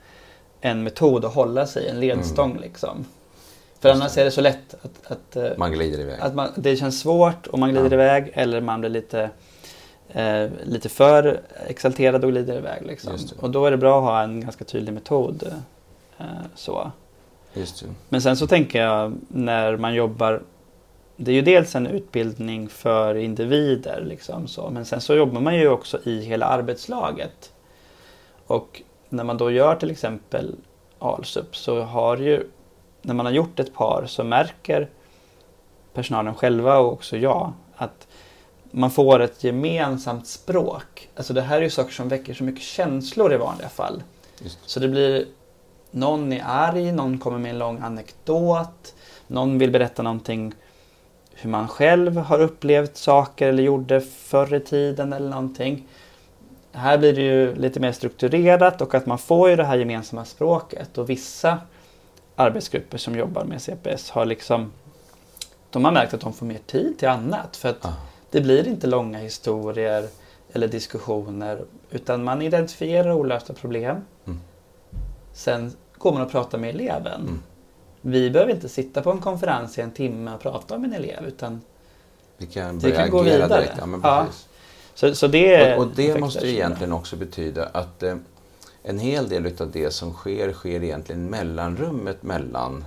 en 0.62 0.84
metod 0.84 1.26
att 1.26 1.34
hålla 1.34 1.66
sig 1.68 1.88
en 1.88 2.00
ledstång 2.00 2.58
liksom. 2.62 3.06
För 3.86 3.92
annars 3.94 4.18
är 4.18 4.24
det 4.26 4.32
så 4.32 4.42
lätt 4.42 4.74
att, 4.82 5.12
att, 5.12 5.36
eh, 5.36 5.50
Man 5.58 5.72
glider 5.72 6.00
iväg. 6.00 6.20
att 6.22 6.36
man, 6.36 6.50
det 6.56 6.76
känns 6.76 7.00
svårt 7.00 7.48
och 7.48 7.60
man 7.60 7.70
glider 7.70 7.98
Ja. 7.98 8.04
iväg 8.04 8.32
eller 8.34 8.62
man 8.62 8.80
blir 8.80 8.90
lite, 8.90 9.30
eh, 10.10 10.50
lite 10.64 10.90
för 10.90 11.40
exalterad 11.68 12.24
och 12.24 12.32
glider 12.32 12.58
iväg. 12.58 12.86
Liksom. 12.86 13.14
Och 13.40 13.50
då 13.50 13.66
är 13.66 13.72
det 13.72 13.78
bra 13.78 13.98
att 13.98 14.04
ha 14.04 14.22
en 14.22 14.42
ganska 14.42 14.66
tydlig 14.66 14.94
metod. 14.94 15.44
Eh, 16.18 16.26
så. 16.56 16.92
Men 18.10 18.22
sen 18.22 18.38
så 18.38 18.48
tänker 18.48 18.82
jag 18.82 19.14
när 19.28 19.78
man 19.78 19.94
jobbar 19.94 20.42
Det 21.18 21.32
är 21.32 21.36
ju 21.36 21.42
dels 21.42 21.76
en 21.76 21.88
utbildning 21.88 22.70
för 22.70 23.16
individer 23.16 24.04
liksom 24.08 24.48
så, 24.48 24.70
men 24.70 24.86
sen 24.86 25.02
så 25.02 25.16
jobbar 25.16 25.42
man 25.42 25.56
ju 25.56 25.70
också 25.70 26.00
i 26.04 26.20
hela 26.22 26.46
arbetslaget. 26.46 27.52
Och 28.48 28.82
när 29.10 29.24
man 29.24 29.38
då 29.38 29.52
gör 29.52 29.76
till 29.76 29.92
exempel 29.92 30.56
ALSUP 31.00 31.56
så 31.56 31.82
har 31.82 32.18
ju 32.18 32.44
när 33.06 33.14
man 33.14 33.26
har 33.26 33.34
gjort 33.34 33.60
ett 33.60 33.74
par 33.74 34.06
så 34.08 34.24
märker 34.24 34.90
personalen 35.94 36.36
själva 36.36 36.78
och 36.78 36.94
också 36.94 37.18
jag 37.18 37.54
att 37.76 38.08
man 38.72 38.92
får 38.92 39.20
ett 39.20 39.44
gemensamt 39.44 40.28
språk. 40.28 41.10
Alltså 41.16 41.34
det 41.34 41.42
här 41.42 41.58
är 41.58 41.62
ju 41.62 41.70
saker 41.70 41.94
som 41.94 42.10
väcker 42.10 42.34
så 42.34 42.44
mycket 42.44 42.64
känslor 42.64 43.34
i 43.34 43.38
vanliga 43.38 43.70
fall. 43.70 44.04
Just. 44.44 44.70
Så 44.70 44.80
det 44.80 44.88
blir 44.88 45.26
någon 45.92 46.34
är 46.34 46.44
arg, 46.46 46.92
någon 46.92 47.18
kommer 47.18 47.38
med 47.38 47.52
en 47.52 47.60
lång 47.60 47.80
anekdot, 47.80 48.96
någon 49.28 49.58
vill 49.58 49.72
berätta 49.72 50.04
någonting 50.04 50.54
hur 51.36 51.50
man 51.50 51.68
själv 51.68 52.18
har 52.18 52.40
upplevt 52.40 52.98
saker 52.98 53.48
eller 53.48 53.64
gjorde 53.64 54.02
förr 54.02 54.54
i 54.54 54.60
tiden 54.60 55.14
eller 55.14 55.30
någonting. 55.30 55.88
Här 56.72 56.98
blir 56.98 57.14
det 57.14 57.22
ju 57.22 57.56
lite 57.56 57.80
mer 57.80 57.92
strukturerat 57.92 58.82
och 58.82 58.96
att 58.96 59.06
man 59.06 59.18
får 59.18 59.50
ju 59.50 59.56
det 59.56 59.64
här 59.64 59.78
gemensamma 59.78 60.26
språket 60.26 60.98
och 60.98 61.10
vissa 61.10 61.60
arbetsgrupper 62.36 62.98
som 62.98 63.16
jobbar 63.16 63.44
med 63.44 63.62
CPS 63.62 64.10
har 64.10 64.26
liksom 64.26 64.72
de 65.70 65.86
har 65.86 65.92
märkt 65.92 66.14
att 66.14 66.22
de 66.22 66.34
får 66.34 66.46
mer 66.46 66.60
tid 66.68 66.98
till 67.00 67.08
annat 67.08 67.58
för 67.58 67.70
att 67.70 67.86
Ah. 67.86 67.94
det 68.32 68.42
blir 68.42 68.68
inte 68.68 68.88
långa 68.88 69.18
historier 69.20 70.08
eller 70.54 70.68
diskussioner 70.68 71.66
utan 71.92 72.24
man 72.24 72.42
identifierar 72.42 73.12
olösta 73.12 73.54
problem. 73.54 73.98
Mm. 74.26 74.40
Sen 75.34 75.74
går 75.98 76.12
man 76.14 76.22
och 76.22 76.32
pratar 76.32 76.58
med 76.58 76.70
eleven. 76.76 77.22
Mm. 77.22 77.44
Vi 78.02 78.30
behöver 78.30 78.54
inte 78.54 78.70
sitta 78.70 79.02
på 79.02 79.12
en 79.12 79.20
konferens 79.20 79.78
i 79.78 79.82
en 79.82 79.92
timme 79.92 80.34
och 80.34 80.40
prata 80.42 80.78
med 80.78 80.88
en 80.90 80.94
elev 80.96 81.26
utan 81.28 81.62
Vi 82.38 82.46
kan 82.46 82.80
börja 82.80 82.96
kan 82.96 83.10
gå 83.10 83.22
vidare. 83.22 83.48
direkt. 83.48 83.74
Ja, 83.80 83.86
men 83.86 84.00
Ja. 84.04 84.26
så, 84.94 85.16
så 85.16 85.28
det 85.28 85.76
Och, 85.76 85.82
och 85.86 85.92
det 85.96 86.20
måste 86.20 86.48
egentligen 86.48 86.94
också 86.94 87.16
betyda 87.16 87.66
att 87.74 88.04
eh, 88.04 88.16
en 88.88 89.00
hel 89.00 89.30
del 89.30 89.46
utav 89.46 89.72
det 89.72 89.92
som 89.92 90.14
sker, 90.14 90.54
sker 90.54 90.84
egentligen 90.84 91.30
mellanrummet 91.30 92.24
mellan 92.24 92.86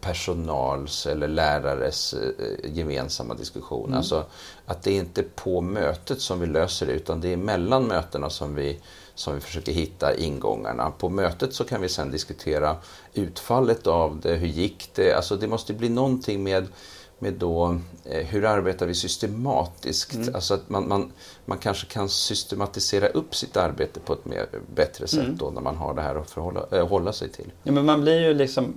personals 0.00 1.06
eller 1.06 1.28
lärares 1.28 2.14
eh, 2.14 2.70
gemensamma 2.72 3.34
diskussion. 3.34 3.86
Mm. 3.86 3.98
Alltså 3.98 4.24
att 4.66 4.82
det 4.82 4.90
är 4.90 5.00
inte 5.00 5.22
på 5.22 5.60
mötet 5.60 6.20
som 6.20 6.40
vi 6.40 6.46
löser 6.46 6.86
det 6.86 6.92
utan 6.92 7.20
det 7.20 7.32
är 7.32 7.36
mellan 7.36 7.84
mötena 7.84 8.30
som 8.30 8.54
vi, 8.54 8.78
som 9.14 9.34
vi 9.34 9.40
försöker 9.40 9.72
hitta 9.72 10.16
ingångarna. 10.16 10.90
På 10.90 11.08
mötet 11.08 11.54
så 11.54 11.64
kan 11.64 11.80
vi 11.80 11.88
sen 11.88 12.10
diskutera 12.10 12.76
utfallet 13.14 13.86
av 13.86 14.20
det, 14.20 14.34
hur 14.34 14.48
gick 14.48 14.90
det? 14.94 15.12
Alltså 15.12 15.36
det 15.36 15.48
måste 15.48 15.74
bli 15.74 15.88
någonting 15.88 16.42
med 16.42 16.66
med 17.18 17.32
då, 17.32 17.78
eh, 18.04 18.26
hur 18.26 18.44
arbetar 18.44 18.86
vi 18.86 18.94
systematiskt? 18.94 20.14
Mm. 20.14 20.34
Alltså 20.34 20.54
att 20.54 20.68
man, 20.70 20.88
man, 20.88 21.12
man 21.46 21.58
kanske 21.58 21.86
kan 21.86 22.08
systematisera 22.08 23.06
upp 23.06 23.34
sitt 23.34 23.56
arbete 23.56 24.00
på 24.00 24.12
ett 24.12 24.24
mer, 24.24 24.46
bättre 24.74 25.06
sätt 25.06 25.18
Mm. 25.24 25.36
då 25.36 25.50
när 25.50 25.60
man 25.60 25.76
har 25.76 25.94
det 25.94 26.02
här 26.02 26.14
att 26.14 26.30
förhålla, 26.30 26.60
äh, 26.72 26.88
hålla 26.88 27.12
sig 27.12 27.28
till. 27.28 27.52
Ja, 27.62 27.72
men 27.72 27.84
man 27.84 28.00
blir 28.00 28.20
ju 28.20 28.34
liksom... 28.34 28.74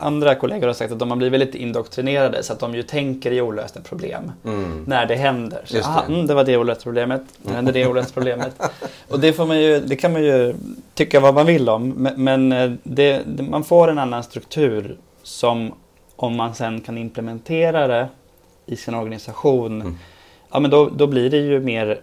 Andra 0.00 0.34
kollegor 0.34 0.66
har 0.66 0.74
sagt 0.74 0.92
att 0.92 0.98
de 0.98 1.10
har 1.10 1.16
blivit 1.16 1.40
lite 1.40 1.58
indoktrinerade 1.58 2.42
så 2.42 2.52
att 2.52 2.58
de 2.60 2.74
ju 2.74 2.82
tänker 2.82 3.30
i 3.32 3.40
olösta 3.40 3.80
problem 3.80 4.32
Mm. 4.44 4.84
när 4.86 5.06
det 5.06 5.14
händer. 5.14 5.62
Så, 5.66 5.76
Just 5.76 5.88
det. 5.88 5.92
aha, 5.94 6.04
mm, 6.08 6.26
det 6.26 6.34
var 6.34 6.44
det 6.44 6.56
olösta 6.56 6.82
problemet, 6.82 7.22
nu 7.42 7.52
hände 7.52 7.72
det 7.72 7.86
olösta 7.86 8.12
problemet. 8.14 8.62
Och 9.08 9.20
det, 9.20 9.32
får 9.32 9.46
man 9.46 9.60
ju, 9.62 9.80
det 9.80 9.96
kan 9.96 10.12
man 10.12 10.22
ju 10.22 10.54
tycka 10.94 11.20
vad 11.20 11.34
man 11.34 11.46
vill 11.46 11.68
om, 11.68 11.88
men, 11.90 12.24
men 12.24 12.52
eh, 12.52 12.72
det, 12.82 13.22
man 13.50 13.64
får 13.64 13.88
en 13.88 13.98
annan 13.98 14.22
struktur 14.22 14.98
som 15.22 15.72
om 16.22 16.36
man 16.36 16.54
sen 16.54 16.80
kan 16.80 16.98
implementera 16.98 17.86
det 17.86 18.08
i 18.66 18.76
sin 18.76 18.94
organisation, 18.94 19.80
Mm. 19.80 19.98
ja 20.50 20.60
men 20.60 20.70
då, 20.70 20.88
då 20.88 21.06
blir 21.06 21.30
det 21.30 21.36
ju 21.36 21.60
mer 21.60 22.00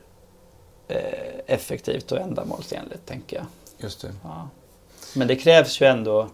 eh, 0.87 0.97
effektivt 1.45 2.11
och 2.11 2.17
ändamålsenligt 2.19 3.05
tänker 3.05 3.37
jag. 3.37 3.45
Just 3.77 4.01
det. 4.01 4.13
Ja. 4.23 4.49
Men 5.15 5.27
det 5.27 5.35
krävs 5.35 5.81
ju 5.81 5.85
ändå... 5.85 6.27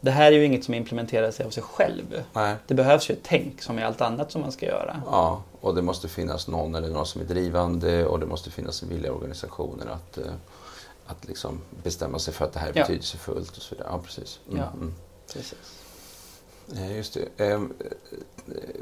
Det 0.00 0.10
här 0.10 0.26
är 0.32 0.36
ju 0.36 0.44
inget 0.44 0.64
som 0.64 0.74
implementerar 0.74 1.30
sig 1.30 1.46
av 1.46 1.50
sig 1.50 1.62
själv. 1.62 2.22
Nej. 2.32 2.56
Det 2.66 2.74
behövs 2.74 3.10
ju 3.10 3.12
ett 3.12 3.20
tänk 3.22 3.62
som 3.62 3.78
i 3.78 3.82
allt 3.84 4.00
annat 4.00 4.32
som 4.32 4.40
man 4.40 4.52
ska 4.52 4.66
göra. 4.66 5.02
Ja, 5.06 5.42
och 5.60 5.74
det 5.74 5.82
måste 5.82 6.08
finnas 6.08 6.48
någon 6.48 6.74
eller 6.74 6.88
några 6.88 7.04
som 7.04 7.20
är 7.20 7.24
drivande 7.24 8.06
och 8.06 8.20
det 8.20 8.26
måste 8.26 8.50
finnas 8.50 8.82
en 8.82 8.88
vilja 8.88 9.06
i 9.06 9.10
organisationer 9.10 9.86
att, 9.86 10.18
eh, 10.18 10.24
att 11.06 11.28
liksom 11.28 11.60
bestämma 11.82 12.18
sig 12.18 12.34
för 12.34 12.44
att 12.44 12.52
det 12.52 12.60
här 12.60 12.68
är 12.68 12.72
Ja. 12.76 12.82
betydelsefullt 12.82 13.56
och 13.56 13.62
så 13.62 13.74
vidare. 13.74 13.88
Ja, 13.92 14.00
precis. 14.04 14.40
Mm, 14.48 14.58
Ja. 14.60 14.66
mm. 14.74 14.94
Precis. 15.32 15.54
Just 16.96 17.14
det. 17.14 17.44
Ehm, 17.44 17.72
eh, 17.80 18.80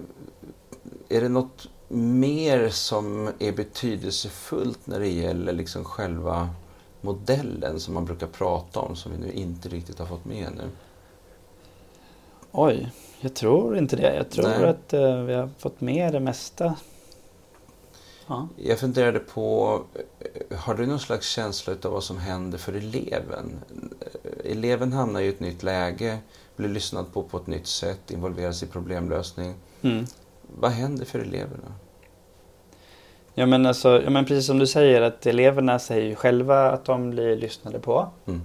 Är 1.16 1.20
det 1.20 1.28
något 1.28 1.68
mer 1.88 2.68
som 2.68 3.30
är 3.38 3.52
betydelsefullt 3.52 4.86
när 4.86 5.00
det 5.00 5.08
gäller 5.08 5.52
liksom 5.52 5.84
själva 5.84 6.48
modellen 7.00 7.80
som 7.80 7.94
man 7.94 8.04
brukar 8.04 8.26
prata 8.26 8.80
om 8.80 8.96
som 8.96 9.12
vi 9.12 9.18
nu 9.18 9.32
inte 9.32 9.68
riktigt 9.68 9.98
har 9.98 10.06
fått 10.06 10.24
med 10.24 10.48
nu? 10.56 10.70
Oj, 12.52 12.90
jag 13.20 13.34
tror 13.34 13.78
inte 13.78 13.96
det. 13.96 14.16
Jag 14.16 14.30
tror 14.30 14.48
Nej. 14.48 14.64
att 14.64 14.92
eh, 14.92 15.22
vi 15.22 15.34
har 15.34 15.50
fått 15.58 15.80
med 15.80 16.12
det 16.12 16.20
mesta. 16.20 16.74
Ja. 18.26 18.48
Jag 18.56 18.78
funderade 18.78 19.18
på, 19.18 19.80
eh, 20.18 20.58
har 20.58 20.74
du 20.74 20.86
någon 20.86 21.00
slags 21.00 21.28
känsla 21.28 21.74
av 21.82 21.92
vad 21.92 22.04
som 22.04 22.18
händer 22.18 22.58
för 22.58 22.72
eleven? 22.72 23.58
Eleven 24.44 24.92
hamnar 24.92 25.20
i 25.20 25.28
ett 25.28 25.40
nytt 25.40 25.62
läge, 25.62 26.18
blir 26.56 26.68
lyssnad 26.68 27.12
på 27.12 27.22
på 27.22 27.36
ett 27.36 27.46
nytt 27.46 27.66
sätt, 27.66 28.10
involveras 28.10 28.62
i 28.62 28.66
problemlösning. 28.66 29.54
Mm. 29.82 30.06
Vad 30.42 30.70
händer 30.70 31.04
för 31.04 31.18
eleverna? 31.18 31.74
Ja, 33.34 33.46
men 33.46 33.66
alltså, 33.66 34.02
ja, 34.02 34.10
men 34.10 34.24
precis 34.24 34.46
som 34.46 34.58
du 34.58 34.66
säger 34.66 35.02
att 35.02 35.26
eleverna 35.26 35.78
säger 35.78 36.14
själva 36.14 36.70
att 36.70 36.84
de 36.84 37.10
blir 37.10 37.36
lyssnade 37.36 37.78
på. 37.78 38.08
Mm. 38.26 38.42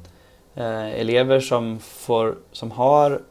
Eh, 0.56 1.00
elever 1.00 1.40
som, 1.40 1.80
får, 1.80 2.36
som 2.52 2.72
har 2.72 3.22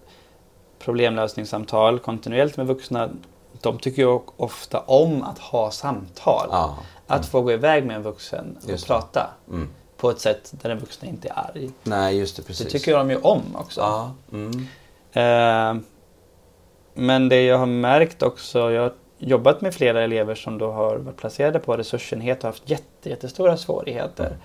problemlösningssamtal 0.78 1.98
kontinuerligt 1.98 2.56
med 2.56 2.66
vuxna, 2.66 3.10
de 3.60 3.78
tycker 3.78 4.02
ju 4.02 4.20
ofta 4.36 4.80
om 4.80 5.22
att 5.22 5.38
ha 5.38 5.70
samtal. 5.70 6.48
Ja. 6.50 6.78
Att 7.06 7.26
få 7.26 7.40
gå 7.42 7.52
iväg 7.52 7.86
med 7.86 7.96
en 7.96 8.02
vuxen 8.02 8.58
och 8.62 8.86
prata 8.86 9.30
Mm. 9.48 9.68
På 10.00 10.10
ett 10.10 10.20
sätt 10.20 10.52
där 10.62 10.68
den 10.68 10.78
vuxna 10.78 11.08
inte 11.08 11.28
är 11.28 11.38
arg. 11.38 11.70
Nej, 11.82 12.18
just 12.18 12.36
det, 12.36 12.42
precis. 12.42 12.66
Det 12.66 12.78
tycker 12.78 12.96
de 12.96 13.10
ju 13.10 13.16
om 13.16 13.42
också. 13.56 13.80
Ja. 13.80 14.12
Mm. 14.32 14.66
Eh, 15.12 15.82
men 16.94 17.28
det 17.28 17.42
jag 17.42 17.58
har 17.58 17.66
märkt 17.66 18.22
också, 18.22 18.70
jag 18.72 18.82
har 18.82 18.92
jobbat 19.18 19.60
med 19.60 19.74
flera 19.74 20.02
elever 20.04 20.34
som 20.34 20.58
då 20.58 20.70
har 20.72 20.96
varit 20.96 21.16
placerade 21.16 21.58
på 21.58 21.76
resursenhet 21.76 22.38
och 22.38 22.44
haft 22.44 22.70
jätte, 22.70 23.08
jättestora 23.08 23.56
svårigheter. 23.56 24.36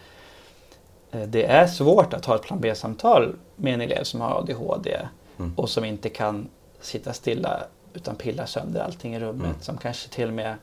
Eh, 1.12 1.22
Det 1.22 1.44
är 1.46 1.68
svårt 1.68 2.14
att 2.14 2.26
ha 2.26 2.36
ett 2.36 2.42
plan 2.44 2.60
B-samtal 2.62 3.36
med 3.56 3.74
en 3.74 3.82
elev 3.82 4.04
som 4.04 4.22
har 4.22 4.40
ADHD 4.40 4.98
Mm. 5.40 5.54
och 5.58 5.70
som 5.70 5.86
inte 5.86 6.10
kan 6.10 6.48
sitta 6.82 7.14
stilla 7.14 7.64
utan 7.94 8.16
pilla 8.16 8.48
sönder 8.48 8.82
allting 8.82 9.16
i 9.16 9.20
rummet. 9.20 9.46
Mm. 9.46 9.62
Som 9.62 9.78
kanske 9.78 10.10
till 10.10 10.28
och 10.28 10.34
med 10.34 10.56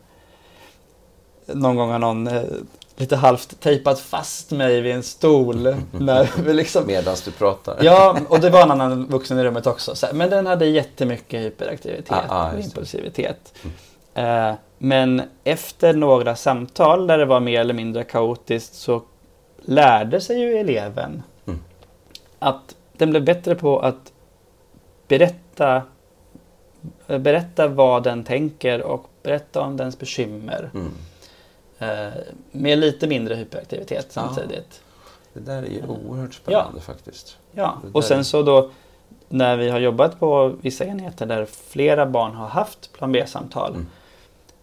någon 1.46 1.76
gång 1.76 1.90
har 1.90 1.98
någon 1.98 2.26
eh, 2.26 2.42
lite 2.96 3.16
halvt 3.16 3.60
tejpat 3.60 4.00
fast 4.00 4.50
mig 4.50 4.80
vid 4.80 4.94
en 4.94 5.02
stol. 5.02 5.62
när 5.92 6.30
vi 6.44 6.52
liksom, 6.52 6.86
Medan 6.86 7.16
du 7.24 7.30
pratar. 7.30 7.78
Ja, 7.80 8.18
och 8.28 8.40
det 8.40 8.50
var 8.50 8.62
en 8.62 8.70
annan 8.70 9.06
vuxen 9.06 9.38
i 9.38 9.44
rummet 9.44 9.66
också. 9.66 9.94
Så 9.94 10.06
Men 10.12 10.30
den 10.30 10.46
hade 10.46 10.66
jättemycket 10.66 11.40
hyperaktivitet 11.40 12.10
Ah, 12.10 12.24
ah, 12.28 12.52
och 12.52 12.60
impulsivitet. 12.60 13.54
Eh, 14.14 14.52
men 14.78 15.22
efter 15.44 15.94
några 15.94 16.36
samtal 16.36 17.06
där 17.06 17.18
det 17.18 17.24
var 17.24 17.40
mer 17.40 17.60
eller 17.60 17.74
mindre 17.74 18.04
kaotiskt 18.04 18.74
så 18.74 19.02
lärde 19.64 20.20
sig 20.20 20.38
ju 20.40 20.56
eleven 20.58 21.22
Mm. 21.46 21.60
att 22.38 22.74
den 22.96 23.10
blev 23.10 23.24
bättre 23.24 23.54
på 23.54 23.78
att 23.80 24.12
berätta, 25.08 25.82
eh, 27.06 27.18
berätta 27.18 27.68
vad 27.68 28.02
den 28.02 28.24
tänker 28.24 28.82
och 28.82 29.06
berätta 29.22 29.60
om 29.60 29.76
dens 29.76 29.98
bekymmer. 29.98 30.70
Mm. 30.74 30.92
Eh, 31.82 32.08
med 32.50 32.78
lite 32.78 33.06
mindre 33.06 33.34
hyperaktivitet 33.34 34.06
samtidigt. 34.10 34.80
Det 35.32 35.40
där 35.40 35.62
är 35.62 35.66
ju 35.66 35.82
oerhört 35.86 36.34
spännande 36.34 36.80
faktiskt. 36.80 37.36
Ja, 37.52 37.78
och 37.92 38.04
sen 38.04 38.24
så 38.24 38.42
då 38.42 38.70
när 39.28 39.56
vi 39.56 39.68
har 39.70 39.80
jobbat 39.80 40.20
på 40.20 40.48
vissa 40.60 40.84
enheter 40.84 41.26
där 41.26 41.44
flera 41.44 42.06
barn 42.06 42.34
har 42.34 42.46
haft 42.48 42.92
plan 42.92 43.12
B-samtal. 43.12 43.70
Mm. 43.70 43.86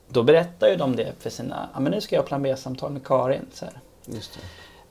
Då 0.08 0.24
berättar 0.24 0.68
ju 0.68 0.76
de 0.76 0.96
det 0.96 1.14
för 1.20 1.30
sina, 1.30 1.70
ja 1.74 1.80
men 1.80 1.92
nu 1.92 2.02
ska 2.02 2.16
jag 2.16 2.24
ha 2.24 2.28
plan 2.28 2.42
B-samtal 2.44 2.92
med 2.92 3.06
Karin. 3.06 3.46
Så 3.54 3.66
här. 3.66 3.74
Just 4.06 4.40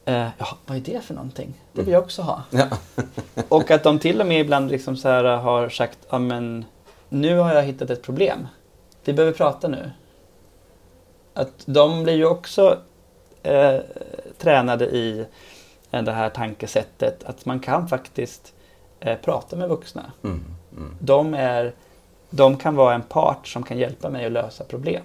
det. 0.05 0.13
Eh, 0.13 0.29
ja, 0.39 0.47
vad 0.67 0.77
är 0.77 0.81
det 0.81 1.01
för 1.01 1.15
någonting? 1.15 1.55
Det 1.73 1.79
Mm. 1.81 1.85
vill 1.87 1.93
jag 1.93 2.03
också 2.03 2.23
ha. 2.23 2.43
Ja. 2.51 2.67
Och 3.49 3.71
att 3.71 3.83
de 3.83 3.99
till 3.99 4.21
och 4.21 4.27
med 4.27 4.41
ibland 4.41 4.71
liksom 4.71 4.97
så 4.97 5.09
här 5.09 5.25
har 5.25 5.69
sagt, 5.69 5.99
ja 6.11 6.19
men 6.19 6.65
nu 7.09 7.37
har 7.39 7.55
jag 7.55 7.63
hittat 7.63 7.91
ett 7.91 8.03
problem. 8.03 8.47
Vi 9.05 9.13
behöver 9.13 9.37
prata 9.37 9.69
nu. 9.69 9.91
Att 11.39 11.63
de 11.67 12.03
blir 12.03 12.15
ju 12.15 12.27
också 12.27 12.79
eh, 13.43 13.77
tränade 14.39 14.87
i 14.87 15.25
eh, 15.91 16.03
det 16.03 16.13
här 16.13 16.31
tankesättet 16.31 17.25
att 17.25 17.45
man 17.45 17.61
kan 17.61 17.89
faktiskt 17.89 18.53
eh, 19.01 19.19
prata 19.19 19.57
med 19.57 19.69
vuxna. 19.69 20.13
Mm. 20.25 20.45
Mm. 20.77 20.97
De, 21.01 21.35
är, 21.35 21.75
de 22.31 22.57
kan 22.57 22.77
vara 22.77 22.95
en 22.95 23.03
part 23.03 23.49
som 23.49 23.63
kan 23.63 23.79
hjälpa 23.79 24.11
mig 24.11 24.27
att 24.27 24.33
lösa 24.33 24.65
problem. 24.65 25.03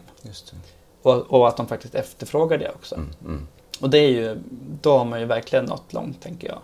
Och, 1.01 1.15
och 1.33 1.47
att 1.47 1.57
de 1.57 1.67
faktiskt 1.67 1.95
efterfrågar 1.95 2.57
det 2.57 2.69
också. 2.69 2.95
Mm. 2.95 3.09
Mm. 3.25 3.47
Och 3.79 3.89
det 3.89 3.97
är 3.97 4.09
ju, 4.09 4.37
då 4.81 4.97
har 4.97 5.05
man 5.05 5.19
ju 5.19 5.25
verkligen 5.25 5.65
nått 5.65 5.93
långt 5.93 6.21
tänker 6.21 6.47
jag. 6.47 6.59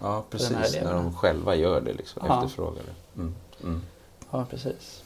Ja, 0.00 0.24
precis. 0.30 0.76
När 0.82 0.94
de 0.94 1.14
själva 1.14 1.54
gör 1.54 1.80
det, 1.80 1.92
liksom, 1.92 2.22
Ja. 2.28 2.44
efterfrågar 2.44 2.82
det. 2.82 3.20
Mm. 3.20 3.34
Mm. 3.62 3.82
Ja, 4.30 4.46
precis. 4.50 5.02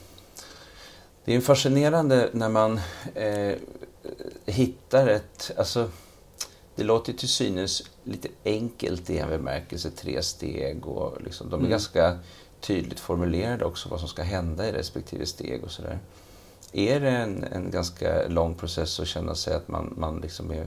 Det 1.24 1.34
är 1.34 1.40
fascinerande 1.40 2.30
när 2.32 2.48
man 2.48 2.80
eh, 3.14 3.54
hittar 4.46 5.06
ett... 5.06 5.52
Alltså, 5.56 5.90
det 6.76 6.84
låter 6.84 7.12
till 7.12 7.28
synes 7.28 7.82
lite 8.04 8.28
enkelt 8.44 9.10
i 9.10 9.18
en 9.18 9.28
bemärkelse, 9.28 9.90
tre 9.90 10.22
steg 10.22 10.86
och 10.86 11.22
liksom, 11.22 11.50
de 11.50 11.54
är 11.54 11.58
mm. 11.58 11.70
ganska 11.70 12.18
tydligt 12.60 13.00
formulerade 13.00 13.64
också 13.64 13.88
vad 13.88 14.00
som 14.00 14.08
ska 14.08 14.22
hända 14.22 14.68
i 14.68 14.72
respektive 14.72 15.26
steg 15.26 15.64
och 15.64 15.70
sådär. 15.70 15.98
Är 16.72 17.00
det 17.00 17.10
en, 17.10 17.44
en 17.44 17.70
ganska 17.70 18.28
lång 18.28 18.54
process 18.54 19.00
att 19.00 19.06
känna 19.06 19.34
sig 19.34 19.54
att 19.54 19.68
man, 19.68 19.94
man 19.96 20.20
liksom 20.20 20.50
är, 20.50 20.66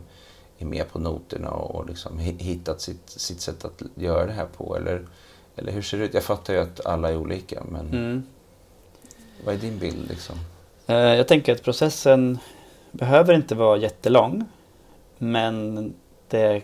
är 0.58 0.66
med 0.66 0.90
på 0.92 1.00
noterna 1.00 1.50
och, 1.50 1.76
och 1.76 1.90
liksom 1.90 2.20
hittat 2.20 2.82
sitt, 2.82 3.10
sitt 3.10 3.42
sätt 3.42 3.66
att 3.66 3.82
göra 3.96 4.26
det 4.26 4.34
här 4.34 4.48
på? 4.58 4.78
Eller, 4.78 5.08
eller 5.56 5.72
hur 5.72 5.82
ser 5.82 5.98
det 5.98 6.06
ut? 6.06 6.14
Jag 6.14 6.24
fattar 6.24 6.54
ju 6.54 6.60
att 6.60 6.86
alla 6.86 7.10
är 7.10 7.18
olika, 7.18 7.64
men 7.64 7.88
mm. 7.88 8.24
Vad 9.44 9.56
är 9.56 9.60
din 9.60 9.80
bild? 9.80 10.10
Liksom? 10.10 10.36
Eh, 10.88 10.96
jag 10.96 11.28
tänker 11.28 11.54
att 11.54 11.64
processen 11.64 12.40
behöver 12.92 13.34
inte 13.34 13.56
vara 13.56 13.78
jättelång, 13.78 14.46
men 15.18 15.94
det 16.28 16.62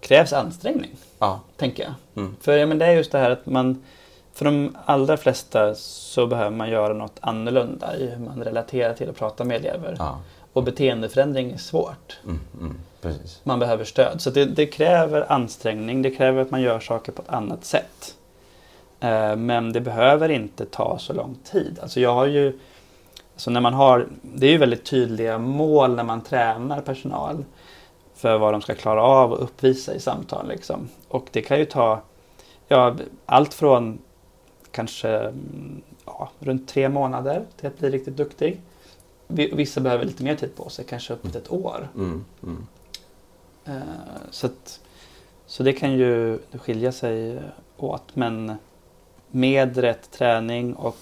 krävs 0.00 0.32
ansträngning, 0.32 0.90
ja. 1.18 1.40
tänker 1.56 1.82
jag. 1.82 1.92
Mm. 2.16 2.36
För 2.40 2.56
ja, 2.56 2.66
men 2.66 2.78
det 2.78 2.86
är 2.86 2.92
just 2.92 3.12
det 3.12 3.18
här 3.18 3.30
att 3.30 3.46
man 3.46 3.82
för 4.34 4.44
de 4.44 4.76
allra 4.84 5.16
flesta 5.16 5.74
så 5.74 6.26
behöver 6.26 6.56
man 6.56 6.70
göra 6.70 6.94
något 6.94 7.18
annorlunda 7.20 7.96
i 7.96 8.10
hur 8.10 8.24
man 8.24 8.44
relaterar 8.44 8.94
till 8.94 9.10
att 9.10 9.16
prata 9.16 9.44
med 9.44 9.56
elever. 9.56 9.96
Ja. 9.98 10.18
Och 10.52 10.62
beteendeförändring 10.62 11.50
är 11.50 11.56
svårt. 11.56 12.18
Mm, 12.24 12.40
mm, 12.60 12.78
man 13.42 13.58
behöver 13.58 13.84
stöd. 13.84 14.20
Så 14.20 14.30
det, 14.30 14.44
det, 14.44 14.66
kräver 14.66 15.32
ansträngning, 15.32 16.02
det 16.02 16.10
kräver 16.10 16.42
att 16.42 16.50
man 16.50 16.62
gör 16.62 16.80
saker 16.80 17.12
på 17.12 17.22
ett 17.22 17.28
annat 17.28 17.64
sätt. 17.64 18.14
Eh, 19.04 19.36
men 19.36 19.72
det 19.72 19.80
behöver 19.80 20.28
inte 20.28 20.64
ta 20.66 20.98
så 20.98 21.12
lång 21.12 21.36
tid. 21.44 21.78
Alltså 21.82 22.00
jag 22.00 22.14
har 22.14 22.26
ju, 22.26 22.58
alltså 23.34 23.50
när 23.50 23.60
man 23.60 23.74
har, 23.74 24.08
det 24.22 24.46
är 24.46 24.50
ju 24.50 24.58
väldigt 24.58 24.84
tydliga 24.84 25.38
mål 25.38 25.94
när 25.96 26.04
man 26.04 26.20
tränar 26.20 26.80
personal 26.80 27.44
för 28.14 28.38
vad 28.38 28.54
de 28.54 28.62
ska 28.62 28.74
klara 28.74 29.02
av 29.02 29.32
och 29.32 29.42
uppvisa 29.42 29.94
i 29.94 30.00
samtal. 30.00 30.48
Liksom. 30.48 30.88
Och 31.08 31.28
det 31.32 31.42
kan 31.42 31.58
ju 31.58 31.64
ta 31.64 32.02
ja, 32.68 32.96
allt 33.26 33.54
från 33.54 33.98
kanske 34.70 35.08
mm, 35.08 35.82
ja, 36.06 36.30
runt 36.38 36.68
tre 36.68 36.88
månader 36.88 37.44
till 37.56 37.66
att 37.66 37.78
bli 37.78 37.90
riktigt 37.90 38.16
duktig. 38.16 38.60
Vissa 39.26 39.80
behöver 39.80 40.04
lite 40.04 40.24
mer 40.24 40.36
tid 40.36 40.56
på 40.56 40.68
sig, 40.68 40.84
kanske 40.84 41.12
upp 41.12 41.22
till 41.22 41.36
ett 41.36 41.52
år. 41.52 41.88
Mm, 41.94 42.24
mm. 42.42 42.66
Uh, 43.68 43.82
så, 44.30 44.46
att, 44.46 44.80
så 45.46 45.62
det 45.62 45.72
kan 45.72 45.92
ju 45.92 46.38
skilja 46.52 46.92
sig 46.92 47.38
åt. 47.76 48.16
Men 48.16 48.56
med 49.34 49.76
rätt 49.76 50.10
träning 50.10 50.74
och 50.74 50.96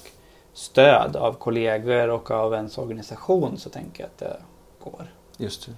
stöd 0.53 1.17
av 1.17 1.33
kollegor 1.33 2.09
och 2.09 2.31
av 2.31 2.55
ens 2.55 2.79
organisation 2.79 3.59
så 3.59 3.71
tänker 3.71 4.03
jag 4.03 4.09
att 4.09 4.19
det 4.19 4.37
går. 4.85 5.13
Just 5.37 5.67
det. 5.67 5.73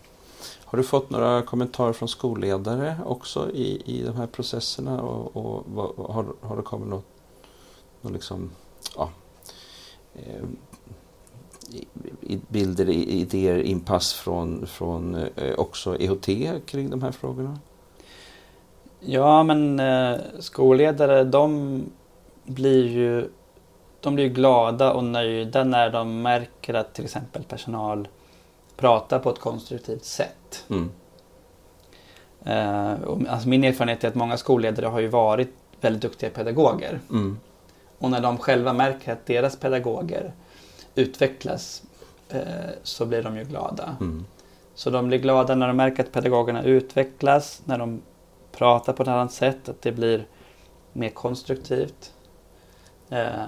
Har 0.64 0.78
du 0.78 0.84
fått 0.84 1.10
några 1.10 1.42
kommentarer 1.42 1.92
från 1.92 2.08
skolledare 2.08 2.96
också 3.06 3.50
i, 3.50 3.82
i 3.84 4.02
de 4.02 4.16
här 4.16 4.26
processerna? 4.26 5.02
Och, 5.02 5.36
och 5.36 5.64
vad, 5.66 6.14
har, 6.14 6.26
har 6.40 6.56
det 6.56 6.62
kommit 6.62 6.88
något 6.88 7.04
och 8.02 8.10
liksom, 8.10 8.50
ja, 8.96 9.10
eh, 10.14 10.44
bilder, 12.48 12.88
idéer, 12.90 13.58
inpass 13.58 14.12
från, 14.12 14.66
från 14.66 15.14
eh, 15.14 15.54
också 15.58 15.96
EHT 16.00 16.26
kring 16.66 16.90
de 16.90 17.02
här 17.02 17.12
frågorna? 17.12 17.58
Ja, 19.00 19.42
men 19.42 19.80
eh, 19.80 20.20
skolledare 20.38 21.24
de 21.24 21.82
blir 22.44 22.88
ju 22.88 23.28
de 24.00 24.14
blir 24.14 24.28
glada 24.28 24.92
och 24.92 25.04
nöjda 25.04 25.64
när 25.64 25.90
de 25.90 26.22
märker 26.22 26.74
att 26.74 26.94
till 26.94 27.04
exempel 27.04 27.42
personal 27.42 28.08
pratar 28.76 29.18
på 29.18 29.30
ett 29.30 29.38
konstruktivt 29.38 30.04
sätt. 30.04 30.64
Mm. 30.70 30.90
Eh, 32.44 32.92
alltså 33.28 33.48
min 33.48 33.64
erfarenhet 33.64 34.04
är 34.04 34.08
att 34.08 34.14
många 34.14 34.36
skolledare 34.36 34.86
har 34.86 35.00
ju 35.00 35.08
varit 35.08 35.54
väldigt 35.80 36.02
duktiga 36.02 36.30
pedagoger. 36.30 37.00
Mm. 37.10 37.38
Och 37.98 38.10
när 38.10 38.20
de 38.20 38.38
själva 38.38 38.72
märker 38.72 39.12
att 39.12 39.26
deras 39.26 39.56
pedagoger 39.56 40.32
utvecklas 40.94 41.82
eh, 42.28 42.42
så 42.82 43.06
blir 43.06 43.22
de 43.22 43.36
ju 43.36 43.44
glada. 43.44 43.96
Mm. 44.00 44.24
Så 44.74 44.90
de 44.90 45.08
blir 45.08 45.18
glada 45.18 45.54
när 45.54 45.66
de 45.66 45.76
märker 45.76 46.02
att 46.02 46.12
pedagogerna 46.12 46.62
utvecklas, 46.62 47.62
när 47.64 47.78
de 47.78 48.02
pratar 48.52 48.92
på 48.92 49.02
ett 49.02 49.08
annat 49.08 49.32
sätt, 49.32 49.68
att 49.68 49.82
det 49.82 49.92
blir 49.92 50.26
mer 50.92 51.08
konstruktivt. 51.08 52.13
Eh, 53.10 53.46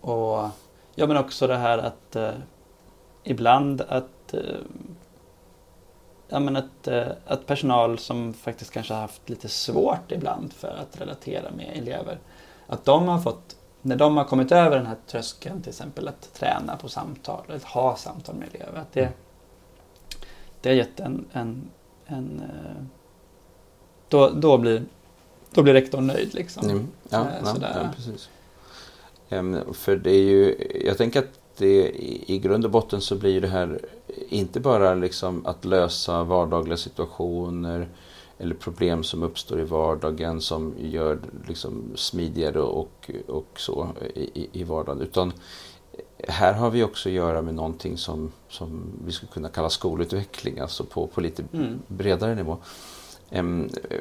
och 0.00 0.48
ja, 0.94 1.06
men 1.06 1.16
också 1.16 1.46
det 1.46 1.56
här 1.56 1.78
att 1.78 2.16
eh, 2.16 2.34
ibland 3.24 3.80
att 3.80 4.34
eh, 4.34 4.40
ja, 6.28 6.40
men 6.40 6.56
att, 6.56 6.88
eh, 6.88 7.08
att 7.26 7.46
personal 7.46 7.98
som 7.98 8.34
faktiskt 8.34 8.70
kanske 8.70 8.94
har 8.94 9.00
haft 9.00 9.28
lite 9.28 9.48
svårt 9.48 10.12
ibland 10.12 10.52
för 10.52 10.76
att 10.82 11.00
relatera 11.00 11.50
med 11.50 11.76
elever 11.76 12.18
att 12.70 12.84
de 12.84 13.08
har 13.08 13.18
fått, 13.18 13.56
när 13.82 13.96
de 13.96 14.16
har 14.16 14.24
kommit 14.24 14.52
över 14.52 14.76
den 14.76 14.86
här 14.86 14.96
tröskeln 15.06 15.62
till 15.62 15.68
exempel 15.70 16.08
att 16.08 16.34
träna 16.34 16.76
på 16.76 16.88
samtal, 16.88 17.44
eller 17.48 17.60
ha 17.66 17.96
samtal 17.96 18.34
med 18.34 18.48
elever, 18.54 18.78
att 18.78 18.92
det, 18.92 19.12
det 20.60 20.68
har 20.68 20.76
gett 20.76 21.00
en, 21.00 21.24
en, 21.32 21.70
en 22.06 22.40
eh, 22.40 22.82
då, 24.08 24.28
då, 24.28 24.58
blir, 24.58 24.84
då 25.54 25.62
blir 25.62 25.72
rektorn 25.72 26.06
nöjd 26.06 26.34
liksom. 26.34 26.70
Mm. 26.70 26.88
Ja, 27.08 27.20
eh, 27.20 27.26
ja, 27.44 27.54
ja, 27.60 27.88
precis. 27.96 28.28
Um, 29.28 29.74
för 29.74 29.96
det 29.96 30.10
är 30.10 30.22
ju, 30.22 30.56
jag 30.84 30.98
tänker 30.98 31.20
att 31.20 31.40
det, 31.56 31.90
i 32.30 32.38
grund 32.38 32.64
och 32.64 32.70
botten 32.70 33.00
så 33.00 33.16
blir 33.16 33.40
det 33.40 33.48
här 33.48 33.80
inte 34.28 34.60
bara 34.60 34.94
liksom 34.94 35.46
att 35.46 35.64
lösa 35.64 36.24
vardagliga 36.24 36.76
situationer 36.76 37.88
eller 38.38 38.54
problem 38.54 39.04
som 39.04 39.22
uppstår 39.22 39.60
i 39.60 39.64
vardagen 39.64 40.40
som 40.40 40.74
gör 40.78 41.18
liksom 41.48 41.92
smidigare 41.94 42.60
och, 42.60 43.10
och 43.26 43.60
så 43.60 43.88
i, 44.14 44.48
i 44.52 44.64
vardagen. 44.64 45.02
Utan 45.02 45.32
här 46.28 46.52
har 46.52 46.70
vi 46.70 46.82
också 46.82 47.08
att 47.08 47.14
göra 47.14 47.42
med 47.42 47.54
någonting 47.54 47.98
som, 47.98 48.32
som 48.48 48.92
vi 49.04 49.12
skulle 49.12 49.32
kunna 49.32 49.48
kalla 49.48 49.70
skolutveckling, 49.70 50.58
alltså 50.58 50.84
på, 50.84 51.06
på 51.06 51.20
lite 51.20 51.44
mm. 51.52 51.82
bredare 51.86 52.34
nivå. 52.34 52.58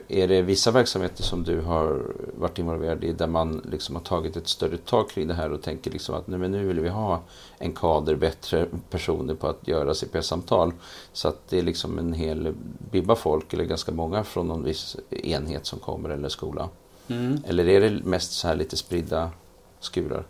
Är 0.07 0.27
det 0.27 0.41
vissa 0.41 0.71
verksamheter 0.71 1.23
som 1.23 1.43
du 1.43 1.61
har 1.61 2.01
varit 2.37 2.59
involverad 2.59 3.03
i 3.03 3.13
där 3.13 3.27
man 3.27 3.61
liksom 3.71 3.95
har 3.95 4.03
tagit 4.03 4.37
ett 4.37 4.47
större 4.47 4.77
tag 4.77 5.09
kring 5.09 5.27
det 5.27 5.33
här 5.33 5.51
och 5.51 5.61
tänker 5.61 5.91
liksom 5.91 6.15
att 6.15 6.27
nej, 6.27 6.39
men 6.39 6.51
nu 6.51 6.67
vill 6.67 6.79
vi 6.79 6.89
ha 6.89 7.21
en 7.57 7.73
kader 7.73 8.15
bättre 8.15 8.65
personer 8.89 9.35
på 9.35 9.47
att 9.47 9.67
göra 9.67 9.93
CPS-samtal 9.93 10.73
så 11.13 11.27
att 11.27 11.49
det 11.49 11.57
är 11.59 11.63
liksom 11.63 11.99
en 11.99 12.13
hel 12.13 12.53
bibba 12.91 13.15
folk 13.15 13.53
eller 13.53 13.63
ganska 13.63 13.91
många 13.91 14.23
från 14.23 14.47
någon 14.47 14.63
viss 14.63 14.97
enhet 15.09 15.65
som 15.65 15.79
kommer 15.79 16.09
eller 16.09 16.29
skola? 16.29 16.69
Mm. 17.07 17.37
Eller 17.47 17.67
är 17.67 17.81
det 17.81 18.03
mest 18.03 18.31
så 18.31 18.47
här 18.47 18.55
lite 18.55 18.77
spridda 18.77 19.31
skurar? 19.79 20.23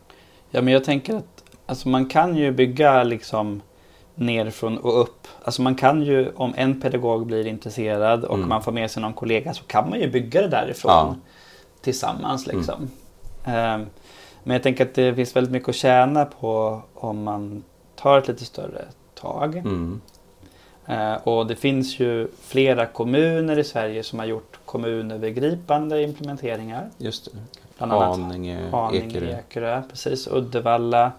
Ja 0.49 0.61
men 0.61 0.73
jag 0.73 0.83
tänker 0.83 1.15
att 1.15 1.43
alltså 1.65 1.89
man 1.89 2.05
kan 2.05 2.37
ju 2.37 2.51
bygga 2.51 3.03
liksom 3.03 3.61
nerifrån 4.19 4.77
och 4.77 5.01
upp. 5.01 5.27
Alltså 5.43 5.61
man 5.61 5.75
kan 5.75 6.03
ju, 6.03 6.31
om 6.35 6.53
en 6.57 6.81
pedagog 6.81 7.25
blir 7.25 7.47
intresserad 7.47 8.23
och 8.23 8.35
mm. 8.35 8.49
man 8.49 8.63
får 8.63 8.71
med 8.71 8.91
sig 8.91 9.01
någon 9.01 9.13
kollega 9.13 9.53
så 9.53 9.63
kan 9.63 9.89
man 9.89 9.99
ju 9.99 10.09
bygga 10.11 10.41
det 10.41 10.47
därifrån 10.47 10.91
ja. 10.91 11.15
tillsammans. 11.81 12.47
Mm. 12.47 12.57
Liksom. 12.57 12.89
Mm. 13.43 13.85
men 14.43 14.53
jag 14.53 14.63
tänker 14.63 14.85
att 14.85 14.93
det 14.93 15.15
finns 15.15 15.35
väldigt 15.35 15.51
mycket 15.51 15.69
att 15.69 15.75
tjäna 15.75 16.25
på 16.25 16.81
om 16.93 17.23
man 17.23 17.63
tar 17.95 18.17
ett 18.17 18.27
lite 18.27 18.45
större 18.45 18.85
tag. 19.15 19.57
Mm. 19.57 20.01
Uh, 20.89 21.13
och 21.13 21.47
det 21.47 21.55
finns 21.55 21.99
ju 21.99 22.27
flera 22.41 22.85
kommuner 22.85 23.59
i 23.59 23.63
Sverige 23.63 24.03
som 24.03 24.19
har 24.19 24.25
gjort 24.25 24.59
kommunövergripande 24.65 26.03
implementeringar. 26.03 26.89
Just 26.97 27.25
det. 27.25 27.31
Bland 27.77 27.91
Haninge, 27.91 28.69
Haninge 28.71 29.07
Ekerö. 29.07 29.39
Ekerö. 29.39 29.81
Precis, 29.89 30.27
Uddevalla 30.27 31.11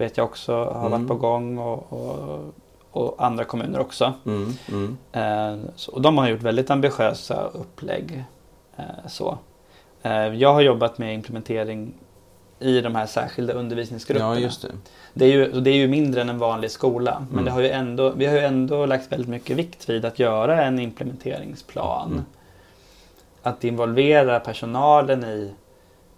vet 0.00 0.16
jag 0.16 0.24
också 0.24 0.52
har 0.64 0.86
mm. 0.86 0.90
varit 0.90 1.08
på 1.08 1.14
gång 1.14 1.58
och, 1.58 1.92
och, 1.92 2.54
och 2.90 3.24
andra 3.24 3.44
kommuner 3.44 3.80
också. 3.80 4.12
Mm. 4.26 4.52
Mm. 4.68 4.96
Eh, 5.12 5.70
så, 5.76 5.92
och 5.92 6.02
de 6.02 6.18
har 6.18 6.28
gjort 6.28 6.42
väldigt 6.42 6.70
ambitiösa 6.70 7.44
upplägg. 7.44 8.24
Eh, 8.76 8.84
så. 9.08 9.38
Eh, 10.02 10.12
jag 10.12 10.52
har 10.52 10.60
jobbat 10.60 10.98
med 10.98 11.14
implementering 11.14 11.94
i 12.58 12.80
de 12.80 12.94
här 12.94 13.06
särskilda 13.06 13.52
undervisningsgrupperna. 13.52 14.34
Ja, 14.34 14.40
just 14.40 14.62
det. 14.62 14.68
Det, 15.14 15.24
är 15.24 15.32
ju, 15.32 15.60
det 15.60 15.70
är 15.70 15.74
ju 15.74 15.88
mindre 15.88 16.20
än 16.20 16.28
en 16.28 16.38
vanlig 16.38 16.70
skola. 16.70 17.26
Men 17.30 17.32
mm. 17.32 17.44
det 17.44 17.50
har 17.50 17.60
ju 17.60 17.68
ändå, 17.68 18.10
vi 18.10 18.26
har 18.26 18.34
ju 18.34 18.40
ändå 18.40 18.86
lagt 18.86 19.12
väldigt 19.12 19.28
mycket 19.28 19.56
vikt 19.56 19.88
vid 19.88 20.04
att 20.04 20.18
göra 20.18 20.64
en 20.64 20.78
implementeringsplan. 20.78 22.12
Mm. 22.12 22.24
Att 23.42 23.64
involvera 23.64 24.40
personalen 24.40 25.24
i, 25.24 25.52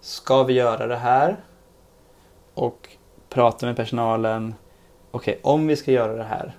ska 0.01 0.43
vi 0.43 0.53
göra 0.53 0.87
det 0.87 0.95
här? 0.95 1.35
Och 2.53 2.92
prata 3.33 3.65
med 3.65 3.75
personalen. 3.75 4.55
Okej, 5.11 5.31
okay, 5.31 5.51
om 5.51 5.67
vi 5.67 5.75
ska 5.75 5.91
göra 5.91 6.13
det 6.13 6.23
här, 6.23 6.53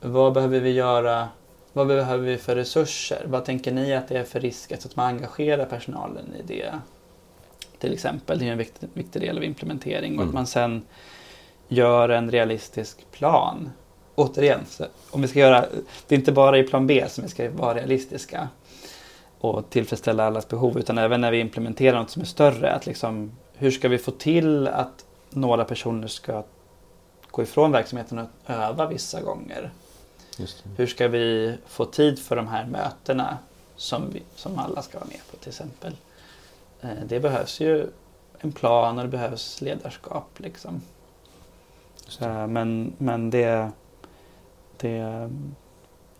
vad 0.00 0.32
behöver 0.32 0.60
vi 0.60 0.70
göra? 0.70 1.28
Vad 1.72 1.86
behöver 1.86 2.24
vi 2.24 2.36
för 2.36 2.56
resurser? 2.56 3.22
Vad 3.26 3.44
tänker 3.44 3.72
ni 3.72 3.94
att 3.94 4.08
det 4.08 4.18
är 4.18 4.24
för 4.24 4.40
risk? 4.40 4.72
Att 4.72 4.96
man 4.96 5.06
engagerar 5.06 5.64
personalen 5.64 6.24
i 6.38 6.42
det. 6.42 6.72
Till 7.78 7.92
exempel, 7.92 8.38
det 8.38 8.48
är 8.48 8.52
en 8.52 8.58
viktig, 8.58 8.88
viktig 8.94 9.22
del 9.22 9.36
av 9.36 9.44
implementering. 9.44 10.12
Mm. 10.12 10.18
Och 10.18 10.22
att 10.22 10.30
mm. 10.30 10.34
man 10.34 10.46
sen 10.46 10.82
gör 11.68 12.08
en 12.08 12.30
realistisk 12.30 13.10
plan. 13.10 13.70
Återigen, 14.14 14.60
om 15.10 15.22
vi 15.22 15.28
ska 15.28 15.38
göra, 15.38 15.64
det 16.08 16.14
är 16.14 16.18
inte 16.18 16.32
bara 16.32 16.58
i 16.58 16.62
plan 16.62 16.86
B 16.86 17.04
som 17.08 17.24
vi 17.24 17.30
ska 17.30 17.50
vara 17.50 17.74
realistiska 17.74 18.48
och 19.38 19.70
tillfredsställa 19.70 20.26
allas 20.26 20.48
behov 20.48 20.78
utan 20.78 20.98
även 20.98 21.20
när 21.20 21.30
vi 21.30 21.38
implementerar 21.38 21.98
något 21.98 22.10
som 22.10 22.22
är 22.22 22.26
större. 22.26 22.72
Att 22.72 22.86
liksom, 22.86 23.32
hur 23.54 23.70
ska 23.70 23.88
vi 23.88 23.98
få 23.98 24.10
till 24.10 24.68
att 24.68 25.04
några 25.34 25.64
personer 25.64 26.08
ska 26.08 26.42
gå 27.30 27.42
ifrån 27.42 27.72
verksamheten 27.72 28.18
och 28.18 28.28
öva 28.46 28.86
vissa 28.86 29.20
gånger? 29.20 29.70
Hur 30.76 30.86
ska 30.86 31.08
vi 31.08 31.56
få 31.66 31.84
tid 31.84 32.18
för 32.18 32.36
de 32.36 32.48
här 32.48 32.66
mötena 32.66 33.38
som, 33.76 34.10
vi, 34.12 34.22
som 34.34 34.58
alla 34.58 34.82
ska 34.82 34.98
vara 34.98 35.08
med 35.08 35.20
på 35.30 35.36
till 35.36 35.48
exempel? 35.48 35.96
Eh, 36.80 36.88
det 37.06 37.20
behövs 37.20 37.60
ju 37.60 37.86
en 38.38 38.52
plan 38.52 38.98
och 38.98 39.04
det 39.04 39.10
behövs 39.10 39.60
ledarskap. 39.60 40.28
Liksom. 40.36 40.82
Det. 42.18 42.46
Men, 42.46 42.92
men 42.98 43.30
det, 43.30 43.70
det, 44.76 45.30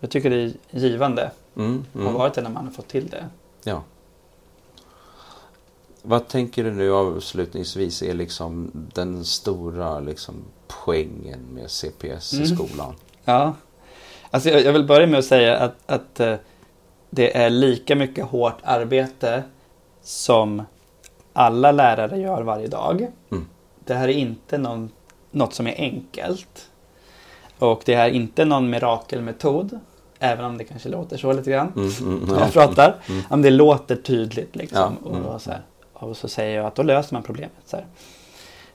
jag 0.00 0.10
tycker 0.10 0.30
det 0.30 0.36
är 0.36 0.54
givande 0.70 1.30
mm, 1.56 1.84
mm. 1.94 2.06
har 2.06 2.12
varit 2.12 2.34
det 2.34 2.42
när 2.42 2.50
man 2.50 2.64
har 2.64 2.72
fått 2.72 2.88
till 2.88 3.08
det. 3.08 3.28
Ja. 3.64 3.82
Vad 6.06 6.28
tänker 6.28 6.64
du 6.64 6.72
nu 6.72 6.92
avslutningsvis 6.92 8.02
är 8.02 8.14
liksom 8.14 8.70
den 8.94 9.24
stora 9.24 10.00
liksom 10.00 10.34
poängen 10.84 11.40
med 11.52 11.70
CPS 11.70 12.32
mm. 12.32 12.44
i 12.44 12.46
skolan? 12.46 12.94
Ja, 13.24 13.54
alltså 14.30 14.50
jag, 14.50 14.62
jag, 14.62 14.72
vill 14.72 14.84
börja 14.84 15.06
med 15.06 15.18
att 15.18 15.24
säga 15.24 15.56
att, 15.56 15.76
att 15.86 16.20
uh, 16.20 16.34
det 17.10 17.36
är 17.36 17.50
lika 17.50 17.96
mycket 17.96 18.24
hårt 18.24 18.58
arbete 18.62 19.42
som 20.02 20.62
alla 21.32 21.72
lärare 21.72 22.18
gör 22.18 22.42
varje 22.42 22.68
dag. 22.68 23.06
Mm. 23.30 23.46
Det 23.84 23.94
här 23.94 24.08
är 24.08 24.12
inte 24.12 24.58
någon, 24.58 24.90
något 25.30 25.54
som 25.54 25.66
är 25.66 25.74
enkelt. 25.78 26.70
Och 27.58 27.82
det 27.84 27.94
är 27.94 28.08
inte 28.08 28.44
någon 28.44 28.70
mirakelmetod. 28.70 29.80
Även 30.18 30.44
om 30.44 30.58
det 30.58 30.64
kanske 30.64 30.88
låter 30.88 31.16
så 31.16 31.32
lite 31.32 31.50
grann 31.50 31.72
mm, 31.76 31.90
mm, 32.00 32.28
när 32.28 32.40
jag 32.40 32.52
pratar. 32.52 32.96
Mm. 33.08 33.22
Om 33.30 33.42
det 33.42 33.50
låter 33.50 33.96
tydligt 33.96 34.56
liksom. 34.56 34.96
Ja, 35.04 35.10
och, 35.10 35.42
så 35.42 35.50
här, 35.50 35.62
och, 35.94 36.16
så 36.16 36.28
säger 36.28 36.56
jag 36.56 36.66
att 36.66 36.74
då 36.74 36.82
löser 36.82 37.14
man 37.14 37.22
problemet. 37.22 37.52
Så 37.64 37.76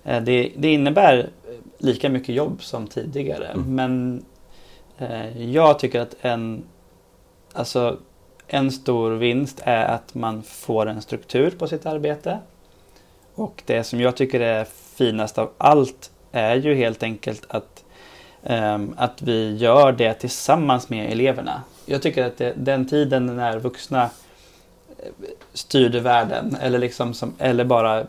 eh, 0.04 0.22
det, 0.22 0.52
det, 0.58 0.74
innebär 0.74 1.30
lika 1.78 2.10
mycket 2.10 2.36
jobb 2.36 2.64
som 2.64 2.88
tidigare. 2.88 3.46
Mm. 3.46 3.76
Men 3.76 4.26
eh, 4.98 5.42
jag 5.44 5.80
tycker 5.80 6.02
att 6.02 6.16
en, 6.22 6.64
alltså, 7.54 7.98
en 8.48 8.72
stor 8.72 9.12
vinst 9.12 9.62
är 9.64 9.86
att 9.86 10.16
man 10.16 10.44
får 10.44 10.86
en 10.86 11.02
struktur 11.02 11.52
på 11.52 11.68
sitt 11.68 11.86
arbete. 11.86 12.40
Och 13.36 13.64
det 13.66 13.84
som 13.84 14.02
jag 14.02 14.16
tycker 14.18 14.40
är 14.40 14.66
finast 14.96 15.38
av 15.38 15.52
allt 15.58 16.12
är 16.32 16.56
ju 16.56 16.76
helt 16.76 17.04
enkelt 17.04 17.46
att 17.50 17.84
Ehm, 18.44 18.94
att 18.98 19.22
vi 19.22 19.56
gör 19.56 19.92
det 19.92 20.14
tillsammans 20.14 20.90
med 20.90 21.12
eleverna. 21.12 21.64
Jag 21.86 22.02
tycker 22.02 22.26
att 22.26 22.38
det, 22.38 22.54
den 22.58 22.88
tiden 22.88 23.26
när 23.26 23.60
vuxna 23.60 24.10
styrde 25.54 26.00
världen 26.00 26.58
eller, 26.62 26.80
liksom 26.80 27.14
som, 27.14 27.34
eller 27.38 27.66
bara 27.66 28.00
eh, 28.00 28.06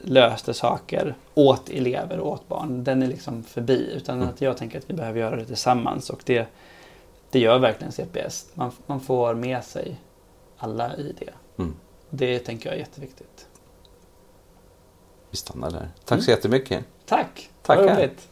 löste 0.00 0.54
saker 0.54 1.14
åt 1.34 1.70
elever 1.70 2.18
och 2.18 2.32
åt 2.32 2.48
barn. 2.48 2.84
Den 2.84 3.02
är 3.02 3.06
liksom 3.06 3.42
förbi. 3.42 3.90
Utan 3.96 4.16
mm. 4.16 4.28
att 4.28 4.40
jag 4.40 4.56
tänker 4.56 4.78
att 4.78 4.90
vi 4.90 4.94
behöver 4.94 5.20
göra 5.20 5.36
det 5.36 5.44
tillsammans. 5.44 6.10
Och 6.10 6.20
det, 6.24 6.46
det 7.30 7.38
gör 7.38 7.58
verkligen 7.58 7.92
CPS. 7.92 8.46
Man, 8.54 8.72
man 8.86 9.00
får 9.00 9.34
med 9.34 9.64
sig 9.64 10.00
alla 10.56 10.96
i 10.96 11.14
det. 11.18 11.62
Mm. 11.62 11.74
Det 12.10 12.38
tänker 12.38 12.68
jag 12.68 12.76
är 12.76 12.80
jätteviktigt. 12.80 13.46
Vi 15.30 15.36
stannar 15.36 15.70
där. 15.70 15.88
Tack 16.04 16.16
mm. 16.16 16.22
så 16.22 16.30
jättemycket. 16.30 16.84
Tack. 17.06 17.50
Tack. 17.62 17.78
Vad 17.78 17.98
roligt. 17.98 18.28